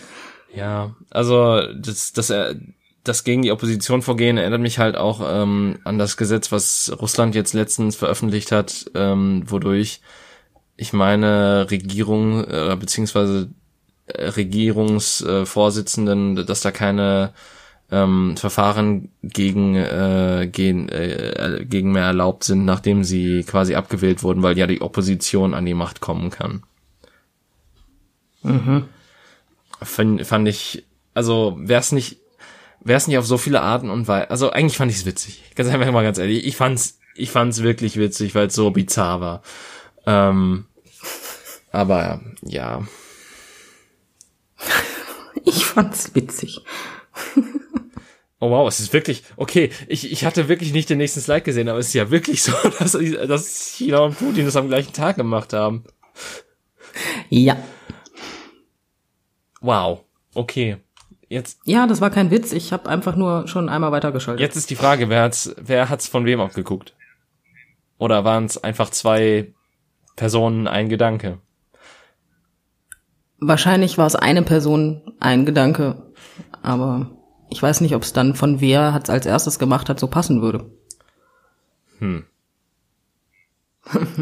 Ja, 0.53 0.95
also 1.09 1.61
das, 1.73 2.13
das, 2.13 2.29
äh, 2.29 2.55
das 3.03 3.23
gegen 3.23 3.41
die 3.41 3.51
Opposition 3.51 4.01
vorgehen 4.01 4.37
erinnert 4.37 4.61
mich 4.61 4.79
halt 4.79 4.95
auch 4.95 5.21
ähm, 5.25 5.79
an 5.83 5.97
das 5.97 6.17
Gesetz, 6.17 6.51
was 6.51 6.95
Russland 7.01 7.33
jetzt 7.35 7.53
letztens 7.53 7.95
veröffentlicht 7.95 8.51
hat, 8.51 8.91
ähm, 8.93 9.43
wodurch 9.47 10.01
ich 10.75 10.93
meine 10.93 11.67
Regierung 11.69 12.43
äh, 12.45 12.75
beziehungsweise 12.79 13.49
äh, 14.07 14.25
Regierungsvorsitzenden, 14.25 16.45
dass 16.45 16.61
da 16.61 16.71
keine 16.71 17.33
ähm, 17.91 18.35
Verfahren 18.37 19.09
gegen 19.21 19.75
äh, 19.75 20.49
gegen, 20.51 20.89
äh, 20.89 21.65
gegen 21.67 21.91
mehr 21.91 22.05
erlaubt 22.05 22.43
sind, 22.43 22.65
nachdem 22.65 23.03
sie 23.03 23.43
quasi 23.43 23.75
abgewählt 23.75 24.23
wurden, 24.23 24.41
weil 24.41 24.57
ja 24.57 24.67
die 24.67 24.81
Opposition 24.81 25.53
an 25.53 25.65
die 25.65 25.75
Macht 25.75 26.01
kommen 26.01 26.29
kann. 26.29 26.63
fand, 29.81 30.25
fand 30.25 30.47
ich, 30.47 30.85
also 31.13 31.57
wär's 31.59 31.91
nicht, 31.91 32.17
wär's 32.81 33.07
nicht 33.07 33.17
auf 33.17 33.25
so 33.25 33.37
viele 33.37 33.61
Arten 33.61 33.89
und 33.89 34.07
Weisen, 34.07 34.29
also 34.29 34.51
eigentlich 34.51 34.77
fand 34.77 34.91
ich's 34.91 35.05
witzig. 35.05 35.43
Ganz 35.55 35.69
einfach 35.69 35.91
mal 35.91 36.03
ganz 36.03 36.17
ehrlich, 36.17 36.45
ich 36.45 36.55
fand's, 36.55 36.99
ich 37.15 37.31
fand's 37.31 37.63
wirklich 37.63 37.97
witzig, 37.97 38.35
weil 38.35 38.47
es 38.47 38.55
so 38.55 38.71
bizarr 38.71 39.21
war. 39.21 39.41
Ähm, 40.05 40.65
aber 41.71 42.21
ja, 42.41 42.83
Ich 45.45 45.65
fand's 45.65 46.15
witzig. 46.15 46.61
oh 48.39 48.49
wow, 48.49 48.67
es 48.67 48.79
ist 48.79 48.93
wirklich, 48.93 49.23
okay, 49.35 49.71
ich, 49.87 50.11
ich 50.11 50.25
hatte 50.25 50.47
wirklich 50.47 50.73
nicht 50.73 50.89
den 50.89 50.97
nächsten 50.97 51.21
Slide 51.21 51.41
gesehen, 51.41 51.69
aber 51.69 51.79
es 51.79 51.87
ist 51.87 51.93
ja 51.93 52.09
wirklich 52.11 52.43
so, 52.43 52.53
dass, 52.79 52.91
dass 52.91 53.75
China 53.75 53.99
und 53.99 54.17
Putin 54.17 54.45
das 54.45 54.55
am 54.55 54.67
gleichen 54.67 54.93
Tag 54.93 55.17
gemacht 55.17 55.53
haben. 55.53 55.83
Ja. 57.29 57.57
Wow, 59.61 60.03
okay. 60.33 60.77
Jetzt, 61.29 61.59
Ja, 61.65 61.87
das 61.87 61.99
war 61.99 62.11
kein 62.11 62.29
Witz. 62.29 62.51
Ich 62.51 62.71
habe 62.71 62.87
einfach 62.89 63.15
nur 63.15 63.47
schon 63.47 63.67
einmal 63.67 63.91
weitergeschaltet. 63.91 64.41
Jetzt 64.41 64.55
ist 64.55 64.69
die 64.69 64.75
Frage, 64.75 65.09
wer 65.09 65.23
hat's, 65.23 65.55
wer 65.57 65.89
hat's 65.89 66.07
von 66.07 66.25
wem 66.25 66.39
abgeguckt? 66.39 66.95
Oder 67.97 68.23
waren 68.23 68.45
es 68.45 68.63
einfach 68.63 68.91
zwei 68.91 69.53
Personen, 70.15 70.67
ein 70.67 70.89
Gedanke? 70.89 71.39
Wahrscheinlich 73.39 73.97
war 73.97 74.07
es 74.07 74.15
eine 74.15 74.41
Person, 74.41 75.01
ein 75.19 75.45
Gedanke. 75.45 76.11
Aber 76.61 77.11
ich 77.49 77.61
weiß 77.61 77.81
nicht, 77.81 77.95
ob 77.95 78.03
es 78.03 78.13
dann 78.13 78.35
von 78.35 78.61
wer 78.61 78.93
hat's 78.93 79.09
als 79.09 79.25
erstes 79.25 79.59
gemacht 79.59 79.89
hat, 79.89 79.99
so 79.99 80.07
passen 80.07 80.41
würde. 80.41 80.65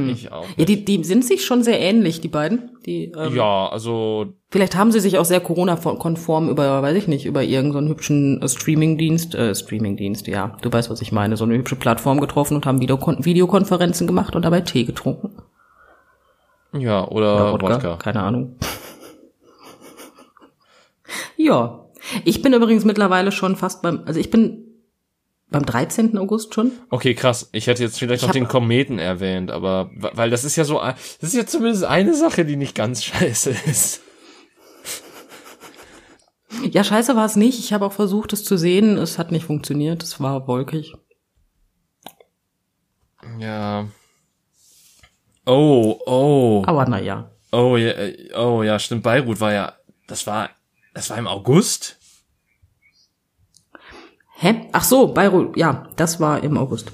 Ich 0.07 0.31
auch. 0.31 0.45
Ja, 0.57 0.65
die, 0.65 0.83
die 0.85 1.03
sind 1.03 1.23
sich 1.23 1.45
schon 1.45 1.63
sehr 1.63 1.79
ähnlich, 1.79 2.19
die 2.19 2.27
beiden. 2.27 2.71
Die, 2.85 3.11
ähm, 3.15 3.35
Ja, 3.35 3.67
also 3.69 4.33
Vielleicht 4.49 4.75
haben 4.75 4.91
sie 4.91 4.99
sich 4.99 5.17
auch 5.17 5.25
sehr 5.25 5.39
Corona-konform 5.39 6.49
über, 6.49 6.81
weiß 6.81 6.97
ich 6.97 7.07
nicht, 7.07 7.25
über 7.25 7.43
irgendeinen 7.43 7.87
hübschen 7.87 8.41
äh, 8.41 8.49
Streaming-Dienst, 8.49 9.35
äh, 9.35 9.53
Streaming-Dienst, 9.53 10.27
ja, 10.27 10.57
du 10.61 10.73
weißt, 10.73 10.89
was 10.89 11.01
ich 11.01 11.11
meine, 11.11 11.37
so 11.37 11.43
eine 11.43 11.55
hübsche 11.55 11.75
Plattform 11.75 12.19
getroffen 12.19 12.55
und 12.55 12.65
haben 12.65 12.81
Videokon 12.81 13.23
Videokonferenzen 13.23 14.07
gemacht 14.07 14.35
und 14.35 14.43
dabei 14.43 14.61
Tee 14.61 14.83
getrunken. 14.83 15.37
Ja, 16.73 17.07
oder, 17.07 17.53
Oder 17.53 17.63
Wodka, 17.63 17.73
Wodka. 17.75 17.97
keine 17.97 18.21
Ahnung. 18.21 18.55
ja. 21.37 21.85
Ich 22.25 22.41
bin 22.41 22.53
übrigens 22.53 22.85
mittlerweile 22.85 23.31
schon 23.31 23.55
fast 23.55 23.81
beim, 23.81 24.03
also 24.05 24.19
ich 24.19 24.29
bin 24.29 24.67
beim 25.49 25.65
13. 25.65 26.17
August 26.17 26.53
schon. 26.55 26.71
Okay, 26.89 27.13
krass. 27.13 27.49
Ich 27.51 27.67
hätte 27.67 27.83
jetzt 27.83 27.99
vielleicht 27.99 28.23
Ich 28.23 28.27
noch 28.27 28.33
den 28.33 28.47
Kometen 28.47 28.99
erwähnt, 28.99 29.51
aber 29.51 29.91
weil 29.95 30.29
das 30.29 30.45
ist 30.45 30.55
ja 30.55 30.63
so, 30.63 30.79
das 30.79 31.21
ist 31.21 31.35
ja 31.35 31.45
zumindest 31.45 31.83
eine 31.83 32.15
Sache, 32.15 32.45
die 32.45 32.55
nicht 32.55 32.73
ganz 32.73 33.03
scheiße 33.03 33.51
ist. 33.69 34.01
Ja, 36.69 36.83
scheiße 36.83 37.15
war 37.15 37.25
es 37.25 37.35
nicht. 37.35 37.59
Ich 37.59 37.73
habe 37.73 37.85
auch 37.85 37.93
versucht, 37.93 38.33
es 38.33 38.43
zu 38.43 38.57
sehen. 38.57 38.97
Es 38.97 39.17
hat 39.17 39.31
nicht 39.31 39.45
funktioniert. 39.45 40.03
Es 40.03 40.19
war 40.19 40.47
wolkig. 40.47 40.93
Ja. 43.39 43.87
Oh, 45.45 45.99
oh, 46.05 46.63
Aber 46.65 46.85
naja. 46.87 47.29
oh, 47.51 47.75
ja, 47.77 47.89
äh, 47.89 48.33
oh, 48.35 48.63
ja, 48.63 48.77
stimmt. 48.79 49.03
Beirut 49.03 49.39
war 49.39 49.53
ja, 49.53 49.73
das 50.07 50.27
war, 50.27 50.49
das 50.93 51.09
war 51.09 51.17
im 51.17 51.27
August. 51.27 51.97
Hä? 54.35 54.67
Ach 54.71 54.83
so, 54.83 55.07
Beirut. 55.07 55.57
Ja, 55.57 55.87
das 55.95 56.19
war 56.19 56.43
im 56.43 56.57
August. 56.57 56.91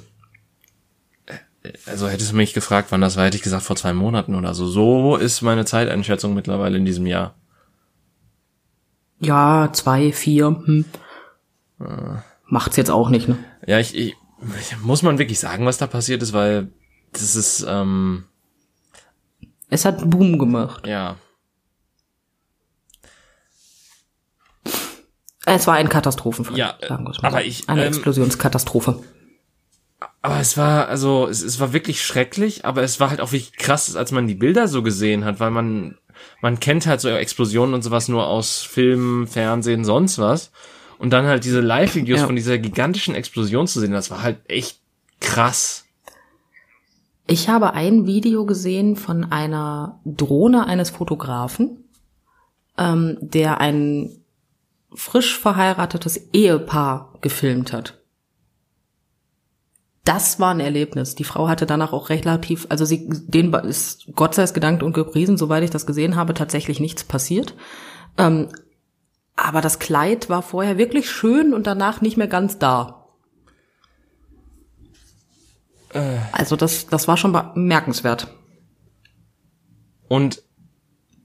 Also 1.85 2.07
hättest 2.07 2.31
du 2.31 2.35
mich 2.35 2.53
gefragt, 2.53 2.87
wann 2.91 3.01
das 3.01 3.17
war, 3.17 3.25
hätte 3.25 3.37
ich 3.37 3.43
gesagt 3.43 3.63
vor 3.63 3.75
zwei 3.75 3.93
Monaten 3.93 4.35
oder 4.35 4.53
so. 4.53 4.67
So 4.67 5.17
ist 5.17 5.41
meine 5.41 5.65
Zeiteinschätzung 5.65 6.33
mittlerweile 6.33 6.77
in 6.77 6.85
diesem 6.85 7.05
Jahr. 7.05 7.35
Ja, 9.19 9.69
zwei, 9.73 10.11
vier. 10.11 10.47
Hm. 10.47 10.85
Macht's 12.45 12.77
jetzt 12.77 12.89
auch 12.91 13.09
nicht, 13.09 13.27
ne? 13.27 13.37
Ja, 13.65 13.79
ich, 13.79 13.95
ich 13.95 14.15
muss 14.81 15.01
man 15.01 15.17
wirklich 15.17 15.39
sagen, 15.39 15.65
was 15.65 15.77
da 15.77 15.87
passiert 15.87 16.21
ist, 16.21 16.33
weil 16.33 16.69
das 17.11 17.35
ist, 17.35 17.65
ähm, 17.67 18.25
Es 19.69 19.85
hat 19.85 20.09
Boom 20.09 20.37
gemacht. 20.39 20.85
ja, 20.87 21.17
Es 25.45 25.65
war 25.65 25.75
ein 25.75 25.87
Katastrophenfall. 25.87 26.57
Ja, 26.57 26.77
aber 27.21 27.43
ich, 27.45 27.69
Eine 27.69 27.83
ähm, 27.83 27.87
Explosionskatastrophe. 27.87 29.01
Aber 30.21 30.39
es 30.41 30.57
war, 30.57 30.89
also, 30.89 31.25
es, 31.27 31.41
es 31.41 31.59
war 31.61 31.71
wirklich 31.71 32.05
schrecklich, 32.05 32.65
aber 32.65 32.83
es 32.83 32.99
war 32.99 33.09
halt 33.09 33.21
auch 33.21 33.31
wirklich 33.31 33.53
krass, 33.53 33.95
als 33.95 34.11
man 34.11 34.27
die 34.27 34.35
Bilder 34.35 34.67
so 34.67 34.83
gesehen 34.83 35.23
hat, 35.23 35.39
weil 35.39 35.51
man, 35.51 35.97
man 36.41 36.59
kennt 36.59 36.85
halt 36.85 36.99
so 36.99 37.07
Explosionen 37.09 37.73
und 37.73 37.81
sowas 37.81 38.09
nur 38.09 38.27
aus 38.27 38.61
Filmen, 38.61 39.25
Fernsehen, 39.25 39.85
sonst 39.85 40.19
was. 40.19 40.51
Und 40.97 41.11
dann 41.11 41.25
halt 41.27 41.45
diese 41.45 41.61
Live-Videos 41.61 42.19
Ja. 42.21 42.25
von 42.25 42.35
dieser 42.35 42.57
gigantischen 42.57 43.15
Explosion 43.15 43.67
zu 43.67 43.79
sehen, 43.79 43.93
das 43.93 44.11
war 44.11 44.21
halt 44.23 44.39
echt 44.49 44.79
krass. 45.21 45.85
Ich 47.27 47.49
habe 47.49 47.73
ein 47.73 48.05
Video 48.05 48.45
gesehen 48.45 48.95
von 48.95 49.25
einer 49.31 49.99
Drohne 50.05 50.65
eines 50.65 50.89
Fotografen, 50.89 51.83
ähm, 52.77 53.17
der 53.21 53.59
ein 53.59 54.21
frisch 54.93 55.37
verheiratetes 55.37 56.29
Ehepaar 56.31 57.13
gefilmt 57.19 57.73
hat. 57.73 57.99
Das 60.05 60.39
war 60.39 60.51
ein 60.51 60.61
Erlebnis. 60.61 61.15
Die 61.15 61.25
Frau 61.25 61.49
hatte 61.49 61.65
danach 61.65 61.91
auch 61.91 62.07
relativ, 62.09 62.65
also 62.69 62.85
sie, 62.85 63.09
war- 63.51 63.65
ist 63.65 64.07
Gott 64.15 64.33
sei 64.35 64.43
es 64.43 64.53
gedankt 64.53 64.81
und 64.81 64.93
gepriesen, 64.93 65.37
soweit 65.37 65.63
ich 65.63 65.69
das 65.69 65.85
gesehen 65.85 66.15
habe, 66.15 66.33
tatsächlich 66.33 66.79
nichts 66.79 67.03
passiert. 67.03 67.55
Ähm, 68.17 68.47
aber 69.35 69.59
das 69.59 69.79
Kleid 69.79 70.29
war 70.29 70.41
vorher 70.43 70.77
wirklich 70.77 71.11
schön 71.11 71.53
und 71.53 71.67
danach 71.67 71.99
nicht 71.99 72.15
mehr 72.15 72.29
ganz 72.29 72.57
da. 72.57 73.06
Also 76.31 76.55
das, 76.55 76.87
das 76.87 77.07
war 77.07 77.17
schon 77.17 77.31
bemerkenswert. 77.31 78.27
Und 80.07 80.43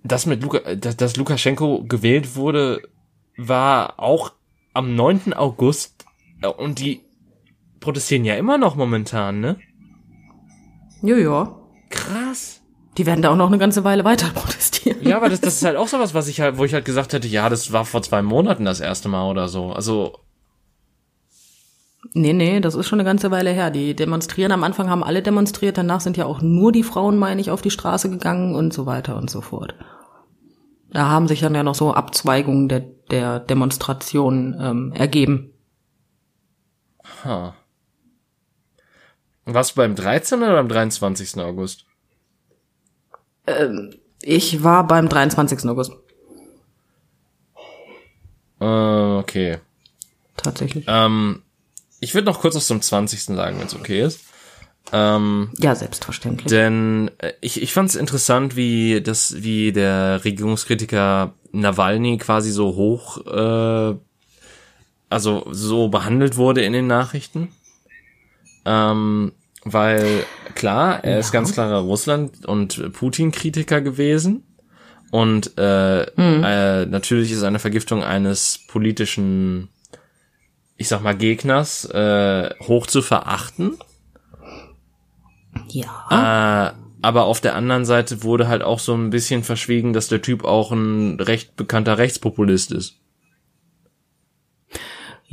das 0.04 0.26
mit 0.26 0.42
Luka, 0.42 0.74
dass, 0.74 0.96
dass 0.96 1.16
Lukaschenko 1.16 1.84
gewählt 1.84 2.34
wurde, 2.36 2.82
war 3.36 3.98
auch 3.98 4.32
am 4.74 4.94
9. 4.94 5.32
August 5.32 6.04
äh, 6.42 6.48
und 6.48 6.78
die 6.78 7.00
protestieren 7.80 8.24
ja 8.24 8.34
immer 8.36 8.58
noch 8.58 8.76
momentan, 8.76 9.40
ne? 9.40 9.58
Ja, 11.02 11.16
ja. 11.16 11.56
Krass. 11.90 12.60
Die 12.98 13.06
werden 13.06 13.22
da 13.22 13.30
auch 13.30 13.36
noch 13.36 13.48
eine 13.48 13.58
ganze 13.58 13.84
Weile 13.84 14.04
weiter 14.04 14.28
protestieren. 14.34 15.06
Ja, 15.06 15.16
aber 15.16 15.28
das, 15.28 15.40
das 15.40 15.56
ist 15.56 15.64
halt 15.64 15.76
auch 15.76 15.88
sowas, 15.88 16.14
was 16.14 16.28
ich 16.28 16.40
halt, 16.40 16.58
wo 16.58 16.64
ich 16.64 16.74
halt 16.74 16.84
gesagt 16.84 17.12
hätte, 17.12 17.28
ja, 17.28 17.48
das 17.48 17.72
war 17.72 17.84
vor 17.84 18.02
zwei 18.02 18.22
Monaten 18.22 18.64
das 18.64 18.80
erste 18.80 19.08
Mal 19.08 19.28
oder 19.28 19.48
so. 19.48 19.72
Also, 19.72 20.18
Nee, 22.14 22.32
nee, 22.32 22.60
das 22.60 22.74
ist 22.74 22.88
schon 22.88 22.98
eine 22.98 23.06
ganze 23.08 23.30
Weile 23.30 23.50
her. 23.50 23.70
Die 23.70 23.94
demonstrieren, 23.94 24.52
am 24.52 24.64
Anfang 24.64 24.90
haben 24.90 25.04
alle 25.04 25.22
demonstriert, 25.22 25.78
danach 25.78 26.00
sind 26.00 26.16
ja 26.16 26.26
auch 26.26 26.42
nur 26.42 26.72
die 26.72 26.82
Frauen, 26.82 27.16
meine 27.16 27.40
ich, 27.40 27.50
auf 27.50 27.62
die 27.62 27.70
Straße 27.70 28.10
gegangen 28.10 28.54
und 28.54 28.72
so 28.72 28.86
weiter 28.86 29.16
und 29.16 29.30
so 29.30 29.40
fort. 29.40 29.74
Da 30.90 31.08
haben 31.08 31.28
sich 31.28 31.40
dann 31.40 31.54
ja 31.54 31.62
noch 31.62 31.74
so 31.76 31.94
Abzweigungen 31.94 32.68
der, 32.68 32.80
der 33.10 33.40
Demonstration 33.40 34.56
ähm, 34.60 34.92
ergeben. 34.94 35.52
ha. 37.24 37.54
Warst 39.44 39.72
du 39.72 39.76
beim 39.76 39.94
13. 39.94 40.38
oder 40.40 40.54
beim 40.54 40.68
23. 40.68 41.36
August? 41.40 41.86
Ich 44.20 44.62
war 44.62 44.86
beim 44.86 45.08
23. 45.08 45.68
August, 45.68 45.92
Äh, 48.60 48.64
okay. 49.18 49.58
tatsächlich. 50.36 50.84
Ähm, 50.86 51.42
ich 52.02 52.12
würde 52.14 52.26
noch 52.26 52.40
kurz 52.40 52.54
was 52.54 52.66
zum 52.66 52.82
20. 52.82 53.22
sagen, 53.24 53.58
wenn 53.58 53.66
es 53.66 53.74
okay 53.74 54.02
ist. 54.02 54.20
Ähm, 54.92 55.50
Ja, 55.58 55.74
selbstverständlich. 55.74 56.48
Denn 56.50 57.10
äh, 57.18 57.32
ich, 57.40 57.62
ich 57.62 57.72
fand 57.72 57.88
es 57.88 57.94
interessant, 57.94 58.56
wie 58.56 59.00
das, 59.00 59.42
wie 59.42 59.72
der 59.72 60.24
Regierungskritiker 60.24 61.32
Nawalny 61.52 62.18
quasi 62.18 62.50
so 62.50 62.74
hoch, 62.74 63.24
äh, 63.26 63.94
also 65.08 65.46
so 65.50 65.88
behandelt 65.88 66.36
wurde 66.36 66.62
in 66.62 66.72
den 66.72 66.86
Nachrichten. 66.86 67.48
Ähm, 68.64 69.32
weil 69.64 70.24
klar, 70.54 71.04
er 71.04 71.18
ist 71.20 71.28
Ja. 71.28 71.32
ganz 71.40 71.52
klarer 71.52 71.80
Russland- 71.80 72.46
und 72.46 72.92
Putin-Kritiker 72.92 73.80
gewesen. 73.80 74.42
Und 75.10 75.58
äh, 75.58 76.02
äh, 76.04 76.86
natürlich 76.86 77.30
ist 77.32 77.42
eine 77.42 77.58
Vergiftung 77.58 78.02
eines 78.02 78.58
politischen, 78.66 79.68
ich 80.76 80.88
sag 80.88 81.02
mal, 81.02 81.16
Gegners 81.16 81.84
äh, 81.86 82.50
hoch 82.60 82.86
zu 82.86 83.02
verachten. 83.02 83.78
ja. 85.68 86.70
Äh, 86.70 86.82
aber 87.04 87.24
auf 87.24 87.40
der 87.40 87.56
anderen 87.56 87.84
Seite 87.84 88.22
wurde 88.22 88.46
halt 88.46 88.62
auch 88.62 88.78
so 88.78 88.94
ein 88.94 89.10
bisschen 89.10 89.42
verschwiegen, 89.42 89.92
dass 89.92 90.06
der 90.06 90.22
Typ 90.22 90.44
auch 90.44 90.70
ein 90.70 91.18
recht 91.20 91.56
bekannter 91.56 91.98
Rechtspopulist 91.98 92.70
ist. 92.70 93.00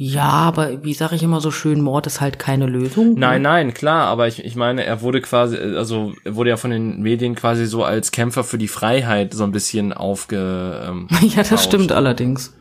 Ja, 0.01 0.29
aber 0.29 0.83
wie 0.83 0.93
sage 0.93 1.15
ich 1.15 1.23
immer 1.23 1.41
so 1.41 1.51
schön, 1.51 1.81
Mord 1.81 2.07
ist 2.07 2.21
halt 2.21 2.39
keine 2.39 2.67
Lösung. 2.67 3.15
Nein, 3.19 3.41
nein, 3.41 3.73
klar, 3.73 4.07
aber 4.07 4.29
ich, 4.29 4.45
ich 4.45 4.55
meine, 4.55 4.85
er 4.85 5.01
wurde 5.01 5.19
quasi, 5.19 5.57
also 5.57 6.13
er 6.23 6.35
wurde 6.35 6.51
ja 6.51 6.57
von 6.57 6.71
den 6.71 7.01
Medien 7.01 7.35
quasi 7.35 7.65
so 7.65 7.83
als 7.83 8.11
Kämpfer 8.11 8.45
für 8.45 8.57
die 8.57 8.69
Freiheit 8.69 9.33
so 9.33 9.43
ein 9.43 9.51
bisschen 9.51 9.91
aufge. 9.91 10.87
Ähm, 10.87 11.07
Ja, 11.21 11.43
das 11.43 11.65
stimmt 11.65 11.91
allerdings. 11.91 12.53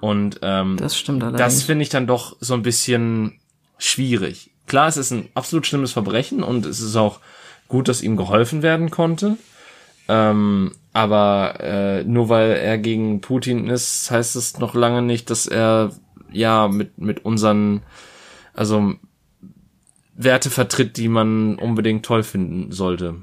Und 0.00 0.40
ähm, 0.42 0.76
Das 0.76 0.96
stimmt 0.98 1.22
das 1.22 1.28
allerdings. 1.34 1.62
finde 1.62 1.82
ich 1.82 1.88
dann 1.88 2.06
doch 2.06 2.36
so 2.40 2.54
ein 2.54 2.62
bisschen 2.62 3.40
schwierig. 3.78 4.50
Klar, 4.66 4.88
es 4.88 4.96
ist 4.96 5.10
ein 5.10 5.28
absolut 5.34 5.66
schlimmes 5.66 5.92
Verbrechen 5.92 6.42
und 6.42 6.66
es 6.66 6.80
ist 6.80 6.96
auch 6.96 7.20
gut, 7.68 7.88
dass 7.88 8.02
ihm 8.02 8.16
geholfen 8.16 8.62
werden 8.62 8.90
konnte. 8.90 9.36
Ähm, 10.08 10.72
aber 10.92 11.60
äh, 11.60 12.04
nur 12.04 12.28
weil 12.28 12.52
er 12.52 12.78
gegen 12.78 13.20
Putin 13.20 13.68
ist, 13.68 14.10
heißt 14.10 14.36
es 14.36 14.58
noch 14.58 14.74
lange 14.74 15.02
nicht, 15.02 15.30
dass 15.30 15.46
er 15.46 15.90
ja 16.32 16.68
mit 16.68 16.98
mit 16.98 17.24
unseren 17.24 17.82
also 18.54 18.94
Werte 20.14 20.50
vertritt, 20.50 20.96
die 20.96 21.08
man 21.08 21.56
unbedingt 21.56 22.04
toll 22.06 22.22
finden 22.22 22.72
sollte. 22.72 23.16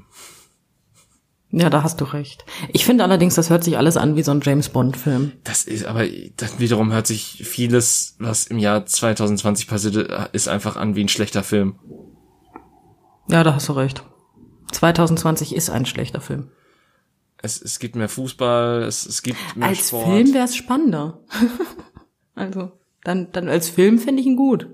Ja, 1.56 1.70
da 1.70 1.84
hast 1.84 2.00
du 2.00 2.04
recht. 2.04 2.44
Ich 2.72 2.84
finde 2.84 3.04
allerdings, 3.04 3.36
das 3.36 3.48
hört 3.48 3.62
sich 3.62 3.78
alles 3.78 3.96
an 3.96 4.16
wie 4.16 4.24
so 4.24 4.32
ein 4.32 4.40
James 4.42 4.70
Bond-Film. 4.70 5.34
Das 5.44 5.62
ist 5.64 5.84
aber 5.84 6.04
das 6.36 6.58
wiederum 6.58 6.92
hört 6.92 7.06
sich 7.06 7.44
vieles, 7.44 8.16
was 8.18 8.48
im 8.48 8.58
Jahr 8.58 8.84
2020 8.84 9.68
passierte, 9.68 10.30
ist 10.32 10.48
einfach 10.48 10.74
an 10.74 10.96
wie 10.96 11.04
ein 11.04 11.08
schlechter 11.08 11.44
Film. 11.44 11.78
Ja, 13.28 13.44
da 13.44 13.54
hast 13.54 13.68
du 13.68 13.72
recht. 13.74 14.02
2020 14.72 15.54
ist 15.54 15.70
ein 15.70 15.86
schlechter 15.86 16.20
Film. 16.20 16.50
Es, 17.40 17.62
es 17.62 17.78
gibt 17.78 17.94
mehr 17.94 18.08
Fußball, 18.08 18.82
es, 18.82 19.06
es 19.06 19.22
gibt 19.22 19.38
mehr 19.54 19.68
Als 19.68 19.88
Sport. 19.88 20.06
Film 20.06 20.34
wäre 20.34 20.46
es 20.46 20.56
spannender. 20.56 21.20
also, 22.34 22.72
dann, 23.04 23.30
dann 23.30 23.48
als 23.48 23.68
Film 23.68 24.00
finde 24.00 24.22
ich 24.22 24.26
ihn 24.26 24.36
gut. 24.36 24.68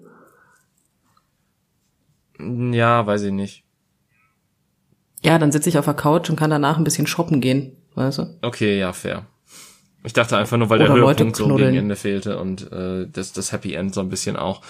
Ja, 2.39 3.07
weiß 3.07 3.24
ich 3.24 3.32
nicht. 3.32 3.65
Ja, 5.22 5.38
dann 5.38 5.52
sitze 5.52 5.68
ich 5.68 5.78
auf 5.78 5.84
der 5.84 5.94
Couch 5.94 6.30
und 6.30 6.36
kann 6.36 6.51
danach 6.51 6.78
ein 6.78 6.84
bisschen 6.84 7.06
shoppen 7.06 7.40
gehen, 7.40 7.76
weißt 7.94 8.18
du? 8.18 8.38
Okay, 8.42 8.78
ja, 8.78 8.92
fair. 8.92 9.26
Ich 10.02 10.14
dachte 10.14 10.36
einfach 10.36 10.56
nur, 10.56 10.70
weil 10.70 10.78
der 10.78 10.90
Oder 10.90 11.01
Leute 11.01 11.24
Höhepunkt 11.24 11.36
so 11.36 11.55
gegen 11.56 11.76
Ende 11.76 11.97
fehlte 11.97 12.38
und 12.38 12.72
äh, 12.72 13.06
das, 13.12 13.32
das 13.32 13.52
Happy 13.52 13.74
End 13.74 13.92
so 13.94 14.01
ein 14.01 14.09
bisschen 14.09 14.36
auch. 14.36 14.62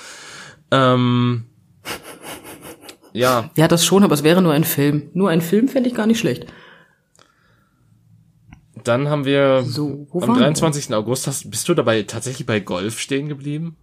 Ähm, 0.72 1.44
ja, 3.12 3.50
Ja, 3.56 3.68
das 3.68 3.84
schon, 3.84 4.02
aber 4.02 4.14
es 4.14 4.24
wäre 4.24 4.42
nur 4.42 4.52
ein 4.52 4.64
Film. 4.64 5.10
Nur 5.14 5.30
ein 5.30 5.40
Film 5.40 5.68
fände 5.68 5.88
ich 5.88 5.94
gar 5.94 6.06
nicht 6.06 6.18
schlecht. 6.18 6.46
Dann 8.82 9.08
haben 9.08 9.24
wir 9.24 9.62
So, 9.62 10.08
am 10.14 10.20
waren 10.20 10.28
wir? 10.30 10.40
23. 10.40 10.92
August, 10.94 11.26
hast, 11.26 11.50
bist 11.50 11.68
du 11.68 11.74
dabei 11.74 12.02
tatsächlich 12.02 12.46
bei 12.46 12.60
Golf 12.60 12.98
stehen 12.98 13.28
geblieben? 13.28 13.76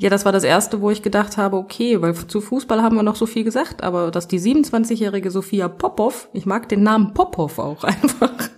Ja, 0.00 0.10
das 0.10 0.24
war 0.24 0.30
das 0.30 0.44
erste, 0.44 0.80
wo 0.80 0.90
ich 0.90 1.02
gedacht 1.02 1.36
habe, 1.36 1.56
okay, 1.56 2.00
weil 2.00 2.14
zu 2.14 2.40
Fußball 2.40 2.82
haben 2.82 2.94
wir 2.94 3.02
noch 3.02 3.16
so 3.16 3.26
viel 3.26 3.42
gesagt, 3.42 3.82
aber 3.82 4.12
dass 4.12 4.28
die 4.28 4.38
27-jährige 4.38 5.32
Sophia 5.32 5.66
Popov, 5.66 6.28
ich 6.32 6.46
mag 6.46 6.68
den 6.68 6.84
Namen 6.84 7.14
Popov 7.14 7.58
auch 7.58 7.82
einfach. 7.84 8.48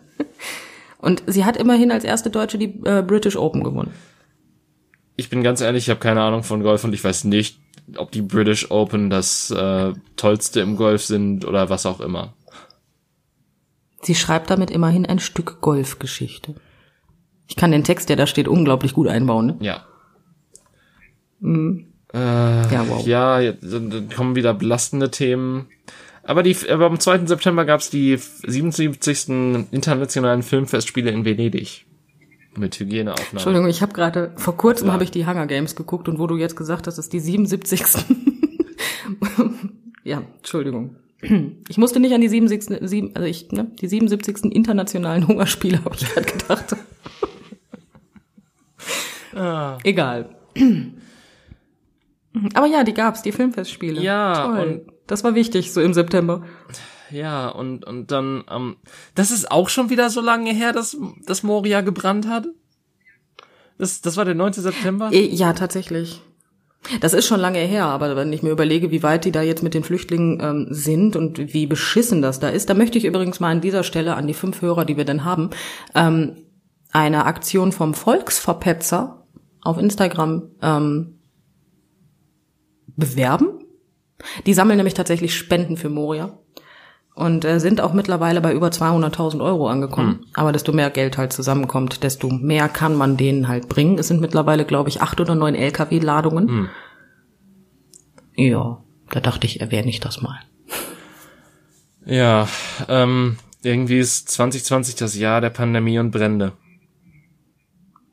Und 0.99 1.23
sie 1.27 1.47
hat 1.47 1.57
immerhin 1.57 1.91
als 1.93 2.05
erste 2.05 2.29
Deutsche 2.29 2.59
die 2.59 2.79
äh, 2.85 3.03
British 3.03 3.37
Open 3.37 3.65
gewonnen. 3.65 3.93
Ich 5.17 5.31
bin 5.31 5.43
ganz 5.43 5.63
ehrlich, 5.63 5.85
ich 5.85 5.91
habe 5.91 6.01
keine 6.01 6.21
Ahnung 6.21 6.43
von 6.43 6.63
Golf 6.63 6.85
und 6.85 6.93
ich 6.93 7.03
weiß 7.03 7.25
nicht, 7.25 7.59
ob 7.97 8.11
die 8.11 8.23
British 8.23 8.71
Open 8.71 9.09
das 9.09 9.51
äh, 9.51 9.95
tollste 10.17 10.61
im 10.61 10.77
Golf 10.77 11.05
sind 11.05 11.47
oder 11.47 11.71
was 11.71 11.87
auch 11.87 12.01
immer. 12.01 12.35
Sie 14.03 14.15
schreibt 14.15 14.51
damit 14.51 14.71
immerhin 14.71 15.07
ein 15.07 15.19
Stück 15.19 15.63
Golfgeschichte. 15.63 16.55
Ich 17.49 17.57
kann 17.57 17.73
den 17.73 17.85
Text, 17.85 18.11
der 18.11 18.17
da 18.17 18.27
steht, 18.27 18.47
unglaublich 18.47 18.93
gut 18.93 19.09
einbauen. 19.09 19.47
Ne? 19.47 19.57
Ja. 19.61 19.85
Ja, 21.43 22.85
wow. 22.89 23.07
Ja, 23.07 23.41
jetzt, 23.41 23.65
dann 23.73 24.09
kommen 24.15 24.37
wieder 24.37 24.55
belastende 24.55 25.11
Themen. 25.11 25.67
Aber, 26.23 26.43
die, 26.43 26.57
aber 26.69 26.87
am 26.87 27.01
2. 27.01 27.27
September 27.27 27.65
gab's 27.65 27.91
die 27.91 28.19
77. 28.47 29.29
Internationalen 29.71 30.43
Filmfestspiele 30.43 31.11
in 31.11 31.25
Venedig. 31.25 31.87
Mit 32.57 32.79
Hygieneaufnahmen. 32.81 33.31
Entschuldigung, 33.33 33.69
ich 33.69 33.81
habe 33.81 33.93
gerade 33.93 34.33
vor 34.37 34.57
kurzem 34.57 34.89
Ja. 34.89 34.93
habe 34.95 35.05
ich 35.05 35.13
die 35.13 35.25
Hunger 35.25 35.47
Games 35.47 35.77
geguckt 35.77 36.09
und 36.09 36.19
wo 36.19 36.27
du 36.27 36.37
jetzt 36.37 36.57
gesagt 36.57 36.89
hast, 36.89 36.99
ist 36.99 37.13
die 37.13 37.21
77. 37.21 37.81
ja, 40.05 40.23
Entschuldigung. 40.39 40.97
Ich 41.69 41.79
musste 41.79 42.01
nicht 42.01 42.13
an 42.13 42.21
die 42.21 42.29
77. 42.29 42.89
sieben- 42.89 43.15
Also 43.15 43.29
ich, 43.29 43.53
ne, 43.53 43.71
die 43.81 43.87
77. 43.87 44.53
internationalen 44.53 45.29
Hungerspiele 45.29 45.85
habe 45.85 45.95
ich 45.95 46.09
gerade 46.09 46.33
gedacht. 46.33 46.77
Ah. 49.33 49.79
Egal. 49.85 50.31
Aber 52.55 52.67
ja, 52.67 52.85
die 52.85 52.95
gab's, 52.95 53.23
die 53.23 53.33
Filmfestspiele. 53.33 54.01
Ja, 54.01 54.47
Toll. 54.47 54.87
Das 55.07 55.25
war 55.25 55.35
wichtig, 55.35 55.73
so 55.73 55.81
im 55.81 55.93
September. 55.93 56.43
Ja, 57.11 57.49
und, 57.49 57.85
und 57.85 58.13
dann, 58.13 58.45
ähm, 58.49 58.77
das 59.17 59.33
ist 59.33 59.51
auch 59.51 59.69
schon 59.69 59.91
wieder 59.91 60.11
so 60.11 60.21
lange 60.21 60.53
her, 60.53 60.73
dass, 60.73 60.97
dass 61.27 61.43
Moria 61.43 61.81
gebrannt 61.81 62.29
hat? 62.29 62.47
Das, 63.79 64.01
das 64.01 64.17
war 64.17 64.25
der 64.25 64.35
9. 64.35 64.53
September? 64.53 65.11
Eh, 65.13 65.27
Ja, 65.27 65.53
tatsächlich. 65.53 66.23
Das 67.01 67.13
ist 67.13 67.27
schon 67.27 67.41
lange 67.41 67.59
her, 67.59 67.85
aber 67.87 68.17
wenn 68.17 68.33
ich 68.33 68.43
mir 68.43 68.51
überlege, 68.51 68.91
wie 68.91 69.03
weit 69.03 69.27
die 69.27 69.33
da 69.33 69.43
jetzt 69.43 69.63
mit 69.63 69.75
den 69.75 69.85
Flüchtlingen 69.85 70.39
ähm, 70.41 70.67
sind 70.71 71.15
und 71.15 71.53
wie 71.53 71.67
beschissen 71.67 72.23
das 72.23 72.41
da 72.41 72.49
ist, 72.49 72.71
da 72.71 72.75
möchte 72.75 72.97
ich 72.97 73.05
übrigens 73.05 73.39
mal 73.39 73.51
an 73.51 73.61
dieser 73.61 73.83
Stelle 73.83 74.17
an 74.17 74.27
die 74.27 74.35
fünf 74.35 74.63
Hörer, 74.63 74.87
die 74.87 74.97
wir 74.97 75.05
denn 75.05 75.25
haben, 75.25 75.51
ähm, 75.95 76.37
eine 76.91 77.27
Aktion 77.27 77.73
vom 77.73 77.93
Volksverpetzer 77.93 79.27
auf 79.61 79.77
Instagram 79.79 80.51
ähm, 80.63 81.20
bewerben. 83.01 83.49
Die 84.47 84.55
sammeln 84.55 84.77
nämlich 84.77 84.95
tatsächlich 84.95 85.35
Spenden 85.35 85.77
für 85.77 85.89
Moria 85.89 86.39
und 87.15 87.45
äh, 87.45 87.59
sind 87.59 87.81
auch 87.81 87.93
mittlerweile 87.93 88.41
bei 88.41 88.53
über 88.53 88.69
200.000 88.69 89.43
Euro 89.43 89.69
angekommen. 89.69 90.27
Aber 90.35 90.53
desto 90.53 90.73
mehr 90.73 90.91
Geld 90.91 91.19
halt 91.19 91.33
zusammenkommt, 91.33 92.03
desto 92.03 92.31
mehr 92.31 92.69
kann 92.69 92.95
man 92.95 93.17
denen 93.17 93.49
halt 93.49 93.69
bringen. 93.69 93.99
Es 93.99 94.09
sind 94.09 94.21
mittlerweile, 94.21 94.65
glaube 94.65 94.89
ich, 94.89 95.03
acht 95.03 95.21
oder 95.21 95.35
neun 95.35 95.55
LKW-Ladungen. 95.55 96.47
Ja, 98.37 98.83
da 99.11 99.21
dachte 99.21 99.47
ich, 99.47 99.61
erwähne 99.61 99.91
ich 99.91 100.01
das 100.01 100.23
mal. 100.23 100.39
Ja, 102.07 102.49
ähm, 102.89 103.37
irgendwie 103.63 103.99
ist 103.99 104.31
2020 104.31 104.95
das 104.95 105.17
Jahr 105.17 105.41
der 105.41 105.51
Pandemie 105.51 105.99
und 105.99 106.11
Brände. 106.11 106.53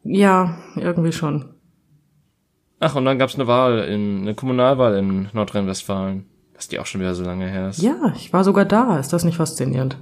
Ja, 0.03 0.57
irgendwie 0.75 1.11
schon. 1.11 1.53
Ach, 2.79 2.95
und 2.95 3.05
dann 3.05 3.17
gab's 3.17 3.35
eine 3.35 3.47
Wahl, 3.47 3.79
in, 3.79 4.21
eine 4.21 4.35
Kommunalwahl 4.35 4.95
in 4.97 5.29
Nordrhein-Westfalen. 5.33 6.25
Dass 6.53 6.67
die 6.67 6.79
auch 6.79 6.85
schon 6.87 7.01
wieder 7.01 7.13
so 7.13 7.23
lange 7.23 7.47
her 7.47 7.69
ist. 7.69 7.81
Ja, 7.83 8.13
ich 8.15 8.33
war 8.33 8.43
sogar 8.43 8.65
da. 8.65 8.97
Ist 8.99 9.13
das 9.13 9.23
nicht 9.23 9.37
faszinierend? 9.37 9.97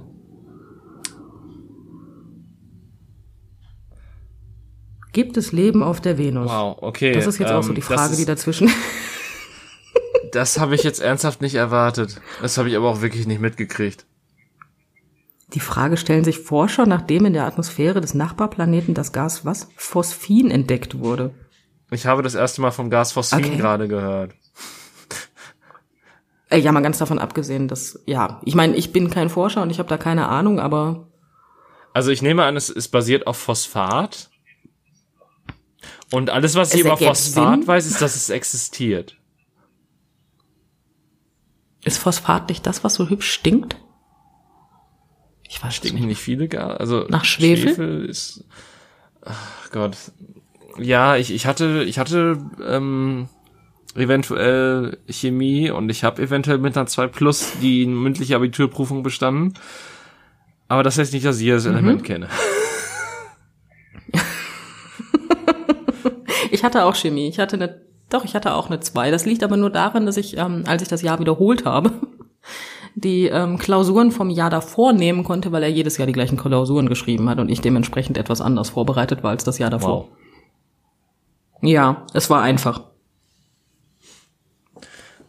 Gibt 5.12 5.36
es 5.36 5.52
Leben 5.52 5.82
auf 5.82 6.00
der 6.00 6.18
Venus? 6.18 6.50
Wow, 6.50 6.78
okay. 6.82 7.12
Das 7.12 7.26
ist 7.26 7.38
jetzt 7.38 7.52
auch 7.52 7.62
so 7.62 7.70
ähm, 7.70 7.74
die 7.74 7.82
Frage, 7.82 8.12
ist- 8.12 8.18
die 8.20 8.24
dazwischen. 8.24 8.70
Das 10.32 10.58
habe 10.58 10.74
ich 10.74 10.82
jetzt 10.82 11.00
ernsthaft 11.00 11.40
nicht 11.40 11.54
erwartet. 11.54 12.20
Das 12.42 12.58
habe 12.58 12.68
ich 12.68 12.76
aber 12.76 12.90
auch 12.90 13.00
wirklich 13.00 13.26
nicht 13.26 13.40
mitgekriegt. 13.40 14.04
Die 15.54 15.60
Frage 15.60 15.96
stellen 15.96 16.24
sich 16.24 16.40
Forscher, 16.40 16.84
nachdem 16.84 17.24
in 17.24 17.32
der 17.32 17.46
Atmosphäre 17.46 18.02
des 18.02 18.12
Nachbarplaneten 18.12 18.92
das 18.92 19.12
Gas 19.12 19.46
was? 19.46 19.68
Phosphin 19.76 20.50
entdeckt 20.50 20.98
wurde. 20.98 21.32
Ich 21.90 22.06
habe 22.06 22.22
das 22.22 22.34
erste 22.34 22.60
Mal 22.60 22.70
vom 22.72 22.90
Gas 22.90 23.12
Phosphin 23.12 23.44
Okay. 23.44 23.56
gerade 23.56 23.86
gehört. 23.88 24.34
Ja, 26.52 26.70
mal 26.72 26.80
ganz 26.80 26.98
davon 26.98 27.18
abgesehen, 27.18 27.66
dass, 27.68 28.00
ja, 28.06 28.40
ich 28.44 28.54
meine, 28.54 28.76
ich 28.76 28.92
bin 28.92 29.10
kein 29.10 29.28
Forscher 29.30 29.62
und 29.62 29.70
ich 29.70 29.78
habe 29.78 29.88
da 29.88 29.98
keine 29.98 30.28
Ahnung, 30.28 30.60
aber 30.60 31.08
Also 31.92 32.10
ich 32.10 32.22
nehme 32.22 32.44
an, 32.44 32.56
es 32.56 32.68
ist 32.70 32.88
basiert 32.88 33.26
auf 33.26 33.36
Phosphat. 33.36 34.30
Und 36.12 36.30
alles, 36.30 36.54
was 36.54 36.72
ich 36.72 36.80
über 36.80 36.96
Phosphat 36.96 37.16
Sinn. 37.54 37.66
weiß, 37.66 37.86
ist, 37.86 38.00
dass 38.00 38.14
es 38.14 38.30
existiert. 38.30 39.16
ist 41.84 41.98
Phosphat 41.98 42.48
nicht 42.48 42.64
das, 42.66 42.84
was 42.84 42.94
so 42.94 43.08
hübsch 43.08 43.30
stinkt? 43.32 43.76
Ich 45.48 45.62
weiß 45.62 45.74
Stinken 45.76 45.96
nicht. 45.98 46.06
nicht 46.06 46.20
viele. 46.20 46.48
Also 46.78 47.06
Nach 47.08 47.24
Schwefel? 47.24 47.68
Schwefel 47.74 48.04
ist. 48.06 48.44
Ach 49.22 49.70
Gott. 49.70 49.96
Ja, 50.78 51.16
ich, 51.16 51.32
ich 51.32 51.46
hatte, 51.46 51.84
ich 51.84 51.98
hatte 51.98 52.38
ähm, 52.66 53.28
eventuell 53.94 54.98
Chemie 55.08 55.70
und 55.70 55.88
ich 55.88 56.04
habe 56.04 56.22
eventuell 56.22 56.58
mit 56.58 56.76
einer 56.76 56.86
2 56.86 57.06
Plus 57.06 57.52
die 57.62 57.86
mündliche 57.86 58.36
Abiturprüfung 58.36 59.02
bestanden. 59.02 59.54
Aber 60.68 60.82
das 60.82 60.98
heißt 60.98 61.12
nicht, 61.12 61.24
dass 61.24 61.38
ich 61.38 61.44
jedes 61.44 61.64
Mhm. 61.64 61.72
Element 61.72 62.04
kenne. 62.04 62.28
Ich 66.50 66.64
hatte 66.64 66.84
auch 66.84 66.94
Chemie. 66.94 67.28
Ich 67.28 67.38
hatte 67.38 67.56
eine, 67.56 67.80
doch, 68.08 68.24
ich 68.24 68.34
hatte 68.34 68.54
auch 68.54 68.68
eine 68.68 68.80
2. 68.80 69.10
Das 69.10 69.26
liegt 69.26 69.42
aber 69.42 69.56
nur 69.56 69.70
daran, 69.70 70.06
dass 70.06 70.16
ich, 70.16 70.36
ähm, 70.36 70.62
als 70.66 70.80
ich 70.82 70.88
das 70.88 71.02
Jahr 71.02 71.18
wiederholt 71.18 71.64
habe, 71.64 71.90
die 72.94 73.26
ähm, 73.26 73.58
Klausuren 73.58 74.10
vom 74.10 74.30
Jahr 74.30 74.48
davor 74.48 74.92
nehmen 74.92 75.24
konnte, 75.24 75.52
weil 75.52 75.62
er 75.64 75.68
jedes 75.68 75.98
Jahr 75.98 76.06
die 76.06 76.12
gleichen 76.12 76.36
Klausuren 76.36 76.88
geschrieben 76.88 77.28
hat 77.28 77.38
und 77.40 77.48
ich 77.50 77.60
dementsprechend 77.60 78.16
etwas 78.16 78.40
anders 78.40 78.70
vorbereitet 78.70 79.22
war 79.22 79.30
als 79.30 79.44
das 79.44 79.58
Jahr 79.58 79.70
davor. 79.70 80.08
Wow. 80.08 80.08
Ja, 81.62 82.06
es 82.14 82.30
war 82.30 82.42
einfach. 82.42 82.84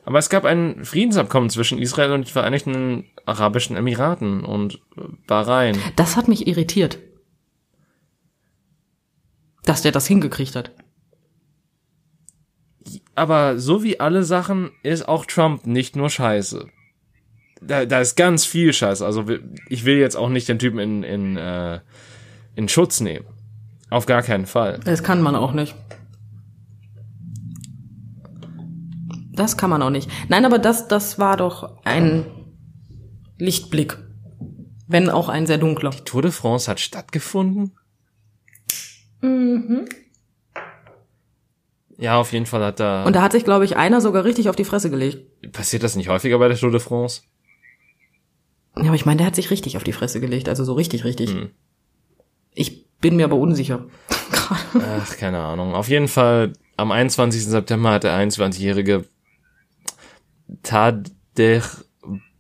Aber 0.05 0.19
es 0.19 0.29
gab 0.29 0.45
ein 0.45 0.85
Friedensabkommen 0.85 1.49
zwischen 1.49 1.79
Israel 1.79 2.13
und 2.13 2.27
den 2.27 2.31
Vereinigten 2.31 3.05
Arabischen 3.25 3.75
Emiraten 3.75 4.45
und 4.45 4.79
Bahrain. 5.27 5.77
Das 5.97 6.15
hat 6.15 6.29
mich 6.29 6.47
irritiert. 6.47 6.97
Dass 9.65 9.81
der 9.81 9.91
das 9.91 10.07
hingekriegt 10.07 10.55
hat. 10.55 10.71
Aber 13.15 13.59
so 13.59 13.83
wie 13.83 13.99
alle 13.99 14.23
Sachen 14.23 14.71
ist 14.81 15.09
auch 15.09 15.25
Trump 15.25 15.65
nicht 15.65 15.97
nur 15.97 16.09
scheiße. 16.09 16.67
Da, 17.61 17.85
da 17.85 17.99
ist 17.99 18.15
ganz 18.15 18.45
viel 18.45 18.71
Scheiße. 18.71 19.05
Also 19.05 19.25
ich 19.67 19.83
will 19.83 19.97
jetzt 19.97 20.15
auch 20.15 20.29
nicht 20.29 20.47
den 20.47 20.59
Typen 20.59 20.79
in, 20.79 21.03
in, 21.03 21.35
äh, 21.35 21.81
in 22.55 22.69
Schutz 22.69 23.01
nehmen. 23.01 23.25
Auf 23.89 24.05
gar 24.05 24.21
keinen 24.21 24.45
Fall. 24.45 24.79
Das 24.85 25.03
kann 25.03 25.21
man 25.21 25.35
auch 25.35 25.51
nicht. 25.51 25.75
Das 29.37 29.55
kann 29.55 29.69
man 29.69 29.81
auch 29.81 29.89
nicht. 29.91 30.09
Nein, 30.27 30.43
aber 30.43 30.59
das, 30.59 30.87
das 30.87 31.19
war 31.19 31.37
doch 31.37 31.77
ein 31.85 32.25
Lichtblick. 33.37 33.97
Wenn 34.87 35.09
auch 35.09 35.29
ein 35.29 35.45
sehr 35.45 35.57
dunkler. 35.57 35.91
Tour 35.91 36.23
de 36.23 36.31
France 36.31 36.69
hat 36.69 36.79
stattgefunden? 36.79 37.77
Ja, 41.97 42.17
auf 42.17 42.31
jeden 42.31 42.45
Fall 42.45 42.63
hat 42.63 42.79
da. 42.79 43.03
Und 43.05 43.15
da 43.15 43.21
hat 43.21 43.31
sich, 43.31 43.43
glaube 43.43 43.65
ich, 43.65 43.77
einer 43.77 44.01
sogar 44.01 44.23
richtig 44.23 44.49
auf 44.49 44.55
die 44.55 44.63
Fresse 44.63 44.89
gelegt. 44.89 45.51
passiert 45.51 45.83
das 45.83 45.95
nicht 45.95 46.09
häufiger 46.09 46.39
bei 46.39 46.47
der 46.47 46.57
Tour 46.57 46.71
de 46.71 46.79
France? 46.79 47.21
Ja, 48.77 48.85
aber 48.85 48.95
ich 48.95 49.05
meine, 49.05 49.17
der 49.17 49.27
hat 49.27 49.35
sich 49.35 49.49
richtig 49.49 49.77
auf 49.77 49.83
die 49.83 49.93
Fresse 49.93 50.19
gelegt. 50.19 50.49
Also 50.49 50.63
so 50.63 50.73
richtig, 50.73 51.03
richtig. 51.03 51.31
Hm. 51.31 51.49
Ich 52.53 52.87
bin 52.99 53.15
mir 53.15 53.25
aber 53.25 53.35
unsicher. 53.35 53.85
Ach, 54.49 55.17
keine 55.17 55.39
Ahnung. 55.39 55.73
Auf 55.73 55.89
jeden 55.89 56.07
Fall, 56.07 56.53
am 56.75 56.91
21. 56.91 57.45
September 57.45 57.91
hat 57.91 58.03
der 58.03 58.17
21-jährige 58.17 59.05
Tadej 60.63 61.61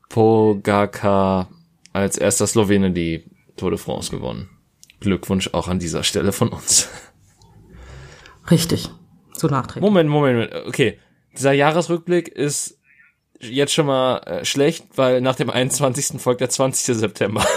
Pogacar 0.09 1.49
als 1.93 2.17
erster 2.17 2.47
Slowene 2.47 2.91
die 2.91 3.23
Tour 3.55 3.71
de 3.71 3.79
France 3.79 4.11
gewonnen. 4.11 4.49
Glückwunsch 4.99 5.49
auch 5.53 5.67
an 5.67 5.79
dieser 5.79 6.03
Stelle 6.03 6.31
von 6.31 6.49
uns. 6.49 6.89
richtig. 8.49 8.89
So 9.33 9.47
nachträglich. 9.47 9.81
Moment, 9.81 10.09
Moment, 10.09 10.51
Moment. 10.51 10.67
okay. 10.67 10.99
Dieser 11.35 11.51
Jahresrückblick 11.51 12.27
ist 12.29 12.79
jetzt 13.39 13.73
schon 13.73 13.85
mal 13.85 14.17
äh, 14.19 14.45
schlecht, 14.45 14.85
weil 14.95 15.21
nach 15.21 15.35
dem 15.35 15.51
21. 15.51 16.19
folgt 16.19 16.41
der 16.41 16.49
20. 16.49 16.95
September. 16.97 17.45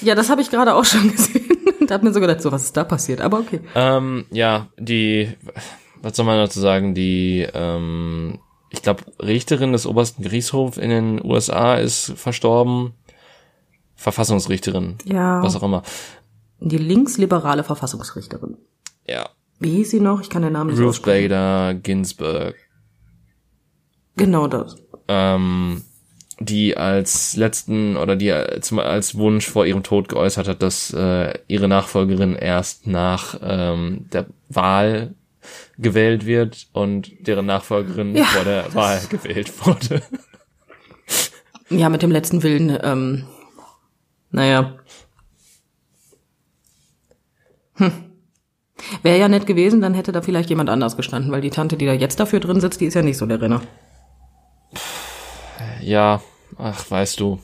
Ja, 0.00 0.14
das 0.14 0.30
habe 0.30 0.40
ich 0.40 0.48
gerade 0.50 0.74
auch 0.76 0.84
schon 0.84 1.10
gesehen. 1.12 1.48
da 1.88 1.94
hat 1.94 2.04
mir 2.04 2.12
so 2.12 2.20
gedacht, 2.20 2.40
so 2.40 2.52
was 2.52 2.62
ist 2.62 2.76
da 2.76 2.84
passiert, 2.84 3.20
aber 3.20 3.40
okay. 3.40 3.60
Ähm, 3.74 4.26
ja, 4.30 4.68
die, 4.78 5.28
was 6.00 6.16
soll 6.16 6.24
man 6.24 6.38
dazu 6.38 6.60
sagen, 6.60 6.94
die, 6.94 7.44
ähm, 7.52 8.38
ich 8.70 8.82
glaube, 8.82 9.04
Richterin 9.20 9.72
des 9.72 9.86
obersten 9.86 10.22
Gerichtshofs 10.22 10.76
in 10.76 10.90
den 10.90 11.24
USA 11.24 11.76
ist 11.76 12.12
verstorben. 12.16 12.92
Verfassungsrichterin, 13.96 14.96
Ja. 15.04 15.42
was 15.42 15.56
auch 15.56 15.62
immer. 15.62 15.82
Die 16.60 16.78
linksliberale 16.78 17.64
Verfassungsrichterin. 17.64 18.56
Ja, 19.06 19.28
Wie 19.60 19.70
hieß 19.70 19.90
sie 19.90 20.00
noch? 20.00 20.20
Ich 20.20 20.30
kann 20.30 20.42
den 20.42 20.52
Namen 20.52 20.70
nicht 20.70 20.78
Ruth. 20.80 21.02
Bader 21.02 21.74
Ginsburg, 21.74 22.54
Genau 24.16 24.46
das. 24.46 24.76
ähm, 25.08 25.82
die 26.40 26.76
als 26.76 27.34
letzten 27.36 27.96
oder 27.96 28.14
die 28.14 28.30
als, 28.30 28.72
als 28.72 29.16
Wunsch 29.16 29.48
vor 29.48 29.66
ihrem 29.66 29.82
Tod 29.82 30.08
geäußert 30.08 30.46
hat, 30.46 30.62
dass 30.62 30.92
äh, 30.92 31.36
ihre 31.48 31.66
Nachfolgerin 31.66 32.34
erst 32.36 32.86
nach 32.86 33.36
ähm, 33.42 34.06
der 34.12 34.26
Wahl 34.48 35.14
gewählt 35.78 36.26
wird 36.26 36.68
und 36.72 37.10
deren 37.26 37.46
Nachfolgerin 37.46 38.16
Ja, 38.16 38.24
vor 38.24 38.44
der 38.44 38.74
Wahl 38.74 39.00
gewählt 39.08 39.52
wurde. 39.66 40.02
Ja, 41.70 41.88
mit 41.88 42.02
dem 42.02 42.10
letzten 42.10 42.42
Willen, 42.42 42.78
ähm, 42.82 43.26
naja. 44.30 44.78
Hm. 47.74 47.92
Wäre 49.02 49.18
ja 49.18 49.28
nett 49.28 49.46
gewesen, 49.46 49.80
dann 49.80 49.94
hätte 49.94 50.12
da 50.12 50.22
vielleicht 50.22 50.50
jemand 50.50 50.70
anders 50.70 50.96
gestanden, 50.96 51.30
weil 51.30 51.40
die 51.40 51.50
Tante, 51.50 51.76
die 51.76 51.86
da 51.86 51.92
jetzt 51.92 52.20
dafür 52.20 52.40
drin 52.40 52.60
sitzt, 52.60 52.80
die 52.80 52.86
ist 52.86 52.94
ja 52.94 53.02
nicht 53.02 53.18
so 53.18 53.26
der 53.26 53.40
Renner. 53.40 53.60
Ja, 55.80 56.22
ach, 56.56 56.90
weißt 56.90 57.20
du. 57.20 57.40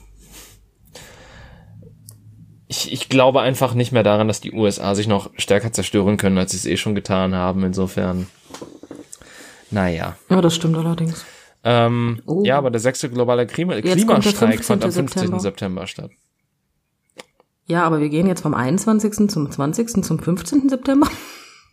Ich, 2.67 2.91
ich 2.91 3.09
glaube 3.09 3.41
einfach 3.41 3.73
nicht 3.75 3.91
mehr 3.91 4.03
daran, 4.03 4.27
dass 4.27 4.41
die 4.41 4.51
USA 4.51 4.95
sich 4.95 5.07
noch 5.07 5.29
stärker 5.37 5.71
zerstören 5.71 6.17
können, 6.17 6.37
als 6.37 6.51
sie 6.51 6.57
es 6.57 6.65
eh 6.65 6.77
schon 6.77 6.95
getan 6.95 7.35
haben. 7.35 7.63
Insofern. 7.63 8.27
Naja. 9.71 10.17
Ja, 10.29 10.41
das 10.41 10.55
stimmt 10.55 10.75
allerdings. 10.77 11.25
Ähm, 11.63 12.21
Oh. 12.25 12.43
Ja, 12.43 12.57
aber 12.57 12.71
der 12.71 12.79
sechste 12.79 13.09
globale 13.09 13.45
Klima 13.47 13.75
Jetzt 13.75 13.93
Klimastreik 14.07 14.63
fand 14.63 14.83
am 14.83 14.91
15. 14.91 15.21
15. 15.23 15.39
September 15.39 15.87
statt. 15.87 16.11
Ja, 17.67 17.83
aber 17.83 17.99
wir 17.99 18.09
gehen 18.09 18.27
jetzt 18.27 18.41
vom 18.41 18.53
21. 18.53 19.29
zum 19.29 19.51
20. 19.51 20.03
zum 20.03 20.19
15. 20.19 20.69
September. 20.69 21.07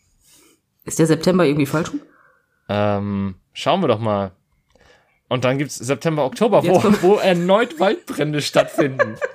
Ist 0.85 0.99
der 0.99 1.07
September 1.07 1.45
irgendwie 1.45 1.67
falsch? 1.67 1.91
rum? 1.91 2.01
Ähm, 2.69 3.35
schauen 3.53 3.81
wir 3.83 3.89
doch 3.89 4.01
mal. 4.01 4.33
Und 5.29 5.45
dann 5.45 5.59
gibt's 5.59 5.77
September, 5.77 6.25
Oktober, 6.25 6.65
wo, 6.65 6.83
wo 7.03 7.15
erneut 7.17 7.79
Waldbrände 7.81 8.43
stattfinden. 8.43 9.17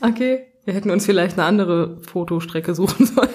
Okay. 0.00 0.46
Wir 0.64 0.74
hätten 0.74 0.90
uns 0.90 1.06
vielleicht 1.06 1.38
eine 1.38 1.44
andere 1.46 1.98
Fotostrecke 2.02 2.74
suchen 2.74 3.06
sollen. 3.06 3.28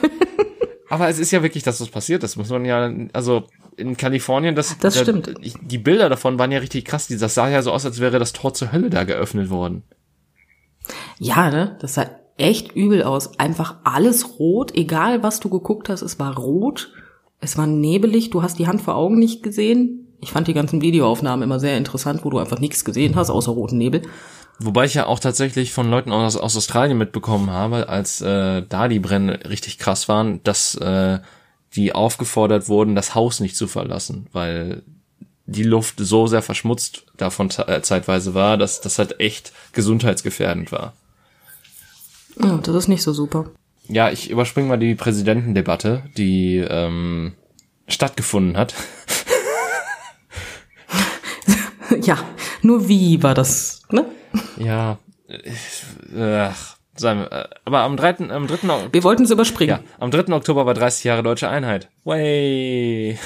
Aber 0.90 1.08
es 1.08 1.20
ist 1.20 1.32
ja 1.32 1.42
wirklich, 1.42 1.64
dass 1.64 1.78
das 1.78 1.88
passiert 1.88 2.22
ist, 2.24 2.36
muss 2.36 2.50
man 2.50 2.66
ja, 2.66 2.92
also 3.14 3.44
in 3.78 3.96
Kalifornien, 3.96 4.56
das, 4.56 4.78
Das 4.80 4.96
da- 4.96 5.02
stimmt. 5.02 5.34
Die 5.62 5.78
Bilder 5.78 6.10
davon 6.10 6.38
waren 6.38 6.52
ja 6.52 6.60
richtig 6.60 6.84
krass. 6.84 7.08
Die- 7.08 7.18
Das 7.18 7.34
sah 7.34 7.48
ja 7.50 7.62
so 7.62 7.72
aus, 7.72 7.86
als 7.86 8.02
wäre 8.02 8.20
das 8.20 8.34
Tor 8.34 8.54
zur 8.54 8.74
Hölle 8.74 8.90
da 8.90 9.06
geöffnet 9.06 9.50
worden. 9.50 9.84
Ja, 11.20 11.50
ne? 11.50 11.78
Das 11.80 11.94
sah 11.94 12.10
echt 12.38 12.74
übel 12.76 13.04
aus. 13.04 13.40
Einfach 13.40 13.78
alles 13.86 14.40
rot, 14.40 14.76
egal 14.76 15.24
was 15.24 15.40
du 15.40 15.50
geguckt 15.50 15.88
hast, 15.90 16.02
es 16.02 16.20
war 16.20 16.36
rot. 16.38 16.92
Es 17.40 17.58
war 17.58 17.68
nebelig, 17.68 18.30
du 18.30 18.44
hast 18.44 18.60
die 18.60 18.68
Hand 18.68 18.82
vor 18.82 18.96
Augen 18.96 19.18
nicht 19.18 19.44
gesehen. 19.44 20.08
Ich 20.20 20.32
fand 20.32 20.48
die 20.48 20.54
ganzen 20.54 20.82
Videoaufnahmen 20.82 21.44
immer 21.44 21.60
sehr 21.60 21.78
interessant, 21.78 22.24
wo 22.26 22.30
du 22.30 22.38
einfach 22.38 22.60
nichts 22.60 22.84
gesehen 22.86 23.16
hast, 23.16 23.30
außer 23.30 23.52
roten 23.52 23.78
Nebel. 23.78 24.02
Wobei 24.60 24.86
ich 24.86 24.94
ja 24.94 25.08
auch 25.08 25.20
tatsächlich 25.20 25.74
von 25.74 25.90
Leuten 25.90 26.12
aus, 26.12 26.38
aus 26.38 26.56
Australien 26.56 26.98
mitbekommen 26.98 27.50
habe, 27.50 27.90
als 27.90 28.22
äh, 28.22 28.64
da 28.68 28.88
die 28.88 29.00
Brände 29.00 29.40
richtig 29.50 29.80
krass 29.80 30.08
waren, 30.08 30.44
dass 30.44 30.76
äh, 30.76 31.20
die 31.76 31.94
aufgefordert 31.94 32.68
wurden, 32.68 32.96
das 32.96 33.16
Haus 33.16 33.40
nicht 33.40 33.56
zu 33.56 33.68
verlassen, 33.68 34.28
weil 34.34 34.84
die 35.46 35.64
Luft 35.64 35.96
so 35.98 36.28
sehr 36.28 36.42
verschmutzt 36.42 37.06
davon 37.18 37.50
äh, 37.68 37.82
zeitweise 37.82 38.34
war, 38.34 38.58
dass 38.58 38.82
das 38.82 39.00
halt 39.00 39.20
echt 39.20 39.52
gesundheitsgefährdend 39.74 40.72
war. 40.72 40.94
Ja, 42.42 42.58
das 42.58 42.76
ist 42.76 42.88
nicht 42.88 43.04
so 43.04 43.14
super. 43.14 43.46
Ja, 43.88 44.10
ich 44.12 44.30
überspringe 44.30 44.68
mal 44.68 44.78
die 44.78 44.96
Präsidentendebatte, 44.96 46.04
die 46.18 46.58
ähm, 46.58 47.34
stattgefunden 47.88 48.58
hat. 48.58 48.74
ja, 52.02 52.18
nur 52.62 52.88
wie 52.88 53.22
war 53.22 53.34
das, 53.34 53.82
ne? 53.90 54.06
Ja, 54.58 54.98
ich, 55.28 55.84
ach, 56.18 56.78
sagen 56.96 57.22
wir, 57.22 57.32
äh, 57.32 57.50
aber 57.66 57.80
am 57.80 57.98
3. 57.98 58.30
Am 58.30 58.48
3. 58.48 58.70
Au- 58.70 58.88
Wir 58.92 59.04
wollten 59.04 59.24
es 59.24 59.32
überspringen. 59.32 59.80
ja, 59.82 59.84
am 60.00 60.12
3. 60.12 60.34
Oktober 60.34 60.66
war 60.66 60.74
30 60.74 61.04
Jahre 61.06 61.24
Deutsche 61.24 61.50
Einheit. 61.50 61.90
Way. 62.04 63.18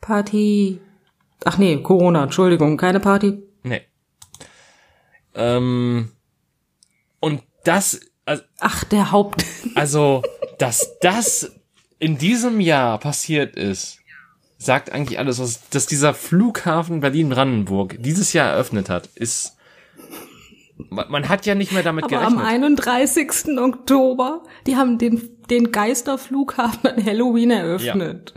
Party. 0.00 0.80
Ach 1.44 1.58
nee, 1.58 1.76
Corona, 1.82 2.24
Entschuldigung, 2.24 2.76
keine 2.76 3.00
Party. 3.00 3.42
Nee. 3.62 3.82
Ähm, 5.34 6.12
und 7.20 7.42
das, 7.64 8.00
also, 8.24 8.42
Ach, 8.60 8.84
der 8.84 9.12
Haupt. 9.12 9.44
also, 9.74 10.22
dass 10.58 10.98
das 11.00 11.52
in 11.98 12.18
diesem 12.18 12.60
Jahr 12.60 12.98
passiert 12.98 13.56
ist, 13.56 13.98
sagt 14.58 14.92
eigentlich 14.92 15.18
alles, 15.18 15.40
was, 15.40 15.68
dass 15.70 15.86
dieser 15.86 16.14
Flughafen 16.14 17.00
Berlin-Brandenburg 17.00 17.96
dieses 18.00 18.32
Jahr 18.32 18.50
eröffnet 18.52 18.88
hat, 18.88 19.08
ist, 19.14 19.56
man, 20.90 21.10
man 21.10 21.28
hat 21.28 21.46
ja 21.46 21.54
nicht 21.54 21.72
mehr 21.72 21.82
damit 21.82 22.04
Aber 22.04 22.20
am 22.20 22.38
gerechnet. 22.38 22.86
31. 22.88 23.58
Oktober, 23.58 24.42
die 24.66 24.76
haben 24.76 24.98
den, 24.98 25.38
den 25.50 25.72
Geisterflughafen 25.72 26.90
an 26.90 27.04
Halloween 27.04 27.50
eröffnet. 27.50 28.34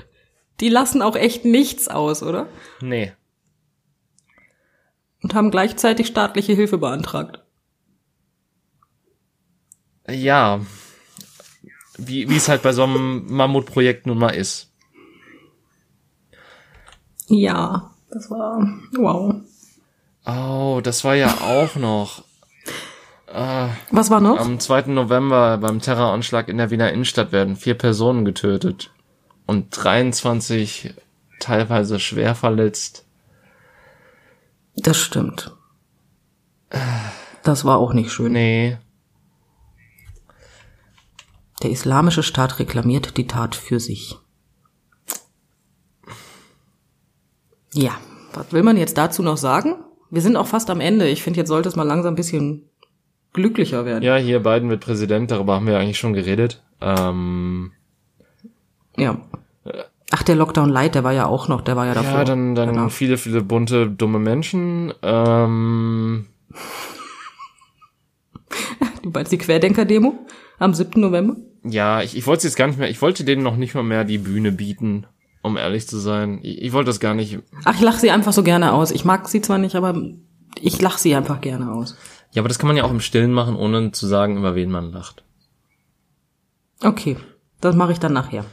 Die 0.60 0.70
lassen 0.70 1.02
auch 1.02 1.16
echt 1.16 1.46
nichts 1.46 1.88
aus, 1.88 2.24
oder? 2.24 2.48
Nee. 2.82 3.14
Und 5.22 5.34
haben 5.34 5.52
gleichzeitig 5.52 6.08
staatliche 6.08 6.54
Hilfe 6.54 6.78
beantragt. 6.78 7.44
Ja. 10.08 10.62
Wie, 11.98 12.30
wie 12.30 12.36
es 12.36 12.50
halt 12.50 12.62
bei 12.62 12.74
so 12.74 12.84
einem 12.84 13.26
Mammutprojekt 13.28 14.06
nun 14.06 14.18
mal 14.18 14.36
ist. 14.36 14.72
Ja, 17.28 17.96
das 18.12 18.30
war 18.30 18.80
wow. 18.98 19.36
Oh, 20.26 20.82
das 20.84 21.04
war 21.04 21.16
ja 21.16 21.34
auch 21.42 21.76
noch. 21.76 22.25
Was 23.92 24.10
war 24.10 24.22
noch? 24.22 24.40
Am 24.40 24.60
2. 24.62 24.84
November 24.84 25.58
beim 25.58 25.82
Terroranschlag 25.82 26.48
in 26.48 26.58
der 26.58 26.72
Wiener 26.72 26.94
Innenstadt 26.94 27.34
werden 27.34 27.58
vier 27.58 27.74
Personen 27.74 28.24
getötet 28.24 28.92
und 29.46 29.68
23 29.72 30.94
teilweise 31.42 32.00
schwer 32.00 32.34
verletzt. 32.34 33.06
Das 34.78 34.98
stimmt. 34.98 35.54
Das 37.44 37.66
war 37.66 37.78
auch 37.78 37.92
nicht 37.92 38.12
schön. 38.12 38.32
Nee. 38.32 38.78
Der 41.62 41.72
islamische 41.72 42.24
Staat 42.24 42.60
reklamiert 42.60 43.18
die 43.18 43.28
Tat 43.28 43.56
für 43.56 43.82
sich. 43.82 44.18
Ja, 47.74 47.92
was 48.34 48.54
will 48.54 48.64
man 48.64 48.78
jetzt 48.78 48.98
dazu 48.98 49.24
noch 49.24 49.38
sagen? 49.38 49.76
Wir 50.10 50.22
sind 50.22 50.38
auch 50.38 50.48
fast 50.48 50.70
am 50.70 50.80
Ende. 50.80 51.10
Ich 51.10 51.22
finde, 51.24 51.40
jetzt 51.40 51.50
sollte 51.50 51.68
es 51.68 51.76
mal 51.76 51.84
langsam 51.84 52.14
ein 52.14 52.18
bisschen 52.18 52.70
glücklicher 53.36 53.86
werden. 53.86 54.04
Ja, 54.04 54.16
hier 54.16 54.40
Biden 54.42 54.70
wird 54.70 54.82
Präsident, 54.84 55.30
darüber 55.30 55.54
haben 55.56 55.68
wir 55.68 55.78
eigentlich 55.78 56.00
schon 56.00 56.14
geredet. 56.14 56.64
Ähm, 56.82 57.72
Ja. 58.98 59.18
Ach, 60.12 60.24
der 60.24 60.36
Lockdown 60.36 60.70
Light, 60.70 60.96
der 60.96 61.04
war 61.04 61.14
ja 61.14 61.26
auch 61.26 61.48
noch, 61.48 61.62
der 61.62 61.76
war 61.76 61.86
ja 61.86 61.94
davor. 61.94 62.20
ja, 62.20 62.24
dann, 62.24 62.56
dann 62.56 62.70
Danach. 62.74 62.92
viele, 62.92 63.18
viele 63.18 63.42
bunte, 63.42 63.90
dumme 63.90 64.20
Menschen. 64.20 64.94
Ähm, 65.04 66.26
Du 69.02 69.10
meinst 69.12 69.32
die 69.32 69.38
Querdenker-Demo 69.38 70.18
am 70.58 70.74
7. 70.74 71.00
November? 71.00 71.36
ja, 71.64 72.02
ich, 72.02 72.16
ich 72.18 72.26
wollte 72.28 72.46
jetzt 72.48 72.56
gar 72.56 72.68
nicht 72.68 72.78
mehr, 72.80 72.90
ich 72.90 73.02
wollte 73.02 73.24
denen 73.24 73.44
noch 73.44 73.56
nicht 73.58 73.74
mal 73.76 73.84
mehr 73.84 74.04
die 74.04 74.18
Bühne 74.20 74.52
bieten, 74.52 75.06
um 75.42 75.58
ehrlich 75.58 75.88
zu 75.88 75.98
sein. 75.98 76.40
Ich, 76.44 76.62
ich 76.62 76.74
wollte 76.74 76.88
das 76.88 77.00
gar 77.00 77.14
nicht. 77.16 77.40
Ach, 77.66 77.76
ich 77.76 77.82
lache 77.82 78.00
sie 78.00 78.12
einfach 78.12 78.34
so 78.34 78.44
gerne 78.44 78.72
aus. 78.74 78.92
Ich 78.92 79.06
mag 79.06 79.28
sie 79.28 79.42
zwar 79.42 79.58
nicht, 79.58 79.76
aber 79.76 79.96
ich 80.60 80.82
lache 80.82 81.00
sie 81.00 81.16
einfach 81.16 81.42
gerne 81.42 81.72
aus. 81.72 81.96
Ja, 82.36 82.42
aber 82.42 82.50
das 82.50 82.60
kann 82.60 82.68
man 82.68 82.78
ja 82.78 82.84
auch 82.84 82.92
im 82.92 83.00
Stillen 83.00 83.32
machen, 83.32 83.56
ohne 83.56 83.92
zu 83.92 84.06
sagen, 84.08 84.38
über 84.38 84.56
wen 84.56 84.70
man 84.70 84.92
lacht. 84.92 85.24
Okay, 86.84 87.16
das 87.62 87.76
mache 87.76 87.94
ich 87.94 88.00
dann 88.00 88.14
nachher. 88.14 88.46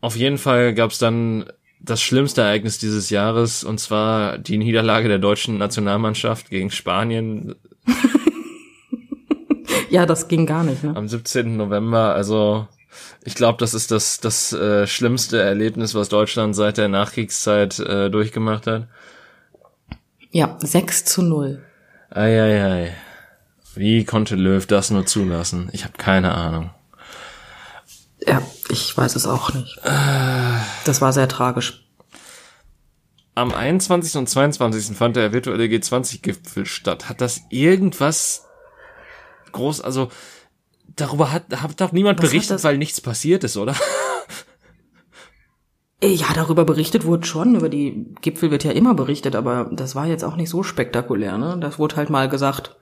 Auf 0.00 0.16
jeden 0.16 0.38
Fall 0.38 0.74
gab 0.74 0.92
es 0.92 0.98
dann 0.98 1.46
das 1.80 2.00
schlimmste 2.00 2.42
Ereignis 2.42 2.78
dieses 2.78 3.10
Jahres, 3.10 3.64
und 3.64 3.80
zwar 3.80 4.38
die 4.38 4.58
Niederlage 4.58 5.08
der 5.08 5.18
deutschen 5.18 5.58
Nationalmannschaft 5.58 6.50
gegen 6.50 6.70
Spanien 6.70 7.56
Ja, 9.90 10.06
das 10.06 10.28
ging 10.28 10.46
gar 10.46 10.64
nicht, 10.64 10.82
ne? 10.82 10.94
am 10.96 11.08
17. 11.08 11.56
November. 11.56 12.14
Also 12.14 12.66
ich 13.24 13.34
glaube, 13.34 13.58
das 13.58 13.74
ist 13.74 13.90
das, 13.90 14.20
das 14.20 14.52
äh, 14.52 14.86
schlimmste 14.86 15.40
Erlebnis, 15.40 15.94
was 15.94 16.08
Deutschland 16.08 16.56
seit 16.56 16.78
der 16.78 16.88
Nachkriegszeit 16.88 17.78
äh, 17.80 18.10
durchgemacht 18.10 18.66
hat. 18.66 18.88
Ja, 20.30 20.56
6 20.60 21.04
zu 21.04 21.22
0. 21.22 21.62
Eieiei. 22.14 22.94
Wie 23.74 24.04
konnte 24.04 24.36
Löw 24.36 24.64
das 24.66 24.90
nur 24.90 25.04
zulassen? 25.04 25.68
Ich 25.72 25.82
habe 25.82 25.98
keine 25.98 26.32
Ahnung. 26.32 26.70
Ja, 28.24 28.40
ich 28.68 28.96
weiß 28.96 29.16
es 29.16 29.26
auch 29.26 29.52
nicht. 29.52 29.80
Das 29.82 31.00
war 31.00 31.12
sehr 31.12 31.28
tragisch. 31.28 31.84
Am 33.34 33.52
21. 33.52 34.16
und 34.16 34.28
22. 34.28 34.96
fand 34.96 35.16
der 35.16 35.32
virtuelle 35.32 35.64
G20-Gipfel 35.64 36.66
statt. 36.66 37.08
Hat 37.08 37.20
das 37.20 37.42
irgendwas 37.50 38.44
groß, 39.50 39.80
also 39.80 40.08
darüber 40.94 41.32
hat, 41.32 41.44
hat 41.60 41.80
doch 41.80 41.90
niemand 41.90 42.22
Was 42.22 42.30
berichtet, 42.30 42.62
weil 42.62 42.78
nichts 42.78 43.00
passiert 43.00 43.42
ist, 43.42 43.56
oder? 43.56 43.74
Äh, 46.04 46.14
Ja, 46.14 46.26
darüber 46.34 46.64
berichtet 46.64 47.04
wurde 47.04 47.26
schon. 47.26 47.54
Über 47.54 47.68
die 47.68 48.14
Gipfel 48.20 48.50
wird 48.50 48.64
ja 48.64 48.72
immer 48.72 48.94
berichtet, 48.94 49.34
aber 49.36 49.70
das 49.72 49.94
war 49.94 50.06
jetzt 50.06 50.24
auch 50.24 50.36
nicht 50.36 50.50
so 50.50 50.62
spektakulär, 50.62 51.38
ne? 51.38 51.56
Das 51.60 51.78
wurde 51.78 51.96
halt 51.96 52.10
mal 52.10 52.28
gesagt. 52.28 52.76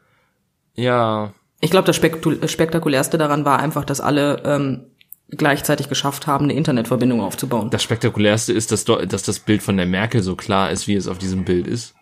Ja, 0.75 1.33
Ich 1.61 1.71
glaube, 1.71 1.87
das 1.87 1.97
Spektu- 2.01 2.47
spektakulärste 2.49 3.19
daran 3.19 3.45
war 3.45 3.59
einfach, 3.59 3.85
dass 3.85 4.01
alle 4.01 4.43
ähm, 4.45 4.87
gleichzeitig 5.29 5.89
geschafft 5.89 6.27
haben, 6.27 6.45
eine 6.47 6.55
Internetverbindung 6.55 7.21
aufzubauen. 7.21 7.71
das 7.71 7.83
spektakulärste 7.83 8.53
ist, 8.53 8.73
dass, 8.73 8.85
dass 8.85 9.23
das 9.23 9.39
Bild 9.41 9.63
von 9.63 9.77
der 9.77 9.87
Merkel 9.87 10.23
so 10.23 10.35
klar 10.37 10.71
ist, 10.71 10.89
wie 10.89 10.95
es 10.95 11.09
auf 11.09 11.19
diesem 11.19 11.45
Bild 11.45 11.67
ist. 11.67 11.95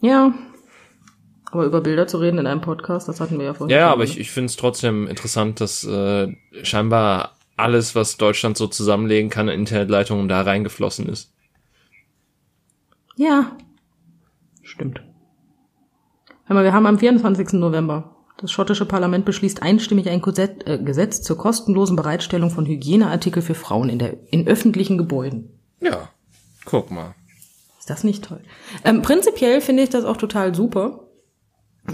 Ja. 0.00 0.32
Aber 1.52 1.64
über 1.64 1.80
Bilder 1.80 2.06
zu 2.06 2.18
reden 2.18 2.38
in 2.38 2.46
einem 2.46 2.60
Podcast, 2.60 3.08
das 3.08 3.20
hatten 3.20 3.38
wir 3.38 3.46
ja 3.46 3.54
vorhin. 3.54 3.76
Ja, 3.76 3.90
aber 3.90 4.04
ich, 4.04 4.20
ich 4.20 4.30
finde 4.30 4.46
es 4.46 4.56
trotzdem 4.56 5.08
interessant, 5.08 5.60
dass 5.60 5.82
äh, 5.84 6.28
scheinbar 6.62 7.32
alles, 7.60 7.94
was 7.94 8.16
Deutschland 8.16 8.56
so 8.56 8.66
zusammenlegen 8.66 9.30
kann, 9.30 9.48
in 9.48 9.60
Internetleitungen 9.60 10.28
da 10.28 10.42
reingeflossen 10.42 11.08
ist. 11.08 11.32
Ja. 13.16 13.56
Stimmt. 14.62 15.02
Hör 16.46 16.54
mal, 16.54 16.64
wir 16.64 16.72
haben 16.72 16.86
am 16.86 16.98
24. 16.98 17.52
November. 17.54 18.16
Das 18.38 18.50
schottische 18.50 18.86
Parlament 18.86 19.26
beschließt 19.26 19.62
einstimmig 19.62 20.08
ein 20.08 20.22
Gesetz, 20.22 20.62
äh, 20.64 20.78
Gesetz 20.78 21.20
zur 21.20 21.36
kostenlosen 21.36 21.94
Bereitstellung 21.94 22.50
von 22.50 22.64
Hygieneartikel 22.64 23.42
für 23.42 23.54
Frauen 23.54 23.90
in, 23.90 23.98
der, 23.98 24.16
in 24.32 24.48
öffentlichen 24.48 24.96
Gebäuden. 24.96 25.50
Ja, 25.80 26.08
guck 26.64 26.90
mal. 26.90 27.14
Ist 27.78 27.90
das 27.90 28.02
nicht 28.02 28.24
toll? 28.24 28.40
Ähm, 28.84 29.02
prinzipiell 29.02 29.60
finde 29.60 29.82
ich 29.82 29.90
das 29.90 30.04
auch 30.04 30.16
total 30.16 30.54
super. 30.54 31.08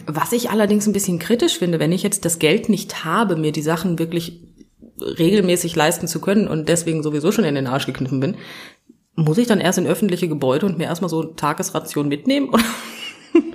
Was 0.06 0.32
ich 0.32 0.50
allerdings 0.50 0.86
ein 0.86 0.92
bisschen 0.92 1.18
kritisch 1.18 1.58
finde, 1.58 1.80
wenn 1.80 1.92
ich 1.92 2.02
jetzt 2.02 2.24
das 2.24 2.38
Geld 2.38 2.68
nicht 2.68 3.04
habe, 3.04 3.34
mir 3.34 3.50
die 3.50 3.62
Sachen 3.62 3.98
wirklich 3.98 4.40
regelmäßig 5.00 5.76
leisten 5.76 6.08
zu 6.08 6.20
können 6.20 6.48
und 6.48 6.68
deswegen 6.68 7.02
sowieso 7.02 7.32
schon 7.32 7.44
in 7.44 7.54
den 7.54 7.66
Arsch 7.66 7.86
gekniffen 7.86 8.20
bin, 8.20 8.36
muss 9.14 9.38
ich 9.38 9.46
dann 9.46 9.60
erst 9.60 9.78
in 9.78 9.86
öffentliche 9.86 10.28
Gebäude 10.28 10.66
und 10.66 10.78
mir 10.78 10.84
erstmal 10.84 11.08
so 11.08 11.24
Tagesration 11.24 12.08
mitnehmen? 12.08 12.50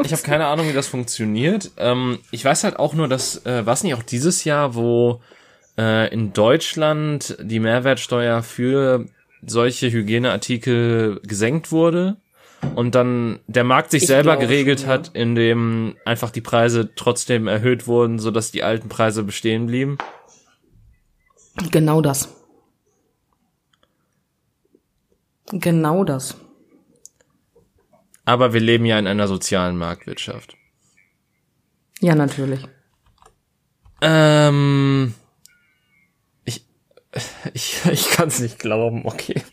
Ich 0.04 0.12
habe 0.12 0.22
keine 0.22 0.46
Ahnung, 0.46 0.70
wie 0.70 0.74
das 0.74 0.88
funktioniert. 0.88 1.72
Ähm, 1.78 2.20
ich 2.30 2.46
weiß 2.46 2.64
halt 2.64 2.78
auch 2.78 2.94
nur, 2.94 3.08
dass, 3.08 3.46
äh, 3.48 3.66
was 3.66 3.84
nicht 3.84 3.96
auch 3.96 4.04
dieses 4.04 4.44
Jahr, 4.44 4.76
wo 4.76 5.22
äh, 5.76 6.14
in 6.14 6.34
Deutschland 6.34 7.36
die 7.42 7.60
Mehrwertsteuer 7.60 8.44
für 8.44 9.06
solche 9.44 9.92
Hygieneartikel 9.92 11.20
gesenkt 11.24 11.72
wurde 11.72 12.18
und 12.76 12.96
dann 12.96 13.40
der 13.48 13.64
Markt 13.64 13.92
sich 13.92 14.04
Ich 14.04 14.08
selber 14.08 14.38
geregelt 14.38 14.82
schon, 14.82 14.90
ja. 14.90 14.96
hat, 14.96 15.12
indem 15.14 15.96
einfach 16.06 16.30
die 16.30 16.42
Preise 16.42 16.92
trotzdem 16.96 17.48
erhöht 17.48 17.88
wurden, 17.88 18.20
sodass 18.20 18.52
die 18.52 18.64
alten 18.64 18.90
Preise 18.90 19.24
bestehen 19.24 19.66
blieben. 19.66 19.98
Genau 21.72 22.02
das. 22.02 22.30
Genau 25.52 26.04
das. 26.04 26.36
Aber 28.26 28.54
wir 28.54 28.62
leben 28.62 28.86
ja 28.86 28.98
in 29.00 29.08
einer 29.08 29.28
sozialen 29.28 29.78
Marktwirtschaft. 29.78 30.56
Ja, 32.00 32.16
natürlich. 32.16 32.66
Ähm, 34.02 35.14
ich, 36.46 36.66
ich, 37.54 37.86
ich 37.92 38.10
kann 38.12 38.30
es 38.30 38.40
nicht 38.40 38.60
glauben, 38.60 39.06
okay. 39.06 39.44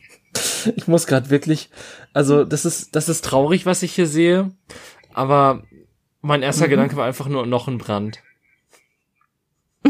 Ich 0.76 0.86
muss 0.86 1.06
gerade 1.06 1.30
wirklich, 1.30 1.70
also 2.12 2.44
das 2.44 2.64
ist, 2.64 2.94
das 2.94 3.08
ist 3.08 3.24
traurig, 3.24 3.66
was 3.66 3.82
ich 3.82 3.94
hier 3.94 4.06
sehe, 4.06 4.52
aber 5.12 5.64
mein 6.20 6.42
erster 6.42 6.66
Mhm. 6.66 6.70
Gedanke 6.70 6.96
war 6.96 7.06
einfach 7.06 7.26
nur 7.28 7.46
noch 7.46 7.68
ein 7.68 7.78
Brand. 7.78 8.22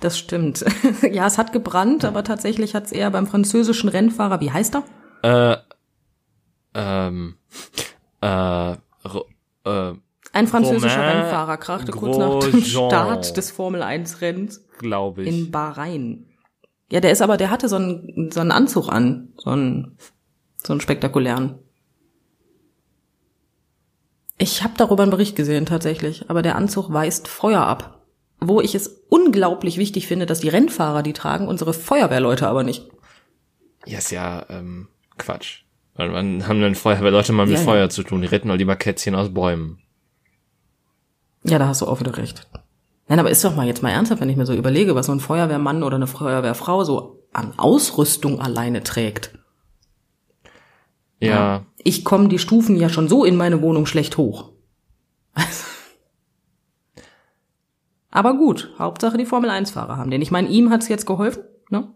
Das 0.00 0.18
stimmt. 0.18 0.64
ja, 1.10 1.26
es 1.26 1.38
hat 1.38 1.52
gebrannt, 1.52 2.04
aber 2.04 2.24
tatsächlich 2.24 2.74
hat 2.74 2.86
es 2.86 2.92
eher 2.92 3.10
beim 3.10 3.26
französischen 3.26 3.88
Rennfahrer, 3.88 4.40
wie 4.40 4.50
heißt 4.50 4.76
er? 4.76 4.84
Äh, 5.22 5.56
ähm, 6.74 7.36
äh, 8.20 8.72
äh, 8.72 8.76
Ein 10.32 10.46
französischer 10.46 10.96
Romain 10.96 11.16
Rennfahrer 11.18 11.56
krachte 11.56 11.92
kurz 11.92 12.16
nach 12.16 12.40
dem. 12.40 12.62
Start 12.62 13.36
des 13.36 13.50
Formel 13.50 13.82
1 13.82 14.20
Rennens 14.20 14.66
glaube 14.78 15.22
ich. 15.22 15.28
in 15.28 15.50
Bahrain. 15.50 16.26
Ja, 16.90 17.00
der 17.00 17.12
ist 17.12 17.22
aber, 17.22 17.36
der 17.36 17.50
hatte 17.50 17.68
so 17.68 17.76
einen, 17.76 18.30
so 18.32 18.40
einen 18.40 18.52
Anzug 18.52 18.88
an, 18.88 19.32
so 19.36 19.50
einen, 19.50 19.96
so 20.62 20.72
einen 20.72 20.80
spektakulären. 20.80 21.58
Ich 24.36 24.62
habe 24.62 24.74
darüber 24.76 25.02
einen 25.02 25.10
Bericht 25.10 25.36
gesehen 25.36 25.64
tatsächlich, 25.64 26.28
aber 26.28 26.42
der 26.42 26.56
Anzug 26.56 26.92
weist 26.92 27.28
Feuer 27.28 27.62
ab. 27.62 28.03
Wo 28.48 28.60
ich 28.60 28.74
es 28.74 29.02
unglaublich 29.08 29.78
wichtig 29.78 30.06
finde, 30.06 30.26
dass 30.26 30.40
die 30.40 30.48
Rennfahrer 30.48 31.02
die 31.02 31.12
tragen, 31.12 31.48
unsere 31.48 31.72
Feuerwehrleute 31.72 32.48
aber 32.48 32.62
nicht. 32.62 32.88
Ja, 33.86 33.98
ist 33.98 34.10
ja, 34.10 34.46
ähm, 34.48 34.88
Quatsch. 35.18 35.62
Weil 35.94 36.10
man 36.10 36.48
haben 36.48 36.60
dann 36.60 36.74
Feuerwehrleute 36.74 37.32
mal 37.32 37.46
mit 37.46 37.54
Ja, 37.54 37.60
ja. 37.60 37.64
Feuer 37.64 37.90
zu 37.90 38.02
tun, 38.02 38.20
die 38.20 38.26
retten 38.26 38.48
doch 38.48 38.56
lieber 38.56 38.76
Kätzchen 38.76 39.14
aus 39.14 39.32
Bäumen. 39.32 39.78
Ja, 41.44 41.58
da 41.58 41.68
hast 41.68 41.82
du 41.82 41.86
auch 41.86 42.00
wieder 42.00 42.16
recht. 42.16 42.48
Nein, 43.06 43.18
aber 43.20 43.30
ist 43.30 43.44
doch 43.44 43.54
mal 43.54 43.66
jetzt 43.66 43.82
mal 43.82 43.90
ernsthaft, 43.90 44.20
wenn 44.20 44.30
ich 44.30 44.36
mir 44.36 44.46
so 44.46 44.54
überlege, 44.54 44.94
was 44.94 45.06
so 45.06 45.12
ein 45.12 45.20
Feuerwehrmann 45.20 45.82
oder 45.82 45.96
eine 45.96 46.06
Feuerwehrfrau 46.06 46.84
so 46.84 47.22
an 47.32 47.52
Ausrüstung 47.58 48.40
alleine 48.40 48.82
trägt. 48.82 49.38
Ja, 51.20 51.64
Ich 51.78 52.04
komme 52.04 52.28
die 52.28 52.38
Stufen 52.38 52.76
ja 52.76 52.88
schon 52.88 53.08
so 53.08 53.24
in 53.24 53.36
meine 53.36 53.62
Wohnung 53.62 53.86
schlecht 53.86 54.16
hoch. 54.16 54.50
Aber 58.14 58.34
gut, 58.34 58.72
Hauptsache 58.78 59.18
die 59.18 59.26
Formel 59.26 59.50
1-Fahrer 59.50 59.96
haben 59.96 60.10
den. 60.10 60.22
Ich 60.22 60.30
meine, 60.30 60.48
ihm 60.48 60.70
hat's 60.70 60.88
jetzt 60.88 61.04
geholfen, 61.04 61.42
ne? 61.68 61.88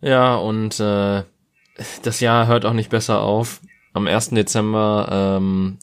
Ja, 0.00 0.36
und 0.36 0.80
äh, 0.80 1.22
das 2.02 2.20
Jahr 2.20 2.46
hört 2.46 2.64
auch 2.64 2.72
nicht 2.72 2.88
besser 2.88 3.20
auf. 3.20 3.60
Am 3.92 4.06
1. 4.06 4.30
Dezember 4.30 5.38
ähm, 5.38 5.78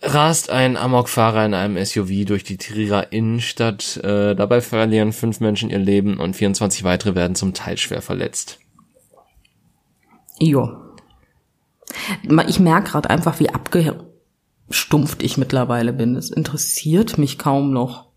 rast 0.00 0.50
ein 0.50 0.76
Amokfahrer 0.76 1.44
in 1.44 1.54
einem 1.54 1.84
SUV 1.84 2.24
durch 2.26 2.44
die 2.44 2.58
Trierer 2.58 3.12
Innenstadt. 3.12 3.96
Äh, 3.96 4.36
dabei 4.36 4.60
verlieren 4.60 5.12
fünf 5.12 5.40
Menschen 5.40 5.68
ihr 5.68 5.78
Leben 5.78 6.20
und 6.20 6.36
24 6.36 6.84
weitere 6.84 7.16
werden 7.16 7.34
zum 7.34 7.54
Teil 7.54 7.76
schwer 7.76 8.02
verletzt. 8.02 8.60
Jo. 10.38 10.76
Ich 12.46 12.60
merke 12.60 12.92
gerade 12.92 13.10
einfach, 13.10 13.40
wie 13.40 13.50
abgestumpft 14.68 15.22
ich 15.22 15.38
mittlerweile 15.38 15.92
bin. 15.92 16.14
Es 16.14 16.30
interessiert 16.30 17.16
mich 17.18 17.38
kaum 17.38 17.72
noch. 17.72 18.08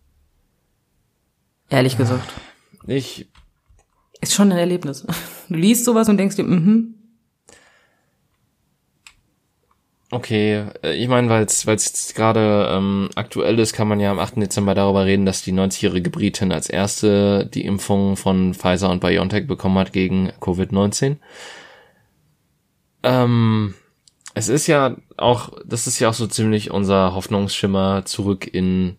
Ehrlich 1.69 1.97
gesagt. 1.97 2.29
Ich, 2.87 3.29
Ist 4.19 4.33
schon 4.33 4.51
ein 4.51 4.57
Erlebnis. 4.57 5.07
Du 5.47 5.55
liest 5.55 5.85
sowas 5.85 6.09
und 6.09 6.17
denkst 6.17 6.35
dir, 6.35 6.43
mhm, 6.43 6.95
okay, 10.11 10.65
äh, 10.83 10.93
ich 10.93 11.07
meine, 11.07 11.29
weil 11.29 11.43
es 11.43 11.63
jetzt 11.63 12.15
gerade 12.15 12.69
ähm, 12.71 13.09
aktuell 13.15 13.59
ist, 13.59 13.73
kann 13.73 13.87
man 13.87 13.99
ja 13.99 14.11
am 14.11 14.19
8. 14.19 14.37
Dezember 14.37 14.75
darüber 14.75 15.05
reden, 15.05 15.25
dass 15.25 15.41
die 15.41 15.53
90-jährige 15.53 16.09
Britin 16.09 16.51
als 16.51 16.69
erste 16.69 17.45
die 17.45 17.65
Impfung 17.65 18.17
von 18.17 18.53
Pfizer 18.53 18.89
und 18.89 19.01
BioNTech 19.01 19.47
bekommen 19.47 19.77
hat 19.77 19.93
gegen 19.93 20.31
Covid-19. 20.39 21.17
Ähm, 23.03 23.73
es 24.33 24.49
ist 24.49 24.67
ja 24.67 24.95
auch, 25.17 25.51
das 25.65 25.87
ist 25.87 25.99
ja 25.99 26.09
auch 26.09 26.13
so 26.13 26.27
ziemlich 26.27 26.71
unser 26.71 27.13
Hoffnungsschimmer 27.13 28.05
zurück 28.05 28.47
in 28.51 28.97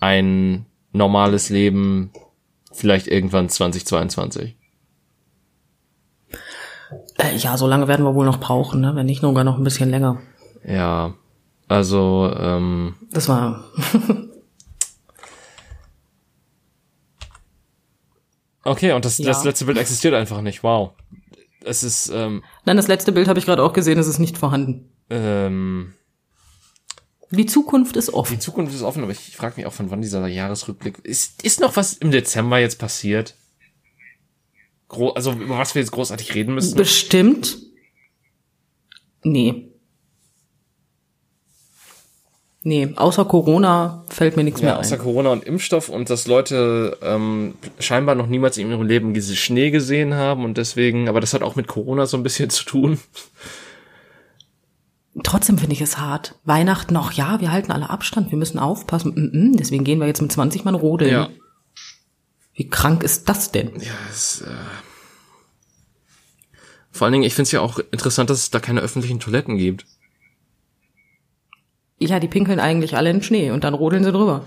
ein 0.00 0.66
normales 0.92 1.48
Leben, 1.50 2.10
vielleicht 2.72 3.06
irgendwann 3.06 3.48
2022. 3.48 4.56
äh, 7.18 7.36
ja, 7.36 7.56
so 7.56 7.66
lange 7.66 7.88
werden 7.88 8.04
wir 8.04 8.14
wohl 8.14 8.26
noch 8.26 8.40
brauchen, 8.40 8.80
ne? 8.80 8.94
wenn 8.94 9.06
nicht 9.06 9.20
sogar 9.20 9.44
noch 9.44 9.58
ein 9.58 9.64
bisschen 9.64 9.90
länger. 9.90 10.20
Ja, 10.66 11.14
also 11.68 12.32
ähm, 12.36 12.94
Das 13.12 13.28
war, 13.28 13.64
okay, 18.64 18.92
und 18.92 19.04
das, 19.04 19.18
Ja. 19.18 19.26
das 19.26 19.44
letzte 19.44 19.64
Bild 19.66 19.78
existiert 19.78 20.14
einfach 20.14 20.40
nicht. 20.40 20.62
Wow, 20.62 20.92
es 21.64 21.82
ist 21.82 22.10
ähm, 22.14 22.42
nein, 22.64 22.76
das 22.76 22.88
letzte 22.88 23.12
Bild 23.12 23.28
habe 23.28 23.38
ich 23.38 23.46
gerade 23.46 23.62
auch 23.62 23.72
gesehen, 23.72 23.98
es 23.98 24.06
ist 24.06 24.18
nicht 24.18 24.38
vorhanden. 24.38 24.90
ähm, 25.10 25.94
Die 27.30 27.46
Zukunft 27.46 27.96
ist 27.96 28.12
offen. 28.14 28.34
die 28.34 28.38
Zukunft 28.40 28.74
ist 28.74 28.82
offen, 28.82 29.02
aber 29.02 29.12
ich 29.12 29.36
frage 29.36 29.56
mich 29.56 29.66
auch, 29.66 29.72
von 29.72 29.90
wann 29.90 30.02
dieser 30.02 30.26
Jahresrückblick 30.26 30.98
ist. 31.04 31.42
Ist 31.42 31.60
noch 31.60 31.76
was 31.76 31.94
im 31.94 32.10
Dezember 32.10 32.58
jetzt 32.58 32.78
passiert? 32.78 33.34
Gro 34.88 35.10
also 35.10 35.32
über 35.32 35.58
was 35.58 35.74
wir 35.74 35.82
jetzt 35.82 35.90
großartig 35.92 36.34
reden 36.34 36.54
müssen? 36.54 36.76
Bestimmt. 36.76 37.58
Nee. 39.22 39.70
Nee, 42.66 42.94
außer 42.96 43.26
Corona 43.26 44.04
fällt 44.08 44.38
mir 44.38 44.42
nichts 44.42 44.62
Ja, 44.62 44.68
mehr 44.68 44.78
außer 44.78 44.94
ein. 44.94 45.00
Corona 45.02 45.30
und 45.30 45.44
Impfstoff 45.44 45.90
und 45.90 46.08
dass 46.08 46.26
Leute 46.26 46.96
ähm, 47.02 47.54
scheinbar 47.78 48.14
noch 48.14 48.26
niemals 48.26 48.56
in 48.56 48.70
ihrem 48.70 48.86
Leben 48.86 49.12
diese 49.12 49.36
Schnee 49.36 49.70
gesehen 49.70 50.14
haben 50.14 50.46
und 50.46 50.56
deswegen, 50.56 51.06
aber 51.10 51.20
das 51.20 51.34
hat 51.34 51.42
auch 51.42 51.56
mit 51.56 51.66
Corona 51.66 52.06
so 52.06 52.16
ein 52.16 52.22
bisschen 52.22 52.48
zu 52.50 52.64
tun. 52.64 52.98
Trotzdem 55.22 55.58
finde 55.58 55.74
ich 55.74 55.82
es 55.82 55.98
hart. 55.98 56.36
Weihnachten 56.44 56.96
auch, 56.96 57.12
ja, 57.12 57.38
wir 57.40 57.52
halten 57.52 57.70
alle 57.70 57.90
Abstand, 57.90 58.30
wir 58.30 58.38
müssen 58.38 58.58
aufpassen. 58.58 59.12
Mm 59.14 59.36
-mm, 59.36 59.56
deswegen 59.58 59.84
gehen 59.84 59.98
wir 60.00 60.06
jetzt 60.06 60.22
mit 60.22 60.32
20 60.32 60.64
Mann 60.64 60.74
rodeln. 60.74 61.28
Wie 62.54 62.68
krank 62.68 63.02
ist 63.02 63.28
das 63.28 63.52
denn? 63.52 63.72
Ja, 63.78 63.92
es, 64.10 64.40
äh 64.40 64.46
Vor 66.90 67.04
allen 67.04 67.12
Dingen, 67.12 67.24
ich 67.24 67.34
finde 67.34 67.48
es 67.48 67.52
ja 67.52 67.60
auch 67.60 67.78
interessant, 67.90 68.30
dass 68.30 68.38
es 68.38 68.50
da 68.50 68.58
keine 68.58 68.80
öffentlichen 68.80 69.20
Toiletten 69.20 69.58
gibt. 69.58 69.84
Ja, 71.98 72.20
die 72.20 72.28
pinkeln 72.28 72.60
eigentlich 72.60 72.96
alle 72.96 73.10
in 73.10 73.22
Schnee 73.22 73.50
und 73.50 73.64
dann 73.64 73.74
rodeln 73.74 74.04
sie 74.04 74.12
drüber. 74.12 74.44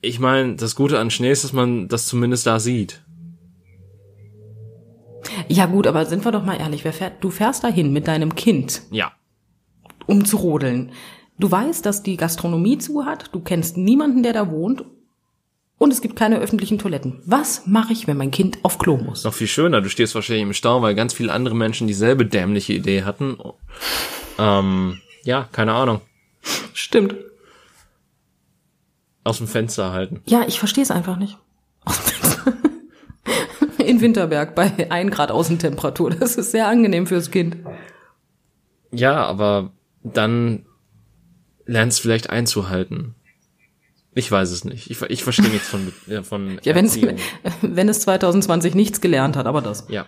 Ich 0.00 0.18
meine, 0.20 0.56
das 0.56 0.74
Gute 0.74 0.98
an 0.98 1.10
Schnee 1.10 1.30
ist, 1.30 1.44
dass 1.44 1.52
man 1.52 1.88
das 1.88 2.06
zumindest 2.06 2.46
da 2.46 2.60
sieht. 2.60 3.02
Ja 5.48 5.66
gut, 5.66 5.86
aber 5.86 6.06
sind 6.06 6.24
wir 6.24 6.32
doch 6.32 6.44
mal 6.44 6.58
ehrlich, 6.58 6.84
wer 6.84 6.92
fährt, 6.92 7.22
du 7.22 7.30
fährst 7.30 7.64
dahin 7.64 7.92
mit 7.92 8.06
deinem 8.08 8.34
Kind, 8.34 8.82
Ja. 8.90 9.12
um 10.06 10.24
zu 10.24 10.36
rodeln. 10.36 10.92
Du 11.38 11.50
weißt, 11.50 11.84
dass 11.86 12.02
die 12.02 12.16
Gastronomie 12.16 12.78
zu 12.78 13.04
hat, 13.04 13.30
du 13.32 13.40
kennst 13.40 13.76
niemanden, 13.76 14.22
der 14.22 14.32
da 14.32 14.50
wohnt 14.50 14.84
und 15.78 15.92
es 15.92 16.00
gibt 16.00 16.16
keine 16.16 16.38
öffentlichen 16.38 16.78
Toiletten. 16.78 17.20
Was 17.26 17.66
mache 17.66 17.92
ich, 17.92 18.06
wenn 18.06 18.16
mein 18.16 18.30
Kind 18.30 18.58
auf 18.62 18.78
Klo 18.78 18.96
muss? 18.96 19.24
Noch 19.24 19.34
viel 19.34 19.46
schöner, 19.46 19.80
du 19.80 19.88
stehst 19.88 20.14
wahrscheinlich 20.14 20.42
im 20.44 20.52
Stau, 20.54 20.82
weil 20.82 20.94
ganz 20.94 21.12
viele 21.14 21.32
andere 21.32 21.54
Menschen 21.54 21.86
dieselbe 21.86 22.26
dämliche 22.26 22.72
Idee 22.72 23.04
hatten. 23.04 23.36
Ähm, 24.38 25.00
ja, 25.24 25.48
keine 25.52 25.74
Ahnung. 25.74 26.00
Stimmt. 26.72 27.14
Aus 29.24 29.38
dem 29.38 29.48
Fenster 29.48 29.92
halten. 29.92 30.22
Ja, 30.26 30.44
ich 30.46 30.58
verstehe 30.58 30.82
es 30.82 30.90
einfach 30.90 31.16
nicht. 31.16 31.36
In 33.78 34.00
Winterberg 34.00 34.54
bei 34.54 34.90
1 34.90 35.10
Grad 35.10 35.30
Außentemperatur. 35.30 36.10
Das 36.10 36.36
ist 36.36 36.50
sehr 36.50 36.68
angenehm 36.68 37.06
fürs 37.06 37.30
Kind. 37.30 37.56
Ja, 38.90 39.24
aber 39.24 39.72
dann 40.02 40.66
lernst 41.66 42.00
vielleicht 42.00 42.30
einzuhalten. 42.30 43.14
Ich 44.14 44.30
weiß 44.30 44.50
es 44.50 44.64
nicht. 44.64 44.90
Ich, 44.90 45.00
ich 45.02 45.22
verstehe 45.22 45.48
nichts 45.48 45.68
von, 45.68 45.92
ja, 46.06 46.22
von 46.22 46.58
Ja, 46.62 46.74
wenn 46.74 46.86
es, 46.86 46.98
wenn 47.62 47.88
es 47.88 48.00
2020 48.00 48.74
nichts 48.74 49.00
gelernt 49.00 49.36
hat, 49.36 49.46
aber 49.46 49.62
das. 49.62 49.86
Ja. 49.88 50.06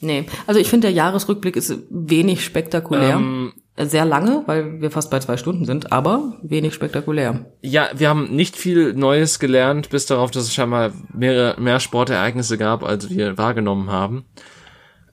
Nee, 0.00 0.26
also 0.46 0.60
ich 0.60 0.68
finde, 0.68 0.86
der 0.86 0.94
Jahresrückblick 0.94 1.56
ist 1.56 1.76
wenig 1.90 2.44
spektakulär. 2.44 3.16
Ähm, 3.16 3.52
Sehr 3.80 4.04
lange, 4.04 4.42
weil 4.46 4.80
wir 4.80 4.90
fast 4.90 5.08
bei 5.10 5.20
zwei 5.20 5.36
Stunden 5.36 5.64
sind, 5.64 5.92
aber 5.92 6.34
wenig 6.42 6.74
spektakulär. 6.74 7.46
ja, 7.62 7.88
wir 7.94 8.08
haben 8.08 8.34
nicht 8.34 8.56
viel 8.56 8.92
Neues 8.94 9.38
gelernt, 9.38 9.90
bis 9.90 10.06
darauf, 10.06 10.32
dass 10.32 10.44
es 10.44 10.54
scheinbar 10.54 10.90
mehrere, 11.14 11.60
mehr 11.60 11.78
Sportereignisse 11.78 12.58
gab, 12.58 12.82
als 12.82 13.08
wir 13.08 13.38
wahrgenommen 13.38 13.90
haben. 13.90 14.24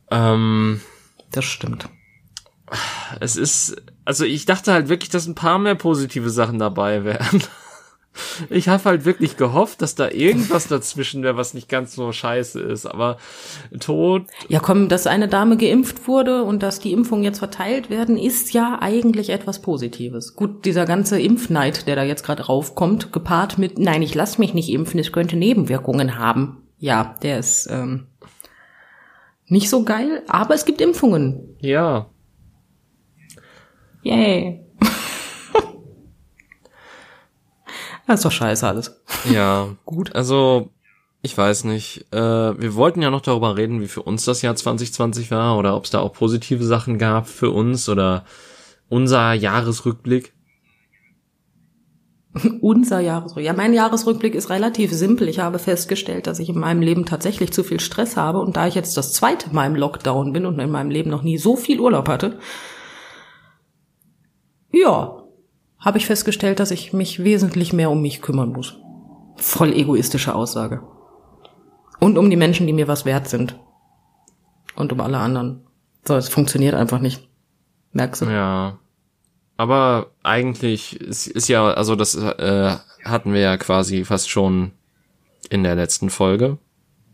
Ähm, 0.10 0.82
Das 1.32 1.46
stimmt. 1.46 1.90
es 3.20 3.36
ist, 3.36 3.76
also 4.04 4.26
ich 4.26 4.46
dachte 4.46 4.74
halt 4.74 4.90
wirklich, 4.90 5.10
dass 5.12 5.28
ein 5.28 5.36
paar 5.36 5.60
mehr 5.60 5.76
positive 5.76 6.30
Sachen 6.32 6.58
dabei 6.58 7.04
wären. 7.04 7.44
Ich 8.50 8.68
habe 8.70 8.84
halt 8.86 9.06
wirklich 9.06 9.38
gehofft, 9.38 9.82
dass 9.82 9.96
da 9.96 10.10
irgendwas 10.10 10.68
dazwischen 10.68 11.24
wäre, 11.24 11.38
was 11.38 11.54
nicht 11.54 11.70
ganz 11.70 11.96
so 11.96 12.12
scheiße 12.12 12.60
ist. 12.60 12.86
Aber 12.86 13.18
Tod, 13.80 14.24
Ja, 14.48 14.60
komm, 14.60 14.90
dass 14.90 15.08
eine 15.08 15.28
Dame 15.28 15.58
geimpft 15.58 16.08
wurde 16.08 16.44
und 16.44 16.64
dass 16.64 16.80
die 16.80 16.92
Impfungen 16.92 17.24
jetzt 17.24 17.40
verteilt 17.40 17.90
werden, 17.90 18.18
ist 18.18 18.54
ja 18.54 18.78
eigentlich 18.82 19.30
etwas 19.30 19.62
Positives. 19.62 20.36
Gut, 20.36 20.66
dieser 20.66 20.86
ganze 20.86 21.20
Impfneid, 21.20 21.88
der 21.88 21.96
da 21.96 22.04
jetzt 22.04 22.24
gerade 22.24 22.46
raufkommt, 22.46 23.12
gepaart 23.12 23.58
mit, 23.58 23.80
nein, 23.80 24.02
ich 24.02 24.16
lass 24.16 24.38
mich 24.38 24.54
nicht 24.54 24.70
impfen, 24.70 25.00
es 25.00 25.12
könnte 25.12 25.36
Nebenwirkungen 25.36 26.18
haben. 26.18 26.64
Ja, 26.78 27.16
der 27.24 27.40
ist 27.40 27.68
ähm, 27.72 28.08
nicht 29.48 29.70
so 29.70 29.84
geil, 29.84 30.24
aber 30.28 30.56
es 30.56 30.66
gibt 30.66 30.82
Impfungen. 30.82 31.56
ja, 31.60 32.08
Yay. 34.04 34.65
Das 38.08 38.20
ist 38.20 38.26
doch 38.26 38.32
scheiße 38.32 38.68
alles. 38.68 39.02
ja, 39.32 39.70
gut. 39.86 40.16
Also 40.16 40.70
ich 41.26 41.36
weiß 41.36 41.64
nicht. 41.64 42.06
Äh, 42.14 42.18
wir 42.18 42.76
wollten 42.76 43.02
ja 43.02 43.10
noch 43.10 43.22
darüber 43.22 43.58
reden, 43.58 43.82
wie 43.82 43.88
für 43.88 44.04
uns 44.04 44.26
das 44.26 44.44
Jahr 44.44 44.56
2020 44.56 45.32
war 45.32 45.58
oder 45.58 45.76
ob 45.76 45.86
es 45.86 45.90
da 45.90 46.00
auch 46.00 46.14
positive 46.14 46.64
Sachen 46.64 47.00
gab 47.00 47.28
für 47.28 47.50
uns 47.50 47.90
oder 47.90 48.26
unser 48.90 49.34
Jahresrückblick. 49.34 50.34
Unser 52.62 53.00
Jahresrückblick. 53.00 53.46
Ja, 53.46 53.54
mein 53.54 53.74
Jahresrückblick 53.74 54.36
ist 54.36 54.50
relativ 54.50 54.92
simpel. 54.92 55.28
Ich 55.28 55.40
habe 55.40 55.58
festgestellt, 55.58 56.28
dass 56.28 56.40
ich 56.40 56.50
in 56.50 56.60
meinem 56.60 56.82
Leben 56.82 57.06
tatsächlich 57.06 57.52
zu 57.54 57.64
viel 57.64 57.80
Stress 57.80 58.18
habe 58.18 58.40
und 58.40 58.56
da 58.56 58.68
ich 58.68 58.76
jetzt 58.76 58.96
das 58.96 59.14
zweite 59.14 59.52
Mal 59.52 59.66
im 59.68 59.76
Lockdown 59.76 60.32
bin 60.32 60.46
und 60.46 60.60
in 60.60 60.70
meinem 60.70 60.92
Leben 60.92 61.10
noch 61.10 61.24
nie 61.24 61.38
so 61.38 61.56
viel 61.56 61.80
Urlaub 61.80 62.08
hatte, 62.08 62.38
ja, 64.72 65.25
habe 65.80 65.98
ich 65.98 66.06
festgestellt, 66.06 66.60
dass 66.60 66.72
ich 66.72 66.94
mich 66.94 67.24
wesentlich 67.24 67.74
mehr 67.74 67.92
um 67.92 68.02
mich 68.02 68.22
kümmern 68.22 68.52
muss. 68.52 68.78
Voll 69.38 69.74
egoistische 69.74 70.34
Aussage. 70.34 70.82
Und 72.00 72.18
um 72.18 72.30
die 72.30 72.36
Menschen, 72.36 72.68
die 72.68 72.74
mir 72.74 72.88
was 72.88 73.06
wert 73.06 73.28
sind. 73.28 73.60
Und 74.76 74.92
um 74.92 75.02
alle 75.02 75.18
anderen. 75.18 75.66
So, 76.06 76.16
es 76.16 76.30
funktioniert 76.30 76.76
einfach 76.76 77.00
nicht. 77.00 77.28
Merkst 77.94 78.22
du? 78.22 78.26
Ja. 78.26 78.78
Aber 79.58 80.08
eigentlich 80.22 81.00
ist, 81.00 81.28
ist 81.28 81.48
ja, 81.48 81.66
also 81.66 81.96
das 81.96 82.16
äh, 82.16 82.76
hatten 83.04 83.34
wir 83.34 83.40
ja 83.40 83.58
quasi 83.58 84.04
fast 84.04 84.30
schon 84.30 84.72
in 85.50 85.64
der 85.64 85.76
letzten 85.76 86.10
Folge. 86.10 86.58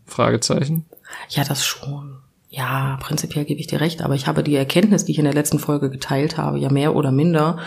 Fragezeichen. 0.06 0.86
Ja, 1.28 1.44
das 1.44 1.64
schon. 1.64 2.18
Ja, 2.48 2.98
prinzipiell 3.00 3.44
gebe 3.44 3.60
ich 3.60 3.66
dir 3.66 3.80
recht, 3.80 4.02
aber 4.02 4.14
ich 4.14 4.26
habe 4.26 4.42
die 4.42 4.56
Erkenntnis, 4.56 5.04
die 5.04 5.12
ich 5.12 5.18
in 5.18 5.24
der 5.24 5.32
letzten 5.32 5.58
Folge 5.58 5.88
geteilt 5.88 6.36
habe, 6.36 6.58
ja 6.58 6.70
mehr 6.70 6.94
oder 6.94 7.10
minder 7.10 7.58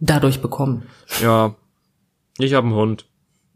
dadurch 0.00 0.40
bekommen. 0.40 0.84
Ja. 1.22 1.54
Ich 2.38 2.54
habe 2.54 2.66
einen 2.66 2.76
Hund. 2.76 3.06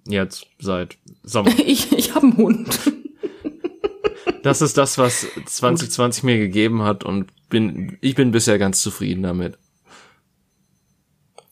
Jetzt 0.07 0.47
seit 0.59 0.97
Sommer. 1.23 1.51
Ich, 1.59 1.93
ich 1.93 2.15
habe 2.15 2.27
einen 2.27 2.37
Hund. 2.37 2.81
Das 4.43 4.63
ist 4.63 4.79
das, 4.79 4.99
was 4.99 5.27
2020 5.47 6.23
mir 6.23 6.39
gegeben 6.39 6.83
hat 6.83 7.05
und 7.05 7.27
bin 7.49 7.99
ich 8.01 8.15
bin 8.15 8.31
bisher 8.31 8.59
ganz 8.59 8.81
zufrieden 8.81 9.23
damit. 9.23 9.59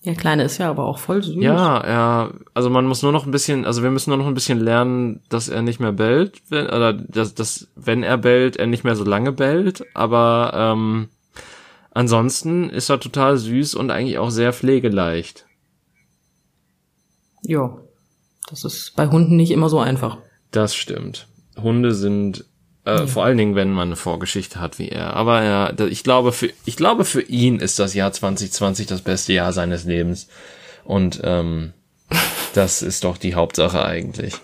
Der 0.06 0.14
Kleine 0.14 0.44
ist 0.44 0.58
ja 0.58 0.70
aber 0.70 0.84
auch 0.84 1.00
voll 1.00 1.20
süß. 1.20 1.34
Ja, 1.42 1.78
er, 1.78 2.32
also 2.54 2.70
man 2.70 2.86
muss 2.86 3.02
nur 3.02 3.10
noch 3.10 3.26
ein 3.26 3.32
bisschen, 3.32 3.64
also 3.64 3.82
wir 3.82 3.90
müssen 3.90 4.10
nur 4.10 4.18
noch 4.18 4.28
ein 4.28 4.34
bisschen 4.34 4.60
lernen, 4.60 5.20
dass 5.28 5.48
er 5.48 5.62
nicht 5.62 5.80
mehr 5.80 5.90
bellt, 5.90 6.42
wenn, 6.48 6.66
oder 6.66 6.92
dass, 6.92 7.34
dass 7.34 7.66
wenn 7.74 8.04
er 8.04 8.16
bellt, 8.16 8.56
er 8.56 8.68
nicht 8.68 8.84
mehr 8.84 8.94
so 8.94 9.02
lange 9.02 9.32
bellt, 9.32 9.84
aber 9.94 10.52
ähm, 10.54 11.08
ansonsten 11.96 12.68
ist 12.68 12.90
er 12.90 13.00
total 13.00 13.38
süß 13.38 13.74
und 13.74 13.90
eigentlich 13.90 14.18
auch 14.18 14.30
sehr 14.30 14.52
pflegeleicht. 14.52 15.46
Ja. 17.42 17.78
Das 18.48 18.64
ist 18.64 18.94
bei 18.94 19.08
Hunden 19.08 19.36
nicht 19.36 19.50
immer 19.50 19.68
so 19.68 19.80
einfach. 19.80 20.18
Das 20.52 20.74
stimmt. 20.74 21.26
Hunde 21.56 21.94
sind 21.94 22.44
äh, 22.84 23.06
vor 23.08 23.24
allen 23.24 23.38
Dingen, 23.38 23.56
wenn 23.56 23.72
man 23.72 23.88
eine 23.88 23.96
Vorgeschichte 23.96 24.60
hat 24.60 24.78
wie 24.78 24.88
er. 24.88 25.14
Aber 25.14 25.42
ja, 25.42 25.72
ich 25.88 26.04
glaube 26.04 26.30
für 26.30 26.50
ich 26.64 26.76
glaube 26.76 27.04
für 27.04 27.22
ihn 27.22 27.58
ist 27.58 27.78
das 27.80 27.94
Jahr 27.94 28.12
2020 28.12 28.86
das 28.86 29.02
beste 29.02 29.32
Jahr 29.32 29.52
seines 29.52 29.84
Lebens 29.84 30.28
und 30.84 31.20
ähm, 31.24 31.72
das 32.54 32.82
ist 32.82 33.02
doch 33.02 33.16
die 33.16 33.34
Hauptsache 33.34 33.84
eigentlich. 33.84 34.34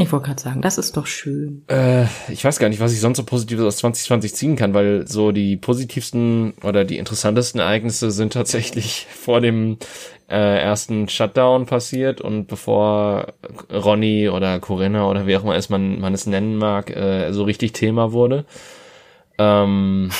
Ich 0.00 0.12
wollte 0.12 0.28
gerade 0.28 0.40
sagen, 0.40 0.62
das 0.62 0.78
ist 0.78 0.96
doch 0.96 1.06
schön. 1.06 1.62
Äh, 1.68 2.06
ich 2.30 2.42
weiß 2.42 2.58
gar 2.58 2.70
nicht, 2.70 2.80
was 2.80 2.94
ich 2.94 3.00
sonst 3.00 3.18
so 3.18 3.24
Positives 3.24 3.66
aus 3.66 3.76
2020 3.76 4.34
ziehen 4.34 4.56
kann, 4.56 4.72
weil 4.72 5.06
so 5.06 5.30
die 5.30 5.58
positivsten 5.58 6.54
oder 6.62 6.86
die 6.86 6.96
interessantesten 6.96 7.60
Ereignisse 7.60 8.10
sind 8.10 8.32
tatsächlich 8.32 9.06
vor 9.14 9.42
dem 9.42 9.76
äh, 10.30 10.58
ersten 10.58 11.06
Shutdown 11.06 11.66
passiert 11.66 12.22
und 12.22 12.46
bevor 12.46 13.34
Ronny 13.70 14.30
oder 14.30 14.58
Corinna 14.58 15.06
oder 15.06 15.26
wie 15.26 15.36
auch 15.36 15.42
immer 15.42 15.56
es 15.56 15.68
man, 15.68 16.00
man 16.00 16.14
es 16.14 16.24
nennen 16.24 16.56
mag, 16.56 16.88
äh, 16.96 17.30
so 17.32 17.42
richtig 17.42 17.72
Thema 17.72 18.12
wurde. 18.12 18.46
Ähm, 19.36 20.10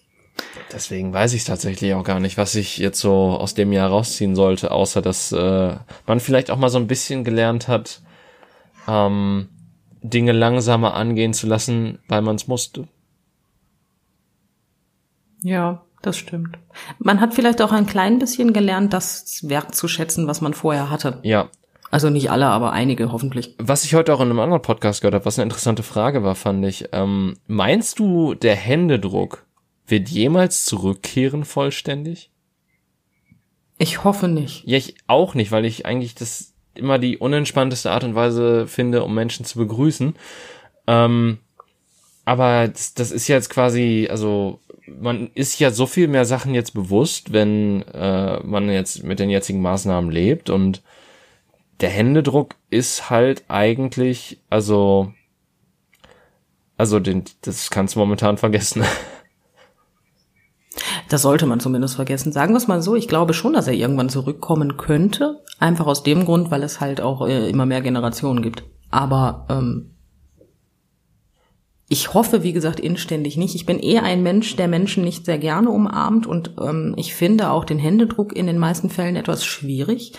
deswegen 0.74 1.14
weiß 1.14 1.32
ich 1.32 1.44
tatsächlich 1.44 1.94
auch 1.94 2.04
gar 2.04 2.20
nicht, 2.20 2.36
was 2.36 2.54
ich 2.54 2.76
jetzt 2.76 3.00
so 3.00 3.12
aus 3.12 3.54
dem 3.54 3.72
Jahr 3.72 3.88
rausziehen 3.88 4.34
sollte, 4.34 4.72
außer 4.72 5.00
dass 5.00 5.32
äh, 5.32 5.74
man 6.06 6.20
vielleicht 6.20 6.50
auch 6.50 6.58
mal 6.58 6.68
so 6.68 6.76
ein 6.76 6.86
bisschen 6.86 7.24
gelernt 7.24 7.66
hat, 7.66 8.02
ähm, 8.86 9.48
Dinge 10.02 10.32
langsamer 10.32 10.94
angehen 10.94 11.34
zu 11.34 11.46
lassen, 11.46 11.98
weil 12.08 12.22
man 12.22 12.36
es 12.36 12.46
musste. 12.46 12.88
Ja, 15.42 15.84
das 16.02 16.16
stimmt. 16.16 16.58
Man 16.98 17.20
hat 17.20 17.34
vielleicht 17.34 17.62
auch 17.62 17.72
ein 17.72 17.86
klein 17.86 18.18
bisschen 18.18 18.52
gelernt, 18.52 18.92
das 18.92 19.48
wertzuschätzen, 19.48 20.26
was 20.26 20.40
man 20.40 20.54
vorher 20.54 20.90
hatte. 20.90 21.20
Ja. 21.22 21.48
Also 21.90 22.10
nicht 22.10 22.30
alle, 22.30 22.46
aber 22.46 22.72
einige 22.72 23.12
hoffentlich. 23.12 23.54
Was 23.58 23.84
ich 23.84 23.94
heute 23.94 24.12
auch 24.12 24.20
in 24.20 24.28
einem 24.28 24.40
anderen 24.40 24.62
Podcast 24.62 25.00
gehört 25.00 25.14
habe, 25.14 25.24
was 25.24 25.38
eine 25.38 25.44
interessante 25.44 25.82
Frage 25.82 26.22
war, 26.24 26.34
fand 26.34 26.64
ich. 26.64 26.88
Ähm, 26.92 27.36
meinst 27.46 27.98
du, 27.98 28.34
der 28.34 28.56
Händedruck 28.56 29.46
wird 29.86 30.08
jemals 30.08 30.64
zurückkehren 30.64 31.44
vollständig? 31.44 32.30
Ich 33.78 34.04
hoffe 34.04 34.26
nicht. 34.26 34.64
Ja, 34.66 34.78
ich 34.78 34.96
auch 35.06 35.34
nicht, 35.34 35.52
weil 35.52 35.64
ich 35.64 35.86
eigentlich 35.86 36.14
das 36.14 36.54
immer 36.78 36.98
die 36.98 37.18
unentspannteste 37.18 37.90
Art 37.90 38.04
und 38.04 38.14
Weise 38.14 38.66
finde, 38.66 39.02
um 39.02 39.14
Menschen 39.14 39.44
zu 39.44 39.58
begrüßen. 39.58 40.14
Ähm, 40.86 41.38
aber 42.24 42.68
das, 42.68 42.94
das 42.94 43.12
ist 43.12 43.28
jetzt 43.28 43.50
quasi, 43.50 44.08
also 44.10 44.60
man 44.86 45.30
ist 45.34 45.58
ja 45.58 45.70
so 45.70 45.86
viel 45.86 46.08
mehr 46.08 46.24
Sachen 46.24 46.54
jetzt 46.54 46.74
bewusst, 46.74 47.32
wenn 47.32 47.82
äh, 47.92 48.40
man 48.42 48.68
jetzt 48.70 49.04
mit 49.04 49.18
den 49.18 49.30
jetzigen 49.30 49.62
Maßnahmen 49.62 50.10
lebt 50.10 50.50
und 50.50 50.82
der 51.80 51.90
Händedruck 51.90 52.54
ist 52.70 53.10
halt 53.10 53.44
eigentlich, 53.48 54.40
also, 54.48 55.12
also 56.76 57.00
den, 57.00 57.24
das 57.42 57.70
kannst 57.70 57.94
du 57.94 58.00
momentan 58.00 58.38
vergessen. 58.38 58.84
Das 61.08 61.22
sollte 61.22 61.46
man 61.46 61.60
zumindest 61.60 61.96
vergessen. 61.96 62.32
Sagen 62.32 62.52
wir 62.52 62.58
es 62.58 62.66
mal 62.66 62.82
so, 62.82 62.96
ich 62.96 63.08
glaube 63.08 63.32
schon, 63.32 63.52
dass 63.52 63.68
er 63.68 63.74
irgendwann 63.74 64.08
zurückkommen 64.08 64.76
könnte. 64.76 65.42
Einfach 65.58 65.86
aus 65.86 66.02
dem 66.02 66.24
Grund, 66.24 66.50
weil 66.50 66.62
es 66.62 66.80
halt 66.80 67.00
auch 67.00 67.26
äh, 67.26 67.48
immer 67.48 67.66
mehr 67.66 67.80
Generationen 67.80 68.42
gibt. 68.42 68.64
Aber 68.90 69.46
ähm, 69.48 69.96
ich 71.88 72.14
hoffe, 72.14 72.42
wie 72.42 72.52
gesagt, 72.52 72.80
inständig 72.80 73.36
nicht. 73.36 73.54
Ich 73.54 73.66
bin 73.66 73.78
eher 73.78 74.02
ein 74.02 74.22
Mensch, 74.22 74.56
der 74.56 74.66
Menschen 74.66 75.04
nicht 75.04 75.24
sehr 75.24 75.38
gerne 75.38 75.70
umarmt 75.70 76.26
und 76.26 76.54
ähm, 76.60 76.94
ich 76.96 77.14
finde 77.14 77.50
auch 77.50 77.64
den 77.64 77.78
Händedruck 77.78 78.34
in 78.34 78.46
den 78.46 78.58
meisten 78.58 78.90
Fällen 78.90 79.14
etwas 79.14 79.44
schwierig, 79.44 80.12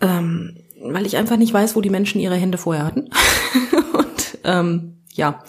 ähm, 0.00 0.56
weil 0.82 1.06
ich 1.06 1.16
einfach 1.16 1.36
nicht 1.36 1.54
weiß, 1.54 1.76
wo 1.76 1.80
die 1.80 1.90
Menschen 1.90 2.20
ihre 2.20 2.34
Hände 2.34 2.58
vorher 2.58 2.84
hatten. 2.84 3.10
und 3.92 4.38
ähm, 4.42 5.02
ja, 5.12 5.44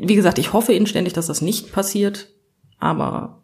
wie 0.00 0.16
gesagt, 0.16 0.38
ich 0.38 0.54
hoffe 0.54 0.72
inständig, 0.72 1.12
dass 1.12 1.26
das 1.26 1.42
nicht 1.42 1.72
passiert. 1.72 2.33
Aber 2.84 3.40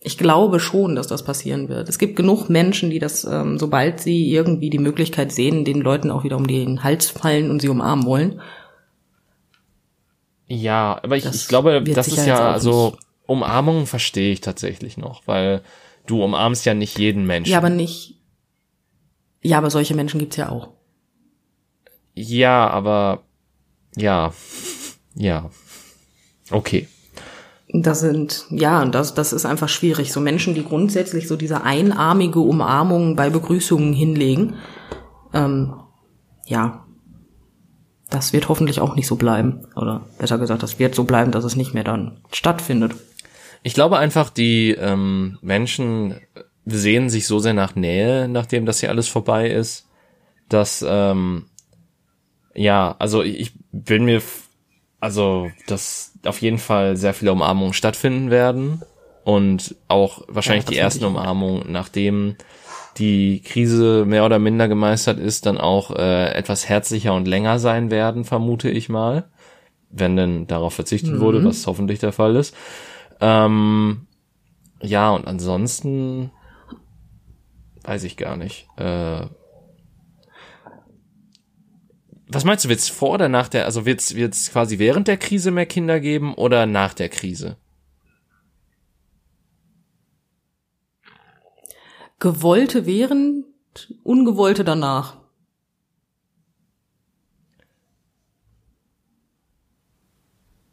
ich 0.00 0.16
glaube 0.16 0.58
schon, 0.58 0.94
dass 0.94 1.08
das 1.08 1.26
passieren 1.26 1.68
wird. 1.68 1.90
Es 1.90 1.98
gibt 1.98 2.16
genug 2.16 2.48
Menschen, 2.48 2.88
die 2.88 2.98
das, 2.98 3.24
ähm, 3.24 3.58
sobald 3.58 4.00
sie 4.00 4.32
irgendwie 4.32 4.70
die 4.70 4.78
Möglichkeit 4.78 5.30
sehen, 5.30 5.66
den 5.66 5.82
Leuten 5.82 6.10
auch 6.10 6.24
wieder 6.24 6.38
um 6.38 6.46
den 6.46 6.82
Hals 6.82 7.10
fallen 7.10 7.50
und 7.50 7.60
sie 7.60 7.68
umarmen 7.68 8.06
wollen. 8.06 8.40
Ja, 10.46 10.98
aber 11.02 11.18
ich, 11.18 11.26
ich 11.26 11.48
glaube, 11.48 11.82
das 11.82 12.08
ist 12.08 12.24
ja, 12.24 12.50
also 12.50 12.96
Umarmungen 13.26 13.86
verstehe 13.86 14.32
ich 14.32 14.40
tatsächlich 14.40 14.96
noch, 14.96 15.26
weil 15.26 15.60
du 16.06 16.24
umarmst 16.24 16.64
ja 16.64 16.72
nicht 16.72 16.98
jeden 16.98 17.26
Menschen. 17.26 17.52
Ja, 17.52 17.58
aber 17.58 17.70
nicht. 17.70 18.22
Ja, 19.42 19.58
aber 19.58 19.68
solche 19.68 19.94
Menschen 19.94 20.18
gibt's 20.18 20.36
ja 20.36 20.48
auch. 20.48 20.70
Ja, 22.14 22.70
aber 22.70 23.22
ja, 23.96 24.32
ja, 25.14 25.50
okay. 26.50 26.88
Das 27.76 27.98
sind, 27.98 28.46
ja, 28.50 28.84
das, 28.84 29.14
das 29.14 29.32
ist 29.32 29.44
einfach 29.44 29.68
schwierig. 29.68 30.12
So 30.12 30.20
Menschen, 30.20 30.54
die 30.54 30.64
grundsätzlich 30.64 31.26
so 31.26 31.34
diese 31.34 31.64
einarmige 31.64 32.38
Umarmung 32.38 33.16
bei 33.16 33.30
Begrüßungen 33.30 33.92
hinlegen, 33.92 34.54
ähm, 35.32 35.74
ja, 36.46 36.84
das 38.10 38.32
wird 38.32 38.48
hoffentlich 38.48 38.78
auch 38.78 38.94
nicht 38.94 39.08
so 39.08 39.16
bleiben. 39.16 39.66
Oder 39.74 40.02
besser 40.20 40.38
gesagt, 40.38 40.62
das 40.62 40.78
wird 40.78 40.94
so 40.94 41.02
bleiben, 41.02 41.32
dass 41.32 41.42
es 41.42 41.56
nicht 41.56 41.74
mehr 41.74 41.82
dann 41.82 42.20
stattfindet. 42.30 42.94
Ich 43.64 43.74
glaube 43.74 43.98
einfach, 43.98 44.30
die 44.30 44.70
ähm, 44.70 45.38
Menschen 45.42 46.20
sehen 46.64 47.10
sich 47.10 47.26
so 47.26 47.40
sehr 47.40 47.54
nach 47.54 47.74
Nähe, 47.74 48.28
nachdem 48.28 48.66
das 48.66 48.78
hier 48.78 48.90
alles 48.90 49.08
vorbei 49.08 49.50
ist, 49.50 49.88
dass 50.48 50.84
ähm, 50.86 51.46
ja, 52.54 52.94
also 53.00 53.24
ich 53.24 53.52
bin 53.72 54.04
mir 54.04 54.22
also 55.04 55.50
dass 55.66 56.14
auf 56.24 56.40
jeden 56.40 56.56
Fall 56.56 56.96
sehr 56.96 57.12
viele 57.12 57.30
Umarmungen 57.32 57.74
stattfinden 57.74 58.30
werden 58.30 58.80
und 59.22 59.76
auch 59.86 60.22
wahrscheinlich 60.28 60.64
ja, 60.64 60.70
die 60.70 60.78
ersten 60.78 61.04
Umarmungen, 61.04 61.70
nachdem 61.70 62.36
die 62.96 63.42
Krise 63.42 64.06
mehr 64.06 64.24
oder 64.24 64.38
minder 64.38 64.66
gemeistert 64.66 65.18
ist, 65.18 65.44
dann 65.44 65.58
auch 65.58 65.90
äh, 65.90 66.32
etwas 66.32 66.70
herzlicher 66.70 67.12
und 67.12 67.28
länger 67.28 67.58
sein 67.58 67.90
werden, 67.90 68.24
vermute 68.24 68.70
ich 68.70 68.88
mal, 68.88 69.24
wenn 69.90 70.16
denn 70.16 70.46
darauf 70.46 70.72
verzichtet 70.72 71.16
mhm. 71.16 71.20
wurde, 71.20 71.44
was 71.44 71.66
hoffentlich 71.66 71.98
der 71.98 72.12
Fall 72.12 72.34
ist. 72.34 72.56
Ähm, 73.20 74.06
ja, 74.80 75.10
und 75.10 75.26
ansonsten 75.26 76.30
weiß 77.82 78.04
ich 78.04 78.16
gar 78.16 78.38
nicht. 78.38 78.68
Äh, 78.78 79.26
was 82.34 82.44
meinst 82.44 82.64
du, 82.64 82.68
wird 82.68 82.80
es 82.80 82.88
vor 82.88 83.10
oder 83.10 83.28
nach 83.28 83.48
der, 83.48 83.64
also 83.64 83.86
wird 83.86 84.00
es 84.00 84.50
quasi 84.50 84.78
während 84.78 85.08
der 85.08 85.16
Krise 85.16 85.50
mehr 85.50 85.66
Kinder 85.66 86.00
geben 86.00 86.34
oder 86.34 86.66
nach 86.66 86.94
der 86.94 87.08
Krise? 87.08 87.56
Gewollte 92.18 92.86
während, 92.86 93.44
ungewollte 94.02 94.64
danach. 94.64 95.18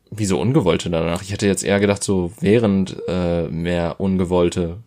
Wieso 0.09 0.39
ungewollte 0.39 0.89
danach? 0.89 1.21
Ich 1.21 1.31
hätte 1.31 1.47
jetzt 1.47 1.63
eher 1.63 1.79
gedacht, 1.79 2.03
so 2.03 2.33
während 2.39 2.97
äh, 3.07 3.47
mehr 3.47 3.99
ungewollte 3.99 4.83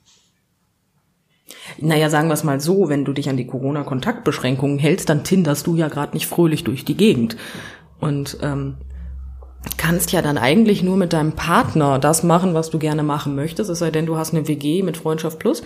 naja, 1.81 2.11
sagen 2.11 2.29
wir 2.29 2.35
es 2.35 2.45
mal 2.45 2.61
so, 2.61 2.89
wenn 2.89 3.05
du 3.05 3.13
dich 3.13 3.29
an 3.29 3.37
die 3.37 3.47
Corona-Kontaktbeschränkungen 3.47 4.79
hältst, 4.79 5.09
dann 5.09 5.25
tinderst 5.25 5.67
du 5.67 5.77
ja 5.77 5.89
gerade 5.89 6.15
nicht 6.15 6.27
fröhlich 6.27 6.65
durch 6.65 6.85
die 6.85 6.97
Gegend. 6.97 7.37
Und 8.01 8.39
ähm, 8.43 8.77
kannst 9.77 10.13
ja 10.13 10.23
dann 10.23 10.39
eigentlich 10.39 10.83
nur 10.83 10.97
mit 10.97 11.13
deinem 11.13 11.33
Partner 11.33 11.99
das 11.99 12.23
machen, 12.23 12.55
was 12.55 12.71
du 12.71 12.79
gerne 12.79 13.03
machen 13.03 13.35
möchtest, 13.35 13.71
es 13.71 13.79
sei 13.79 13.91
denn, 13.91 14.07
du 14.07 14.17
hast 14.17 14.35
eine 14.35 14.47
WG 14.47 14.83
mit 14.83 14.97
Freundschaft 14.97 15.39
Plus. 15.39 15.63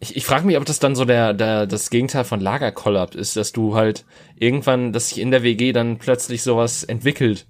Ich, 0.00 0.16
ich 0.16 0.24
frage 0.24 0.46
mich, 0.46 0.56
ob 0.56 0.64
das 0.64 0.78
dann 0.78 0.94
so 0.94 1.04
der, 1.04 1.34
der 1.34 1.66
das 1.66 1.90
Gegenteil 1.90 2.24
von 2.24 2.40
Lagerkollaps 2.40 3.16
ist, 3.16 3.36
dass 3.36 3.52
du 3.52 3.74
halt 3.74 4.04
irgendwann, 4.36 4.92
dass 4.92 5.08
sich 5.08 5.20
in 5.20 5.30
der 5.30 5.42
WG 5.42 5.72
dann 5.72 5.98
plötzlich 5.98 6.42
sowas 6.42 6.84
entwickelt 6.84 7.46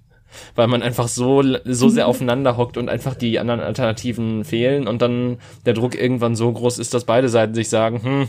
weil 0.55 0.67
man 0.67 0.81
einfach 0.81 1.07
so, 1.07 1.43
so 1.65 1.89
sehr 1.89 2.05
mhm. 2.05 2.09
aufeinander 2.09 2.57
hockt 2.57 2.77
und 2.77 2.89
einfach 2.89 3.15
die 3.15 3.39
anderen 3.39 3.59
Alternativen 3.59 4.43
fehlen 4.43 4.87
und 4.87 5.01
dann 5.01 5.37
der 5.65 5.73
Druck 5.73 5.95
irgendwann 5.95 6.35
so 6.35 6.51
groß 6.51 6.79
ist, 6.79 6.93
dass 6.93 7.05
beide 7.05 7.29
Seiten 7.29 7.53
sich 7.53 7.69
sagen, 7.69 8.03
hm. 8.03 8.27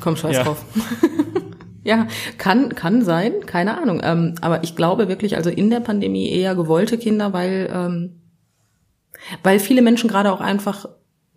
Komm, 0.00 0.16
scheiß 0.16 0.36
ja. 0.36 0.44
drauf. 0.44 0.64
ja, 1.84 2.06
kann, 2.38 2.74
kann 2.74 3.02
sein, 3.02 3.32
keine 3.46 3.80
Ahnung. 3.80 4.00
Ähm, 4.02 4.34
aber 4.40 4.64
ich 4.64 4.76
glaube 4.76 5.08
wirklich, 5.08 5.36
also 5.36 5.50
in 5.50 5.70
der 5.70 5.80
Pandemie 5.80 6.30
eher 6.30 6.54
gewollte 6.54 6.96
Kinder, 6.98 7.32
weil, 7.32 7.70
ähm, 7.72 8.22
weil 9.42 9.58
viele 9.58 9.82
Menschen 9.82 10.08
gerade 10.08 10.32
auch 10.32 10.40
einfach 10.40 10.86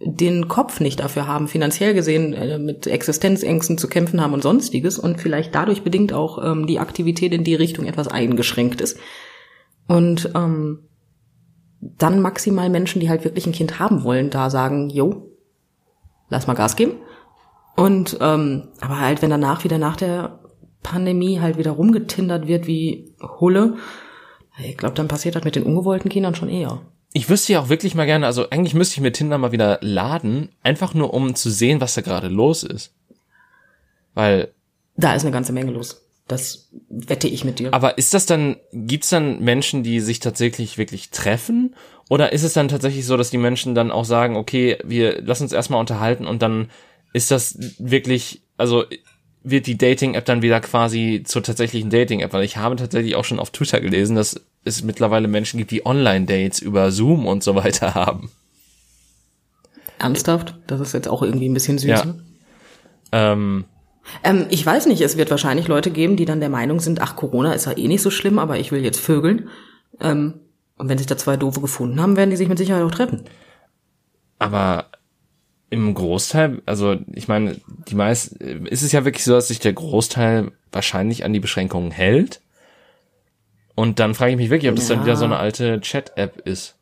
den 0.06 0.48
Kopf 0.48 0.80
nicht 0.80 1.00
dafür 1.00 1.28
haben, 1.28 1.48
finanziell 1.48 1.94
gesehen 1.94 2.34
äh, 2.34 2.60
mit 2.60 2.88
Existenzängsten 2.88 3.78
zu 3.78 3.88
kämpfen 3.88 4.22
haben 4.22 4.34
und 4.34 4.44
sonstiges 4.44 5.00
und 5.00 5.20
vielleicht 5.20 5.56
dadurch 5.56 5.84
bedingt 5.84 6.14
auch 6.14 6.44
ähm, 6.44 6.68
die 6.68 6.80
Aktivität 6.80 7.34
in 7.34 7.44
die 7.44 7.56
Richtung 7.56 7.86
etwas 7.86 8.08
eingeschränkt 8.08 8.82
ist. 8.82 8.98
Und 9.88 10.32
ähm, 10.36 10.88
dann 11.80 12.22
maximal 12.22 12.70
Menschen, 12.70 13.00
die 13.00 13.10
halt 13.10 13.24
wirklich 13.24 13.46
ein 13.46 13.54
Kind 13.54 13.80
haben 13.80 14.04
wollen, 14.04 14.30
da 14.30 14.50
sagen, 14.50 14.90
jo, 14.90 15.30
lass 16.30 16.48
mal 16.48 16.54
Gas 16.54 16.76
geben. 16.76 16.94
Und 17.76 18.18
ähm, 18.22 18.70
aber 18.80 19.00
halt, 19.00 19.22
wenn 19.22 19.30
danach 19.30 19.64
wieder 19.64 19.78
nach 19.78 19.96
der 19.96 20.40
Pandemie 20.82 21.40
halt 21.40 21.58
wieder 21.58 21.72
rumgetindert 21.72 22.48
wird 22.48 22.68
wie 22.68 23.16
Hulle, 23.40 23.76
ich 24.64 24.78
glaube, 24.78 24.96
dann 24.96 25.08
passiert 25.08 25.36
das 25.36 25.44
mit 25.44 25.56
den 25.56 25.64
ungewollten 25.64 26.10
Kindern 26.10 26.36
schon 26.36 26.50
eher 26.50 26.82
ich 27.14 27.30
wüsste 27.30 27.54
ja 27.54 27.62
auch 27.62 27.70
wirklich 27.70 27.96
mal 27.96 28.06
gerne, 28.06 28.26
also 28.26 28.50
eigentlich 28.50 28.74
müsste 28.74 28.96
ich 28.96 29.02
mir 29.02 29.12
Tinder 29.12 29.38
mal 29.38 29.52
wieder 29.52 29.78
laden, 29.82 30.50
einfach 30.64 30.94
nur 30.94 31.14
um 31.14 31.36
zu 31.36 31.52
sehen, 31.52 31.80
was 31.80 31.94
da 31.94 32.02
gerade 32.02 32.28
los 32.28 32.64
ist. 32.64 32.94
Weil. 34.16 34.52
Da 34.98 35.14
ist 35.14 35.24
eine 35.24 35.32
ganze 35.32 35.54
Menge 35.54 35.72
los. 35.72 36.02
Das 36.28 36.70
wette 36.90 37.28
ich 37.28 37.44
mit 37.44 37.60
dir. 37.60 37.74
Aber 37.74 37.98
ist 37.98 38.14
das 38.14 38.26
dann, 38.26 38.58
gibt's 38.72 39.10
dann 39.10 39.42
Menschen, 39.42 39.84
die 39.84 40.00
sich 40.00 40.20
tatsächlich 40.20 40.78
wirklich 40.78 41.10
treffen? 41.10 41.76
Oder 42.10 42.34
ist 42.34 42.44
es 42.44 42.54
dann 42.54 42.68
tatsächlich 42.68 43.06
so, 43.06 43.18
dass 43.18 43.30
die 43.30 43.38
Menschen 43.38 43.76
dann 43.76 43.92
auch 43.92 44.06
sagen, 44.06 44.36
okay, 44.36 44.78
wir 44.84 45.22
lassen 45.22 45.44
uns 45.44 45.54
erstmal 45.54 45.80
unterhalten 45.80 46.26
und 46.26 46.42
dann 46.42 46.70
ist 47.12 47.32
das 47.32 47.58
wirklich, 47.78 48.42
also 48.58 48.86
wird 49.44 49.68
die 49.68 49.78
Dating-App 49.78 50.26
dann 50.26 50.42
wieder 50.42 50.60
quasi 50.62 51.24
zur 51.26 51.44
tatsächlichen 51.44 51.90
Dating-App? 51.90 52.34
Weil 52.34 52.44
ich 52.44 52.58
habe 52.58 52.76
tatsächlich 52.76 53.16
auch 53.16 53.26
schon 53.26 53.40
auf 53.40 53.52
Twitter 53.52 53.82
gelesen, 53.82 54.16
dass 54.16 54.42
es 54.64 54.84
mittlerweile 54.84 55.28
Menschen 55.28 55.58
gibt, 55.58 55.72
die 55.72 55.86
Online-Dates 55.86 56.60
über 56.60 56.92
Zoom 56.92 57.28
und 57.28 57.44
so 57.44 57.56
weiter 57.56 57.94
haben. 57.96 58.32
Ernsthaft? 60.00 60.56
Das 60.68 60.80
ist 60.80 60.94
jetzt 60.94 61.08
auch 61.08 61.22
irgendwie 61.22 61.50
ein 61.50 61.54
bisschen 61.54 61.78
süß. 61.78 61.90
Ja. 61.90 62.06
Ne? 62.06 62.24
Ähm, 63.12 63.66
ähm, 64.24 64.48
ich 64.50 64.66
weiß 64.66 64.88
nicht, 64.88 65.02
es 65.02 65.18
wird 65.18 65.32
wahrscheinlich 65.32 65.68
Leute 65.68 65.92
geben, 65.92 66.16
die 66.16 66.26
dann 66.26 66.40
der 66.40 66.50
Meinung 66.50 66.80
sind, 66.80 67.02
ach, 67.02 67.16
Corona 67.16 67.54
ist 67.54 67.66
ja 67.66 67.78
eh 67.78 67.88
nicht 67.88 68.02
so 68.02 68.10
schlimm, 68.10 68.40
aber 68.40 68.60
ich 68.60 68.72
will 68.72 68.84
jetzt 68.84 69.00
vögeln. 69.00 69.50
Ähm, 70.00 70.36
und 70.78 70.90
wenn 70.90 70.98
sich 70.98 71.08
da 71.08 71.18
zwei 71.18 71.38
Doofe 71.38 71.62
gefunden 71.62 72.02
haben, 72.02 72.18
werden 72.18 72.30
die 72.30 72.36
sich 72.36 72.50
mit 72.50 72.58
Sicherheit 72.58 72.84
auch 72.84 72.92
treffen. 72.92 73.24
Aber 74.40 74.88
im 75.74 75.94
Großteil, 75.94 76.62
also 76.66 76.98
ich 77.14 77.28
meine, 77.28 77.60
die 77.90 77.96
meisten, 77.96 78.66
ist 78.68 78.84
es 78.84 78.92
ja 78.92 79.06
wirklich 79.06 79.24
so, 79.24 79.34
dass 79.34 79.48
sich 79.50 79.60
der 79.60 79.74
Großteil 79.74 80.52
wahrscheinlich 80.72 81.26
an 81.26 81.34
die 81.34 81.40
Beschränkungen 81.40 81.92
hält 81.92 82.42
Und 83.76 84.00
dann 84.00 84.14
frage 84.14 84.32
ich 84.32 84.38
mich 84.38 84.50
wirklich, 84.52 84.70
ob 84.70 84.76
das 84.76 84.88
dann 84.88 85.00
Ja. 85.00 85.06
wieder 85.06 85.16
so 85.18 85.26
eine 85.26 85.38
alte 85.38 85.82
Chat-App 85.82 86.42
ist. 86.46 86.76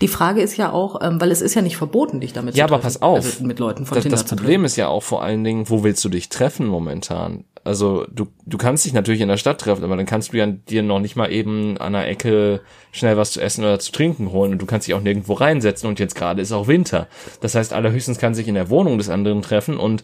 Die 0.00 0.08
Frage 0.08 0.40
ist 0.42 0.56
ja 0.56 0.72
auch, 0.72 1.00
ähm, 1.02 1.20
weil 1.20 1.30
es 1.30 1.40
ist 1.40 1.54
ja 1.54 1.62
nicht 1.62 1.76
verboten, 1.76 2.20
dich 2.20 2.32
damit 2.32 2.54
Ja, 2.56 2.66
zu 2.66 2.74
aber 2.74 2.82
treffen. 2.82 3.00
pass 3.00 3.02
auf. 3.02 3.16
Also 3.16 3.44
mit 3.44 3.58
Leuten 3.58 3.86
von 3.86 3.94
Das, 3.94 4.02
Tinder 4.04 4.16
das 4.16 4.24
Problem 4.26 4.64
ist 4.64 4.76
ja 4.76 4.88
auch 4.88 5.02
vor 5.02 5.22
allen 5.22 5.42
Dingen, 5.44 5.68
wo 5.70 5.82
willst 5.84 6.04
du 6.04 6.08
dich 6.08 6.28
treffen 6.28 6.66
momentan? 6.66 7.44
Also 7.64 8.04
du, 8.12 8.26
du 8.44 8.58
kannst 8.58 8.84
dich 8.84 8.92
natürlich 8.92 9.22
in 9.22 9.28
der 9.28 9.38
Stadt 9.38 9.58
treffen, 9.58 9.84
aber 9.84 9.96
dann 9.96 10.04
kannst 10.04 10.32
du 10.32 10.36
ja 10.36 10.46
dir 10.46 10.82
noch 10.82 11.00
nicht 11.00 11.16
mal 11.16 11.32
eben 11.32 11.78
an 11.78 11.94
der 11.94 12.06
Ecke 12.08 12.60
schnell 12.92 13.16
was 13.16 13.30
zu 13.32 13.40
essen 13.40 13.64
oder 13.64 13.78
zu 13.78 13.90
trinken 13.90 14.32
holen 14.32 14.52
und 14.52 14.58
du 14.60 14.66
kannst 14.66 14.86
dich 14.86 14.94
auch 14.94 15.00
nirgendwo 15.00 15.32
reinsetzen 15.32 15.88
und 15.88 15.98
jetzt 15.98 16.14
gerade 16.14 16.42
ist 16.42 16.52
auch 16.52 16.66
Winter. 16.68 17.06
Das 17.40 17.54
heißt, 17.54 17.72
allerhöchstens 17.72 18.18
kann 18.18 18.34
sich 18.34 18.48
in 18.48 18.54
der 18.54 18.68
Wohnung 18.68 18.98
des 18.98 19.08
anderen 19.08 19.40
treffen 19.40 19.78
und 19.78 20.02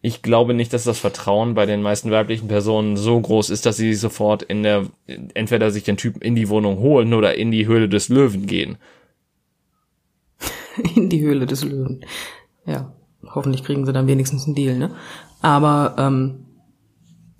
ich 0.00 0.22
glaube 0.22 0.52
nicht, 0.54 0.72
dass 0.72 0.84
das 0.84 1.00
Treffen 1.00 1.54
bei 1.54 1.66
den 1.66 1.82
meisten 1.82 2.10
weiblichen 2.10 2.48
Personen 2.48 2.96
so 2.96 3.20
groß 3.20 3.50
ist, 3.50 3.66
dass 3.66 3.76
sie 3.76 3.92
sofort 3.94 4.42
in 4.42 4.62
der, 4.62 4.86
entweder 5.34 5.70
sich 5.70 5.84
den 5.84 5.96
Typen 5.98 6.22
in 6.22 6.34
die 6.34 6.48
Wohnung 6.48 6.78
holen 6.78 7.12
oder 7.14 7.36
in 7.36 7.50
die 7.52 7.66
Höhle 7.66 7.88
des 7.90 8.08
Löwen 8.08 8.46
gehen. 8.46 8.78
in 10.94 11.08
die 11.08 11.20
Höhle 11.20 11.46
des 11.46 11.64
Löwen. 11.64 12.04
Ja, 12.66 12.92
hoffentlich 13.34 13.64
kriegen 13.64 13.86
sie 13.86 13.92
dann 13.92 14.06
wenigstens 14.06 14.46
einen 14.46 14.54
Deal, 14.54 14.78
ne? 14.78 14.94
Aber 15.40 15.96
ähm, 15.98 16.46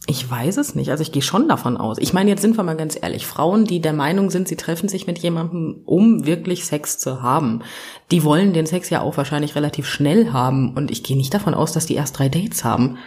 ich 0.06 0.28
weiß 0.28 0.56
es 0.56 0.74
nicht. 0.74 0.90
Also 0.90 1.02
ich 1.02 1.12
gehe 1.12 1.22
schon 1.22 1.48
davon 1.48 1.76
aus. 1.76 1.98
Ich 1.98 2.12
meine, 2.12 2.28
jetzt 2.28 2.42
sind 2.42 2.56
wir 2.56 2.64
mal 2.64 2.76
ganz 2.76 2.98
ehrlich. 3.00 3.26
Frauen, 3.26 3.64
die 3.64 3.80
der 3.80 3.92
Meinung 3.92 4.30
sind, 4.30 4.48
sie 4.48 4.56
treffen 4.56 4.88
sich 4.88 5.06
mit 5.06 5.18
jemandem, 5.18 5.82
um 5.84 6.26
wirklich 6.26 6.64
Sex 6.64 6.98
zu 6.98 7.22
haben, 7.22 7.62
die 8.10 8.24
wollen 8.24 8.52
den 8.52 8.66
Sex 8.66 8.90
ja 8.90 9.00
auch 9.00 9.16
wahrscheinlich 9.16 9.54
relativ 9.54 9.86
schnell 9.86 10.32
haben. 10.32 10.74
Und 10.74 10.90
ich 10.90 11.04
gehe 11.04 11.16
nicht 11.16 11.32
davon 11.32 11.54
aus, 11.54 11.72
dass 11.72 11.86
die 11.86 11.94
erst 11.94 12.18
drei 12.18 12.28
Dates 12.28 12.64
haben. 12.64 12.98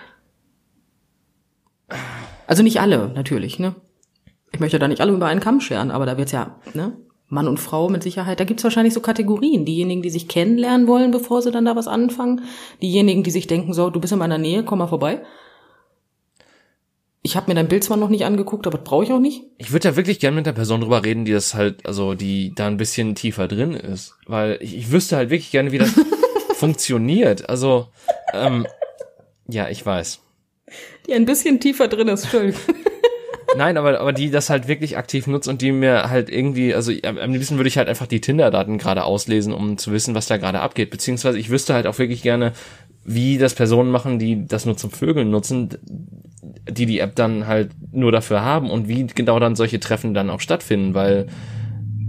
Also 2.48 2.64
nicht 2.64 2.80
alle, 2.80 3.10
natürlich, 3.10 3.60
ne? 3.60 3.76
Ich 4.54 4.62
möchte 4.62 4.80
da 4.80 4.88
nicht 4.88 5.02
alle 5.02 5.12
über 5.12 5.26
einen 5.26 5.42
Kamm 5.42 5.60
scheren, 5.60 5.92
aber 5.92 6.06
da 6.06 6.18
wird's 6.18 6.32
ja, 6.32 6.62
ne? 6.74 6.96
Mann 7.28 7.48
und 7.48 7.60
Frau 7.60 7.90
mit 7.90 8.04
Sicherheit, 8.04 8.40
da 8.40 8.44
gibt's 8.44 8.64
wahrscheinlich 8.64 8.94
so 8.94 9.02
Kategorien. 9.02 9.66
Diejenigen, 9.66 10.02
die 10.02 10.10
sich 10.10 10.28
kennenlernen 10.28 10.88
wollen, 10.88 11.12
bevor 11.12 11.42
sie 11.42 11.52
dann 11.52 11.66
da 11.66 11.76
was 11.76 11.88
anfangen. 11.88 12.42
Diejenigen, 12.82 13.24
die 13.24 13.32
sich 13.32 13.48
denken, 13.48 13.74
so, 13.74 13.90
du 13.90 14.00
bist 14.00 14.14
in 14.14 14.20
meiner 14.20 14.38
Nähe, 14.38 14.64
komm 14.64 14.80
mal 14.80 14.88
vorbei. 14.88 15.22
Ich 17.24 17.36
habe 17.36 17.50
mir 17.50 17.56
dein 17.56 17.68
Bild 17.68 17.84
zwar 17.84 17.98
noch 17.98 18.10
nicht 18.10 18.24
angeguckt, 18.24 18.68
aber 18.68 18.78
das 18.78 18.88
brauche 18.88 19.04
ich 19.04 19.12
auch 19.12 19.20
nicht. 19.20 19.42
Ich 19.58 19.72
würde 19.72 19.90
da 19.90 19.96
wirklich 19.96 20.20
gern 20.20 20.36
mit 20.36 20.46
der 20.46 20.54
Person 20.54 20.82
drüber 20.82 21.04
reden, 21.04 21.26
die 21.26 21.32
das 21.32 21.56
halt, 21.56 21.84
also 21.88 22.14
die 22.14 22.54
da 22.54 22.68
ein 22.68 22.78
bisschen 22.78 23.16
tiefer 23.16 23.48
drin 23.48 23.74
ist. 23.74 24.14
Weil 24.28 24.60
ich, 24.62 24.78
ich 24.78 24.92
wüsste 24.92 25.16
halt 25.18 25.32
wirklich 25.32 25.50
gerne, 25.50 25.72
wie 25.72 25.80
das 25.80 25.90
funktioniert. 26.54 27.50
Also, 27.50 27.88
ähm, 28.32 28.68
ja, 29.48 29.70
ich 29.70 29.84
weiß. 29.84 30.20
Die 31.08 31.14
ein 31.14 31.26
bisschen 31.26 31.60
tiefer 31.60 31.88
drin 31.88 32.10
ist, 32.10 32.26
Entschuldigung. 32.26 32.62
Nein, 33.58 33.78
aber, 33.78 34.00
aber 34.00 34.14
die 34.14 34.32
das 34.32 34.50
halt 34.50 34.68
wirklich 34.68 34.98
aktiv 34.98 35.28
nutzt 35.28 35.48
und 35.48 35.62
die 35.62 35.72
mir 35.72 36.10
halt 36.10 36.30
irgendwie, 36.30 36.74
also 36.74 36.92
am, 37.04 37.32
liebsten 37.32 37.58
würde 37.58 37.68
ich 37.68 37.78
halt 37.78 37.88
einfach 37.88 38.08
die 38.08 38.22
Tinder-Daten 38.22 38.78
gerade 38.78 39.04
auslesen, 39.04 39.54
um 39.54 39.78
zu 39.78 39.92
wissen, 39.92 40.16
was 40.16 40.28
da 40.28 40.38
gerade 40.38 40.60
abgeht. 40.60 40.90
Beziehungsweise 40.90 41.38
ich 41.38 41.50
wüsste 41.50 41.74
halt 41.74 41.88
auch 41.88 41.98
wirklich 41.98 42.22
gerne, 42.22 42.54
wie 43.04 43.38
das 43.38 43.54
Personen 43.54 43.92
machen, 43.92 44.20
die 44.20 44.46
das 44.48 44.66
nur 44.66 44.78
zum 44.78 44.90
Vögeln 44.90 45.30
nutzen, 45.30 45.70
die 46.70 46.86
die 46.86 47.00
App 47.00 47.16
dann 47.16 47.48
halt 47.48 47.72
nur 47.92 48.12
dafür 48.12 48.42
haben 48.42 48.70
und 48.72 48.88
wie 48.88 49.06
genau 49.08 49.40
dann 49.40 49.56
solche 49.56 49.80
Treffen 49.80 50.14
dann 50.14 50.30
auch 50.30 50.40
stattfinden, 50.40 50.94
weil 50.94 51.28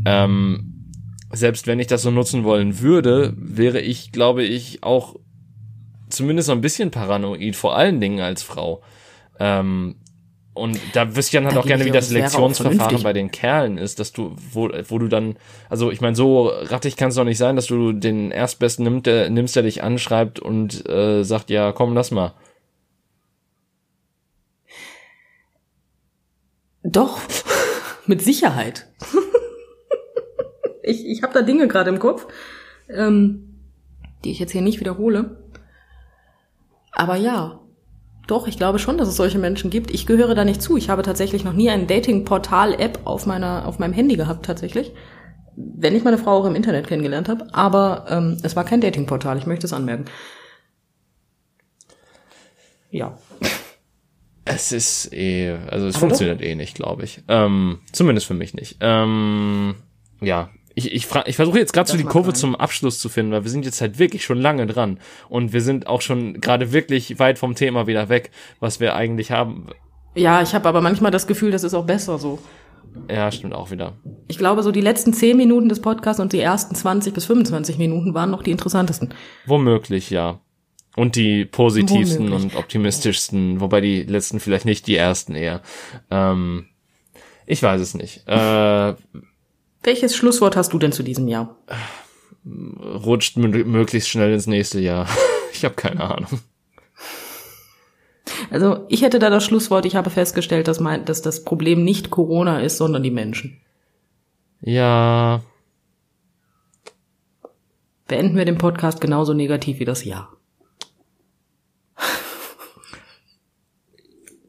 ähm, 0.06 0.92
selbst 1.32 1.66
wenn 1.66 1.80
ich 1.80 1.86
das 1.86 2.02
so 2.02 2.10
nutzen 2.10 2.44
wollen 2.44 2.80
würde, 2.80 3.34
wäre 3.36 3.80
ich, 3.80 4.10
glaube 4.12 4.42
ich, 4.42 4.82
auch 4.82 5.16
zumindest 6.08 6.46
so 6.46 6.52
ein 6.52 6.60
bisschen 6.60 6.90
paranoid, 6.90 7.56
vor 7.56 7.76
allen 7.76 8.00
Dingen 8.00 8.20
als 8.20 8.42
Frau. 8.42 8.82
Ähm, 9.38 9.96
und 10.56 10.80
da 10.94 11.14
wüsste 11.14 11.36
ich 11.36 11.42
dann 11.42 11.44
halt 11.44 11.56
Da 11.56 11.60
auch 11.60 11.66
gerne, 11.66 11.84
wie 11.84 11.90
das 11.90 12.08
Selektionsverfahren 12.08 13.02
bei 13.02 13.12
den 13.12 13.30
Kerlen 13.30 13.76
ist, 13.76 14.00
dass 14.00 14.12
du, 14.12 14.34
wo, 14.52 14.70
wo 14.88 14.98
du 14.98 15.08
dann, 15.08 15.36
also 15.68 15.90
ich 15.90 16.00
meine, 16.00 16.16
so 16.16 16.48
rattig 16.48 16.96
kann 16.96 17.10
es 17.10 17.14
doch 17.14 17.24
nicht 17.24 17.38
sein, 17.38 17.56
dass 17.56 17.66
du 17.66 17.92
den 17.92 18.30
Erstbesten 18.30 18.84
nimmst, 18.84 19.06
der, 19.06 19.28
nimmst, 19.28 19.54
der 19.54 19.64
dich 19.64 19.82
anschreibt 19.82 20.40
und 20.40 20.88
äh, 20.88 21.24
sagt, 21.24 21.50
ja, 21.50 21.72
komm, 21.72 21.94
lass 21.94 22.10
mal. 22.10 22.32
Doch, 26.82 27.20
mit 28.06 28.22
Sicherheit. 28.22 28.86
ich 30.82 31.04
ich 31.06 31.22
habe 31.22 31.34
da 31.34 31.42
Dinge 31.42 31.68
gerade 31.68 31.90
im 31.90 31.98
Kopf, 31.98 32.26
ähm, 32.88 33.60
die 34.24 34.30
ich 34.30 34.38
jetzt 34.38 34.52
hier 34.52 34.62
nicht 34.62 34.80
wiederhole. 34.80 35.44
Aber 36.92 37.16
ja, 37.16 37.60
doch, 38.27 38.48
ich 38.48 38.57
glaube 38.57 38.78
schon, 38.78 38.98
dass 38.98 39.09
es 39.09 39.16
solche 39.16 39.39
Menschen 39.39 39.70
gibt. 39.70 39.93
Ich 39.93 40.07
gehöre 40.07 40.35
da 40.35 40.44
nicht 40.44 40.61
zu. 40.61 40.77
Ich 40.77 40.89
habe 40.89 41.03
tatsächlich 41.03 41.44
noch 41.44 41.53
nie 41.53 41.70
ein 41.70 41.86
Dating-Portal-App 41.86 43.01
auf 43.05 43.27
meiner 43.27 43.66
auf 43.66 43.78
meinem 43.78 43.93
Handy 43.93 44.16
gehabt 44.16 44.47
tatsächlich. 44.47 44.93
Wenn 45.57 45.94
ich 45.94 46.05
meine 46.05 46.19
Frau 46.19 46.32
auch 46.32 46.44
im 46.44 46.55
Internet 46.55 46.86
kennengelernt 46.86 47.28
habe, 47.28 47.47
aber 47.53 48.07
ähm, 48.11 48.39
es 48.43 48.57
war 48.57 48.65
kein 48.65 48.81
Dating-Portal. 48.81 49.39
Ich 49.39 49.47
möchte 49.47 49.66
es 49.66 49.73
anmerken. 49.73 50.07
Ja. 52.90 53.19
Es 54.44 54.73
ist 54.73 55.12
eh, 55.12 55.57
also 55.69 55.86
es 55.86 55.97
Aber 55.97 56.09
funktioniert 56.09 56.40
eh 56.40 56.55
nicht, 56.55 56.77
glaube 56.77 57.05
ich. 57.05 57.23
Ähm, 57.28 57.81
zumindest 57.93 58.27
für 58.27 58.35
mich 58.35 58.55
nicht. 58.55 58.77
Ähm, 58.81 59.74
ja, 60.20 60.51
ich, 60.78 60.93
ich, 60.93 61.07
fra- 61.07 61.24
ich 61.27 61.35
versuche 61.36 61.59
jetzt 61.59 61.73
gerade 61.73 61.90
so 61.90 61.97
die 61.97 62.05
Kurve 62.05 62.31
sein. 62.31 62.35
zum 62.40 62.55
Abschluss 62.55 63.01
zu 63.01 63.09
finden, 63.09 63.32
weil 63.32 63.43
wir 63.44 63.51
sind 63.51 63.65
jetzt 63.65 63.81
halt 63.81 63.98
wirklich 63.98 64.24
schon 64.24 64.39
lange 64.39 64.66
dran 64.66 64.98
und 65.28 65.53
wir 65.53 65.62
sind 65.62 65.86
auch 65.89 66.03
schon 66.03 66.40
gerade 66.40 66.70
wirklich 66.73 67.19
weit 67.19 67.39
vom 67.39 67.55
Thema 67.55 67.86
wieder 67.86 68.09
weg, 68.09 68.31
was 68.61 68.78
wir 68.78 68.94
eigentlich 68.94 69.31
haben. 69.31 69.66
Ja, 70.15 70.43
ich 70.43 70.55
habe 70.55 70.69
aber 70.69 70.81
manchmal 70.82 71.11
das 71.11 71.27
Gefühl, 71.27 71.51
das 71.51 71.65
ist 71.65 71.74
auch 71.74 71.86
besser 71.86 72.19
so. 72.19 72.39
Ja, 73.11 73.31
stimmt 73.32 73.55
auch 73.55 73.70
wieder. 73.70 73.94
Ich 74.28 74.39
glaube, 74.39 74.62
so 74.62 74.70
die 74.70 74.81
letzten 74.81 75.12
10 75.12 75.36
Minuten 75.36 75.69
des 75.69 75.81
Podcasts 75.82 76.20
und 76.20 76.32
die 76.32 76.40
ersten 76.40 76.74
20 76.74 77.12
bis 77.12 77.24
25 77.27 77.77
Minuten 77.78 78.15
waren 78.15 78.31
noch 78.31 78.43
die 78.43 78.51
interessantesten. 78.53 79.12
Womöglich, 79.47 80.09
ja. 80.11 80.40
Und 80.97 81.16
die 81.16 81.44
positivsten 81.44 82.27
Womöglich. 82.31 82.53
und 82.55 82.57
optimistischsten, 82.59 83.61
wobei 83.61 83.82
die 83.82 84.03
letzten 84.05 84.40
vielleicht 84.40 84.65
nicht, 84.65 84.86
die 84.86 84.97
ersten 84.97 85.35
eher. 85.35 85.61
Ähm, 86.11 86.66
ich 87.44 87.62
weiß 87.62 87.81
es 87.82 87.93
nicht. 87.94 88.27
Äh, 88.27 88.94
Welches 89.86 90.16
Schlusswort 90.16 90.56
hast 90.56 90.72
du 90.72 90.78
denn 90.78 90.92
zu 90.92 91.02
diesem 91.02 91.28
Jahr? 91.28 91.56
rutscht 92.44 93.36
mö- 93.36 93.64
möglichst 93.64 94.08
schnell 94.08 94.32
ins 94.32 94.46
nächste 94.46 94.78
Jahr. 94.80 95.08
ich 95.52 95.64
habe 95.64 95.74
keine 95.74 96.00
Ahnung. 96.02 96.40
Also 98.50 98.84
ich 98.88 99.02
hätte 99.02 99.18
da 99.18 99.30
das 99.30 99.44
Schlusswort, 99.44 99.86
ich 99.86 99.96
habe 99.96 100.10
festgestellt, 100.10 100.68
dass, 100.68 100.78
mein, 100.80 101.04
dass 101.04 101.22
das 101.22 101.44
Problem 101.44 101.82
nicht 101.82 102.10
Corona 102.10 102.60
ist, 102.60 102.76
sondern 102.76 103.02
die 103.02 103.10
Menschen. 103.10 103.60
Ja, 104.60 105.42
Beenden 108.08 108.36
wir 108.36 108.44
den 108.44 108.58
Podcast 108.58 109.00
genauso 109.00 109.34
negativ 109.34 109.80
wie 109.80 109.84
das 109.84 110.04
Jahr. 110.04 110.35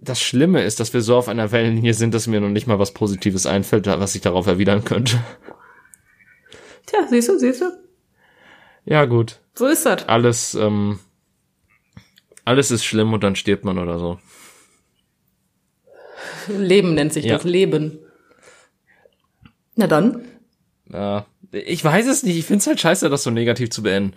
Das 0.07 0.21
Schlimme 0.21 0.63
ist, 0.63 0.79
dass 0.79 0.93
wir 0.93 1.01
so 1.01 1.15
auf 1.17 1.27
einer 1.27 1.51
Wellenlinie 1.51 1.93
sind, 1.93 2.13
dass 2.13 2.27
mir 2.27 2.39
noch 2.41 2.49
nicht 2.49 2.67
mal 2.67 2.79
was 2.79 2.93
Positives 2.93 3.45
einfällt, 3.45 3.88
was 3.88 4.15
ich 4.15 4.21
darauf 4.21 4.47
erwidern 4.47 4.84
könnte. 4.84 5.19
Tja, 6.85 6.99
siehst 7.09 7.29
du, 7.29 7.38
siehst 7.38 7.61
du? 7.61 7.65
Ja, 8.85 9.05
gut. 9.05 9.39
So 9.55 9.67
ist 9.67 9.85
das. 9.85 10.07
Alles, 10.07 10.55
ähm, 10.55 10.99
alles 12.45 12.71
ist 12.71 12.85
schlimm 12.85 13.11
und 13.13 13.23
dann 13.23 13.35
stirbt 13.35 13.65
man 13.65 13.77
oder 13.77 13.99
so. 13.99 14.19
Leben 16.47 16.93
nennt 16.93 17.11
sich 17.13 17.25
Ja. 17.25 17.35
das 17.35 17.43
Leben. 17.43 17.99
Na 19.75 19.88
dann. 19.88 20.23
Ja, 20.91 21.25
ich 21.51 21.84
weiß 21.84 22.07
es 22.07 22.23
nicht. 22.23 22.38
Ich 22.38 22.45
find's 22.45 22.65
halt 22.67 22.79
scheiße, 22.79 23.09
das 23.09 23.23
so 23.23 23.31
negativ 23.31 23.69
zu 23.69 23.84
beenden. 23.84 24.13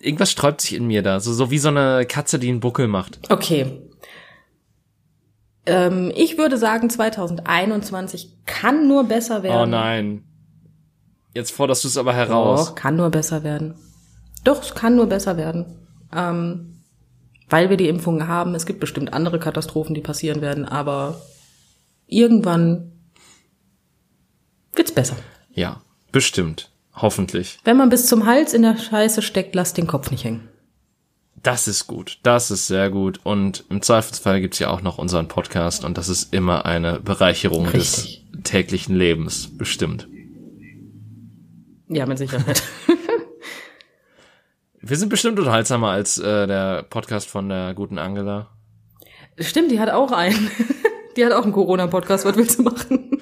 Irgendwas 0.00 0.30
sträubt 0.30 0.60
sich 0.62 0.74
in 0.74 0.86
mir 0.86 1.02
da. 1.02 1.20
So, 1.20 1.32
so 1.32 1.50
wie 1.50 1.58
so 1.58 1.68
eine 1.68 2.06
Katze, 2.06 2.38
die 2.38 2.48
einen 2.48 2.60
Buckel 2.60 2.88
macht. 2.88 3.18
Okay. 3.30 3.82
Ähm, 5.68 6.12
ich 6.16 6.38
würde 6.38 6.56
sagen, 6.56 6.88
2021 6.88 8.38
kann 8.46 8.88
nur 8.88 9.04
besser 9.04 9.42
werden. 9.42 9.60
Oh 9.60 9.66
nein. 9.66 10.24
Jetzt 11.34 11.52
forderst 11.52 11.84
du 11.84 11.88
es 11.88 11.96
aber 11.96 12.14
heraus. 12.14 12.68
Doch, 12.68 12.74
kann 12.74 12.96
nur 12.96 13.10
besser 13.10 13.44
werden. 13.44 13.74
Doch, 14.44 14.62
es 14.62 14.74
kann 14.74 14.96
nur 14.96 15.06
besser 15.06 15.36
werden. 15.36 15.66
Ähm, 16.12 16.82
weil 17.50 17.70
wir 17.70 17.76
die 17.76 17.88
Impfungen 17.88 18.28
haben. 18.28 18.54
Es 18.54 18.66
gibt 18.66 18.80
bestimmt 18.80 19.12
andere 19.12 19.38
Katastrophen, 19.38 19.94
die 19.94 20.00
passieren 20.00 20.40
werden, 20.40 20.64
aber 20.64 21.20
irgendwann 22.06 22.92
wird's 24.74 24.92
besser. 24.92 25.16
Ja, 25.52 25.82
bestimmt. 26.12 26.70
Hoffentlich. 26.94 27.60
Wenn 27.64 27.76
man 27.76 27.90
bis 27.90 28.06
zum 28.06 28.26
Hals 28.26 28.54
in 28.54 28.62
der 28.62 28.76
Scheiße 28.76 29.22
steckt, 29.22 29.54
lasst 29.54 29.76
den 29.76 29.86
Kopf 29.86 30.10
nicht 30.10 30.24
hängen. 30.24 30.47
Das 31.42 31.68
ist 31.68 31.86
gut. 31.86 32.18
Das 32.22 32.50
ist 32.50 32.66
sehr 32.66 32.90
gut. 32.90 33.20
Und 33.24 33.64
im 33.68 33.82
Zweifelsfall 33.82 34.40
gibt's 34.40 34.58
ja 34.58 34.70
auch 34.70 34.82
noch 34.82 34.98
unseren 34.98 35.28
Podcast 35.28 35.84
und 35.84 35.98
das 35.98 36.08
ist 36.08 36.32
immer 36.32 36.64
eine 36.66 37.00
Bereicherung 37.00 37.66
Richtig. 37.68 38.26
des 38.32 38.42
täglichen 38.44 38.96
Lebens. 38.96 39.56
Bestimmt. 39.56 40.08
Ja, 41.88 42.06
mit 42.06 42.18
Sicherheit. 42.18 42.62
Wir 44.80 44.96
sind 44.96 45.08
bestimmt 45.08 45.38
unterhaltsamer 45.38 45.90
als 45.90 46.18
äh, 46.18 46.46
der 46.46 46.82
Podcast 46.84 47.28
von 47.28 47.48
der 47.48 47.74
guten 47.74 47.98
Angela. 47.98 48.50
Stimmt, 49.38 49.70
die 49.70 49.80
hat 49.80 49.90
auch 49.90 50.12
einen. 50.12 50.50
Die 51.16 51.24
hat 51.24 51.32
auch 51.32 51.42
einen 51.42 51.52
Corona-Podcast, 51.52 52.24
was 52.24 52.36
willst 52.36 52.60
du 52.60 52.62
machen? 52.62 53.20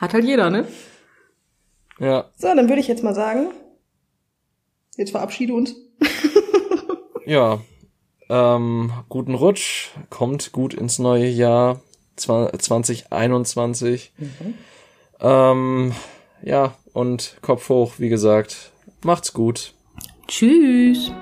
Hat 0.00 0.14
halt 0.14 0.24
jeder, 0.24 0.50
ne? 0.50 0.66
Ja. 2.00 2.28
So, 2.36 2.48
dann 2.48 2.68
würde 2.68 2.80
ich 2.80 2.88
jetzt 2.88 3.04
mal 3.04 3.14
sagen, 3.14 3.52
jetzt 4.96 5.12
verabschiede 5.12 5.54
uns. 5.54 5.76
Ja. 7.28 7.60
Ähm, 8.30 8.92
guten 9.08 9.34
Rutsch, 9.34 9.90
kommt 10.10 10.52
gut 10.52 10.74
ins 10.74 10.98
neue 10.98 11.28
Jahr 11.28 11.80
2021. 12.16 14.12
Mhm. 14.18 14.54
Ähm, 15.20 15.92
ja, 16.42 16.74
und 16.92 17.36
Kopf 17.42 17.68
hoch, 17.68 17.94
wie 17.98 18.08
gesagt. 18.08 18.72
Macht's 19.02 19.32
gut. 19.32 19.72
Tschüss. 20.26 21.12